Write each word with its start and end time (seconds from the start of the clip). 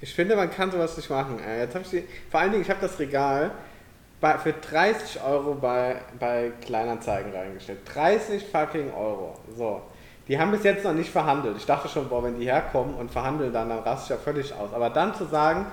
Ich 0.00 0.14
finde, 0.14 0.36
man 0.36 0.50
kann 0.50 0.70
sowas 0.70 0.96
nicht 0.96 1.10
machen. 1.10 1.40
Äh, 1.40 1.60
Jetzt 1.60 1.74
hab 1.74 1.82
ich 1.82 1.90
die, 1.90 2.04
vor 2.30 2.40
allen 2.40 2.52
Dingen, 2.52 2.62
ich 2.62 2.70
habe 2.70 2.80
das 2.80 2.98
Regal 2.98 3.50
bei, 4.20 4.38
für 4.38 4.52
30 4.52 5.22
Euro 5.22 5.54
bei, 5.54 5.96
bei 6.18 6.52
Kleinanzeigen 6.64 7.32
reingestellt. 7.32 7.80
30 7.92 8.44
fucking 8.44 8.92
Euro. 8.92 9.38
So. 9.56 9.82
Die 10.28 10.38
haben 10.38 10.50
bis 10.50 10.62
jetzt 10.62 10.84
noch 10.84 10.92
nicht 10.92 11.10
verhandelt. 11.10 11.56
Ich 11.56 11.66
dachte 11.66 11.88
schon, 11.88 12.08
boah, 12.08 12.22
wenn 12.22 12.38
die 12.38 12.44
herkommen 12.44 12.94
und 12.94 13.10
verhandeln, 13.10 13.52
dann, 13.52 13.68
dann 13.70 13.78
raste 13.78 14.04
ich 14.04 14.10
ja 14.10 14.16
völlig 14.22 14.52
aus. 14.52 14.72
Aber 14.74 14.90
dann 14.90 15.14
zu 15.14 15.24
sagen, 15.24 15.66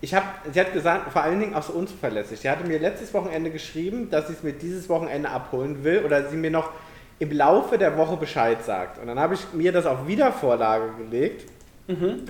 ich 0.00 0.14
habe, 0.14 0.26
sie 0.50 0.58
hat 0.58 0.72
gesagt, 0.72 1.12
vor 1.12 1.22
allen 1.22 1.38
Dingen 1.38 1.54
auch 1.54 1.62
so 1.62 1.74
unzuverlässig. 1.74 2.40
Sie 2.40 2.48
hatte 2.48 2.66
mir 2.66 2.78
letztes 2.78 3.12
Wochenende 3.12 3.50
geschrieben, 3.50 4.08
dass 4.10 4.28
sie 4.28 4.32
es 4.32 4.42
mir 4.42 4.54
dieses 4.54 4.88
Wochenende 4.88 5.28
abholen 5.28 5.84
will 5.84 6.02
oder 6.04 6.28
sie 6.30 6.36
mir 6.36 6.50
noch 6.50 6.70
im 7.18 7.30
Laufe 7.32 7.76
der 7.76 7.98
Woche 7.98 8.16
Bescheid 8.16 8.64
sagt. 8.64 8.98
Und 8.98 9.08
dann 9.08 9.20
habe 9.20 9.34
ich 9.34 9.52
mir 9.52 9.72
das 9.72 9.84
auf 9.84 10.06
Wiedervorlage 10.06 10.92
gelegt, 10.96 11.50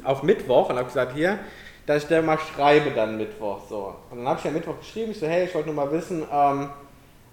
auf 0.04 0.22
Mittwoch, 0.22 0.70
und 0.70 0.76
habe 0.76 0.86
gesagt, 0.86 1.12
hier, 1.14 1.38
dass 1.86 2.02
ich 2.02 2.08
dir 2.08 2.22
mal 2.22 2.38
schreibe 2.38 2.90
dann 2.90 3.16
Mittwoch. 3.16 3.60
So. 3.68 3.94
Und 4.10 4.18
dann 4.18 4.28
habe 4.28 4.38
ich 4.38 4.44
ja 4.44 4.50
Mittwoch 4.50 4.78
geschrieben, 4.78 5.10
ich 5.12 5.18
so, 5.18 5.26
hey, 5.26 5.44
ich 5.46 5.54
wollte 5.54 5.68
nur 5.72 5.84
mal 5.84 5.90
wissen, 5.90 6.22
ähm, 6.32 6.68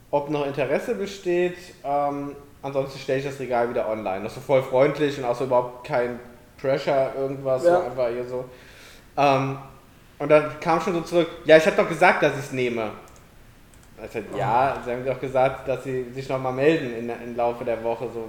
ob 0.09 0.29
noch 0.29 0.45
Interesse 0.47 0.95
besteht. 0.95 1.57
Ähm, 1.83 2.35
ansonsten 2.61 2.97
stelle 2.99 3.19
ich 3.19 3.25
das 3.25 3.39
Regal 3.39 3.69
wieder 3.69 3.89
online. 3.89 4.23
Das 4.23 4.31
ist 4.31 4.35
so 4.35 4.41
voll 4.41 4.63
freundlich 4.63 5.17
und 5.17 5.25
auch 5.25 5.35
so 5.35 5.43
überhaupt 5.45 5.85
kein 5.85 6.19
Pressure, 6.59 7.11
irgendwas, 7.17 7.63
Ja. 7.63 7.81
so 7.81 7.85
einfach 7.85 8.07
hier 8.09 8.25
so. 8.25 8.45
Ähm, 9.17 9.57
und 10.19 10.29
dann 10.29 10.59
kam 10.59 10.81
schon 10.81 10.93
so 10.93 11.01
zurück, 11.01 11.27
ja, 11.45 11.57
ich 11.57 11.65
habe 11.65 11.75
doch 11.75 11.87
gesagt, 11.87 12.23
dass 12.23 12.33
ich 12.33 12.39
es 12.39 12.51
nehme. 12.51 12.89
Sagte, 13.99 14.23
ja, 14.37 14.81
sie 14.85 14.91
haben 14.91 15.05
doch 15.05 15.19
gesagt, 15.19 15.67
dass 15.67 15.83
sie 15.83 16.03
sich 16.13 16.29
nochmal 16.29 16.53
melden 16.53 16.95
in, 16.95 17.09
im 17.09 17.35
Laufe 17.35 17.65
der 17.65 17.83
Woche. 17.83 18.07
So, 18.13 18.27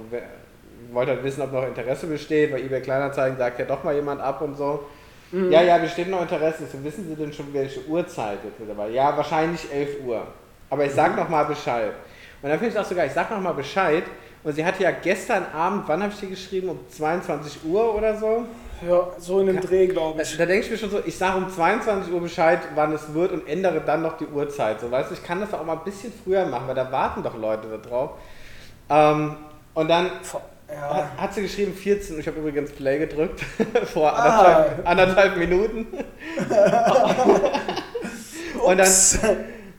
wollte 0.93 1.11
halt 1.11 1.23
wissen, 1.23 1.41
ob 1.41 1.51
noch 1.51 1.65
Interesse 1.65 2.07
besteht, 2.07 2.51
weil 2.51 2.61
eBay 2.61 2.81
Kleinanzeigen 2.81 3.37
sagt 3.37 3.59
ja 3.59 3.65
doch 3.65 3.83
mal 3.83 3.95
jemand 3.95 4.21
ab 4.21 4.41
und 4.41 4.55
so. 4.55 4.85
Ja, 5.31 5.61
ja, 5.61 5.77
besteht 5.77 6.09
noch 6.09 6.21
Interesse. 6.23 6.65
So, 6.65 6.83
wissen 6.83 7.07
Sie 7.07 7.15
denn 7.15 7.31
schon, 7.31 7.53
welche 7.53 7.85
Uhrzeit 7.85 8.39
jetzt 8.43 8.67
dabei? 8.67 8.89
Ja, 8.89 9.15
wahrscheinlich 9.15 9.71
11 9.71 10.03
Uhr. 10.03 10.23
Aber 10.71 10.85
ich 10.85 10.91
sag 10.91 11.15
noch 11.15 11.29
mal 11.29 11.43
Bescheid. 11.43 11.91
Und 12.41 12.49
dann 12.49 12.57
finde 12.57 12.73
ich 12.73 12.79
auch 12.79 12.85
sogar, 12.85 13.05
ich 13.05 13.11
sag 13.11 13.29
noch 13.29 13.39
mal 13.39 13.53
Bescheid. 13.53 14.03
Und 14.43 14.53
sie 14.53 14.65
hatte 14.65 14.81
ja 14.81 14.91
gestern 14.91 15.45
Abend, 15.53 15.83
wann 15.87 16.01
habe 16.01 16.11
ich 16.13 16.19
die 16.19 16.29
geschrieben? 16.29 16.69
Um 16.69 16.79
22 16.89 17.63
Uhr 17.65 17.93
oder 17.93 18.17
so? 18.17 18.45
Ja, 18.87 19.07
so 19.19 19.41
in 19.41 19.47
dem 19.47 19.59
Dreh, 19.61 19.87
glaube 19.87 20.17
Da, 20.17 20.23
ich. 20.23 20.37
da 20.37 20.45
denke 20.45 20.65
ich 20.65 20.71
mir 20.71 20.77
schon 20.77 20.89
so, 20.89 21.01
ich 21.05 21.17
sage 21.17 21.37
um 21.37 21.49
22 21.49 22.11
Uhr 22.13 22.21
Bescheid, 22.21 22.59
wann 22.75 22.93
es 22.93 23.13
wird 23.13 23.31
und 23.33 23.47
ändere 23.47 23.81
dann 23.81 24.01
noch 24.01 24.17
die 24.17 24.25
Uhrzeit. 24.25 24.79
So, 24.79 24.89
weißt 24.89 25.09
du, 25.11 25.15
ich 25.15 25.23
kann 25.23 25.41
das 25.41 25.53
auch 25.53 25.63
mal 25.65 25.73
ein 25.73 25.83
bisschen 25.83 26.13
früher 26.23 26.45
machen, 26.45 26.67
weil 26.67 26.75
da 26.75 26.91
warten 26.91 27.21
doch 27.21 27.37
Leute 27.37 27.67
da 27.67 27.77
drauf. 27.77 28.11
Ähm, 28.89 29.35
und 29.73 29.89
dann 29.89 30.09
Ja. 30.71 31.09
hat, 31.17 31.33
sie 31.33 31.41
geschrieben 31.41 31.73
14, 31.73 32.19
ich 32.19 32.27
habe 32.27 32.39
übrigens 32.39 32.71
Play 32.71 32.99
gedrückt, 32.99 33.41
vor 33.93 34.13
Ah. 34.13 34.19
anderthalb, 34.19 34.87
anderthalb 34.87 35.37
Minuten. 35.37 35.87
und, 38.63 38.77
dann, 38.77 38.87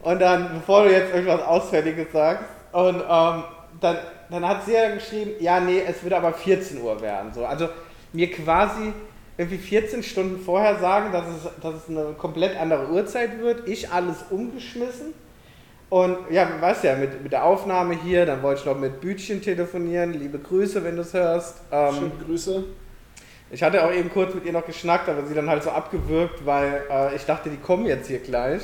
und 0.03 0.21
dann, 0.21 0.55
bevor 0.55 0.85
du 0.85 0.93
jetzt 0.93 1.15
irgendwas 1.15 1.43
Ausfälliges 1.43 2.09
sagst, 2.13 2.45
und 2.73 2.97
ähm, 2.97 3.45
dann, 3.81 3.97
dann 4.31 4.47
hat 4.47 4.65
sie 4.65 4.73
ja 4.73 4.95
geschrieben, 4.95 5.33
ja, 5.41 5.61
nee, 5.61 5.83
es 5.87 6.03
wird 6.03 6.15
aber 6.15 6.33
14 6.33 6.81
Uhr 6.81 7.01
werden. 7.01 7.33
So. 7.33 7.45
Also 7.45 7.69
mir 8.13 8.31
quasi 8.31 8.93
irgendwie 9.37 9.59
14 9.59 10.03
Stunden 10.03 10.45
vorher 10.45 10.79
sagen, 10.79 11.13
dass 11.13 11.25
es, 11.27 11.61
dass 11.63 11.75
es 11.75 11.89
eine 11.89 12.13
komplett 12.17 12.59
andere 12.61 12.89
Uhrzeit 12.91 13.41
wird, 13.41 13.69
ich 13.69 13.91
alles 13.91 14.17
umgeschmissen. 14.31 15.15
Und 15.91 16.19
ja, 16.31 16.49
weißt 16.61 16.85
ja, 16.85 16.95
mit, 16.95 17.21
mit 17.21 17.33
der 17.33 17.45
Aufnahme 17.45 17.99
hier, 18.01 18.25
dann 18.25 18.43
wollte 18.45 18.61
ich 18.61 18.67
noch 18.67 18.79
mit 18.79 19.01
Bütchen 19.01 19.43
telefonieren. 19.43 20.13
Liebe 20.13 20.39
Grüße, 20.39 20.85
wenn 20.85 20.95
du 20.95 21.03
es 21.03 21.13
hörst. 21.13 21.63
Ähm, 21.73 21.95
Schöne 21.95 22.13
Grüße. 22.25 22.65
ich 23.51 23.61
hatte 23.61 23.85
auch 23.85 23.93
eben 23.93 24.09
kurz 24.09 24.33
mit 24.33 24.45
ihr 24.45 24.53
noch 24.53 24.65
geschnackt, 24.65 25.09
aber 25.09 25.27
sie 25.27 25.35
dann 25.35 25.51
halt 25.51 25.65
so 25.65 25.71
abgewürgt, 25.71 26.47
weil 26.47 26.83
äh, 26.89 27.17
ich 27.17 27.25
dachte, 27.27 27.51
die 27.51 27.57
kommen 27.57 27.87
jetzt 27.87 28.07
hier 28.07 28.21
gleich. 28.21 28.63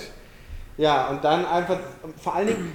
Ja, 0.76 1.08
und 1.08 1.24
dann 1.24 1.44
einfach, 1.44 1.80
vor 2.22 2.36
allen 2.36 2.46
Dingen, 2.46 2.72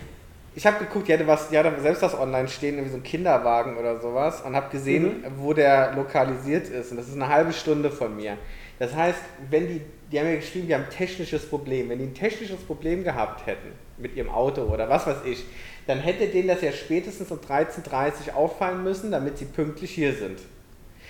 ich 0.53 0.66
habe 0.67 0.83
geguckt, 0.83 1.07
die 1.07 1.13
hatte, 1.13 1.27
was, 1.27 1.47
die 1.47 1.57
hatte 1.57 1.72
selbst 1.79 2.03
das 2.03 2.19
online 2.19 2.50
stehen, 2.50 2.75
irgendwie 2.75 2.91
so 2.91 2.97
ein 2.97 3.03
Kinderwagen 3.03 3.78
oder 3.78 4.01
sowas, 4.01 4.41
und 4.41 4.53
habe 4.53 4.69
gesehen, 4.69 5.23
wo 5.38 5.53
der 5.53 5.94
lokalisiert 5.95 6.68
ist. 6.68 6.91
Und 6.91 6.97
das 6.97 7.07
ist 7.07 7.16
eine 7.16 7.29
halbe 7.29 7.53
Stunde 7.53 7.89
von 7.89 8.13
mir. 8.18 8.38
Das 8.79 8.94
heißt, 8.94 9.19
wenn 9.50 9.69
die, 9.69 9.81
die 10.12 10.19
haben 10.19 10.28
ja 10.28 10.35
geschrieben, 10.35 10.68
die 10.68 10.75
haben 10.75 10.83
ein 10.83 10.89
technisches 10.89 11.47
Problem. 11.47 11.88
Wenn 11.88 12.00
die 12.00 12.06
ein 12.06 12.13
technisches 12.13 12.59
Problem 12.59 13.06
gehabt 13.06 13.45
hätten 13.45 13.72
mit 14.01 14.16
ihrem 14.16 14.29
Auto 14.29 14.62
oder 14.63 14.89
was 14.89 15.07
weiß 15.07 15.17
ich, 15.25 15.44
dann 15.88 16.00
hätte 16.00 16.28
denen 16.28 16.47
das 16.47 16.62
ja 16.62 16.72
spätestens 16.72 17.31
um 17.31 17.39
13.30 17.39 18.28
Uhr 18.29 18.35
auffallen 18.35 18.84
müssen, 18.84 19.12
damit 19.12 19.38
sie 19.38 19.45
pünktlich 19.45 19.91
hier 19.91 20.13
sind. 20.13 20.39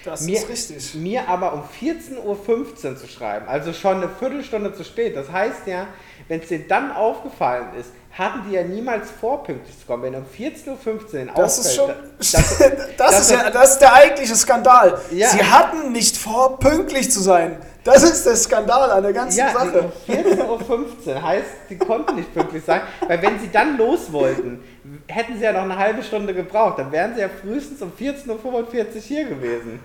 Das 0.03 0.21
Mir- 0.21 0.37
ist 0.37 0.49
richtig. 0.49 0.95
Mir 0.95 1.27
aber 1.27 1.53
um 1.53 1.63
14.15 1.63 2.23
Uhr 2.23 2.95
zu 2.97 3.07
schreiben, 3.07 3.47
also 3.47 3.71
schon 3.73 3.97
eine 3.97 4.09
Viertelstunde 4.09 4.73
zu 4.73 4.83
spät. 4.83 5.15
Das 5.15 5.31
heißt 5.31 5.67
ja, 5.67 5.87
wenn 6.27 6.39
es 6.41 6.47
denen 6.47 6.67
dann 6.67 6.91
aufgefallen 6.91 7.67
ist, 7.79 7.89
hatten 8.13 8.41
die 8.47 8.55
ja 8.55 8.63
niemals 8.63 9.09
vor, 9.09 9.43
pünktlich 9.43 9.79
zu 9.79 9.85
kommen. 9.85 10.03
Wenn 10.03 10.15
um 10.15 10.25
14.15 10.25 11.27
Uhr 11.27 11.33
Das 11.35 11.57
ist 11.59 11.75
schon. 11.75 11.91
Das, 12.17 12.31
dass- 12.31 12.57
dass 12.97 13.19
ist 13.21 13.31
ja, 13.31 13.49
das 13.49 13.71
ist 13.73 13.79
der 13.79 13.93
eigentliche 13.93 14.35
Skandal. 14.35 14.99
Ja. 15.11 15.29
Sie 15.29 15.43
hatten 15.43 15.91
nicht 15.91 16.17
vor, 16.17 16.59
pünktlich 16.59 17.09
zu 17.11 17.19
sein. 17.21 17.57
Das 17.83 18.03
ist 18.03 18.25
der 18.25 18.35
Skandal 18.35 18.91
an 18.91 19.01
der 19.01 19.13
ganzen 19.13 19.39
ja, 19.39 19.51
Sache. 19.51 19.91
um 20.07 20.13
14.15 20.13 21.07
Uhr 21.07 21.21
heißt, 21.23 21.45
sie 21.69 21.77
konnten 21.77 22.15
nicht 22.15 22.31
pünktlich 22.31 22.63
sein, 22.63 22.81
weil 23.07 23.19
wenn 23.23 23.39
sie 23.39 23.49
dann 23.51 23.75
los 23.77 24.11
wollten, 24.11 24.63
hätten 25.07 25.37
sie 25.37 25.43
ja 25.45 25.51
noch 25.53 25.63
eine 25.63 25.77
halbe 25.77 26.03
Stunde 26.03 26.33
gebraucht. 26.35 26.77
Dann 26.77 26.91
wären 26.91 27.15
sie 27.15 27.21
ja 27.21 27.29
frühestens 27.29 27.81
um 27.81 27.91
14.45 27.99 28.27
Uhr 28.29 29.01
hier 29.01 29.25
gewesen. 29.25 29.79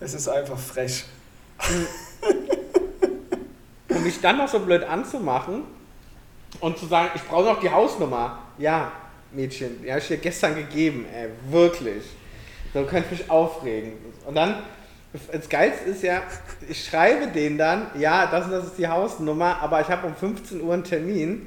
Es 0.00 0.12
ist 0.14 0.28
einfach 0.28 0.58
frech. 0.58 1.04
Um 3.88 4.02
mich 4.02 4.20
dann 4.20 4.38
noch 4.38 4.48
so 4.48 4.58
blöd 4.60 4.82
anzumachen 4.82 5.62
und 6.60 6.78
zu 6.78 6.86
sagen, 6.86 7.10
ich 7.14 7.22
brauche 7.22 7.44
noch 7.44 7.60
die 7.60 7.70
Hausnummer. 7.70 8.38
Ja, 8.58 8.92
Mädchen, 9.32 9.82
die 9.82 9.90
habe 9.90 10.00
ich 10.00 10.08
dir 10.08 10.16
gestern 10.16 10.54
gegeben, 10.54 11.06
ey, 11.14 11.28
wirklich. 11.50 12.04
So 12.72 12.84
könnte 12.84 13.08
ich 13.12 13.20
mich 13.20 13.30
aufregen. 13.30 13.92
Und 14.26 14.34
dann, 14.34 14.56
das 15.32 15.48
Geilste 15.48 15.90
ist 15.90 16.02
ja, 16.02 16.22
ich 16.68 16.84
schreibe 16.84 17.28
denen 17.28 17.58
dann, 17.58 17.90
ja, 17.98 18.26
das 18.26 18.46
und 18.46 18.52
das 18.52 18.66
ist 18.66 18.78
die 18.78 18.88
Hausnummer, 18.88 19.58
aber 19.60 19.80
ich 19.80 19.88
habe 19.88 20.06
um 20.06 20.14
15 20.14 20.60
Uhr 20.60 20.74
einen 20.74 20.84
Termin. 20.84 21.46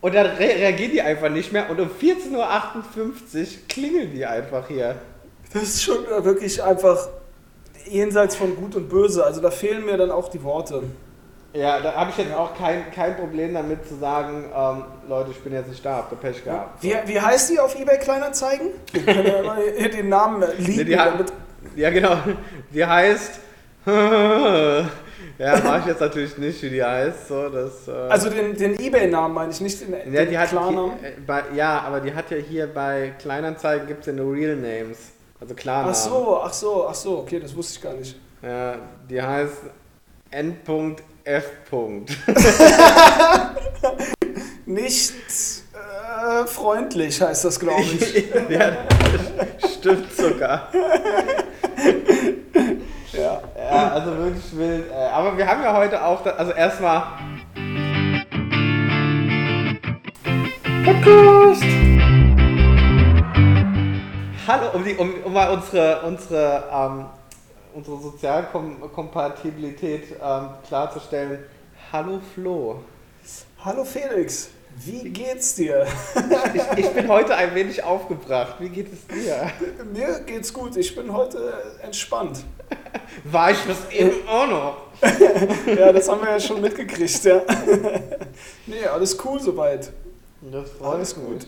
Und 0.00 0.14
dann 0.14 0.26
re 0.26 0.38
reagieren 0.38 0.92
die 0.92 1.02
einfach 1.02 1.28
nicht 1.28 1.52
mehr 1.52 1.68
und 1.70 1.80
um 1.80 1.88
14.58 1.88 2.36
Uhr 2.36 3.46
klingeln 3.68 4.12
die 4.14 4.24
einfach 4.24 4.68
hier. 4.68 4.96
Das 5.52 5.62
ist 5.62 5.82
schon 5.82 6.06
wirklich 6.24 6.62
einfach 6.62 7.08
jenseits 7.86 8.36
von 8.36 8.54
Gut 8.54 8.76
und 8.76 8.88
Böse. 8.88 9.24
Also 9.24 9.40
da 9.40 9.50
fehlen 9.50 9.84
mir 9.84 9.96
dann 9.96 10.10
auch 10.10 10.28
die 10.28 10.42
Worte. 10.42 10.84
Ja, 11.58 11.80
da 11.80 11.92
habe 11.92 12.10
ich 12.10 12.16
jetzt 12.18 12.32
auch 12.32 12.56
kein, 12.56 12.88
kein 12.92 13.16
Problem 13.16 13.52
damit 13.52 13.84
zu 13.84 13.96
sagen, 13.96 14.44
ähm, 14.54 14.84
Leute, 15.08 15.32
ich 15.32 15.40
bin 15.40 15.52
jetzt 15.52 15.68
nicht 15.68 15.84
da, 15.84 15.96
habt 15.96 16.12
ihr 16.12 16.16
Pech 16.16 16.44
gehabt. 16.44 16.80
Wie, 16.84 16.94
wie 17.06 17.20
heißt 17.20 17.50
die 17.50 17.58
auf 17.58 17.74
eBay 17.74 17.98
Kleinanzeigen? 17.98 18.68
Wir 18.92 19.02
können 19.02 19.26
ja 19.26 19.42
mal 19.42 19.62
hier 19.76 19.90
den 19.90 20.08
Namen 20.08 20.38
Nee, 20.58 20.64
liegen. 20.64 20.86
die 20.86 20.96
hat, 20.96 21.14
damit, 21.14 21.32
ja, 21.74 21.90
genau. 21.90 22.16
Die 22.72 22.86
heißt. 22.86 23.40
ja, 23.86 25.60
mache 25.64 25.80
ich 25.80 25.86
jetzt 25.86 26.00
natürlich 26.00 26.38
nicht, 26.38 26.62
wie 26.62 26.70
die 26.70 26.84
heißt. 26.84 27.26
So, 27.26 27.48
das, 27.48 27.88
äh, 27.88 27.90
also 27.90 28.30
den, 28.30 28.56
den 28.56 28.78
eBay-Namen 28.78 29.34
meine 29.34 29.50
ich, 29.50 29.60
nicht 29.60 29.80
den, 29.80 29.94
ja, 29.94 30.20
den 30.22 30.30
die 30.30 30.38
hat 30.38 30.50
Klarnamen. 30.50 30.92
hier, 31.00 31.08
äh, 31.08 31.12
bei, 31.26 31.42
ja, 31.56 31.80
aber 31.80 31.98
die 31.98 32.14
hat 32.14 32.30
ja 32.30 32.36
hier 32.36 32.68
bei 32.72 33.14
Kleinanzeigen 33.18 33.88
gibt 33.88 34.02
es 34.02 34.06
ja 34.06 34.12
nur 34.12 34.32
Real 34.32 34.54
Names. 34.54 35.10
Also 35.40 35.56
Klarnamen. 35.56 35.90
Ach 35.90 35.96
so, 35.96 36.40
ach 36.40 36.52
so, 36.52 36.86
ach 36.88 36.94
so, 36.94 37.18
okay, 37.18 37.40
das 37.40 37.56
wusste 37.56 37.78
ich 37.78 37.82
gar 37.82 37.94
nicht. 37.94 38.16
Ja, 38.42 38.76
die 39.10 39.20
heißt 39.20 39.62
N.F. 41.28 41.44
Nicht 44.64 45.12
äh, 45.12 46.46
freundlich 46.46 47.20
heißt 47.20 47.44
das, 47.44 47.60
glaube 47.60 47.82
ich. 47.82 48.24
ja, 48.48 48.78
stimmt 49.70 50.10
sogar. 50.10 50.70
ja. 53.12 53.42
Ja, 53.58 53.92
also 53.92 54.16
wirklich 54.16 54.56
wild. 54.56 54.90
äh, 54.90 54.94
Aber 54.94 55.36
wir 55.36 55.46
haben 55.46 55.62
ja 55.62 55.76
heute 55.76 56.02
auch, 56.02 56.24
also 56.24 56.52
erstmal. 56.52 57.02
Podcast! 60.82 61.62
Hallo, 64.46 64.70
um, 64.72 64.82
die, 64.82 64.94
um, 64.94 65.12
um 65.24 65.32
mal 65.34 65.50
unsere, 65.50 66.00
unsere, 66.06 66.64
ähm, 66.72 67.04
unsere 67.78 67.98
Sozialkompatibilität 68.00 70.16
ähm, 70.20 70.48
klarzustellen. 70.66 71.44
Hallo 71.92 72.18
Flo. 72.34 72.80
Hallo 73.64 73.84
Felix, 73.84 74.50
wie 74.84 75.08
geht's 75.10 75.54
dir? 75.54 75.86
Ich, 76.54 76.62
ich 76.78 76.88
bin 76.90 77.06
heute 77.06 77.36
ein 77.36 77.54
wenig 77.54 77.84
aufgebracht. 77.84 78.56
Wie 78.58 78.68
geht 78.68 78.92
es 78.92 79.06
dir? 79.06 79.52
Mir 79.92 80.18
geht's 80.26 80.52
gut, 80.52 80.76
ich 80.76 80.96
bin 80.96 81.12
heute 81.12 81.52
entspannt. 81.80 82.40
War 83.24 83.52
ich 83.52 83.58
das 83.64 83.88
eben 83.92 84.26
auch 84.28 84.48
noch? 84.48 84.76
Ja, 85.78 85.92
das 85.92 86.08
haben 86.08 86.22
wir 86.22 86.30
ja 86.30 86.40
schon 86.40 86.60
mitgekriegt, 86.60 87.22
ja. 87.24 87.42
Nee, 88.66 88.86
alles 88.86 89.16
cool 89.24 89.38
soweit. 89.38 89.92
Alles 90.82 91.16
mich. 91.16 91.26
gut. 91.26 91.46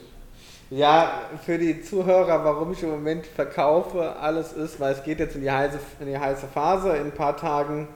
Ja, 0.71 1.23
für 1.45 1.59
die 1.59 1.83
Zuhörer, 1.83 2.45
warum 2.45 2.73
ich 2.73 2.83
im 2.85 2.91
Moment 2.91 3.27
verkaufe, 3.27 4.15
alles 4.21 4.53
ist, 4.53 4.79
weil 4.79 4.93
es 4.93 5.03
geht 5.03 5.19
jetzt 5.19 5.35
in 5.35 5.43
die 5.43 5.51
heiße, 5.51 5.79
in 5.99 6.07
die 6.07 6.17
heiße 6.19 6.47
Phase. 6.47 6.91
In 6.97 7.07
ein 7.07 7.13
paar 7.13 7.37
Tagen 7.37 7.89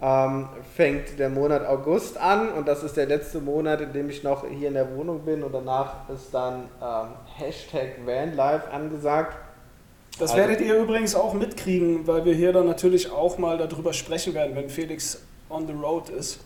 ähm, 0.00 0.48
fängt 0.76 1.18
der 1.18 1.30
Monat 1.30 1.66
August 1.66 2.16
an 2.16 2.50
und 2.52 2.68
das 2.68 2.84
ist 2.84 2.96
der 2.96 3.06
letzte 3.06 3.40
Monat, 3.40 3.80
in 3.80 3.92
dem 3.92 4.08
ich 4.08 4.22
noch 4.22 4.46
hier 4.46 4.68
in 4.68 4.74
der 4.74 4.94
Wohnung 4.96 5.20
bin 5.24 5.42
und 5.42 5.52
danach 5.52 6.08
ist 6.08 6.32
dann 6.32 6.68
ähm, 6.80 7.08
Hashtag 7.38 7.96
Vanlife 8.04 8.70
angesagt. 8.70 9.36
Das 10.20 10.30
Also- 10.30 10.36
werdet 10.36 10.60
ihr 10.60 10.76
übrigens 10.78 11.16
auch 11.16 11.34
mitkriegen, 11.34 12.06
weil 12.06 12.24
wir 12.24 12.34
hier 12.34 12.52
dann 12.52 12.66
natürlich 12.66 13.10
auch 13.10 13.36
mal 13.38 13.58
darüber 13.58 13.92
sprechen 13.92 14.32
werden, 14.32 14.54
wenn 14.54 14.68
Felix 14.70 15.22
on 15.50 15.66
the 15.66 15.72
road 15.72 16.08
ist. 16.10 16.38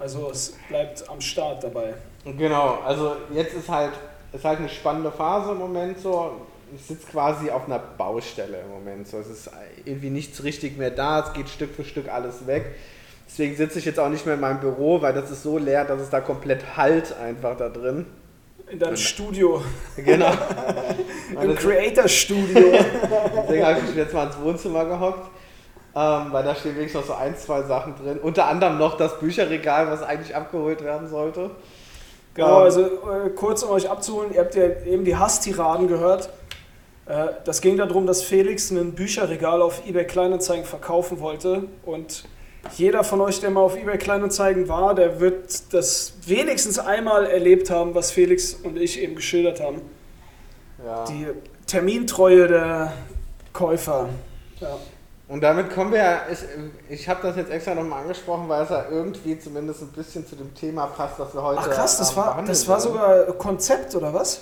Also 0.00 0.30
es 0.32 0.56
bleibt 0.68 1.08
am 1.08 1.20
Start 1.20 1.62
dabei. 1.62 1.94
Genau, 2.24 2.78
also 2.84 3.12
jetzt 3.32 3.54
ist 3.54 3.68
halt, 3.68 3.92
ist 4.32 4.44
halt 4.44 4.58
eine 4.58 4.68
spannende 4.68 5.10
Phase 5.10 5.52
im 5.52 5.58
Moment 5.58 5.98
so. 5.98 6.32
Ich 6.74 6.82
sitze 6.84 7.06
quasi 7.08 7.50
auf 7.50 7.66
einer 7.66 7.80
Baustelle 7.80 8.60
im 8.60 8.70
Moment. 8.70 9.08
So. 9.08 9.18
Es 9.18 9.28
ist 9.28 9.50
irgendwie 9.84 10.10
nichts 10.10 10.44
richtig 10.44 10.78
mehr 10.78 10.90
da, 10.90 11.20
es 11.26 11.32
geht 11.32 11.48
Stück 11.48 11.74
für 11.74 11.84
Stück 11.84 12.08
alles 12.08 12.46
weg. 12.46 12.76
Deswegen 13.26 13.56
sitze 13.56 13.78
ich 13.78 13.84
jetzt 13.84 13.98
auch 13.98 14.08
nicht 14.08 14.26
mehr 14.26 14.34
in 14.34 14.40
meinem 14.40 14.60
Büro, 14.60 15.02
weil 15.02 15.12
das 15.12 15.30
ist 15.30 15.42
so 15.42 15.58
leer, 15.58 15.84
dass 15.84 16.00
es 16.00 16.10
da 16.10 16.20
komplett 16.20 16.76
halt 16.76 17.16
einfach 17.16 17.56
da 17.56 17.68
drin. 17.68 18.06
In 18.70 18.78
deinem 18.78 18.96
Studio, 18.96 19.62
Genau. 19.96 20.32
Im 21.42 21.54
Creator-Studio. 21.56 22.72
Deswegen 23.36 23.66
habe 23.66 23.78
ich 23.78 23.86
mich 23.86 23.96
jetzt 23.96 24.14
mal 24.14 24.26
ins 24.26 24.38
Wohnzimmer 24.40 24.84
gehockt, 24.84 25.28
ähm, 25.96 26.26
weil 26.30 26.44
da 26.44 26.54
stehen 26.54 26.76
wirklich 26.76 26.94
noch 26.94 27.04
so 27.04 27.14
ein, 27.14 27.36
zwei 27.36 27.62
Sachen 27.62 27.96
drin. 27.96 28.18
Unter 28.18 28.46
anderem 28.46 28.78
noch 28.78 28.96
das 28.96 29.18
Bücherregal, 29.18 29.88
was 29.88 30.02
eigentlich 30.02 30.36
abgeholt 30.36 30.84
werden 30.84 31.08
sollte. 31.08 31.50
Genau, 32.34 32.58
also 32.58 32.82
äh, 32.82 33.30
kurz 33.34 33.62
um 33.62 33.70
euch 33.70 33.90
abzuholen, 33.90 34.32
ihr 34.32 34.40
habt 34.40 34.54
ja 34.54 34.64
eben 34.86 35.04
die 35.04 35.16
Hasstiraden 35.16 35.88
gehört. 35.88 36.30
Äh, 37.06 37.28
das 37.44 37.60
ging 37.60 37.76
darum, 37.76 38.06
dass 38.06 38.22
Felix 38.22 38.70
ein 38.70 38.92
Bücherregal 38.92 39.62
auf 39.62 39.86
eBay 39.86 40.06
Kleinanzeigen 40.06 40.64
verkaufen 40.64 41.20
wollte 41.20 41.64
und 41.84 42.24
jeder 42.76 43.04
von 43.04 43.20
euch, 43.20 43.40
der 43.40 43.50
mal 43.50 43.62
auf 43.62 43.76
eBay 43.76 43.98
Kleinanzeigen 43.98 44.68
war, 44.68 44.94
der 44.94 45.18
wird 45.18 45.72
das 45.72 46.14
wenigstens 46.26 46.78
einmal 46.78 47.26
erlebt 47.26 47.70
haben, 47.70 47.94
was 47.94 48.10
Felix 48.10 48.54
und 48.54 48.76
ich 48.76 49.00
eben 49.00 49.14
geschildert 49.14 49.60
haben. 49.60 49.80
Ja. 50.84 51.04
Die 51.04 51.26
Termintreue 51.66 52.48
der 52.48 52.92
Käufer. 53.52 54.08
Ja. 54.60 54.76
Und 55.30 55.42
damit 55.42 55.72
kommen 55.72 55.92
wir, 55.92 56.22
ich, 56.28 56.40
ich 56.88 57.08
habe 57.08 57.20
das 57.22 57.36
jetzt 57.36 57.52
extra 57.52 57.72
nochmal 57.72 58.02
angesprochen, 58.02 58.48
weil 58.48 58.64
es 58.64 58.70
ja 58.70 58.86
irgendwie 58.90 59.38
zumindest 59.38 59.80
ein 59.80 59.92
bisschen 59.92 60.26
zu 60.26 60.34
dem 60.34 60.52
Thema 60.56 60.86
passt, 60.86 61.20
was 61.20 61.32
wir 61.32 61.40
heute 61.40 61.60
Ach 61.62 61.70
krass, 61.70 61.98
das 61.98 62.16
war, 62.16 62.42
das 62.44 62.66
war 62.66 62.80
sogar 62.80 63.26
Konzept 63.34 63.94
oder 63.94 64.12
was? 64.12 64.40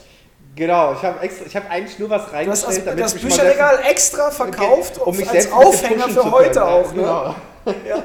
Genau, 0.57 0.95
ich 0.95 1.03
habe 1.03 1.21
extra, 1.21 1.45
ich 1.45 1.55
habe 1.57 1.69
eigentlich 1.69 1.99
nur 1.99 2.09
was 2.09 2.33
reingestellt, 2.33 2.79
das, 2.79 2.85
damit 2.87 3.05
das 3.05 3.15
ich 3.17 3.21
Bücherregal 3.23 3.81
extra 3.87 4.31
verkauft, 4.31 4.99
um 4.99 5.15
mich 5.15 5.29
als 5.29 5.53
Aufhänger 5.53 6.09
für 6.09 6.31
heute 6.31 6.65
auch. 6.65 6.91
Ne? 6.95 7.03
Genau. 7.03 7.35
Ja. 7.87 8.03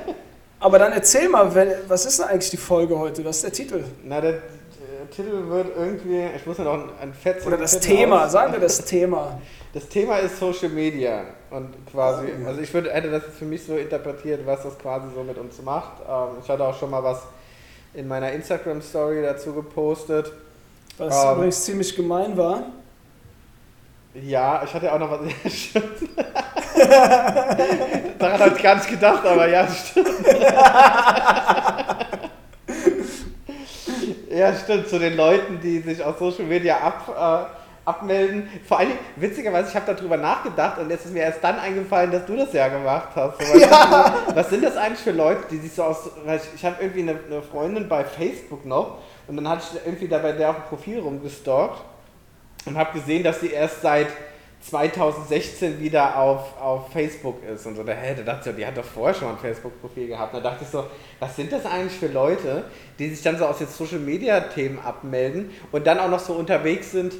Aber 0.59 0.77
dann 0.77 0.91
erzähl 0.91 1.29
mal, 1.29 1.55
wenn- 1.55 1.73
was 1.87 2.05
ist 2.05 2.19
denn 2.19 2.27
eigentlich 2.27 2.51
die 2.51 2.57
Folge 2.57 2.99
heute? 2.99 3.23
Was 3.23 3.37
ist 3.37 3.43
der 3.45 3.53
Titel? 3.53 3.85
Na, 4.03 4.19
der 4.19 4.31
äh, 4.33 4.39
Titel 5.09 5.47
wird 5.47 5.67
irgendwie, 5.77 6.25
ich 6.35 6.45
muss 6.45 6.57
ja 6.57 6.65
noch 6.65 6.73
ein, 6.73 6.89
ein 7.01 7.13
Fett 7.13 7.45
Oder 7.47 7.55
das 7.55 7.79
Thema, 7.79 8.27
sagen 8.27 8.51
wir 8.51 8.59
das 8.59 8.83
Thema. 8.83 9.39
Das 9.73 9.87
Thema 9.87 10.17
ist 10.17 10.37
Social 10.37 10.69
Media 10.69 11.23
und 11.53 11.73
quasi, 11.91 12.27
also 12.47 12.61
ich 12.61 12.73
würde, 12.73 12.91
hätte 12.91 13.11
das 13.11 13.25
jetzt 13.25 13.37
für 13.37 13.45
mich 13.45 13.63
so 13.63 13.77
interpretiert, 13.77 14.43
was 14.45 14.63
das 14.63 14.75
quasi 14.79 15.05
so 15.13 15.23
mit 15.23 15.37
uns 15.37 15.61
macht. 15.61 16.01
Ähm, 16.09 16.37
ich 16.41 16.49
hatte 16.49 16.63
auch 16.63 16.75
schon 16.77 16.89
mal 16.89 17.03
was 17.03 17.21
in 17.93 18.07
meiner 18.07 18.31
Instagram-Story 18.31 19.21
dazu 19.21 19.53
gepostet. 19.53 20.31
Was 20.97 21.23
Ähm. 21.23 21.33
übrigens 21.35 21.63
ziemlich 21.63 21.95
gemein 21.95 22.35
war. 22.35 22.63
Ja, 24.15 24.63
ich 24.63 24.73
hatte 24.73 24.91
auch 24.91 24.97
noch 24.97 25.11
was. 25.11 25.19
Daran 28.19 28.39
habe 28.39 28.55
ich 28.55 28.63
gar 28.63 28.75
nicht 28.75 28.89
gedacht, 28.89 29.23
aber 29.25 29.47
ja, 29.47 29.67
stimmt. 29.67 30.07
ja, 34.31 34.55
stimmt. 34.55 34.89
Zu 34.89 34.97
den 34.97 35.15
Leuten, 35.15 35.59
die 35.61 35.79
sich 35.81 36.03
auf 36.03 36.17
Social 36.17 36.45
Media 36.45 36.77
ab, 36.77 37.47
äh, 37.51 37.62
abmelden. 37.85 38.47
Vor 38.67 38.79
allem, 38.79 38.91
witzigerweise, 39.15 39.69
ich 39.69 39.75
habe 39.75 39.93
darüber 39.93 40.17
nachgedacht 40.17 40.79
und 40.79 40.89
jetzt 40.89 41.05
ist 41.05 41.13
mir 41.13 41.23
erst 41.23 41.43
dann 41.43 41.59
eingefallen, 41.59 42.11
dass 42.11 42.25
du 42.25 42.35
das 42.35 42.53
ja 42.53 42.67
gemacht 42.67 43.09
hast. 43.15 43.41
So, 43.41 43.57
mir, 43.57 43.69
was 44.33 44.49
sind 44.49 44.63
das 44.63 44.77
eigentlich 44.77 44.99
für 44.99 45.11
Leute, 45.11 45.43
die 45.51 45.57
sich 45.57 45.73
so 45.73 45.83
aus. 45.83 46.09
Ich, 46.25 46.55
ich 46.55 46.65
habe 46.65 46.77
irgendwie 46.81 47.01
eine, 47.01 47.19
eine 47.27 47.41
Freundin 47.41 47.87
bei 47.89 48.03
Facebook 48.05 48.65
noch 48.65 48.99
und 49.27 49.35
dann 49.35 49.47
hatte 49.47 49.63
ich 49.73 49.85
irgendwie 49.85 50.07
da 50.07 50.19
bei 50.19 50.31
der 50.31 50.51
auf 50.51 50.55
dem 50.55 50.63
Profil 50.65 50.99
rumgestalkt 50.99 51.81
und 52.65 52.77
habe 52.77 52.97
gesehen, 52.97 53.23
dass 53.23 53.41
sie 53.41 53.51
erst 53.51 53.81
seit 53.81 54.07
2016 54.69 55.79
wieder 55.81 56.17
auf, 56.17 56.57
auf 56.61 56.89
Facebook 56.93 57.43
ist 57.43 57.65
und 57.65 57.75
so. 57.75 57.83
Da, 57.83 57.91
hä, 57.91 58.15
da 58.15 58.23
dachte 58.23 58.49
ich, 58.49 58.53
so, 58.53 58.57
die 58.57 58.65
hat 58.65 58.77
doch 58.77 58.85
vorher 58.85 59.13
schon 59.13 59.27
mal 59.27 59.33
ein 59.33 59.39
Facebook-Profil 59.39 60.07
gehabt. 60.07 60.33
Da 60.33 60.39
dachte 60.39 60.63
ich 60.63 60.69
so, 60.69 60.85
was 61.19 61.35
sind 61.35 61.51
das 61.51 61.65
eigentlich 61.65 61.99
für 61.99 62.07
Leute, 62.07 62.63
die 62.97 63.09
sich 63.09 63.21
dann 63.21 63.37
so 63.37 63.45
aus 63.45 63.57
den 63.57 63.67
Social-Media-Themen 63.67 64.79
abmelden 64.79 65.51
und 65.73 65.85
dann 65.85 65.99
auch 65.99 66.09
noch 66.09 66.19
so 66.19 66.33
unterwegs 66.33 66.91
sind, 66.91 67.13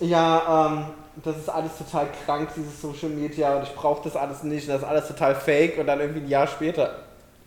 ja, 0.00 0.66
ähm, 0.66 0.84
das 1.24 1.36
ist 1.36 1.48
alles 1.48 1.72
total 1.78 2.06
krank, 2.24 2.48
dieses 2.56 2.80
Social 2.80 3.08
Media 3.10 3.56
und 3.56 3.62
ich 3.62 3.74
brauche 3.74 4.02
das 4.04 4.16
alles 4.16 4.42
nicht 4.42 4.66
und 4.68 4.74
das 4.74 4.82
ist 4.82 4.88
alles 4.88 5.08
total 5.08 5.34
fake 5.34 5.78
und 5.78 5.86
dann 5.86 6.00
irgendwie 6.00 6.20
ein 6.22 6.28
Jahr 6.28 6.46
später 6.46 6.90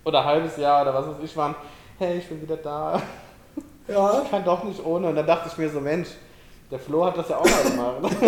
oder 0.06 0.20
ein 0.22 0.26
halbes 0.26 0.58
Jahr 0.58 0.84
oder 0.84 0.94
was 0.94 1.08
weiß 1.08 1.16
ich 1.24 1.36
waren, 1.36 1.56
hey, 2.00 2.18
ich 2.20 2.28
bin 2.30 2.42
wieder 2.42 2.58
da, 2.58 3.02
Ja. 3.88 4.22
ich 4.24 4.32
kann 4.32 4.44
doch 4.44 4.64
nicht 4.64 4.86
ohne 4.86 5.08
und 5.08 5.16
dann 5.16 5.26
dachte 5.28 5.50
ich 5.52 5.58
mir 5.58 5.70
so, 5.70 5.80
Mensch, 5.80 6.10
der 6.70 6.80
Flo 6.80 7.06
hat 7.06 7.18
das 7.18 7.30
ja 7.30 7.38
auch 7.38 7.46
mal 7.46 7.64
gemacht. 7.64 8.14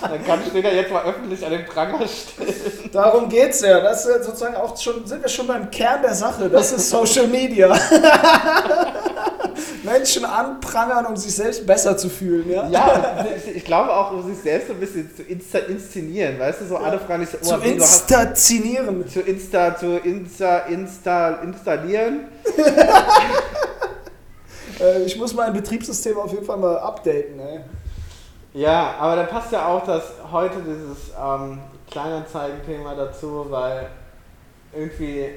Dann 0.00 0.24
kann 0.24 0.40
ich 0.42 0.50
den 0.50 0.64
ja 0.64 0.70
jetzt 0.70 0.90
mal 0.90 1.04
öffentlich 1.04 1.44
an 1.44 1.52
den 1.52 1.66
Pranger 1.66 1.98
stellen. 2.08 2.90
Darum 2.90 3.28
geht's 3.28 3.60
ja. 3.60 3.80
Das 3.80 4.06
ist 4.06 4.24
sozusagen 4.24 4.56
auch 4.56 4.74
schon, 4.74 5.06
sind 5.06 5.20
wir 5.20 5.28
schon 5.28 5.46
beim 5.46 5.70
Kern 5.70 6.00
der 6.00 6.14
Sache. 6.14 6.48
Das 6.48 6.72
ist 6.72 6.88
Social 6.88 7.26
Media. 7.26 7.68
Menschen 9.82 10.24
anprangern, 10.24 11.06
um 11.06 11.16
sich 11.16 11.34
selbst 11.34 11.66
besser 11.66 11.96
zu 11.96 12.08
fühlen, 12.08 12.50
ja? 12.50 12.68
Ja, 12.68 13.26
ich- 13.54 13.64
glaube 13.64 13.92
auch, 13.92 14.12
um 14.12 14.26
sich 14.28 14.38
selbst 14.42 14.68
so 14.68 14.74
ein 14.74 14.80
bisschen 14.80 15.10
zu 15.14 15.22
insta 15.22 15.58
inszenieren, 15.58 16.38
weißt 16.38 16.60
du, 16.62 16.66
so 16.66 16.76
alle 16.76 16.98
fragen 16.98 17.26
sich, 17.26 17.40
Zu 17.40 17.54
oh, 17.54 17.58
wie, 17.62 17.74
du 17.76 17.82
hast 17.82 18.10
instationieren. 18.10 19.08
zu 19.08 19.20
Insta, 19.20 19.76
zu 19.76 19.96
Insta, 19.98 20.58
Insta, 20.60 21.28
installieren. 21.42 22.28
Äh, 24.80 25.02
ich 25.02 25.16
muss 25.16 25.34
mein 25.34 25.52
Betriebssystem 25.52 26.16
auf 26.18 26.32
jeden 26.32 26.44
Fall 26.44 26.56
mal 26.56 26.78
updaten. 26.78 27.40
Ey. 27.40 27.60
Ja, 28.54 28.94
aber 28.98 29.16
da 29.16 29.22
passt 29.24 29.50
ja 29.52 29.66
auch 29.66 29.84
das 29.84 30.04
heute 30.30 30.56
dieses 30.62 31.10
ähm, 31.20 31.58
Kleinanzeigen-Thema 31.90 32.94
dazu, 32.94 33.46
weil 33.50 33.88
irgendwie, 34.72 35.30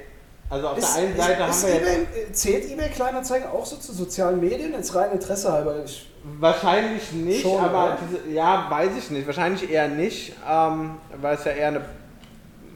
also 0.52 0.68
auf 0.68 0.78
Ist, 0.78 0.96
der 0.96 1.04
einen 1.04 1.16
Seite 1.16 1.32
ist, 1.32 1.40
haben 1.40 1.50
wir 1.50 1.52
ist 1.52 1.64
jetzt 1.64 1.88
eBay, 1.88 2.32
zählt 2.34 2.72
eBay 2.72 2.90
Kleinanzeigen 2.90 3.48
auch 3.50 3.66
so 3.66 3.78
zu 3.78 3.94
sozialen 3.94 4.42
Medien? 4.42 4.74
Jetzt 4.74 4.94
rein 4.94 5.12
Interesse 5.14 5.52
halber. 5.52 5.84
Ich, 5.86 6.12
wahrscheinlich 6.40 7.12
nicht, 7.14 7.42
Schon, 7.42 7.64
aber 7.64 7.98
diese, 8.02 8.30
ja, 8.34 8.68
weiß 8.70 8.92
ich 8.98 9.10
nicht, 9.12 9.26
wahrscheinlich 9.26 9.72
eher 9.72 9.88
nicht, 9.88 10.34
ähm, 10.50 10.98
weil 11.22 11.36
es 11.36 11.46
ja 11.46 11.52
eher 11.54 11.68
eine, 11.70 11.82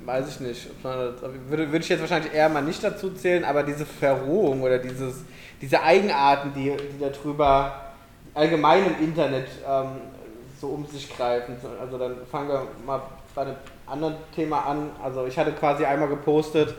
weiß 0.05 0.29
ich 0.29 0.39
nicht, 0.39 0.69
würde, 0.83 1.71
würde 1.71 1.79
ich 1.79 1.89
jetzt 1.89 1.99
wahrscheinlich 1.99 2.33
eher 2.33 2.47
mal 2.47 2.61
nicht 2.61 2.81
dazu 2.81 3.11
zählen, 3.11 3.43
aber 3.43 3.63
diese 3.63 3.85
Verrohung 3.85 4.61
oder 4.61 4.79
dieses, 4.79 5.17
diese 5.61 5.81
Eigenarten, 5.83 6.53
die, 6.53 6.71
die 6.71 6.99
da 6.99 7.09
drüber 7.09 7.73
allgemein 8.33 8.85
im 8.85 9.03
Internet 9.03 9.47
ähm, 9.67 9.89
so 10.61 10.67
um 10.67 10.85
sich 10.87 11.09
greifen. 11.15 11.57
So, 11.61 11.67
Also 11.81 11.97
dann 11.97 12.15
fangen 12.31 12.47
wir 12.47 12.67
mal 12.85 13.01
bei 13.33 13.41
einem 13.41 13.55
anderen 13.85 14.15
Thema 14.33 14.65
an. 14.65 14.91
Also 15.03 15.25
ich 15.25 15.37
hatte 15.37 15.51
quasi 15.51 15.85
einmal 15.85 16.07
gepostet, 16.07 16.73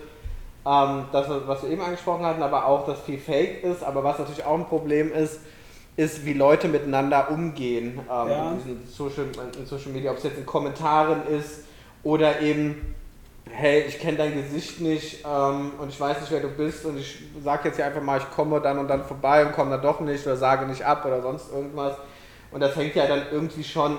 ähm, 0.67 1.05
das, 1.13 1.27
was 1.47 1.63
wir 1.63 1.71
eben 1.71 1.83
angesprochen 1.83 2.25
hatten, 2.27 2.43
aber 2.43 2.67
auch, 2.67 2.87
dass 2.87 3.01
viel 3.01 3.19
Fake 3.19 3.63
ist. 3.63 3.85
Aber 3.85 4.03
was 4.03 4.19
natürlich 4.19 4.45
auch 4.45 4.59
ein 4.59 4.67
Problem 4.67 5.13
ist, 5.13 5.41
ist, 5.97 6.27
wie 6.27 6.33
Leute 6.35 6.69
miteinander 6.69 7.31
umgehen 7.31 8.01
ähm, 8.01 8.29
Ja. 8.29 8.53
in, 8.67 8.87
Social, 8.87 9.27
in 9.59 9.67
Social 9.67 9.93
Media, 9.93 10.11
ob 10.11 10.19
es 10.19 10.25
jetzt 10.25 10.39
in 10.39 10.45
Kommentaren 10.45 11.27
ist 11.29 11.61
oder 12.03 12.41
eben, 12.41 12.95
hey, 13.49 13.85
ich 13.87 13.99
kenne 13.99 14.19
dein 14.19 14.35
Gesicht 14.35 14.81
nicht 14.81 15.25
ähm, 15.25 15.73
und 15.81 15.89
ich 15.89 15.99
weiß 15.99 16.21
nicht, 16.21 16.33
wer 16.33 16.41
du 16.41 16.49
bist 16.49 16.85
und 16.85 16.99
ich 16.99 17.23
sage 17.43 17.69
jetzt 17.69 17.77
hier 17.77 17.87
einfach 17.87 18.03
mal, 18.03 18.19
ich 18.19 18.31
komme 18.31 18.61
dann 18.61 18.79
und 18.79 18.89
dann 18.89 19.05
vorbei 19.05 19.47
und 19.47 19.53
komme 19.53 19.71
dann 19.71 19.83
doch 19.83 20.01
nicht 20.01 20.27
oder 20.27 20.37
sage 20.37 20.67
nicht 20.67 20.85
ab 20.85 21.05
oder 21.07 21.23
sonst 21.23 21.51
irgendwas. 21.53 21.97
Und 22.51 22.61
das 22.61 22.75
hängt 22.77 22.95
ja 22.95 23.07
dann 23.07 23.23
irgendwie 23.33 23.65
schon, 23.65 23.99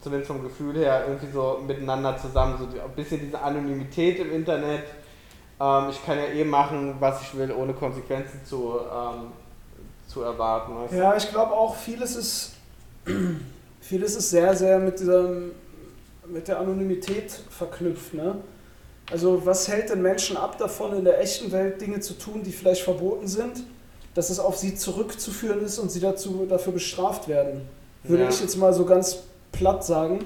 zumindest 0.00 0.30
vom 0.30 0.42
Gefühl 0.42 0.76
her, 0.76 1.04
irgendwie 1.08 1.30
so 1.32 1.62
miteinander 1.66 2.16
zusammen. 2.16 2.56
So 2.58 2.64
ein 2.64 2.90
bisschen 2.94 3.20
diese 3.20 3.40
Anonymität 3.40 4.18
im 4.20 4.32
Internet. 4.32 4.84
Ähm, 5.62 5.90
ich 5.90 6.04
kann 6.04 6.18
ja 6.18 6.24
eh 6.24 6.44
machen, 6.44 6.96
was 6.98 7.22
ich 7.22 7.36
will, 7.36 7.52
ohne 7.52 7.72
Konsequenzen 7.72 8.40
zu, 8.44 8.80
ähm, 8.80 9.28
zu 10.08 10.22
erwarten. 10.22 10.74
Weißt? 10.74 10.94
ja, 10.94 11.16
ich 11.16 11.30
glaube 11.30 11.52
auch, 11.52 11.76
vieles 11.76 12.16
ist, 12.16 12.52
vieles 13.80 14.16
ist 14.16 14.30
sehr, 14.30 14.56
sehr 14.56 14.78
mit, 14.80 14.98
dieser, 14.98 15.30
mit 16.26 16.48
der 16.48 16.58
Anonymität 16.58 17.30
verknüpft. 17.50 18.14
Ne? 18.14 18.36
Also 19.10 19.46
was 19.46 19.68
hält 19.68 19.90
den 19.90 20.02
Menschen 20.02 20.36
ab 20.36 20.58
davon, 20.58 20.96
in 20.96 21.04
der 21.04 21.20
echten 21.20 21.52
Welt 21.52 21.80
Dinge 21.80 22.00
zu 22.00 22.14
tun, 22.14 22.42
die 22.42 22.52
vielleicht 22.52 22.82
verboten 22.82 23.28
sind, 23.28 23.62
dass 24.14 24.30
es 24.30 24.40
auf 24.40 24.56
sie 24.56 24.74
zurückzuführen 24.74 25.64
ist 25.64 25.78
und 25.78 25.90
sie 25.92 26.00
dazu, 26.00 26.44
dafür 26.48 26.72
bestraft 26.72 27.28
werden? 27.28 27.68
Würde 28.02 28.24
Ja. 28.24 28.30
ich 28.30 28.40
jetzt 28.40 28.56
mal 28.56 28.72
so 28.72 28.84
ganz 28.84 29.18
platt 29.52 29.84
sagen. 29.84 30.24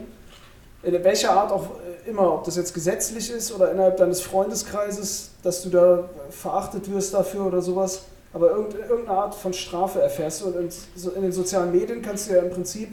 In 0.82 1.04
welcher 1.04 1.32
Art 1.32 1.52
auch 1.52 1.66
immer, 2.06 2.32
ob 2.32 2.44
das 2.44 2.56
jetzt 2.56 2.74
gesetzlich 2.74 3.30
ist 3.30 3.52
oder 3.52 3.70
innerhalb 3.70 3.96
deines 3.96 4.20
Freundeskreises, 4.20 5.30
dass 5.42 5.62
du 5.62 5.70
da 5.70 6.08
verachtet 6.30 6.90
wirst 6.92 7.14
dafür 7.14 7.46
oder 7.46 7.62
sowas, 7.62 8.02
aber 8.32 8.50
irgendeine 8.50 9.08
Art 9.08 9.34
von 9.34 9.52
Strafe 9.52 10.00
erfährst. 10.00 10.42
Und 10.42 10.56
in, 10.56 11.22
den 11.22 11.32
sozialen 11.32 11.72
Medien 11.72 12.02
kannst 12.02 12.28
du 12.28 12.34
ja 12.34 12.42
im 12.42 12.50
Prinzip 12.50 12.90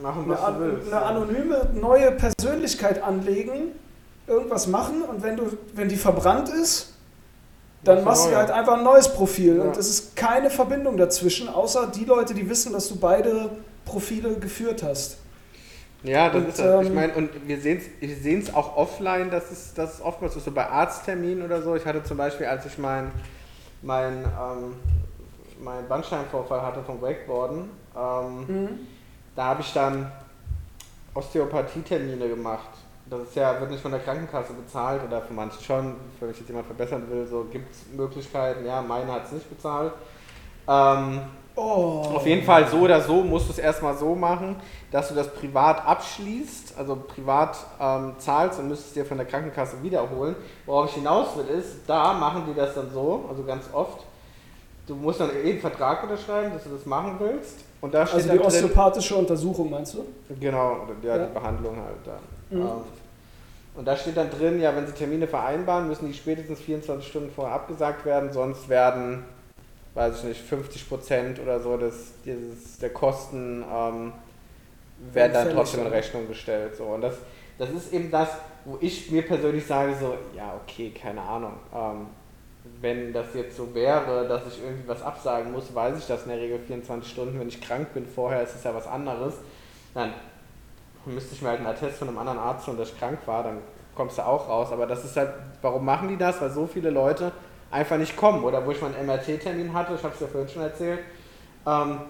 machen, 0.00 0.32
eine, 0.32 0.80
eine 0.86 1.02
anonyme 1.02 1.68
neue 1.74 2.12
Persönlichkeit 2.12 3.02
anlegen, 3.02 3.72
irgendwas 4.26 4.66
machen 4.66 5.02
und 5.02 5.22
wenn, 5.22 5.36
du, 5.36 5.58
wenn 5.74 5.88
die 5.88 5.96
verbrannt 5.96 6.48
ist, 6.48 6.94
dann 7.82 8.04
machst 8.04 8.26
du 8.26 8.36
halt 8.36 8.50
einfach 8.50 8.74
ein 8.74 8.84
neues 8.84 9.12
Profil 9.12 9.56
ja. 9.56 9.62
und 9.62 9.76
es 9.76 9.88
ist 9.88 10.14
keine 10.16 10.50
Verbindung 10.50 10.96
dazwischen, 10.96 11.48
außer 11.48 11.90
die 11.94 12.04
Leute, 12.04 12.34
die 12.34 12.48
wissen, 12.48 12.72
dass 12.72 12.88
du 12.88 12.96
beide 12.96 13.50
Profile 13.84 14.34
geführt 14.34 14.82
hast. 14.82 15.16
Ja, 16.02 16.28
das 16.28 16.42
und, 16.42 16.48
ist 16.48 16.58
das. 16.58 16.80
Ähm, 16.80 16.86
ich 16.86 16.94
meine, 16.94 17.14
und 17.14 17.48
wir 17.48 17.58
sehen 17.58 18.40
es 18.40 18.54
auch 18.54 18.76
offline, 18.76 19.30
dass 19.30 19.50
es, 19.50 19.74
dass 19.74 19.94
es 19.94 20.00
oftmals 20.02 20.36
ist, 20.36 20.44
so 20.44 20.50
bei 20.50 20.66
Arztterminen 20.66 21.44
oder 21.44 21.62
so. 21.62 21.76
Ich 21.76 21.84
hatte 21.84 22.02
zum 22.02 22.16
Beispiel, 22.16 22.46
als 22.46 22.64
ich 22.66 22.78
meinen 22.78 23.12
mein, 23.82 24.24
ähm, 24.24 24.76
mein 25.62 25.86
Bandscheibenvorfall 25.88 26.62
hatte 26.62 26.82
vom 26.82 27.00
Wakeboarden, 27.00 27.70
ähm, 27.96 28.46
mhm. 28.46 28.68
da 29.36 29.44
habe 29.44 29.62
ich 29.62 29.72
dann 29.72 30.10
Osteopathie-Termine 31.14 32.28
gemacht. 32.28 32.68
Das 33.08 33.22
ist 33.22 33.34
ja, 33.34 33.58
wird 33.58 33.70
nicht 33.70 33.82
von 33.82 33.90
der 33.90 34.00
Krankenkasse 34.00 34.52
bezahlt 34.52 35.02
oder 35.02 35.20
für 35.20 35.32
manche 35.32 35.60
schon, 35.62 35.96
wenn 36.20 36.30
ich 36.30 36.38
jetzt 36.38 36.48
jemand 36.48 36.66
verbessern 36.66 37.04
will, 37.10 37.26
so 37.26 37.44
gibt 37.50 37.72
es 37.72 37.86
Möglichkeiten, 37.92 38.64
ja, 38.64 38.80
meine 38.80 39.12
hat 39.12 39.26
es 39.26 39.32
nicht 39.32 39.50
bezahlt. 39.50 39.92
Ähm, 40.68 41.22
oh. 41.56 42.02
Auf 42.14 42.26
jeden 42.26 42.44
Fall 42.44 42.68
so 42.68 42.78
oder 42.78 43.00
so 43.00 43.22
musst 43.22 43.48
du 43.48 43.52
es 43.52 43.58
erstmal 43.58 43.96
so 43.96 44.14
machen, 44.14 44.56
dass 44.90 45.08
du 45.08 45.14
das 45.14 45.32
privat 45.32 45.86
abschließt, 45.86 46.74
also 46.78 46.96
privat 46.96 47.56
ähm, 47.80 48.14
zahlst 48.18 48.58
und 48.58 48.68
müsstest 48.68 48.96
dir 48.96 49.04
von 49.04 49.18
der 49.18 49.26
Krankenkasse 49.26 49.82
wiederholen. 49.82 50.34
Worauf 50.66 50.90
ich 50.90 50.94
hinaus 50.94 51.36
will 51.36 51.46
ist, 51.46 51.80
da 51.86 52.12
machen 52.14 52.44
die 52.48 52.54
das 52.54 52.74
dann 52.74 52.90
so, 52.92 53.24
also 53.28 53.42
ganz 53.44 53.64
oft, 53.72 54.04
du 54.86 54.94
musst 54.94 55.20
dann 55.20 55.30
eh 55.30 55.50
einen 55.50 55.60
Vertrag 55.60 56.02
unterschreiben, 56.02 56.52
dass 56.52 56.64
du 56.64 56.70
das 56.70 56.86
machen 56.86 57.16
willst. 57.18 57.64
Und 57.80 57.94
da 57.94 58.06
steht 58.06 58.28
also 58.28 58.32
die 58.32 58.40
osteopathische 58.40 59.14
drin, 59.14 59.22
Untersuchung 59.22 59.70
meinst 59.70 59.94
du? 59.94 60.04
Genau, 60.38 60.86
ja, 61.02 61.16
ja. 61.16 61.26
die 61.26 61.32
Behandlung 61.32 61.76
halt 61.76 61.96
dann. 62.04 62.58
Mhm. 62.58 62.66
Ähm, 62.66 62.72
und 63.74 63.86
da 63.86 63.96
steht 63.96 64.16
dann 64.16 64.30
drin, 64.30 64.60
ja, 64.60 64.74
wenn 64.74 64.86
Sie 64.86 64.92
Termine 64.92 65.26
vereinbaren, 65.26 65.88
müssen 65.88 66.06
die 66.06 66.14
spätestens 66.14 66.60
24 66.60 67.06
Stunden 67.06 67.30
vorher 67.30 67.54
abgesagt 67.54 68.04
werden, 68.04 68.32
sonst 68.32 68.68
werden, 68.68 69.24
weiß 69.94 70.18
ich 70.18 70.24
nicht, 70.24 70.40
50 70.40 70.88
Prozent 70.88 71.40
oder 71.40 71.60
so 71.60 71.76
des, 71.76 72.12
dieses, 72.24 72.78
der 72.78 72.90
Kosten 72.90 73.64
ähm, 73.70 74.12
werden 75.12 75.32
dann 75.32 75.50
trotzdem 75.50 75.80
in 75.80 75.88
Rechnung 75.88 76.28
gestellt. 76.28 76.76
So. 76.76 76.84
Und 76.84 77.00
das, 77.00 77.14
das 77.58 77.70
ist 77.70 77.92
eben 77.92 78.10
das, 78.10 78.28
wo 78.64 78.78
ich 78.80 79.10
mir 79.10 79.22
persönlich 79.22 79.66
sage, 79.66 79.94
so, 79.98 80.16
ja, 80.36 80.54
okay, 80.62 80.90
keine 80.90 81.20
Ahnung. 81.20 81.54
Ähm, 81.74 82.06
wenn 82.80 83.12
das 83.12 83.26
jetzt 83.34 83.56
so 83.56 83.74
wäre, 83.74 84.28
dass 84.28 84.46
ich 84.46 84.62
irgendwie 84.62 84.86
was 84.86 85.02
absagen 85.02 85.50
muss, 85.50 85.74
weiß 85.74 85.98
ich 85.98 86.06
das 86.06 86.24
in 86.24 86.28
der 86.30 86.38
Regel 86.38 86.58
24 86.58 87.10
Stunden. 87.10 87.40
Wenn 87.40 87.48
ich 87.48 87.60
krank 87.60 87.92
bin 87.94 88.06
vorher, 88.06 88.42
ist 88.42 88.54
es 88.54 88.64
ja 88.64 88.74
was 88.74 88.86
anderes. 88.86 89.34
Dann 89.94 90.12
müsste 91.06 91.34
ich 91.34 91.42
mir 91.42 91.48
halt 91.48 91.60
einen 91.60 91.68
Attest 91.68 91.98
von 91.98 92.08
einem 92.08 92.18
anderen 92.18 92.38
Arzt 92.38 92.66
holen, 92.66 92.76
dass 92.76 92.90
ich 92.90 92.98
krank 92.98 93.18
war, 93.26 93.42
dann 93.42 93.58
kommst 93.94 94.18
du 94.18 94.22
auch 94.22 94.48
raus. 94.48 94.68
Aber 94.72 94.86
das 94.86 95.04
ist 95.04 95.16
halt, 95.16 95.30
warum 95.62 95.84
machen 95.84 96.08
die 96.08 96.16
das? 96.16 96.40
Weil 96.40 96.50
so 96.50 96.66
viele 96.66 96.90
Leute 96.90 97.32
einfach 97.70 97.96
nicht 97.96 98.16
kommen. 98.16 98.44
Oder 98.44 98.64
wo 98.64 98.70
ich 98.70 98.80
mal 98.80 98.94
einen 98.94 99.06
MRT-Termin 99.06 99.72
hatte, 99.72 99.94
ich 99.94 100.02
habe 100.02 100.14
es 100.14 100.20
ja 100.20 100.26
vorhin 100.26 100.48
schon 100.48 100.62
erzählt, 100.62 101.00
ähm, 101.66 102.00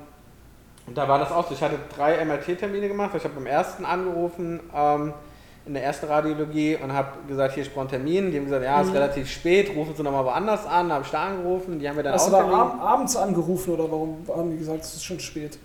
und 0.86 0.96
da 0.98 1.06
war 1.08 1.18
das 1.18 1.30
auch 1.30 1.46
so. 1.46 1.54
Ich 1.54 1.62
hatte 1.62 1.78
drei 1.94 2.24
MRT-Termine 2.24 2.88
gemacht. 2.88 3.12
Ich 3.16 3.22
habe 3.22 3.34
beim 3.34 3.46
ersten 3.46 3.84
angerufen, 3.84 4.60
ähm, 4.74 5.12
in 5.66 5.74
der 5.74 5.84
ersten 5.84 6.06
Radiologie, 6.06 6.76
und 6.82 6.92
habe 6.92 7.10
gesagt, 7.28 7.54
hier, 7.54 7.62
ich 7.62 7.70
brauche 7.70 7.82
einen 7.82 7.90
Termin. 7.90 8.30
Die 8.32 8.38
haben 8.38 8.44
gesagt, 8.46 8.64
ja, 8.64 8.80
ist 8.80 8.88
mhm. 8.88 8.94
relativ 8.94 9.30
spät, 9.30 9.70
rufen 9.76 9.94
Sie 9.94 10.02
nochmal 10.02 10.24
woanders 10.24 10.66
an. 10.66 10.88
Da 10.88 10.96
habe 10.96 11.04
ich 11.04 11.10
da 11.12 11.26
angerufen. 11.26 11.78
Die 11.78 11.88
haben 11.88 11.96
mir 11.96 12.02
dann 12.02 12.14
Hast 12.14 12.32
auch 12.32 12.42
du 12.42 12.50
da 12.50 12.60
ab 12.60 12.80
abends 12.80 13.14
angerufen 13.14 13.74
oder 13.74 13.84
warum 13.84 14.26
haben 14.28 14.50
die 14.50 14.58
gesagt, 14.58 14.80
es 14.82 14.94
ist 14.94 15.04
schon 15.04 15.20
spät? 15.20 15.58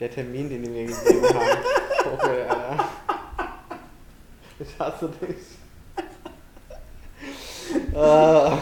Der 0.00 0.10
Termin, 0.10 0.48
den 0.48 0.62
die 0.62 0.70
mir 0.70 0.86
gegeben 0.86 1.26
haben. 1.26 1.58
Okay, 2.14 2.42
Alter. 2.46 2.84
Ich 4.60 4.78
hasse 4.78 5.10
dich. 5.20 5.36
uh, 7.94 8.58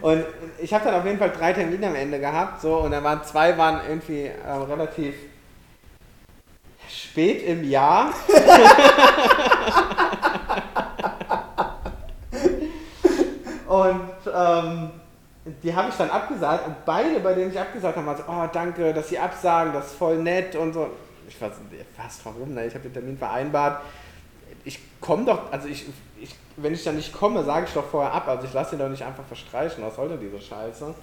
und 0.00 0.24
ich 0.58 0.72
habe 0.72 0.84
dann 0.84 0.94
auf 0.94 1.04
jeden 1.04 1.18
Fall 1.18 1.30
drei 1.30 1.52
Termine 1.52 1.88
am 1.88 1.94
Ende 1.94 2.18
gehabt, 2.20 2.60
so, 2.60 2.78
und 2.78 2.90
dann 2.90 3.04
waren 3.04 3.22
zwei 3.24 3.56
waren 3.58 3.80
irgendwie 3.88 4.26
äh, 4.26 4.50
relativ 4.50 5.14
spät 6.88 7.46
im 7.46 7.68
Jahr. 7.68 8.14
und 13.66 14.10
ähm, 14.34 14.90
die 15.62 15.74
habe 15.74 15.90
ich 15.90 15.96
dann 15.96 16.08
abgesagt 16.10 16.66
und 16.66 16.84
beide, 16.84 17.20
bei 17.20 17.34
denen 17.34 17.50
ich 17.50 17.58
abgesagt 17.58 17.96
habe, 17.96 18.06
waren 18.06 18.16
so, 18.16 18.24
oh 18.28 18.48
danke, 18.52 18.94
dass 18.94 19.08
sie 19.08 19.18
absagen, 19.18 19.72
das 19.72 19.86
ist 19.86 19.96
voll 19.96 20.18
nett 20.18 20.54
und 20.56 20.72
so 20.72 20.90
ich 21.28 21.40
weiß 21.40 21.52
fast 21.96 22.24
warum, 22.24 22.54
ne? 22.54 22.66
ich 22.66 22.74
habe 22.74 22.84
den 22.84 22.92
Termin 22.92 23.18
vereinbart. 23.18 23.82
Ich 24.64 24.78
komme 25.00 25.24
doch, 25.24 25.52
also 25.52 25.68
ich, 25.68 25.86
ich, 26.20 26.34
wenn 26.56 26.72
ich 26.72 26.84
dann 26.84 26.96
nicht 26.96 27.12
komme, 27.12 27.44
sage 27.44 27.66
ich 27.66 27.74
doch 27.74 27.84
vorher 27.84 28.12
ab. 28.12 28.28
Also 28.28 28.46
ich 28.46 28.52
lasse 28.52 28.76
ihn 28.76 28.78
doch 28.78 28.88
nicht 28.88 29.04
einfach 29.04 29.24
verstreichen. 29.24 29.84
Was 29.84 29.96
soll 29.96 30.08
denn 30.08 30.20
diese 30.20 30.40
Scheiße? 30.40 30.94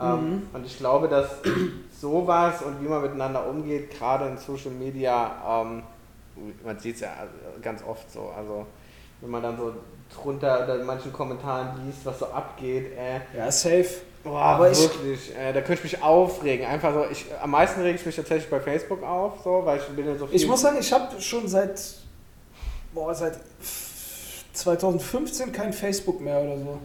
Ähm, 0.00 0.08
mhm. 0.08 0.32
Ähm, 0.32 0.48
und 0.52 0.66
ich 0.66 0.78
glaube, 0.78 1.08
dass 1.08 1.38
sowas 2.00 2.62
und 2.62 2.82
wie 2.82 2.88
man 2.88 3.02
miteinander 3.02 3.46
umgeht, 3.46 3.90
gerade 3.90 4.26
in 4.28 4.38
Social 4.38 4.72
Media, 4.72 5.62
ähm, 5.62 5.82
man 6.64 6.78
sieht 6.78 6.96
es 6.96 7.00
ja 7.00 7.12
ganz 7.62 7.82
oft 7.82 8.10
so. 8.10 8.32
Also 8.36 8.66
wenn 9.20 9.30
man 9.30 9.42
dann 9.42 9.56
so 9.56 9.72
drunter 10.14 10.64
oder 10.64 10.80
in 10.80 10.86
manchen 10.86 11.12
Kommentaren 11.12 11.84
liest, 11.84 12.04
was 12.04 12.18
so 12.18 12.26
abgeht. 12.26 12.92
Äh, 12.96 13.20
ja, 13.36 13.50
safe. 13.50 13.88
Boah, 14.22 14.40
aber 14.40 14.76
wirklich, 14.76 15.30
ich, 15.30 15.36
äh, 15.36 15.52
da 15.52 15.60
könnte 15.60 15.84
ich 15.84 15.92
mich 15.92 16.02
aufregen. 16.02 16.66
Einfach 16.66 16.92
so, 16.92 17.04
ich, 17.10 17.26
am 17.40 17.50
meisten 17.50 17.80
rege 17.80 17.96
ich 17.96 18.04
mich 18.04 18.16
tatsächlich 18.16 18.50
bei 18.50 18.60
Facebook 18.60 19.02
auf, 19.04 19.34
so, 19.44 19.62
weil 19.64 19.78
ich 19.78 19.86
bin 19.86 20.04
ja 20.04 20.16
so 20.16 20.26
viel. 20.26 20.36
Ich 20.36 20.48
muss 20.48 20.60
sagen, 20.60 20.76
ich 20.80 20.92
habe 20.92 21.20
schon 21.20 21.46
seit, 21.46 21.80
boah, 22.96 23.14
seit 23.14 23.38
2015 24.54 25.52
kein 25.52 25.72
Facebook 25.72 26.20
mehr 26.20 26.40
oder 26.40 26.58
so. 26.58 26.78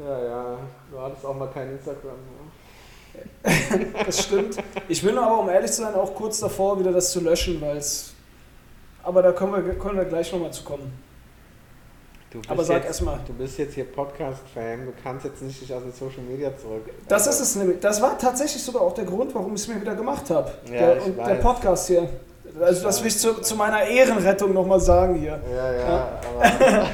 Ja, 0.00 0.24
ja, 0.24 0.58
du 0.90 1.00
hattest 1.00 1.24
auch 1.26 1.34
mal 1.34 1.48
kein 1.48 1.72
Instagram 1.72 2.14
mehr. 2.14 3.94
das 4.06 4.24
stimmt. 4.24 4.56
Ich 4.88 5.02
bin 5.02 5.18
aber, 5.18 5.40
um 5.40 5.48
ehrlich 5.48 5.72
zu 5.72 5.82
sein, 5.82 5.94
auch 5.94 6.14
kurz 6.14 6.38
davor, 6.38 6.78
wieder 6.78 6.92
das 6.92 7.10
zu 7.10 7.20
löschen, 7.20 7.60
weil 7.60 7.78
es. 7.78 8.12
Aber 9.02 9.22
da 9.22 9.32
können 9.32 9.52
wir, 9.66 9.74
können 9.74 9.96
wir 9.96 10.04
gleich 10.04 10.32
nochmal 10.32 10.52
zu 10.52 10.62
kommen. 10.62 10.92
Aber 12.48 12.64
sag 12.64 12.84
erstmal. 12.84 13.18
Du 13.26 13.32
bist 13.32 13.56
jetzt 13.58 13.74
hier 13.74 13.84
Podcast-Fan, 13.84 14.84
du 14.84 14.92
kannst 15.02 15.24
jetzt 15.24 15.40
nicht 15.42 15.60
dich 15.62 15.72
aus 15.72 15.82
den 15.82 15.92
Social 15.92 16.22
Media 16.22 16.54
zurück. 16.56 16.84
Das 17.08 17.26
ist 17.26 17.40
es 17.40 17.56
nämlich. 17.56 17.80
Das 17.80 18.02
war 18.02 18.18
tatsächlich 18.18 18.62
sogar 18.62 18.82
auch 18.82 18.92
der 18.92 19.04
Grund, 19.04 19.34
warum 19.34 19.54
ich 19.54 19.62
es 19.62 19.68
mir 19.68 19.80
wieder 19.80 19.94
gemacht 19.94 20.28
habe. 20.28 20.52
Ja, 20.66 20.72
der, 20.72 21.06
und 21.06 21.16
weiß. 21.16 21.26
der 21.26 21.34
Podcast 21.36 21.86
hier. 21.86 22.08
Also 22.60 22.84
das 22.84 23.00
will 23.00 23.08
ich 23.08 23.18
zu, 23.18 23.34
zu 23.34 23.54
meiner 23.54 23.82
Ehrenrettung 23.82 24.54
nochmal 24.54 24.80
sagen 24.80 25.16
hier. 25.16 25.40
Ja, 25.50 25.72
ja. 25.72 25.88
Ja. 25.88 26.20
Aber, 26.34 26.90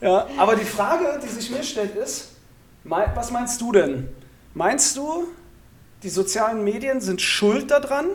ja, 0.00 0.26
aber 0.36 0.56
die 0.56 0.64
Frage, 0.64 1.18
die 1.22 1.28
sich 1.28 1.50
mir 1.50 1.62
stellt, 1.62 1.96
ist, 1.96 2.32
was 2.84 3.30
meinst 3.30 3.60
du 3.60 3.72
denn? 3.72 4.08
Meinst 4.54 4.96
du, 4.96 5.28
die 6.02 6.10
sozialen 6.10 6.62
Medien 6.62 7.00
sind 7.00 7.22
schuld 7.22 7.70
daran, 7.70 8.06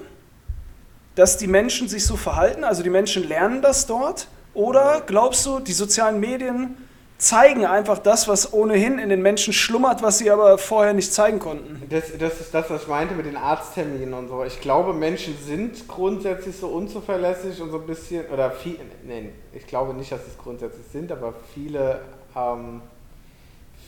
dass 1.16 1.38
die 1.38 1.48
Menschen 1.48 1.88
sich 1.88 2.06
so 2.06 2.16
verhalten? 2.16 2.64
Also 2.64 2.84
die 2.84 2.92
Menschen 2.92 3.28
lernen 3.28 3.62
das 3.62 3.88
dort? 3.88 4.28
Oder 4.54 5.02
glaubst 5.06 5.46
du, 5.46 5.60
die 5.60 5.74
sozialen 5.74 6.20
Medien 6.20 6.78
zeigen 7.18 7.66
einfach 7.66 7.98
das, 7.98 8.28
was 8.28 8.54
ohnehin 8.54 9.00
in 9.00 9.10
den 9.10 9.22
Menschen 9.22 9.52
schlummert, 9.52 10.04
was 10.04 10.20
sie 10.20 10.30
aber 10.30 10.58
vorher 10.58 10.94
nicht 10.94 11.12
zeigen 11.12 11.40
konnten? 11.40 11.82
Das, 11.90 12.06
das 12.18 12.40
ist 12.42 12.54
das, 12.54 12.70
was 12.70 12.84
ich 12.84 12.88
meinte 12.88 13.16
mit 13.16 13.26
den 13.26 13.38
Arztterminen 13.38 14.14
und 14.14 14.28
so. 14.28 14.44
Ich 14.44 14.62
glaube, 14.62 14.94
Menschen 14.94 15.36
sind 15.38 15.88
grundsätzlich 15.88 16.56
so 16.56 16.68
unzuverlässig 16.68 17.60
und 17.62 17.72
so 17.72 17.80
ein 17.80 17.88
bisschen, 17.88 18.26
oder 18.28 18.52
viel, 18.52 18.78
nein, 19.08 19.32
ich 19.54 19.66
glaube 19.66 19.94
nicht, 19.94 20.12
dass 20.12 20.22
es 20.28 20.38
grundsätzlich 20.38 20.86
sind, 20.92 21.12
aber 21.12 21.34
viele, 21.54 22.02
ähm, 22.36 22.82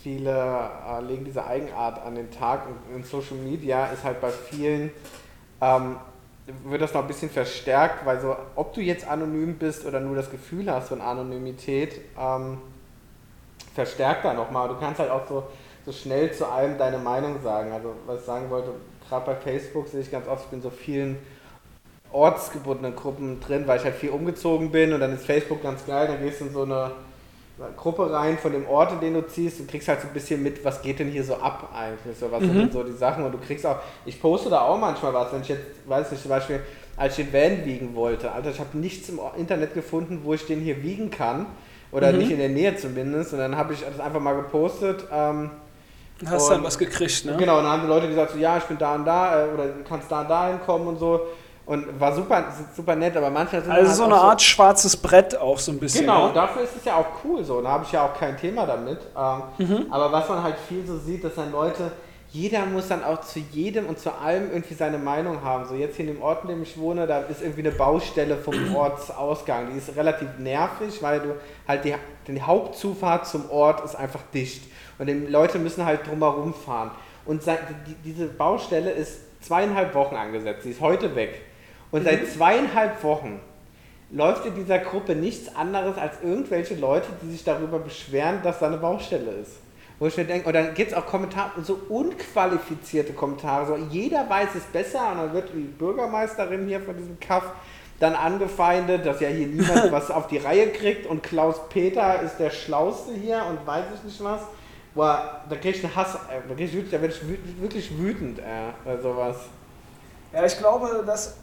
viele 0.02 0.30
äh, 0.30 1.02
legen 1.04 1.24
diese 1.24 1.46
Eigenart 1.46 2.04
an 2.04 2.16
den 2.16 2.30
Tag 2.32 2.66
und 2.66 2.96
in 2.96 3.04
Social 3.04 3.36
Media 3.36 3.86
ist 3.86 4.02
halt 4.02 4.20
bei 4.20 4.30
vielen 4.30 4.90
ähm, 5.60 5.96
wird 6.64 6.82
das 6.82 6.94
noch 6.94 7.02
ein 7.02 7.06
bisschen 7.06 7.30
verstärkt, 7.30 8.04
weil 8.04 8.20
so, 8.20 8.34
ob 8.56 8.74
du 8.74 8.80
jetzt 8.80 9.06
anonym 9.06 9.56
bist 9.56 9.84
oder 9.86 10.00
nur 10.00 10.16
das 10.16 10.30
Gefühl 10.30 10.70
hast 10.70 10.88
von 10.88 11.00
Anonymität, 11.00 12.00
ähm, 12.18 12.58
verstärkt 13.74 14.24
da 14.24 14.34
nochmal. 14.34 14.68
Du 14.68 14.76
kannst 14.78 15.00
halt 15.00 15.10
auch 15.10 15.26
so, 15.28 15.44
so 15.84 15.92
schnell 15.92 16.32
zu 16.32 16.46
allem 16.46 16.78
deine 16.78 16.98
Meinung 16.98 17.40
sagen. 17.42 17.72
Also 17.72 17.94
was 18.06 18.20
ich 18.20 18.26
sagen 18.26 18.50
wollte, 18.50 18.70
gerade 19.08 19.26
bei 19.26 19.36
Facebook 19.36 19.88
sehe 19.88 20.00
ich 20.00 20.10
ganz 20.10 20.26
oft, 20.28 20.44
ich 20.44 20.50
bin 20.50 20.62
so 20.62 20.70
vielen 20.70 21.18
ortsgebundenen 22.12 22.96
Gruppen 22.96 23.40
drin, 23.40 23.66
weil 23.66 23.78
ich 23.78 23.84
halt 23.84 23.94
viel 23.94 24.10
umgezogen 24.10 24.70
bin 24.72 24.92
und 24.92 25.00
dann 25.00 25.14
ist 25.14 25.24
Facebook 25.24 25.62
ganz 25.62 25.86
geil, 25.86 26.08
dann 26.08 26.20
gehst 26.20 26.40
du 26.40 26.46
in 26.46 26.52
so 26.52 26.62
eine 26.62 26.90
Gruppe 27.76 28.10
rein 28.10 28.38
von 28.38 28.52
dem 28.52 28.66
Ort, 28.66 28.92
in 28.92 29.00
den 29.00 29.14
du 29.14 29.26
ziehst 29.26 29.60
und 29.60 29.70
kriegst 29.70 29.86
halt 29.86 30.00
so 30.00 30.08
ein 30.08 30.14
bisschen 30.14 30.42
mit, 30.42 30.64
was 30.64 30.82
geht 30.82 30.98
denn 30.98 31.08
hier 31.08 31.22
so 31.22 31.36
ab 31.36 31.70
eigentlich, 31.74 32.18
so 32.18 32.32
was 32.32 32.40
mhm. 32.40 32.52
sind 32.52 32.72
so 32.72 32.82
die 32.82 32.92
Sachen 32.92 33.24
und 33.24 33.32
du 33.32 33.38
kriegst 33.38 33.64
auch, 33.66 33.76
ich 34.04 34.20
poste 34.20 34.50
da 34.50 34.62
auch 34.62 34.78
manchmal 34.78 35.12
was, 35.14 35.32
wenn 35.32 35.42
ich 35.42 35.48
jetzt, 35.48 35.62
weiß 35.86 36.10
nicht, 36.10 36.22
zum 36.22 36.30
Beispiel 36.30 36.60
als 36.96 37.18
ich 37.18 37.24
den 37.24 37.32
Van 37.32 37.64
wiegen 37.64 37.94
wollte. 37.94 38.30
Alter, 38.30 38.50
ich 38.50 38.60
habe 38.60 38.76
nichts 38.76 39.08
im 39.08 39.20
Internet 39.38 39.72
gefunden, 39.72 40.20
wo 40.22 40.34
ich 40.34 40.46
den 40.46 40.60
hier 40.60 40.82
wiegen 40.82 41.10
kann. 41.10 41.46
Oder 41.92 42.12
mhm. 42.12 42.18
nicht 42.18 42.30
in 42.30 42.38
der 42.38 42.48
Nähe 42.48 42.76
zumindest. 42.76 43.32
Und 43.32 43.40
dann 43.40 43.56
habe 43.56 43.72
ich 43.74 43.80
das 43.80 43.98
einfach 44.00 44.20
mal 44.20 44.34
gepostet. 44.34 45.04
Ähm, 45.12 45.50
Hast 46.26 46.44
und, 46.44 46.50
dann 46.50 46.64
was 46.64 46.76
gekriegt, 46.76 47.24
ne? 47.24 47.36
Genau, 47.38 47.58
und 47.58 47.64
dann 47.64 47.72
haben 47.72 47.82
die 47.82 47.88
Leute 47.88 48.08
gesagt, 48.08 48.32
so, 48.32 48.38
ja, 48.38 48.58
ich 48.58 48.64
bin 48.64 48.76
da 48.76 48.94
und 48.94 49.06
da, 49.06 49.46
äh, 49.46 49.48
oder 49.48 49.64
du 49.68 49.84
kannst 49.88 50.10
da 50.10 50.20
und 50.20 50.28
da 50.28 50.48
hinkommen 50.48 50.88
und 50.88 50.98
so. 50.98 51.20
Und 51.64 52.00
war 52.00 52.12
super, 52.14 52.44
super 52.76 52.96
nett, 52.96 53.16
aber 53.16 53.30
manchmal 53.30 53.62
sind 53.62 53.70
Also 53.70 53.88
halt 53.88 53.96
so 53.96 54.04
eine 54.04 54.16
Art 54.16 54.40
so, 54.40 54.44
schwarzes 54.44 54.96
Brett 54.96 55.38
auch 55.38 55.58
so 55.58 55.70
ein 55.70 55.78
bisschen. 55.78 56.02
Genau, 56.02 56.26
ja? 56.26 56.32
dafür 56.32 56.62
ist 56.62 56.76
es 56.76 56.84
ja 56.84 56.96
auch 56.96 57.06
cool 57.24 57.44
so. 57.44 57.60
Da 57.62 57.68
habe 57.70 57.84
ich 57.84 57.92
ja 57.92 58.04
auch 58.04 58.18
kein 58.18 58.36
Thema 58.36 58.66
damit. 58.66 58.98
Ähm, 59.16 59.42
mhm. 59.66 59.86
Aber 59.90 60.10
was 60.10 60.28
man 60.28 60.42
halt 60.42 60.56
viel 60.68 60.84
so 60.84 60.98
sieht, 60.98 61.22
dass 61.22 61.36
dann 61.36 61.52
Leute, 61.52 61.92
jeder 62.32 62.64
muss 62.66 62.86
dann 62.88 63.02
auch 63.02 63.22
zu 63.22 63.40
jedem 63.40 63.86
und 63.86 63.98
zu 63.98 64.12
allem 64.12 64.50
irgendwie 64.52 64.74
seine 64.74 64.98
Meinung 64.98 65.42
haben. 65.42 65.64
So 65.66 65.74
jetzt 65.74 65.96
hier 65.96 66.06
in 66.06 66.14
dem 66.14 66.22
Ort, 66.22 66.44
in 66.44 66.50
dem 66.50 66.62
ich 66.62 66.78
wohne, 66.78 67.06
da 67.06 67.20
ist 67.22 67.42
irgendwie 67.42 67.62
eine 67.62 67.72
Baustelle 67.72 68.36
vom 68.36 68.74
Ortsausgang. 68.76 69.72
Die 69.72 69.78
ist 69.78 69.96
relativ 69.96 70.28
nervig, 70.38 71.02
weil 71.02 71.20
du 71.20 71.34
halt 71.66 71.84
die, 71.84 71.94
die 72.28 72.40
Hauptzufahrt 72.40 73.26
zum 73.26 73.50
Ort 73.50 73.84
ist 73.84 73.96
einfach 73.96 74.22
dicht. 74.32 74.62
Und 74.98 75.08
die 75.08 75.12
Leute 75.12 75.58
müssen 75.58 75.84
halt 75.84 76.06
drumherum 76.06 76.54
fahren. 76.54 76.92
Und 77.24 77.42
die, 77.46 77.94
diese 78.04 78.26
Baustelle 78.26 78.92
ist 78.92 79.20
zweieinhalb 79.42 79.94
Wochen 79.94 80.14
angesetzt. 80.14 80.62
Sie 80.62 80.70
ist 80.70 80.80
heute 80.80 81.16
weg. 81.16 81.42
Und 81.90 82.04
seit 82.04 82.28
zweieinhalb 82.28 83.02
Wochen 83.02 83.40
läuft 84.12 84.46
in 84.46 84.54
dieser 84.54 84.78
Gruppe 84.78 85.16
nichts 85.16 85.54
anderes 85.56 85.96
als 85.98 86.14
irgendwelche 86.22 86.74
Leute, 86.76 87.08
die 87.22 87.30
sich 87.30 87.42
darüber 87.42 87.80
beschweren, 87.80 88.40
dass 88.42 88.60
da 88.60 88.66
eine 88.66 88.76
Baustelle 88.76 89.32
ist. 89.32 89.52
Wo 90.00 90.08
ich 90.08 90.16
mir 90.16 90.24
denke, 90.24 90.48
und 90.48 90.54
dann 90.54 90.74
gibt 90.74 90.90
es 90.90 90.96
auch 90.96 91.06
Kommentare, 91.06 91.62
so 91.62 91.78
unqualifizierte 91.88 93.12
Kommentare, 93.12 93.66
so 93.66 93.76
jeder 93.76 94.28
weiß 94.28 94.48
es 94.56 94.64
besser 94.64 95.12
und 95.12 95.18
dann 95.18 95.32
wird 95.32 95.50
die 95.54 95.60
Bürgermeisterin 95.60 96.66
hier 96.66 96.80
von 96.80 96.96
diesem 96.96 97.20
Kaff 97.20 97.44
dann 98.00 98.14
angefeindet, 98.14 99.06
dass 99.06 99.20
ja 99.20 99.28
hier 99.28 99.46
niemand 99.46 99.92
was 99.92 100.10
auf 100.10 100.26
die 100.26 100.38
Reihe 100.38 100.70
kriegt 100.70 101.06
und 101.06 101.22
Klaus 101.22 101.68
Peter 101.68 102.20
ist 102.22 102.38
der 102.38 102.50
Schlauste 102.50 103.12
hier 103.12 103.44
und 103.48 103.64
weiß 103.64 103.84
ich 103.94 104.02
nicht 104.02 104.24
was. 104.24 104.40
Boah, 104.94 105.42
da 105.48 105.54
krieg 105.54 105.76
ich 105.76 105.84
einen 105.84 105.94
Hass, 105.94 106.14
äh, 106.14 106.40
da, 106.48 106.54
ich, 106.56 106.90
da 106.90 107.00
werde 107.00 107.14
ich 107.14 107.60
wirklich 107.60 107.96
wütend, 107.96 108.40
äh, 108.40 109.00
sowas. 109.00 109.36
Ja, 110.32 110.44
ich 110.44 110.58
glaube, 110.58 111.04
dass 111.06 111.36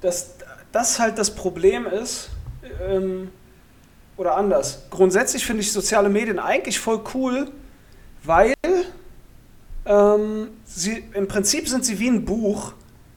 dass 0.00 0.34
das 0.72 0.98
halt 0.98 1.18
das 1.18 1.34
Problem 1.34 1.86
ist, 1.86 2.30
ähm, 2.86 3.30
oder 4.16 4.36
anders. 4.36 4.82
Grundsätzlich 4.90 5.44
finde 5.44 5.62
ich 5.62 5.72
soziale 5.72 6.08
Medien 6.08 6.38
eigentlich 6.38 6.78
voll 6.78 7.00
cool, 7.14 7.50
weil 8.24 8.54
ähm, 9.86 10.48
sie, 10.64 11.04
im 11.14 11.28
Prinzip 11.28 11.68
sind 11.68 11.84
sie 11.84 11.98
wie 11.98 12.08
ein 12.08 12.24
Buch, 12.24 12.72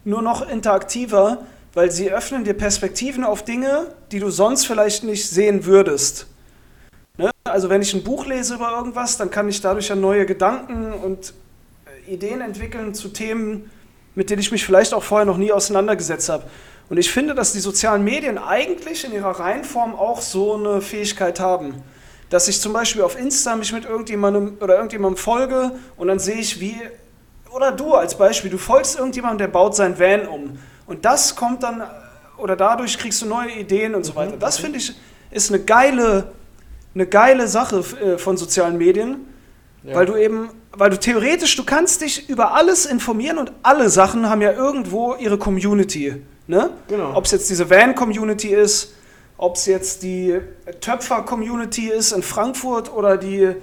nur 0.05 0.21
noch 0.21 0.47
interaktiver, 0.47 1.45
weil 1.73 1.91
sie 1.91 2.11
öffnen 2.11 2.43
dir 2.43 2.53
Perspektiven 2.53 3.23
auf 3.23 3.43
Dinge, 3.43 3.87
die 4.11 4.19
du 4.19 4.29
sonst 4.29 4.65
vielleicht 4.65 5.03
nicht 5.03 5.27
sehen 5.27 5.65
würdest. 5.65 6.27
Ne? 7.17 7.31
Also 7.43 7.69
wenn 7.69 7.81
ich 7.81 7.93
ein 7.93 8.03
Buch 8.03 8.25
lese 8.25 8.55
über 8.55 8.71
irgendwas, 8.71 9.17
dann 9.17 9.29
kann 9.29 9.49
ich 9.49 9.61
dadurch 9.61 9.89
ja 9.89 9.95
neue 9.95 10.25
Gedanken 10.25 10.93
und 10.93 11.33
äh, 11.85 12.13
Ideen 12.13 12.41
entwickeln 12.41 12.93
zu 12.93 13.09
Themen, 13.09 13.69
mit 14.15 14.29
denen 14.29 14.39
ich 14.39 14.51
mich 14.51 14.65
vielleicht 14.65 14.93
auch 14.93 15.03
vorher 15.03 15.25
noch 15.25 15.37
nie 15.37 15.51
auseinandergesetzt 15.51 16.29
habe. 16.29 16.43
Und 16.89 16.97
ich 16.97 17.11
finde, 17.11 17.33
dass 17.33 17.53
die 17.53 17.59
sozialen 17.59 18.03
Medien 18.03 18.37
eigentlich 18.37 19.05
in 19.05 19.13
ihrer 19.13 19.39
Reihenform 19.39 19.95
auch 19.95 20.21
so 20.21 20.55
eine 20.55 20.81
Fähigkeit 20.81 21.39
haben. 21.39 21.81
Dass 22.29 22.47
ich 22.47 22.59
zum 22.59 22.73
Beispiel 22.73 23.01
auf 23.01 23.17
Insta 23.17 23.55
mich 23.55 23.71
mit 23.73 23.85
irgendjemandem 23.85 24.57
oder 24.59 24.75
irgendjemandem 24.75 25.17
folge 25.17 25.71
und 25.97 26.07
dann 26.07 26.19
sehe 26.19 26.37
ich, 26.37 26.59
wie, 26.59 26.75
oder 27.51 27.71
du 27.71 27.93
als 27.93 28.17
Beispiel, 28.17 28.49
du 28.49 28.57
folgst 28.57 28.97
irgendjemandem, 28.97 29.39
der 29.39 29.47
baut 29.47 29.75
sein 29.75 29.99
Van 29.99 30.27
um. 30.27 30.57
Und 30.87 31.05
das 31.05 31.35
kommt 31.35 31.63
dann, 31.63 31.83
oder 32.37 32.55
dadurch 32.55 32.97
kriegst 32.97 33.21
du 33.21 33.25
neue 33.25 33.51
Ideen 33.51 33.93
und 33.95 34.03
so 34.03 34.13
mhm. 34.13 34.17
weiter. 34.17 34.37
Das 34.37 34.57
finde 34.57 34.79
ich 34.79 34.95
ist 35.33 35.51
eine 35.51 35.63
geile, 35.63 36.31
eine 36.93 37.07
geile 37.07 37.47
Sache 37.47 37.83
äh, 38.01 38.17
von 38.17 38.37
sozialen 38.37 38.77
Medien, 38.77 39.27
ja. 39.83 39.95
weil 39.95 40.05
du 40.05 40.15
eben, 40.15 40.49
weil 40.71 40.89
du 40.89 40.99
theoretisch, 40.99 41.55
du 41.55 41.63
kannst 41.63 42.01
dich 42.01 42.29
über 42.29 42.53
alles 42.53 42.85
informieren 42.85 43.37
und 43.37 43.51
alle 43.63 43.89
Sachen 43.89 44.29
haben 44.29 44.41
ja 44.41 44.51
irgendwo 44.51 45.15
ihre 45.15 45.37
Community. 45.37 46.21
Ne? 46.47 46.69
Genau. 46.87 47.15
Ob 47.15 47.25
es 47.25 47.31
jetzt 47.31 47.49
diese 47.49 47.69
Van-Community 47.69 48.49
ist, 48.49 48.93
ob 49.43 49.57
es 49.57 49.65
jetzt 49.65 50.03
die 50.03 50.39
Töpfer-Community 50.79 51.89
ist 51.89 52.13
in 52.13 52.23
Frankfurt 52.23 52.93
oder 52.93 53.17
die 53.17 53.53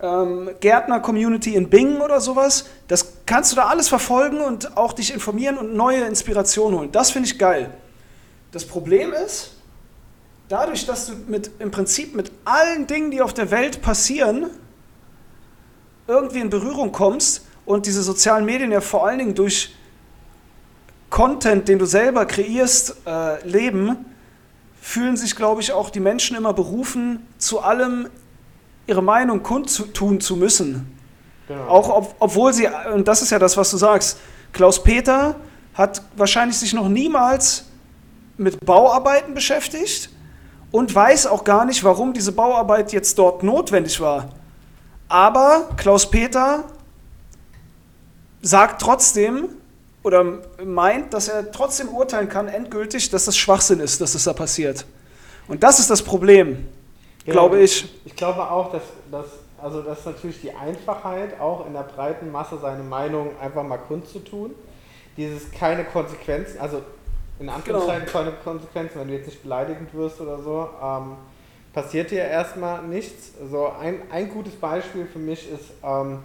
ähm, 0.00 0.48
Gärtner-Community 0.60 1.54
in 1.54 1.68
Bingen 1.68 2.00
oder 2.00 2.22
sowas, 2.22 2.64
das 2.88 3.12
kannst 3.26 3.52
du 3.52 3.56
da 3.56 3.66
alles 3.66 3.86
verfolgen 3.86 4.40
und 4.40 4.78
auch 4.78 4.94
dich 4.94 5.12
informieren 5.12 5.58
und 5.58 5.74
neue 5.74 6.04
Inspirationen 6.06 6.78
holen. 6.78 6.90
Das 6.90 7.10
finde 7.10 7.28
ich 7.28 7.38
geil. 7.38 7.70
Das 8.50 8.64
Problem 8.64 9.12
ist, 9.12 9.56
dadurch, 10.48 10.86
dass 10.86 11.08
du 11.08 11.12
mit, 11.28 11.50
im 11.58 11.70
Prinzip 11.70 12.14
mit 12.14 12.32
allen 12.46 12.86
Dingen, 12.86 13.10
die 13.10 13.20
auf 13.20 13.34
der 13.34 13.50
Welt 13.50 13.82
passieren, 13.82 14.46
irgendwie 16.08 16.40
in 16.40 16.48
Berührung 16.48 16.92
kommst 16.92 17.44
und 17.66 17.84
diese 17.84 18.02
sozialen 18.02 18.46
Medien 18.46 18.72
ja 18.72 18.80
vor 18.80 19.06
allen 19.06 19.18
Dingen 19.18 19.34
durch 19.34 19.74
Content, 21.10 21.68
den 21.68 21.78
du 21.78 21.84
selber 21.84 22.24
kreierst, 22.24 22.96
äh, 23.06 23.46
leben, 23.46 24.15
fühlen 24.86 25.16
sich, 25.16 25.34
glaube 25.34 25.60
ich, 25.60 25.72
auch 25.72 25.90
die 25.90 25.98
Menschen 25.98 26.36
immer 26.36 26.52
berufen, 26.52 27.26
zu 27.38 27.58
allem 27.58 28.08
ihre 28.86 29.02
Meinung 29.02 29.42
kundtun 29.42 30.20
zu 30.20 30.36
müssen. 30.36 30.96
Genau. 31.48 31.66
Auch 31.66 31.88
ob, 31.88 32.14
obwohl 32.20 32.52
sie, 32.52 32.68
und 32.94 33.08
das 33.08 33.20
ist 33.20 33.30
ja 33.30 33.40
das, 33.40 33.56
was 33.56 33.68
du 33.72 33.78
sagst, 33.78 34.16
Klaus 34.52 34.80
Peter 34.80 35.34
hat 35.74 36.02
wahrscheinlich 36.16 36.56
sich 36.56 36.72
noch 36.72 36.88
niemals 36.88 37.64
mit 38.36 38.64
Bauarbeiten 38.64 39.34
beschäftigt 39.34 40.08
und 40.70 40.94
weiß 40.94 41.26
auch 41.26 41.42
gar 41.42 41.64
nicht, 41.64 41.82
warum 41.82 42.12
diese 42.12 42.30
Bauarbeit 42.30 42.92
jetzt 42.92 43.18
dort 43.18 43.42
notwendig 43.42 44.00
war. 44.00 44.28
Aber 45.08 45.68
Klaus 45.76 46.08
Peter 46.08 46.62
sagt 48.40 48.80
trotzdem, 48.80 49.48
oder 50.06 50.38
meint, 50.64 51.12
dass 51.12 51.26
er 51.26 51.50
trotzdem 51.50 51.88
urteilen 51.88 52.28
kann, 52.28 52.46
endgültig, 52.46 53.10
dass 53.10 53.24
das 53.24 53.36
Schwachsinn 53.36 53.80
ist, 53.80 54.00
dass 54.00 54.12
das 54.12 54.22
da 54.22 54.32
passiert. 54.32 54.86
Und 55.48 55.64
das 55.64 55.80
ist 55.80 55.90
das 55.90 56.00
Problem, 56.00 56.68
ja, 57.24 57.32
glaube 57.32 57.58
ich. 57.58 57.92
Ich 58.04 58.14
glaube 58.14 58.48
auch, 58.48 58.70
dass, 58.70 58.82
dass, 59.10 59.26
also 59.60 59.82
dass 59.82 60.04
natürlich 60.04 60.40
die 60.40 60.52
Einfachheit, 60.52 61.40
auch 61.40 61.66
in 61.66 61.72
der 61.72 61.82
breiten 61.82 62.30
Masse 62.30 62.56
seine 62.62 62.84
Meinung 62.84 63.30
einfach 63.40 63.64
mal 63.64 63.78
kundzutun, 63.78 64.54
dieses 65.16 65.50
keine 65.50 65.84
Konsequenzen, 65.84 66.60
also 66.60 66.82
in 67.40 67.48
Anführungszeichen 67.48 68.06
genau. 68.06 68.18
keine 68.18 68.32
Konsequenzen, 68.44 69.00
wenn 69.00 69.08
du 69.08 69.14
jetzt 69.14 69.26
nicht 69.26 69.42
beleidigend 69.42 69.92
wirst 69.92 70.20
oder 70.20 70.38
so, 70.38 70.68
ähm, 70.80 71.16
passiert 71.72 72.12
dir 72.12 72.22
erstmal 72.22 72.80
nichts. 72.84 73.32
So 73.50 73.72
ein, 73.80 74.02
ein 74.12 74.28
gutes 74.28 74.54
Beispiel 74.54 75.04
für 75.06 75.18
mich 75.18 75.50
ist 75.50 75.72
ähm, 75.82 76.20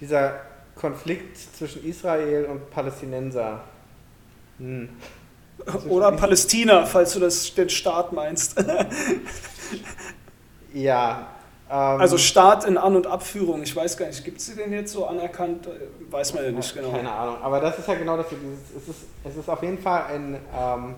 dieser 0.00 0.40
Konflikt 0.80 1.36
zwischen 1.36 1.84
Israel 1.84 2.46
und 2.46 2.70
Palästinenser. 2.70 3.60
Hm. 4.58 4.88
Oder 5.88 6.12
Palästina, 6.12 6.86
falls 6.86 7.12
du 7.12 7.20
das, 7.20 7.54
den 7.54 7.68
Staat 7.68 8.12
meinst. 8.12 8.56
ja. 10.72 11.26
Ähm, 11.68 11.76
also 11.76 12.16
Staat 12.16 12.64
in 12.64 12.78
An- 12.78 12.96
und 12.96 13.06
Abführung. 13.06 13.62
Ich 13.62 13.76
weiß 13.76 13.98
gar 13.98 14.06
nicht, 14.06 14.24
gibt 14.24 14.40
es 14.40 14.54
den 14.54 14.72
jetzt 14.72 14.92
so 14.92 15.06
anerkannt? 15.06 15.68
Weiß 16.10 16.32
man 16.32 16.44
ja 16.44 16.50
nicht 16.50 16.74
genau. 16.74 16.92
Keine 16.92 17.12
Ahnung. 17.12 17.36
Aber 17.42 17.60
das 17.60 17.78
ist 17.78 17.86
ja 17.86 17.94
genau 17.94 18.16
das. 18.16 18.26
Es 18.26 18.88
ist, 18.88 19.04
es 19.24 19.36
ist 19.36 19.48
auf 19.50 19.62
jeden 19.62 19.78
Fall 19.78 20.04
ein 20.04 20.38
ähm, 20.58 20.94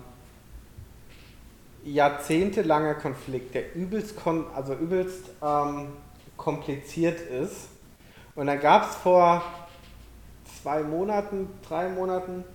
jahrzehntelanger 1.83 2.95
Konflikt, 2.95 3.53
der 3.53 3.75
übelst, 3.75 4.15
also 4.55 4.73
übelst 4.75 5.25
ähm, 5.43 5.87
kompliziert 6.37 7.19
ist. 7.19 7.67
Und 8.35 8.47
dann 8.47 8.61
gab 8.61 8.89
es 8.89 8.95
vor 8.95 9.43
zwei 10.63 10.81
Monaten, 10.81 11.49
drei 11.67 11.89
Monaten 11.89 12.45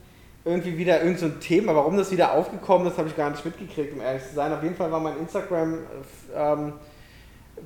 irgendwie 0.44 0.78
wieder 0.78 1.02
irgendein 1.02 1.32
so 1.32 1.38
Thema. 1.40 1.74
Warum 1.74 1.98
das 1.98 2.10
wieder 2.10 2.32
aufgekommen 2.32 2.86
ist, 2.86 2.96
habe 2.96 3.08
ich 3.08 3.16
gar 3.16 3.28
nicht 3.28 3.44
mitgekriegt, 3.44 3.92
um 3.92 4.00
ehrlich 4.00 4.26
zu 4.26 4.34
sein. 4.34 4.52
Auf 4.52 4.62
jeden 4.62 4.76
Fall 4.76 4.90
war 4.90 5.00
mein 5.00 5.18
Instagram 5.18 5.78
ähm, 6.34 6.72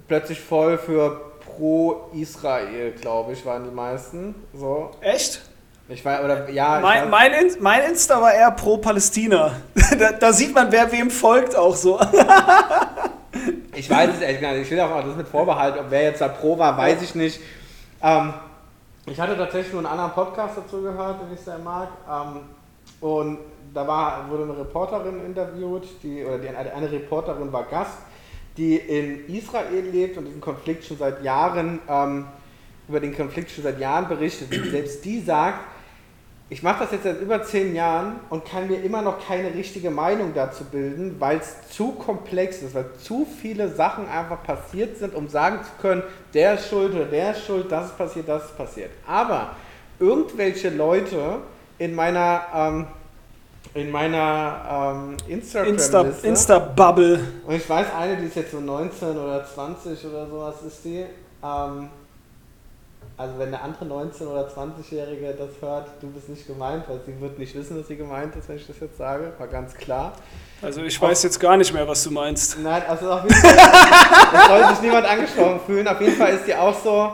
plötzlich 0.09 0.41
voll 0.41 0.79
für 0.79 1.33
pro-Israel, 1.57 2.93
glaube 3.01 3.35
ich, 3.35 3.47
waren 3.47 3.65
die 3.65 3.71
meisten. 3.71 4.35
So. 4.53 4.91
Echt? 5.01 5.43
Ich 5.89 6.05
war, 6.05 6.25
oder, 6.25 6.49
ja, 6.51 6.81
mein, 6.81 7.11
mein, 7.11 7.33
mein, 7.61 7.91
Insta 7.91 8.21
war 8.21 8.33
eher 8.33 8.51
pro-Palästina. 8.51 9.53
da, 9.99 10.13
da, 10.13 10.33
sieht 10.33 10.55
man, 10.55 10.73
wer 10.73 10.91
wem 10.91 11.11
folgt 11.11 11.55
auch 11.55 11.77
so. 11.77 12.01
ich 13.75 13.89
weiß 13.89 14.11
es 14.15 14.21
ehrlich 14.21 14.41
gar 14.41 14.53
nicht. 14.55 14.63
Ich 14.63 14.71
will 14.71 14.81
auch 14.81 15.05
das 15.05 15.17
mit 15.17 15.29
Vorbehalt, 15.29 15.79
ob 15.79 15.91
wer 15.91 16.03
jetzt 16.03 16.21
da 16.21 16.29
pro 16.29 16.59
war, 16.59 16.77
weiß 16.77 17.03
ich 17.03 17.15
nicht. 17.15 17.41
Ähm, 18.03 18.33
ich 19.07 19.21
hatte 19.21 19.37
tatsächlich 19.37 19.73
nur 19.73 19.81
einen 19.81 19.99
anderen 19.99 20.12
Podcast 20.12 20.59
dazu 20.59 20.81
gehört, 20.83 21.23
den 21.23 21.35
ich 21.35 21.41
sehr 21.41 21.59
mag. 21.59 21.88
Ähm, 22.09 22.41
und 23.01 23.38
da 23.75 23.87
war, 23.87 24.31
wurde 24.31 24.45
eine 24.45 24.57
Reporterin 24.59 25.25
interviewt, 25.25 25.88
die, 26.03 26.25
oder 26.25 26.38
die, 26.38 26.49
eine 26.49 26.91
Reporterin 26.91 27.53
war 27.53 27.65
Gast, 27.65 27.99
die 28.57 28.77
in 28.77 29.27
Israel 29.35 29.85
lebt 29.91 30.19
und 30.19 30.27
diesen 30.27 30.41
Konflikt 30.41 30.85
schon 30.85 30.99
seit 30.99 31.23
Jahren, 31.23 31.81
ähm, 31.88 32.27
über 32.88 33.01
den 33.01 33.17
Konflikt 33.17 33.51
schon 33.51 33.65
seit 33.65 33.81
Jahren 33.81 34.09
berichtet. 34.09 34.53
Und 34.57 34.71
selbst 34.71 35.05
die 35.05 35.21
sagt, 35.21 35.61
ich 36.53 36.62
mache 36.62 36.81
das 36.81 36.93
jetzt 36.93 37.05
seit 37.05 37.19
über 37.23 37.43
zehn 37.43 37.75
Jahren 37.75 38.21
und 38.29 38.45
kann 38.45 38.69
mir 38.69 38.85
immer 38.85 39.01
noch 39.01 39.27
keine 39.27 39.55
richtige 39.55 39.91
Meinung 39.91 40.35
dazu 40.35 40.65
bilden, 40.65 41.17
weil 41.19 41.38
es 41.38 41.71
zu 41.71 41.93
komplex 41.93 42.61
ist, 42.61 42.75
weil 42.75 42.85
zu 43.03 43.27
viele 43.41 43.71
Sachen 43.71 44.07
einfach 44.07 44.43
passiert 44.43 44.99
sind, 44.99 45.15
um 45.15 45.31
sagen 45.31 45.61
zu 45.65 45.71
können, 45.81 46.03
der 46.35 46.55
ist 46.55 46.69
schuld 46.69 46.95
oder 46.95 47.07
der 47.07 47.31
ist 47.31 47.47
schuld, 47.47 47.73
das 47.73 47.87
ist 47.87 47.97
passiert, 47.97 48.29
das 48.29 48.45
ist 48.45 48.59
passiert. 48.59 48.91
Aber 49.07 49.57
irgendwelche 49.99 50.69
Leute 50.69 51.38
in 51.79 51.95
meiner 51.95 52.43
ähm, 52.55 52.87
in 53.73 53.91
meiner 53.91 54.93
ähm, 54.95 55.17
Instagram-Liste. 55.29 56.15
Insta-Bubble. 56.23 57.15
Insta 57.15 57.47
und 57.47 57.55
ich 57.55 57.67
weiß, 57.67 57.87
eine, 57.99 58.19
die 58.19 58.27
ist 58.27 58.37
jetzt 58.37 58.51
so 58.51 58.61
19 58.61 59.17
oder 59.17 59.43
20 59.43 60.05
oder 60.05 60.27
sowas 60.27 60.57
ist 60.67 60.85
die. 60.85 61.07
Ähm, 61.43 61.88
also 63.16 63.38
wenn 63.38 63.48
eine 63.48 63.61
andere 63.61 63.85
19- 63.85 64.27
oder 64.27 64.48
20-Jährige 64.48 65.35
das 65.38 65.51
hört, 65.61 65.88
du 66.01 66.11
bist 66.11 66.29
nicht 66.29 66.46
gemeint, 66.46 66.85
weil 66.88 67.01
sie 67.05 67.20
wird 67.20 67.38
nicht 67.38 67.55
wissen, 67.55 67.77
dass 67.77 67.88
sie 67.88 67.96
gemeint 67.96 68.35
ist, 68.37 68.48
wenn 68.48 68.57
ich 68.57 68.66
das 68.66 68.81
jetzt 68.81 68.96
sage, 68.96 69.33
war 69.38 69.46
ganz 69.48 69.75
klar. 69.75 70.12
Also 70.62 70.83
ich 70.83 71.01
weiß 71.01 71.22
jetzt 71.25 71.38
gar 71.38 71.57
nicht 71.57 71.72
mehr, 71.75 71.87
was 71.87 72.05
du 72.05 72.11
meinst. 72.11 72.59
Nein, 72.59 72.83
also 72.88 73.12
auf 73.12 73.25
jeden 73.25 73.35
Fall, 73.35 73.59
es 74.35 74.46
soll 74.46 74.68
sich 74.68 74.83
niemand 74.83 75.07
angesprochen 75.07 75.61
fühlen. 75.66 75.88
Auf 75.88 76.01
jeden 76.01 76.16
Fall 76.16 76.35
ist 76.35 76.46
die 76.46 76.55
auch 76.55 76.75
so, 76.75 77.12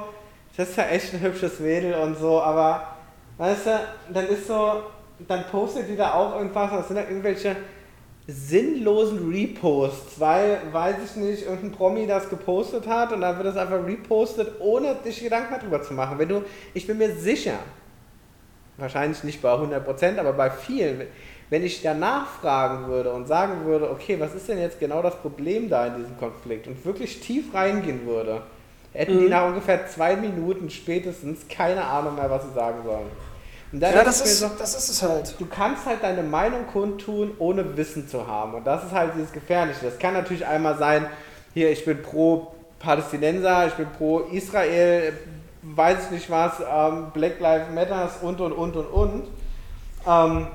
das 0.56 0.70
ist 0.70 0.76
ja 0.76 0.84
echt 0.84 1.14
ein 1.14 1.20
hübsches 1.20 1.58
Mädel 1.58 1.94
und 1.94 2.16
so, 2.18 2.40
aber 2.40 2.96
weißt 3.38 3.66
du, 3.66 3.80
dann 4.12 4.26
ist 4.26 4.46
so, 4.46 4.82
dann 5.26 5.44
postet 5.50 5.88
die 5.88 5.96
da 5.96 6.14
auch 6.14 6.37
irgendwas, 6.37 6.70
das 6.70 6.88
sind 6.88 6.96
da 6.96 7.02
irgendwelche 7.02 7.56
sinnlosen 8.31 9.31
Reposts, 9.31 10.21
weil, 10.21 10.61
weiß 10.71 10.97
ich 11.03 11.17
nicht, 11.17 11.47
irgendein 11.47 11.73
Promi 11.73 12.07
das 12.07 12.29
gepostet 12.29 12.87
hat 12.87 13.11
und 13.12 13.23
dann 13.23 13.37
wird 13.37 13.47
das 13.47 13.57
einfach 13.57 13.85
repostet, 13.85 14.61
ohne 14.61 14.95
dich 14.97 15.23
Gedanken 15.23 15.55
darüber 15.59 15.83
zu 15.83 15.95
machen. 15.95 16.19
Wenn 16.19 16.29
du, 16.29 16.43
ich 16.75 16.87
bin 16.87 16.99
mir 16.99 17.11
sicher, 17.17 17.59
wahrscheinlich 18.77 19.25
nicht 19.25 19.41
bei 19.41 19.51
100%, 19.51 20.19
aber 20.19 20.35
bei 20.35 20.51
vielen, 20.51 21.07
wenn 21.49 21.64
ich 21.64 21.81
danach 21.81 22.27
fragen 22.27 22.87
würde 22.88 23.14
und 23.14 23.27
sagen 23.27 23.64
würde, 23.64 23.91
okay, 23.91 24.21
was 24.21 24.35
ist 24.35 24.47
denn 24.47 24.59
jetzt 24.59 24.79
genau 24.79 25.01
das 25.01 25.17
Problem 25.17 25.71
da 25.71 25.87
in 25.87 25.97
diesem 25.97 26.19
Konflikt 26.19 26.67
und 26.67 26.85
wirklich 26.85 27.21
tief 27.21 27.55
reingehen 27.55 28.05
würde, 28.05 28.43
hätten 28.93 29.17
mhm. 29.17 29.21
die 29.21 29.29
nach 29.29 29.47
ungefähr 29.47 29.87
zwei 29.87 30.17
Minuten 30.17 30.69
spätestens 30.69 31.49
keine 31.49 31.83
Ahnung 31.83 32.17
mehr, 32.17 32.29
was 32.29 32.45
sie 32.45 32.53
sagen 32.53 32.81
sollen. 32.85 33.28
Ja, 33.72 34.04
das 34.04 34.20
ist, 34.20 34.40
so, 34.40 34.50
das 34.59 34.74
ist 34.74 34.88
es 34.88 35.02
halt. 35.02 35.35
Du 35.38 35.46
kannst 35.46 35.85
halt 35.85 36.02
deine 36.02 36.22
Meinung 36.22 36.66
kundtun, 36.66 37.33
ohne 37.38 37.76
Wissen 37.76 38.09
zu 38.09 38.26
haben. 38.26 38.54
Und 38.54 38.66
das 38.66 38.85
ist 38.85 38.92
halt 38.92 39.12
dieses 39.14 39.33
Gefährliche. 39.33 39.85
Das 39.85 39.98
kann 39.98 40.14
natürlich 40.14 40.46
einmal 40.46 40.78
sein, 40.78 41.07
hier, 41.54 41.70
ich 41.70 41.85
bin 41.85 42.02
pro 42.02 42.54
Palästinenser, 42.78 43.66
ich 43.66 43.74
bin 43.74 43.87
pro 43.96 44.20
Israel, 44.20 45.12
weiß 45.62 46.04
ich 46.04 46.11
nicht 46.12 46.31
was, 46.31 46.61
ähm, 46.61 47.11
Black 47.12 47.40
Lives 47.40 47.68
Matters 47.74 48.12
und 48.22 48.40
und 48.40 48.52
und 48.52 48.76
und 48.76 48.87
und. 48.87 49.28
Ähm, 50.07 50.46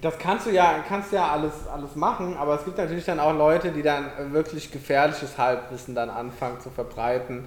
das 0.00 0.18
kannst 0.18 0.46
du 0.46 0.50
ja, 0.50 0.82
kannst 0.88 1.12
ja 1.12 1.28
alles, 1.30 1.52
alles 1.72 1.94
machen, 1.94 2.36
aber 2.36 2.56
es 2.56 2.64
gibt 2.64 2.78
natürlich 2.78 3.04
dann 3.04 3.20
auch 3.20 3.32
Leute, 3.32 3.70
die 3.70 3.82
dann 3.82 4.10
wirklich 4.32 4.72
gefährliches 4.72 5.38
Halbwissen 5.38 5.94
dann 5.94 6.10
anfangen 6.10 6.60
zu 6.60 6.70
verbreiten. 6.70 7.44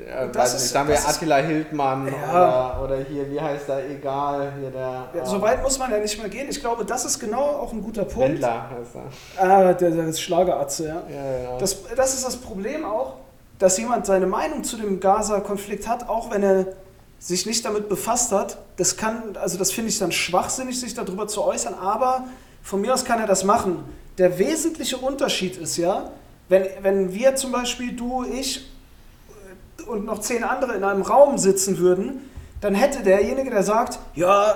Äh, 0.00 0.30
das 0.32 0.54
ist, 0.54 0.62
nicht, 0.62 0.72
sagen 0.72 0.88
wir 0.88 1.08
Attila 1.08 1.36
Hildmann 1.36 2.06
ja. 2.06 2.30
oder, 2.30 2.84
oder 2.84 3.04
hier, 3.04 3.30
wie 3.30 3.40
heißt 3.40 3.68
er, 3.68 3.88
egal, 3.90 4.52
hier 4.58 4.70
der. 4.70 4.80
Ja, 4.80 5.08
ähm, 5.14 5.26
so 5.26 5.40
weit 5.40 5.62
muss 5.62 5.78
man 5.78 5.90
ja 5.90 5.98
nicht 5.98 6.18
mehr 6.18 6.28
gehen. 6.28 6.48
Ich 6.48 6.60
glaube, 6.60 6.84
das 6.84 7.04
ist 7.04 7.18
genau 7.18 7.42
auch 7.42 7.72
ein 7.72 7.82
guter 7.82 8.04
Punkt. 8.04 8.30
Wendler 8.30 8.70
heißt 8.70 8.96
er. 9.36 9.42
Ah, 9.42 9.72
der, 9.72 9.90
der 9.90 10.06
ist 10.06 10.20
Schlageratze, 10.20 10.88
ja. 10.88 11.02
ja, 11.08 11.42
ja. 11.42 11.58
Das, 11.58 11.76
das 11.96 12.14
ist 12.14 12.26
das 12.26 12.36
Problem 12.36 12.84
auch, 12.84 13.14
dass 13.58 13.76
jemand 13.78 14.06
seine 14.06 14.26
Meinung 14.26 14.64
zu 14.64 14.76
dem 14.76 15.00
Gaza-Konflikt 15.00 15.86
hat, 15.86 16.08
auch 16.08 16.30
wenn 16.30 16.42
er 16.42 16.66
sich 17.18 17.44
nicht 17.44 17.64
damit 17.64 17.88
befasst 17.88 18.32
hat. 18.32 18.58
Das 18.76 18.96
kann, 18.96 19.36
also 19.40 19.58
das 19.58 19.70
finde 19.70 19.90
ich 19.90 19.98
dann 19.98 20.12
schwachsinnig, 20.12 20.80
sich 20.80 20.94
darüber 20.94 21.28
zu 21.28 21.44
äußern, 21.44 21.74
aber 21.74 22.24
von 22.62 22.80
mir 22.80 22.94
aus 22.94 23.04
kann 23.04 23.20
er 23.20 23.26
das 23.26 23.44
machen. 23.44 23.84
Der 24.18 24.38
wesentliche 24.38 24.96
Unterschied 24.96 25.56
ist 25.56 25.76
ja, 25.76 26.10
wenn, 26.48 26.66
wenn 26.82 27.12
wir 27.12 27.36
zum 27.36 27.52
Beispiel, 27.52 27.92
du, 27.92 28.24
ich 28.24 28.70
und 29.86 30.04
noch 30.04 30.20
zehn 30.20 30.44
andere 30.44 30.74
in 30.74 30.84
einem 30.84 31.02
Raum 31.02 31.38
sitzen 31.38 31.78
würden, 31.78 32.30
dann 32.60 32.74
hätte 32.74 33.02
derjenige, 33.02 33.50
der 33.50 33.62
sagt, 33.62 33.98
ja, 34.14 34.54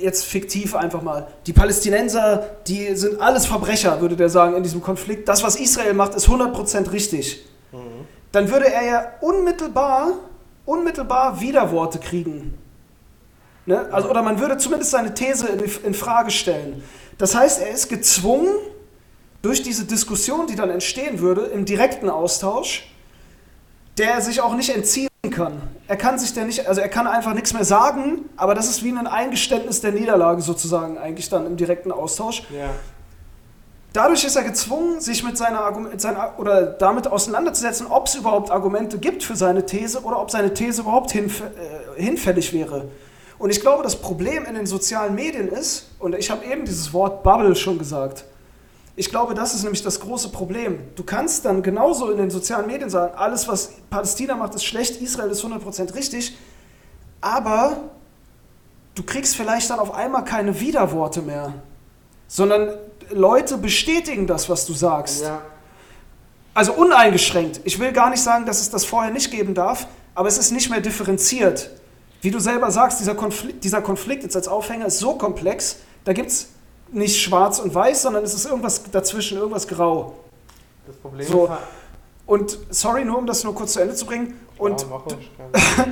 jetzt 0.00 0.24
fiktiv 0.24 0.74
einfach 0.74 1.02
mal, 1.02 1.26
die 1.46 1.52
Palästinenser, 1.52 2.56
die 2.66 2.94
sind 2.96 3.20
alles 3.20 3.46
Verbrecher, 3.46 4.00
würde 4.00 4.16
der 4.16 4.28
sagen, 4.28 4.56
in 4.56 4.62
diesem 4.62 4.82
Konflikt. 4.82 5.28
Das, 5.28 5.42
was 5.42 5.56
Israel 5.56 5.94
macht, 5.94 6.14
ist 6.14 6.26
100% 6.26 6.92
richtig. 6.92 7.44
Mhm. 7.72 8.06
Dann 8.32 8.50
würde 8.50 8.72
er 8.72 8.84
ja 8.84 9.06
unmittelbar, 9.20 10.12
unmittelbar 10.64 11.40
Widerworte 11.40 11.98
kriegen. 11.98 12.58
Ne? 13.66 13.86
Also, 13.92 14.08
oder 14.08 14.22
man 14.22 14.40
würde 14.40 14.56
zumindest 14.58 14.90
seine 14.90 15.14
These 15.14 15.46
in, 15.48 15.62
in 15.84 15.94
Frage 15.94 16.30
stellen. 16.30 16.82
Das 17.18 17.34
heißt, 17.34 17.60
er 17.60 17.70
ist 17.70 17.88
gezwungen, 17.88 18.48
durch 19.42 19.62
diese 19.62 19.84
Diskussion, 19.84 20.46
die 20.46 20.56
dann 20.56 20.70
entstehen 20.70 21.20
würde, 21.20 21.42
im 21.42 21.64
direkten 21.64 22.10
Austausch, 22.10 22.90
der 24.00 24.20
sich 24.22 24.40
auch 24.40 24.54
nicht 24.54 24.74
entziehen 24.74 25.08
kann. 25.30 25.60
Er 25.86 25.96
kann 25.96 26.18
sich 26.18 26.32
der 26.32 26.46
nicht, 26.46 26.66
also 26.66 26.80
er 26.80 26.88
kann 26.88 27.06
einfach 27.06 27.34
nichts 27.34 27.52
mehr 27.52 27.64
sagen, 27.64 28.24
aber 28.36 28.54
das 28.54 28.70
ist 28.70 28.82
wie 28.82 28.90
ein 28.90 29.06
Eingeständnis 29.06 29.82
der 29.82 29.92
Niederlage 29.92 30.40
sozusagen 30.40 30.96
eigentlich 30.96 31.28
dann 31.28 31.46
im 31.46 31.58
direkten 31.58 31.92
Austausch. 31.92 32.44
Ja. 32.50 32.70
Dadurch 33.92 34.24
ist 34.24 34.36
er 34.36 34.44
gezwungen, 34.44 35.00
sich 35.00 35.22
mit 35.22 35.36
seiner, 35.36 35.60
Argument, 35.60 36.00
seiner 36.00 36.38
oder 36.38 36.62
damit 36.62 37.08
auseinanderzusetzen, 37.08 37.88
ob 37.88 38.06
es 38.06 38.14
überhaupt 38.14 38.50
Argumente 38.50 38.98
gibt 38.98 39.22
für 39.22 39.36
seine 39.36 39.66
These 39.66 40.02
oder 40.02 40.20
ob 40.20 40.30
seine 40.30 40.54
These 40.54 40.82
überhaupt 40.82 41.10
hinf 41.10 41.42
äh, 41.42 42.00
hinfällig 42.00 42.52
wäre. 42.54 42.88
Und 43.38 43.50
ich 43.50 43.60
glaube, 43.60 43.82
das 43.82 43.96
Problem 43.96 44.46
in 44.46 44.54
den 44.54 44.66
sozialen 44.66 45.14
Medien 45.14 45.48
ist, 45.48 45.90
und 45.98 46.14
ich 46.14 46.30
habe 46.30 46.44
eben 46.46 46.64
dieses 46.64 46.92
Wort 46.94 47.22
Bubble 47.22 47.54
schon 47.56 47.78
gesagt, 47.78 48.24
ich 48.96 49.08
glaube, 49.08 49.34
das 49.34 49.54
ist 49.54 49.62
nämlich 49.62 49.82
das 49.82 50.00
große 50.00 50.30
Problem. 50.30 50.80
Du 50.96 51.04
kannst 51.04 51.44
dann 51.44 51.62
genauso 51.62 52.10
in 52.10 52.18
den 52.18 52.30
sozialen 52.30 52.66
Medien 52.66 52.90
sagen, 52.90 53.14
alles, 53.14 53.48
was 53.48 53.72
Palästina 53.88 54.34
macht, 54.34 54.54
ist 54.54 54.64
schlecht, 54.64 55.00
Israel 55.00 55.30
ist 55.30 55.44
100% 55.44 55.94
richtig, 55.94 56.36
aber 57.20 57.90
du 58.94 59.02
kriegst 59.02 59.36
vielleicht 59.36 59.70
dann 59.70 59.78
auf 59.78 59.94
einmal 59.94 60.24
keine 60.24 60.60
Widerworte 60.60 61.22
mehr, 61.22 61.54
sondern 62.28 62.74
Leute 63.10 63.58
bestätigen 63.58 64.26
das, 64.26 64.48
was 64.48 64.66
du 64.66 64.72
sagst. 64.72 65.22
Ja. 65.22 65.42
Also 66.52 66.72
uneingeschränkt. 66.72 67.60
Ich 67.64 67.78
will 67.78 67.92
gar 67.92 68.10
nicht 68.10 68.22
sagen, 68.22 68.44
dass 68.44 68.60
es 68.60 68.70
das 68.70 68.84
vorher 68.84 69.12
nicht 69.12 69.30
geben 69.30 69.54
darf, 69.54 69.86
aber 70.14 70.28
es 70.28 70.36
ist 70.36 70.50
nicht 70.50 70.68
mehr 70.68 70.80
differenziert. 70.80 71.70
Wie 72.20 72.30
du 72.30 72.38
selber 72.38 72.70
sagst, 72.70 73.00
dieser 73.00 73.14
Konflikt, 73.14 73.64
dieser 73.64 73.80
Konflikt 73.80 74.24
jetzt 74.24 74.36
als 74.36 74.48
Aufhänger 74.48 74.86
ist 74.86 74.98
so 74.98 75.14
komplex, 75.14 75.76
da 76.04 76.12
gibt 76.12 76.30
es 76.30 76.48
nicht 76.92 77.20
schwarz 77.20 77.58
und 77.58 77.74
weiß, 77.74 78.02
sondern 78.02 78.24
es 78.24 78.34
ist 78.34 78.46
irgendwas 78.46 78.82
dazwischen, 78.90 79.38
irgendwas 79.38 79.66
grau. 79.66 80.14
Das 80.86 80.96
Problem 80.96 81.26
so. 81.26 81.44
ist 81.44 81.50
halt 81.50 81.60
und 82.30 82.58
sorry, 82.70 83.04
nur 83.04 83.18
um 83.18 83.26
das 83.26 83.42
nur 83.42 83.52
kurz 83.56 83.72
zu 83.72 83.80
Ende 83.80 83.92
zu 83.92 84.06
bringen. 84.06 84.38
Und, 84.56 84.86
ja, 84.88 85.84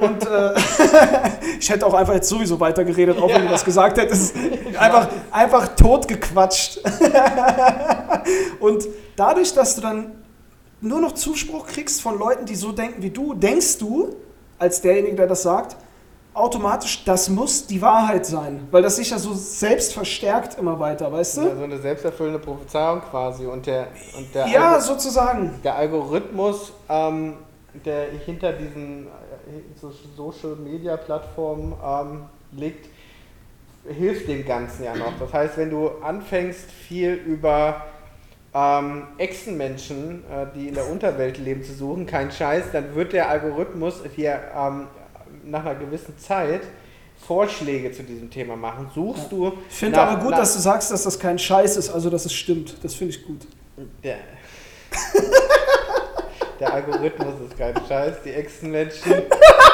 und 0.00 0.26
äh, 0.26 0.54
ich 1.60 1.70
hätte 1.70 1.86
auch 1.86 1.94
einfach 1.94 2.14
jetzt 2.14 2.28
sowieso 2.28 2.58
weitergeredet, 2.58 3.16
auch 3.16 3.28
ja. 3.28 3.36
wenn 3.36 3.42
du 3.42 3.50
das 3.50 3.64
gesagt 3.64 3.96
hättest. 3.96 4.34
Einfach, 4.76 5.08
einfach 5.30 5.68
totgequatscht. 5.76 6.80
und 8.58 8.88
dadurch, 9.14 9.54
dass 9.54 9.76
du 9.76 9.82
dann 9.82 10.24
nur 10.80 11.00
noch 11.00 11.12
Zuspruch 11.12 11.68
kriegst 11.68 12.02
von 12.02 12.18
Leuten, 12.18 12.44
die 12.44 12.56
so 12.56 12.72
denken 12.72 13.00
wie 13.00 13.10
du, 13.10 13.34
denkst 13.34 13.78
du, 13.78 14.16
als 14.58 14.80
derjenige, 14.80 15.14
der 15.14 15.28
das 15.28 15.42
sagt, 15.42 15.76
automatisch, 16.34 17.04
das 17.04 17.28
muss 17.28 17.66
die 17.66 17.80
Wahrheit 17.80 18.26
sein, 18.26 18.66
weil 18.70 18.82
das 18.82 18.96
sich 18.96 19.10
ja 19.10 19.18
so 19.18 19.32
selbst 19.32 19.94
verstärkt 19.94 20.58
immer 20.58 20.78
weiter, 20.78 21.10
weißt 21.10 21.38
du? 21.38 21.42
Ja, 21.42 21.56
so 21.56 21.62
eine 21.62 21.78
selbsterfüllende 21.78 22.40
Prophezeiung 22.40 23.00
quasi 23.00 23.46
und 23.46 23.66
der, 23.66 23.88
und 24.16 24.34
der 24.34 24.48
ja, 24.48 24.72
Algo 24.72 24.84
sozusagen. 24.84 25.60
Der 25.62 25.76
Algorithmus, 25.76 26.72
ähm, 26.88 27.34
der 27.84 28.10
hinter 28.24 28.52
diesen 28.52 29.06
äh, 29.06 29.86
Social 30.16 30.56
Media 30.56 30.96
Plattformen 30.96 31.72
ähm, 31.84 32.24
liegt, 32.52 32.88
hilft 33.86 34.28
dem 34.28 34.44
Ganzen 34.44 34.84
ja 34.84 34.96
noch. 34.96 35.12
Das 35.18 35.32
heißt, 35.32 35.56
wenn 35.56 35.70
du 35.70 35.88
anfängst, 36.02 36.70
viel 36.70 37.12
über 37.12 37.82
ähm, 38.54 39.08
Echsenmenschen, 39.18 40.24
äh, 40.24 40.46
die 40.54 40.68
in 40.68 40.74
der 40.74 40.90
Unterwelt 40.90 41.38
leben, 41.38 41.62
zu 41.62 41.74
suchen, 41.74 42.06
kein 42.06 42.30
Scheiß, 42.30 42.66
dann 42.72 42.94
wird 42.94 43.12
der 43.12 43.28
Algorithmus 43.28 44.02
dir 44.16 44.40
ähm, 44.56 44.86
nach 45.46 45.64
einer 45.64 45.78
gewissen 45.78 46.18
Zeit 46.18 46.62
Vorschläge 47.26 47.92
zu 47.92 48.02
diesem 48.02 48.30
Thema 48.30 48.56
machen. 48.56 48.90
Suchst 48.94 49.32
du. 49.32 49.52
Ich 49.68 49.76
finde 49.76 50.00
aber 50.00 50.22
gut, 50.22 50.32
dass 50.32 50.54
du 50.54 50.60
sagst, 50.60 50.90
dass 50.90 51.04
das 51.04 51.18
kein 51.18 51.38
Scheiß 51.38 51.76
ist, 51.76 51.90
also 51.90 52.10
dass 52.10 52.26
es 52.26 52.32
stimmt. 52.32 52.76
Das 52.82 52.94
finde 52.94 53.14
ich 53.14 53.24
gut. 53.24 53.46
Der, 54.02 54.18
der 56.60 56.72
Algorithmus 56.72 57.34
ist 57.48 57.58
kein 57.58 57.74
Scheiß, 57.88 58.16
die 58.24 58.30
Echsenmenschen. 58.30 59.22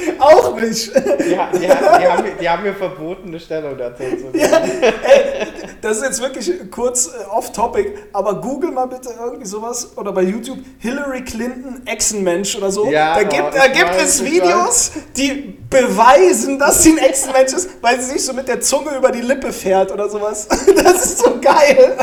Auch 0.18 0.56
nicht. 0.56 0.94
Die, 0.94 1.00
die, 1.00 1.30
die, 1.30 1.68
haben, 1.70 2.24
die, 2.40 2.48
haben, 2.48 2.62
mir 2.62 2.74
verboten, 2.74 3.28
eine 3.28 3.40
Stellung 3.40 3.76
dazu 3.76 4.02
zu 4.02 4.08
nehmen. 4.08 4.34
Ja, 4.34 4.58
ey, 4.58 5.46
das 5.80 5.98
ist 5.98 6.04
jetzt 6.04 6.22
wirklich 6.22 6.52
kurz 6.70 7.08
äh, 7.08 7.24
off-topic, 7.30 7.94
aber 8.12 8.40
google 8.40 8.70
mal 8.70 8.86
bitte 8.86 9.10
irgendwie 9.18 9.46
sowas 9.46 9.92
oder 9.96 10.12
bei 10.12 10.22
YouTube 10.22 10.58
Hillary 10.78 11.24
Clinton 11.24 11.82
Echsenmensch 11.86 12.56
oder 12.56 12.70
so. 12.70 12.90
Ja, 12.90 13.14
da 13.14 13.22
gibt, 13.22 13.42
oh, 13.42 13.56
da 13.56 13.66
gibt 13.68 13.94
es 14.00 14.24
Videos, 14.24 14.92
die 15.16 15.58
beweisen, 15.68 16.58
dass 16.58 16.82
sie 16.82 16.92
ein 16.92 16.98
Echsenmensch 16.98 17.52
ist, 17.52 17.70
weil 17.80 18.00
sie 18.00 18.12
sich 18.12 18.24
so 18.24 18.32
mit 18.32 18.48
der 18.48 18.60
Zunge 18.60 18.96
über 18.96 19.10
die 19.10 19.22
Lippe 19.22 19.52
fährt 19.52 19.92
oder 19.92 20.08
sowas. 20.08 20.48
Das 20.80 21.04
ist 21.04 21.18
so 21.18 21.38
geil. 21.40 21.96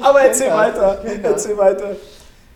Aber 0.00 0.20
erzähl 0.20 0.48
das, 0.48 0.56
weiter. 0.56 1.04
Erzähl 1.22 1.56
weiter. 1.56 1.96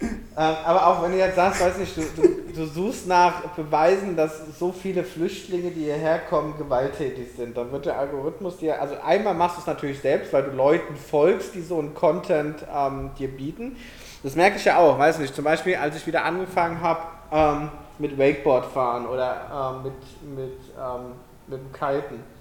Ähm, 0.00 0.57
aber 0.64 0.87
auch 0.87 1.02
wenn 1.02 1.12
du 1.12 1.18
jetzt 1.18 1.37
sagst, 1.37 1.61
weiß 1.61 1.78
nicht, 1.78 1.96
du, 1.96 2.02
du, 2.16 2.52
du, 2.52 2.66
suchst 2.66 3.07
nach 3.07 3.42
Beweisen, 3.50 4.16
dass 4.16 4.59
so 4.59 4.72
viele 4.72 5.04
Flüchtlinge, 5.04 5.70
die 5.70 5.85
hierher 5.85 6.18
kommen, 6.18 6.59
gewalttätig 6.59 7.28
sind, 7.37 7.57
dann 7.57 7.70
wird 7.70 7.87
der 7.87 7.98
Algorithmus 7.98 8.57
dir, 8.57 8.80
also 8.80 8.96
einmal 9.04 9.35
machst 9.35 9.57
du 9.57 9.61
es 9.61 9.66
natürlich 9.66 10.00
selbst, 10.00 10.33
weil 10.33 10.42
du 10.42 10.50
Leuten 10.50 10.96
folgst, 10.96 11.54
die 11.54 11.61
so 11.61 11.78
einen 11.78 11.94
Content 11.94 12.66
ähm, 12.74 13.11
dir 13.16 13.28
bieten. 13.28 13.76
Das 14.24 14.35
merke 14.35 14.57
ich 14.57 14.64
ja 14.64 14.78
auch, 14.78 14.98
weiß 14.98 15.20
nicht, 15.20 15.35
zum 15.35 15.44
Beispiel, 15.44 15.76
als 15.76 15.96
ich 15.96 16.07
wieder 16.07 16.24
angefangen 16.24 16.80
habe 16.80 17.02
ähm, 17.30 17.70
mit 17.98 18.18
Wakeboard 18.18 18.66
fahren 18.66 19.07
oder 19.07 19.76
ähm, 19.76 19.83
mit, 19.85 20.37
mit, 20.37 20.59
ähm, 20.76 21.12
mit 21.46 21.61
dem 21.61 21.72
Kiten 21.72 22.34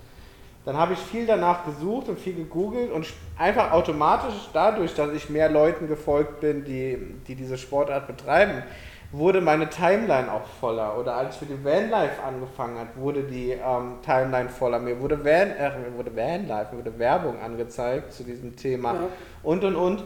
dann 0.66 0.78
habe 0.78 0.94
ich 0.94 1.00
viel 1.00 1.26
danach 1.26 1.66
gesucht 1.66 2.08
und 2.08 2.20
viel 2.20 2.36
gegoogelt 2.36 2.92
und 2.92 3.06
einfach 3.38 3.72
automatisch 3.72 4.50
dadurch, 4.54 4.96
dass 4.96 5.12
ich 5.12 5.30
mehr 5.30 5.50
Leuten 5.50 5.88
gefolgt 5.88 6.40
bin, 6.40 6.64
die, 6.64 6.98
die 7.28 7.36
diese 7.36 7.58
Sportart 7.58 8.08
betreiben, 8.08 8.64
wurde 9.12 9.42
meine 9.42 9.70
Timeline 9.70 10.32
auch 10.32 10.46
voller. 10.60 10.98
Oder 10.98 11.16
als 11.16 11.36
ich 11.36 11.42
mit 11.42 11.52
dem 11.52 11.66
Vanlife 11.66 12.24
angefangen 12.26 12.80
hat, 12.80 12.98
wurde 12.98 13.24
die 13.24 13.52
ähm, 13.52 13.98
Timeline 14.04 14.50
voller. 14.50 14.80
Mir 14.80 15.00
wurde, 15.00 15.24
Van, 15.24 15.52
äh, 15.52 15.72
mir 15.78 15.98
wurde 15.98 16.16
Vanlife, 16.16 16.74
mir 16.74 16.80
wurde 16.80 16.98
Werbung 16.98 17.40
angezeigt 17.40 18.14
zu 18.14 18.24
diesem 18.24 18.56
Thema. 18.56 18.94
Ja. 18.94 19.00
Und 19.44 19.64
und 19.64 19.76
und. 19.76 20.04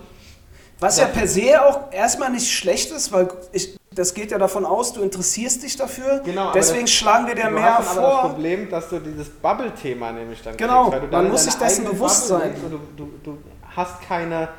Was 0.79 0.99
ja 0.99 1.07
per 1.07 1.27
se 1.27 1.63
auch 1.63 1.91
erstmal 1.91 2.29
nicht 2.31 2.51
schlecht 2.51 2.91
ist, 2.91 3.11
weil 3.11 3.29
ich, 3.51 3.76
das 3.97 4.13
geht 4.13 4.29
ja 4.29 4.37
davon 4.37 4.63
aus, 4.63 4.93
du 4.93 5.01
interessierst 5.01 5.63
dich 5.63 5.75
dafür. 5.75 6.21
Genau, 6.23 6.51
Deswegen 6.53 6.81
das, 6.81 6.91
schlagen 6.91 7.25
wir 7.25 7.33
dir 7.33 7.49
mehr 7.49 7.79
hast 7.79 7.93
vor. 7.93 8.21
Das 8.21 8.31
Problem, 8.31 8.69
dass 8.69 8.89
du 8.89 8.99
dieses 8.99 9.29
Bubble-Thema 9.29 10.11
nämlich 10.11 10.41
dann 10.43 10.55
genau, 10.55 10.91
kriegst. 10.91 11.11
Man 11.11 11.29
muss 11.29 11.45
sich 11.45 11.55
dessen 11.55 11.85
bewusst 11.85 12.27
sein. 12.27 12.53
Du, 12.69 12.79
du, 12.95 13.11
du 13.23 13.37
hast 13.75 14.01
keine, 14.03 14.49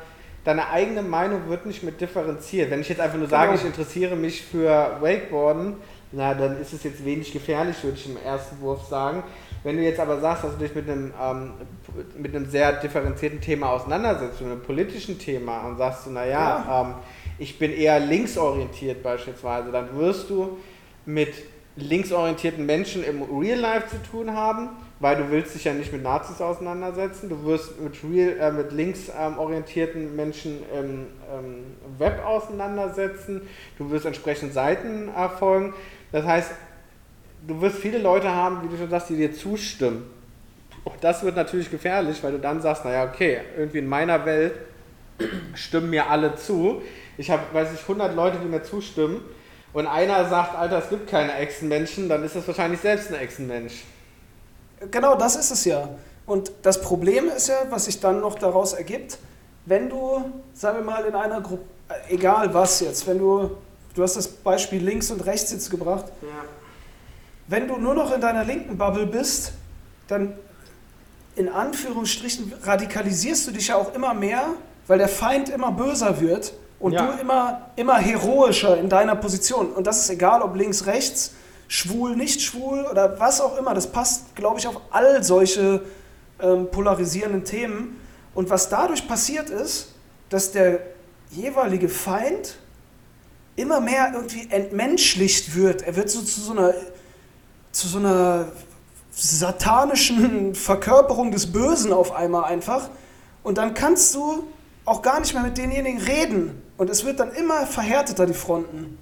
deine 0.43 0.69
eigene 0.69 1.03
Meinung 1.03 1.47
wird 1.47 1.65
nicht 1.65 1.83
mit 1.83 2.01
differenziert. 2.01 2.69
Wenn 2.69 2.81
ich 2.81 2.89
jetzt 2.89 2.99
einfach 2.99 3.17
nur 3.17 3.29
sage, 3.29 3.51
genau. 3.51 3.61
ich 3.61 3.65
interessiere 3.65 4.17
mich 4.17 4.43
für 4.43 4.97
Wakeboarden, 4.99 5.77
na, 6.11 6.33
dann 6.33 6.59
ist 6.59 6.73
es 6.73 6.83
jetzt 6.83 7.05
wenig 7.05 7.31
gefährlich, 7.31 7.81
würde 7.83 7.97
ich 7.97 8.09
im 8.09 8.17
ersten 8.17 8.59
Wurf 8.59 8.87
sagen. 8.87 9.23
Wenn 9.63 9.77
du 9.77 9.83
jetzt 9.83 9.99
aber 10.01 10.19
sagst, 10.19 10.43
dass 10.43 10.51
du 10.53 10.57
dich 10.57 10.75
mit 10.75 10.89
einem, 10.89 11.13
ähm, 11.21 11.53
mit 12.17 12.35
einem 12.35 12.49
sehr 12.49 12.73
differenzierten 12.73 13.39
Thema 13.39 13.69
auseinandersetzt, 13.69 14.41
mit 14.41 14.51
einem 14.51 14.61
politischen 14.61 15.17
Thema 15.17 15.65
und 15.65 15.77
sagst 15.77 16.07
du, 16.07 16.09
naja, 16.09 16.65
ja. 16.67 16.81
ähm, 16.81 16.95
ich 17.39 17.57
bin 17.57 17.71
eher 17.71 17.99
linksorientiert 17.99 19.01
beispielsweise, 19.01 19.71
dann 19.71 19.97
wirst 19.97 20.29
du 20.29 20.57
mit 21.05 21.33
linksorientierten 21.75 22.65
Menschen 22.65 23.03
im 23.03 23.23
Real 23.23 23.57
Life 23.57 23.87
zu 23.89 24.11
tun 24.11 24.33
haben, 24.33 24.69
weil 24.99 25.15
du 25.15 25.31
willst 25.31 25.55
dich 25.55 25.63
ja 25.63 25.73
nicht 25.73 25.93
mit 25.93 26.03
Nazis 26.03 26.41
auseinandersetzen, 26.41 27.29
du 27.29 27.45
wirst 27.45 27.79
mit, 27.79 27.93
real, 28.03 28.37
äh, 28.37 28.51
mit 28.51 28.71
linksorientierten 28.73 30.15
Menschen 30.15 30.59
im 30.77 31.07
ähm, 31.33 31.63
Web 31.97 32.25
auseinandersetzen, 32.25 33.41
du 33.77 33.89
wirst 33.91 34.05
entsprechend 34.05 34.53
Seiten 34.53 35.09
erfolgen. 35.09 35.73
Das 36.11 36.25
heißt, 36.25 36.51
du 37.47 37.61
wirst 37.61 37.77
viele 37.77 37.99
Leute 37.99 38.29
haben, 38.29 38.61
wie 38.63 38.67
du 38.67 38.77
schon 38.77 38.89
sagst, 38.89 39.09
die 39.09 39.15
dir 39.15 39.33
zustimmen. 39.33 40.03
Auch 40.83 40.97
das 40.97 41.23
wird 41.23 41.35
natürlich 41.35 41.71
gefährlich, 41.71 42.21
weil 42.21 42.33
du 42.33 42.39
dann 42.39 42.61
sagst, 42.61 42.83
naja, 42.83 43.09
okay, 43.09 43.39
irgendwie 43.57 43.79
in 43.79 43.87
meiner 43.87 44.25
Welt 44.25 44.53
stimmen 45.53 45.89
mir 45.89 46.09
alle 46.09 46.35
zu 46.35 46.81
ich 47.19 47.29
habe, 47.29 47.43
weiß 47.51 47.73
ich, 47.73 47.81
100 47.81 48.15
Leute, 48.15 48.37
die 48.39 48.47
mir 48.47 48.63
zustimmen 48.63 49.19
und 49.73 49.87
einer 49.87 50.29
sagt, 50.29 50.55
Alter, 50.55 50.79
es 50.79 50.89
gibt 50.89 51.09
keine 51.09 51.33
Echsenmenschen, 51.35 52.07
dann 52.07 52.23
ist 52.23 52.37
das 52.37 52.47
wahrscheinlich 52.47 52.79
selbst 52.79 53.09
ein 53.09 53.15
Echsenmensch. 53.15 53.83
Genau, 54.89 55.15
das 55.15 55.35
ist 55.35 55.51
es 55.51 55.65
ja. 55.65 55.89
Und 56.25 56.49
das 56.61 56.81
Problem 56.81 57.27
ist 57.27 57.49
ja, 57.49 57.57
was 57.69 57.85
sich 57.85 57.99
dann 57.99 58.21
noch 58.21 58.35
daraus 58.35 58.71
ergibt, 58.71 59.17
wenn 59.65 59.89
du, 59.89 60.31
sagen 60.53 60.77
wir 60.77 60.85
mal, 60.85 61.03
in 61.03 61.13
einer 61.13 61.41
Gruppe, 61.41 61.65
äh, 61.89 62.13
egal 62.13 62.53
was 62.53 62.79
jetzt, 62.79 63.05
wenn 63.05 63.19
du, 63.19 63.51
du 63.95 64.01
hast 64.03 64.15
das 64.15 64.29
Beispiel 64.29 64.81
links 64.81 65.11
und 65.11 65.25
rechts 65.25 65.51
jetzt 65.51 65.69
gebracht, 65.69 66.05
ja. 66.21 66.27
wenn 67.47 67.67
du 67.67 67.75
nur 67.75 67.95
noch 67.95 68.13
in 68.13 68.21
deiner 68.21 68.45
linken 68.45 68.77
Bubble 68.77 69.05
bist, 69.05 69.51
dann 70.07 70.35
in 71.35 71.49
Anführungsstrichen 71.49 72.53
radikalisierst 72.63 73.45
du 73.47 73.51
dich 73.51 73.67
ja 73.67 73.75
auch 73.75 73.93
immer 73.93 74.13
mehr, 74.13 74.53
weil 74.87 74.99
der 74.99 75.09
Feind 75.09 75.49
immer 75.49 75.73
böser 75.73 76.21
wird 76.21 76.53
und 76.79 76.93
ja. 76.93 77.05
du 77.05 77.21
immer, 77.21 77.69
immer 77.75 77.97
heroischer 77.97 78.77
in 78.77 78.89
deiner 78.89 79.15
Position. 79.15 79.71
Und 79.73 79.85
das 79.85 79.99
ist 79.99 80.09
egal, 80.09 80.41
ob 80.41 80.55
links, 80.55 80.85
rechts, 80.85 81.33
schwul, 81.67 82.15
nicht 82.15 82.41
schwul 82.41 82.85
oder 82.89 83.19
was 83.19 83.41
auch 83.41 83.57
immer. 83.57 83.73
Das 83.73 83.87
passt, 83.87 84.35
glaube 84.35 84.59
ich, 84.59 84.67
auf 84.67 84.79
all 84.91 85.23
solche 85.23 85.81
ähm, 86.41 86.71
polarisierenden 86.71 87.43
Themen. 87.43 87.99
Und 88.33 88.49
was 88.49 88.69
dadurch 88.69 89.07
passiert 89.07 89.49
ist, 89.49 89.93
dass 90.29 90.51
der 90.51 90.79
jeweilige 91.31 91.89
Feind 91.89 92.57
immer 93.55 93.81
mehr 93.81 94.11
irgendwie 94.13 94.49
entmenschlicht 94.49 95.55
wird. 95.55 95.81
Er 95.81 95.97
wird 95.97 96.09
so 96.09 96.21
zu 96.21 96.39
so 96.39 96.53
einer, 96.53 96.73
zu 97.71 97.87
so 97.87 97.97
einer 97.97 98.47
satanischen 99.11 100.55
Verkörperung 100.55 101.31
des 101.31 101.51
Bösen 101.51 101.91
auf 101.91 102.13
einmal 102.13 102.45
einfach. 102.45 102.89
Und 103.43 103.57
dann 103.57 103.73
kannst 103.73 104.15
du 104.15 104.47
auch 104.85 105.01
gar 105.01 105.19
nicht 105.19 105.33
mehr 105.33 105.43
mit 105.43 105.57
denjenigen 105.57 106.01
reden. 106.01 106.61
Und 106.79 106.89
es 106.89 107.03
wird 107.03 107.19
dann 107.19 107.33
immer 107.33 107.67
verhärteter, 107.67 108.25
die 108.25 108.33
Fronten. 108.33 108.97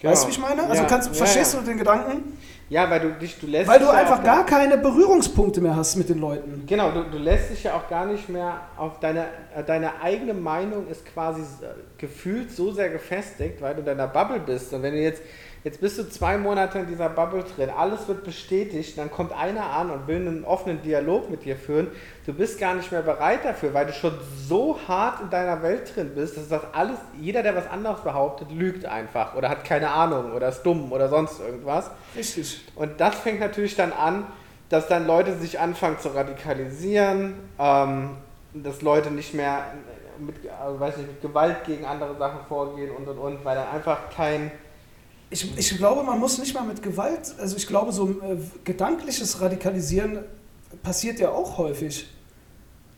Genau. 0.00 0.12
Weißt 0.12 0.22
du, 0.22 0.28
wie 0.28 0.32
ich 0.32 0.38
meine? 0.38 0.62
Also 0.62 0.82
ja. 0.82 0.88
kannst, 0.88 1.08
ja, 1.08 1.14
verstehst 1.14 1.52
ja. 1.52 1.60
du 1.60 1.66
den 1.66 1.78
Gedanken? 1.78 2.38
Ja, 2.68 2.88
weil 2.88 3.00
du 3.00 3.10
dich, 3.14 3.40
du 3.40 3.48
lässt 3.48 3.68
Weil 3.68 3.80
du 3.80 3.90
einfach 3.90 4.22
gar 4.22 4.46
keine 4.46 4.78
Berührungspunkte 4.78 5.60
mehr 5.60 5.74
hast 5.74 5.96
mit 5.96 6.08
den 6.08 6.20
Leuten. 6.20 6.62
Genau, 6.64 6.92
du, 6.92 7.02
du 7.02 7.18
lässt 7.18 7.50
dich 7.50 7.64
ja 7.64 7.74
auch 7.74 7.88
gar 7.88 8.06
nicht 8.06 8.28
mehr 8.28 8.60
auf 8.76 9.00
deine, 9.00 9.26
deine 9.66 10.00
eigene 10.00 10.32
Meinung 10.32 10.86
ist 10.86 11.04
quasi 11.04 11.42
gefühlt 11.98 12.52
so 12.52 12.70
sehr 12.70 12.88
gefestigt, 12.88 13.60
weil 13.60 13.74
du 13.74 13.80
in 13.80 13.86
deiner 13.86 14.06
Bubble 14.06 14.38
bist. 14.38 14.72
Und 14.72 14.82
wenn 14.82 14.94
du 14.94 15.02
jetzt 15.02 15.22
Jetzt 15.64 15.80
bist 15.80 15.96
du 15.96 16.08
zwei 16.08 16.38
Monate 16.38 16.80
in 16.80 16.88
dieser 16.88 17.08
Bubble 17.08 17.44
drin, 17.44 17.70
alles 17.70 18.08
wird 18.08 18.24
bestätigt, 18.24 18.98
dann 18.98 19.12
kommt 19.12 19.32
einer 19.32 19.64
an 19.64 19.90
und 19.90 20.08
will 20.08 20.16
einen 20.16 20.44
offenen 20.44 20.82
Dialog 20.82 21.30
mit 21.30 21.44
dir 21.44 21.54
führen. 21.54 21.86
Du 22.26 22.32
bist 22.32 22.58
gar 22.58 22.74
nicht 22.74 22.90
mehr 22.90 23.02
bereit 23.02 23.44
dafür, 23.44 23.72
weil 23.72 23.86
du 23.86 23.92
schon 23.92 24.12
so 24.48 24.76
hart 24.88 25.20
in 25.20 25.30
deiner 25.30 25.62
Welt 25.62 25.94
drin 25.94 26.12
bist, 26.16 26.36
dass 26.36 26.48
das 26.48 26.62
alles, 26.72 26.98
jeder, 27.20 27.44
der 27.44 27.54
was 27.54 27.68
anderes 27.68 28.00
behauptet, 28.00 28.50
lügt 28.50 28.86
einfach 28.86 29.36
oder 29.36 29.48
hat 29.48 29.64
keine 29.64 29.90
Ahnung 29.90 30.32
oder 30.32 30.48
ist 30.48 30.64
dumm 30.64 30.90
oder 30.90 31.08
sonst 31.08 31.38
irgendwas. 31.38 31.92
Richtig. 32.16 32.62
Und 32.74 33.00
das 33.00 33.14
fängt 33.14 33.38
natürlich 33.38 33.76
dann 33.76 33.92
an, 33.92 34.26
dass 34.68 34.88
dann 34.88 35.06
Leute 35.06 35.36
sich 35.36 35.60
anfangen 35.60 36.00
zu 36.00 36.08
radikalisieren, 36.08 37.34
ähm, 37.60 38.16
dass 38.52 38.82
Leute 38.82 39.12
nicht 39.12 39.32
mehr 39.32 39.66
mit, 40.18 40.34
also 40.60 40.80
weiß 40.80 40.96
nicht, 40.96 41.08
mit 41.08 41.22
Gewalt 41.22 41.64
gegen 41.64 41.84
andere 41.84 42.16
Sachen 42.16 42.40
vorgehen 42.48 42.90
und 42.90 43.06
und 43.06 43.18
und, 43.18 43.44
weil 43.44 43.54
dann 43.54 43.68
einfach 43.68 44.10
kein 44.10 44.50
ich, 45.32 45.58
ich 45.58 45.76
glaube, 45.78 46.02
man 46.02 46.18
muss 46.18 46.38
nicht 46.38 46.54
mal 46.54 46.64
mit 46.64 46.82
Gewalt, 46.82 47.34
also 47.38 47.56
ich 47.56 47.66
glaube, 47.66 47.90
so 47.92 48.10
äh, 48.10 48.36
gedankliches 48.64 49.40
Radikalisieren 49.40 50.18
passiert 50.82 51.18
ja 51.18 51.30
auch 51.30 51.58
häufig. 51.58 52.06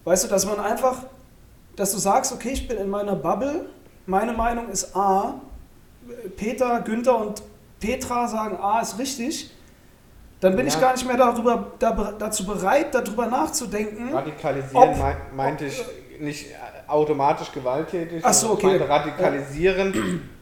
Weißt 0.05 0.25
du, 0.25 0.29
dass 0.29 0.45
man 0.45 0.59
einfach, 0.59 1.05
dass 1.77 1.93
du 1.93 1.99
sagst, 1.99 2.33
okay, 2.33 2.51
ich 2.51 2.67
bin 2.67 2.77
in 2.77 2.91
meiner 2.91 3.15
Bubble, 3.15 3.67
meine 4.07 4.33
Meinung 4.33 4.69
ist 4.69 4.95
A, 4.97 5.41
Peter, 6.37 6.81
Günther 6.81 7.19
und 7.19 7.43
Petra 7.81 8.29
sagen 8.29 8.57
A 8.57 8.81
ist 8.81 8.99
richtig, 8.99 9.51
dann 10.41 10.57
bin 10.57 10.67
ja. 10.67 10.73
ich 10.73 10.81
gar 10.81 10.93
nicht 10.93 11.07
mehr 11.07 11.17
darüber, 11.17 11.73
da, 11.79 12.15
dazu 12.19 12.45
bereit, 12.45 12.95
darüber 12.95 13.27
nachzudenken. 13.27 14.13
Radikalisieren 14.13 14.91
ob, 14.91 15.35
meinte 15.35 15.67
ich 15.67 15.83
nicht 16.21 16.47
automatisch 16.87 17.51
gewalttätig. 17.53 18.23
Ach 18.23 18.35
so, 18.35 18.51
okay. 18.51 18.77
radikalisieren. 18.77 20.31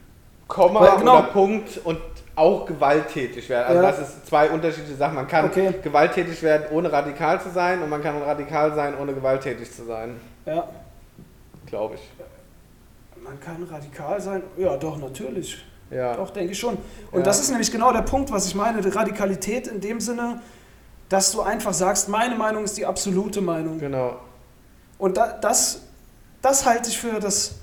Komma 0.47 0.81
Weil, 0.81 0.99
genau. 0.99 1.19
oder 1.19 1.27
Punkt 1.27 1.79
und 1.83 1.99
auch 2.35 2.65
gewalttätig 2.65 3.47
werden. 3.49 3.67
Also 3.67 3.81
ja. 3.81 3.91
das 3.91 3.99
ist 3.99 4.27
zwei 4.27 4.49
unterschiedliche 4.49 4.95
Sachen. 4.95 5.15
Man 5.15 5.27
kann 5.27 5.45
okay. 5.45 5.73
gewalttätig 5.83 6.41
werden, 6.41 6.65
ohne 6.71 6.91
radikal 6.91 7.39
zu 7.41 7.49
sein 7.49 7.81
und 7.81 7.89
man 7.89 8.01
kann 8.01 8.21
radikal 8.21 8.73
sein, 8.73 8.95
ohne 8.99 9.13
gewalttätig 9.13 9.71
zu 9.71 9.85
sein. 9.85 10.19
Ja. 10.45 10.67
Glaube 11.67 11.95
ich. 11.95 12.01
Man 13.23 13.39
kann 13.39 13.63
radikal 13.63 14.19
sein, 14.19 14.43
ja 14.57 14.75
doch, 14.77 14.97
natürlich. 14.97 15.63
Ja. 15.89 16.15
Doch, 16.15 16.31
denke 16.31 16.51
ich 16.51 16.59
schon. 16.59 16.77
Und 17.11 17.19
ja. 17.19 17.23
das 17.23 17.39
ist 17.39 17.49
nämlich 17.49 17.71
genau 17.71 17.93
der 17.93 18.01
Punkt, 18.01 18.31
was 18.31 18.47
ich 18.47 18.55
meine. 18.55 18.81
Die 18.81 18.89
Radikalität 18.89 19.67
in 19.67 19.79
dem 19.79 19.99
Sinne, 19.99 20.41
dass 21.09 21.31
du 21.31 21.41
einfach 21.41 21.73
sagst, 21.73 22.09
meine 22.09 22.35
Meinung 22.35 22.63
ist 22.63 22.77
die 22.77 22.85
absolute 22.85 23.41
Meinung. 23.41 23.79
Genau. 23.79 24.17
Und 24.97 25.17
da, 25.17 25.37
das, 25.39 25.81
das 26.41 26.65
halte 26.65 26.89
ich 26.89 26.97
für 26.97 27.19
das 27.19 27.55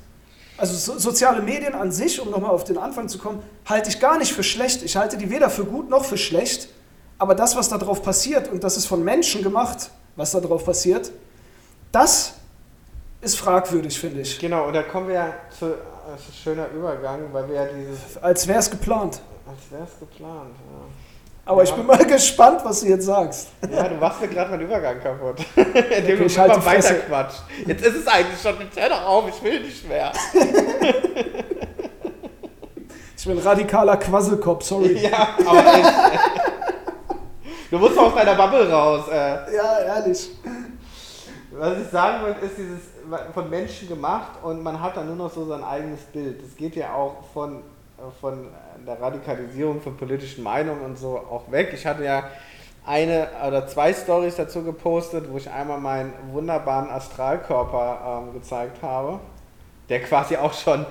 also 0.60 0.74
so, 0.74 0.98
soziale 0.98 1.42
Medien 1.42 1.74
an 1.74 1.90
sich, 1.90 2.20
um 2.20 2.30
nochmal 2.30 2.50
auf 2.50 2.64
den 2.64 2.78
Anfang 2.78 3.08
zu 3.08 3.18
kommen, 3.18 3.42
halte 3.66 3.88
ich 3.88 3.98
gar 3.98 4.18
nicht 4.18 4.32
für 4.32 4.42
schlecht. 4.42 4.82
Ich 4.82 4.96
halte 4.96 5.16
die 5.16 5.30
weder 5.30 5.50
für 5.50 5.64
gut 5.64 5.88
noch 5.88 6.04
für 6.04 6.18
schlecht. 6.18 6.68
Aber 7.18 7.34
das, 7.34 7.56
was 7.56 7.68
da 7.68 7.78
drauf 7.78 8.02
passiert, 8.02 8.48
und 8.48 8.62
das 8.62 8.76
ist 8.76 8.86
von 8.86 9.02
Menschen 9.02 9.42
gemacht, 9.42 9.90
was 10.16 10.32
da 10.32 10.40
drauf 10.40 10.64
passiert, 10.64 11.10
das 11.92 12.34
ist 13.20 13.38
fragwürdig, 13.38 13.98
finde 13.98 14.20
ich. 14.20 14.38
Genau, 14.38 14.68
und 14.68 14.74
da 14.74 14.82
kommen 14.82 15.08
wir 15.08 15.14
ja 15.14 15.34
zu 15.58 15.74
das 16.10 16.22
ist 16.22 16.28
ein 16.28 16.34
schöner 16.42 16.68
Übergang, 16.70 17.32
weil 17.32 17.48
wir 17.48 17.54
ja 17.54 17.66
dieses. 17.66 18.16
Als 18.20 18.46
wäre 18.48 18.58
es 18.58 18.70
geplant. 18.70 19.20
Als 19.46 19.70
wäre 19.70 19.84
es 19.84 19.98
geplant, 19.98 20.54
ja. 20.58 21.09
Aber 21.50 21.64
Ja. 21.64 21.68
ich 21.70 21.74
bin 21.74 21.84
mal 21.86 21.98
gespannt, 22.06 22.60
was 22.64 22.80
du 22.80 22.86
jetzt 22.86 23.06
sagst. 23.06 23.48
Ja, 23.68 23.88
du 23.88 23.96
machst 23.96 24.20
mir 24.20 24.28
gerade 24.28 24.50
meinen 24.50 24.62
Übergang 24.62 25.00
kaputt. 25.00 25.38
Okay, 25.56 25.98
Indem 25.98 26.18
du 26.20 26.24
ich 26.26 26.38
halte 26.38 26.54
immer 26.54 26.64
weiter 26.64 26.94
quatscht. 26.94 27.40
Jetzt 27.66 27.84
ist 27.84 27.96
es 27.96 28.06
eigentlich 28.06 28.40
schon, 28.40 28.54
hör 28.76 28.88
doch 28.88 29.04
auf, 29.04 29.28
ich 29.28 29.42
will 29.42 29.60
nicht 29.60 29.88
mehr. 29.88 30.12
Ich 33.16 33.26
bin 33.26 33.36
radikaler 33.38 33.98
Quasselkopf, 33.98 34.64
sorry. 34.64 34.96
Ja, 34.98 35.28
aber. 35.46 35.62
Du 37.70 37.78
musst 37.78 37.98
aus 37.98 38.14
deiner 38.14 38.34
Bubble 38.34 38.70
raus. 38.72 39.08
Äh. 39.12 39.54
Ja, 39.54 39.78
ehrlich. 39.80 40.30
Was 41.50 41.78
ich 41.84 41.88
sagen 41.90 42.22
wollte, 42.24 42.46
ist 42.46 42.56
dieses 42.56 42.80
von 43.34 43.50
Menschen 43.50 43.88
gemacht 43.88 44.42
und 44.42 44.62
man 44.62 44.80
hat 44.80 44.96
dann 44.96 45.06
nur 45.08 45.16
noch 45.16 45.30
so 45.30 45.44
sein 45.44 45.62
eigenes 45.62 46.00
Bild. 46.04 46.42
Das 46.42 46.56
geht 46.56 46.76
ja 46.76 46.94
auch 46.94 47.16
von, 47.34 47.62
von 48.20 48.48
der 48.86 49.00
Radikalisierung 49.00 49.80
von 49.80 49.96
politischen 49.96 50.42
Meinungen 50.44 50.82
und 50.82 50.98
so 50.98 51.18
auch 51.18 51.50
weg. 51.50 51.70
Ich 51.74 51.86
hatte 51.86 52.04
ja 52.04 52.24
eine 52.86 53.28
oder 53.46 53.66
zwei 53.66 53.92
Stories 53.92 54.36
dazu 54.36 54.62
gepostet, 54.62 55.30
wo 55.30 55.36
ich 55.36 55.50
einmal 55.50 55.78
meinen 55.78 56.12
wunderbaren 56.32 56.90
Astralkörper 56.90 58.22
ähm, 58.26 58.32
gezeigt 58.32 58.82
habe, 58.82 59.20
der 59.88 60.00
quasi 60.02 60.36
auch 60.36 60.54
schon 60.54 60.86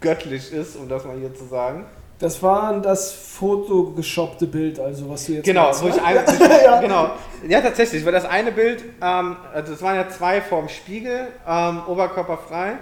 göttlich 0.00 0.52
ist, 0.52 0.76
um 0.76 0.88
das 0.88 1.04
mal 1.04 1.16
hier 1.16 1.34
zu 1.34 1.44
sagen. 1.44 1.84
Das 2.18 2.40
war 2.40 2.78
das 2.80 3.10
fotogeshoppte 3.12 4.46
Bild, 4.46 4.78
also 4.78 5.10
was 5.10 5.26
du 5.26 5.32
jetzt 5.32 5.44
Genau, 5.44 5.64
meinst, 5.64 5.82
wo 5.82 5.88
ich 5.88 5.96
ne? 5.96 6.04
ein, 6.04 6.16
Ja. 6.64 6.80
genau. 6.80 7.10
Ja, 7.48 7.60
tatsächlich, 7.60 8.04
weil 8.04 8.12
das 8.12 8.24
eine 8.24 8.52
Bild, 8.52 8.84
ähm, 9.02 9.36
also 9.52 9.72
es 9.72 9.82
waren 9.82 9.96
ja 9.96 10.08
zwei 10.08 10.40
vorm 10.40 10.68
Spiegel, 10.68 11.26
ähm, 11.48 11.82
oberkörperfrei. 11.88 12.74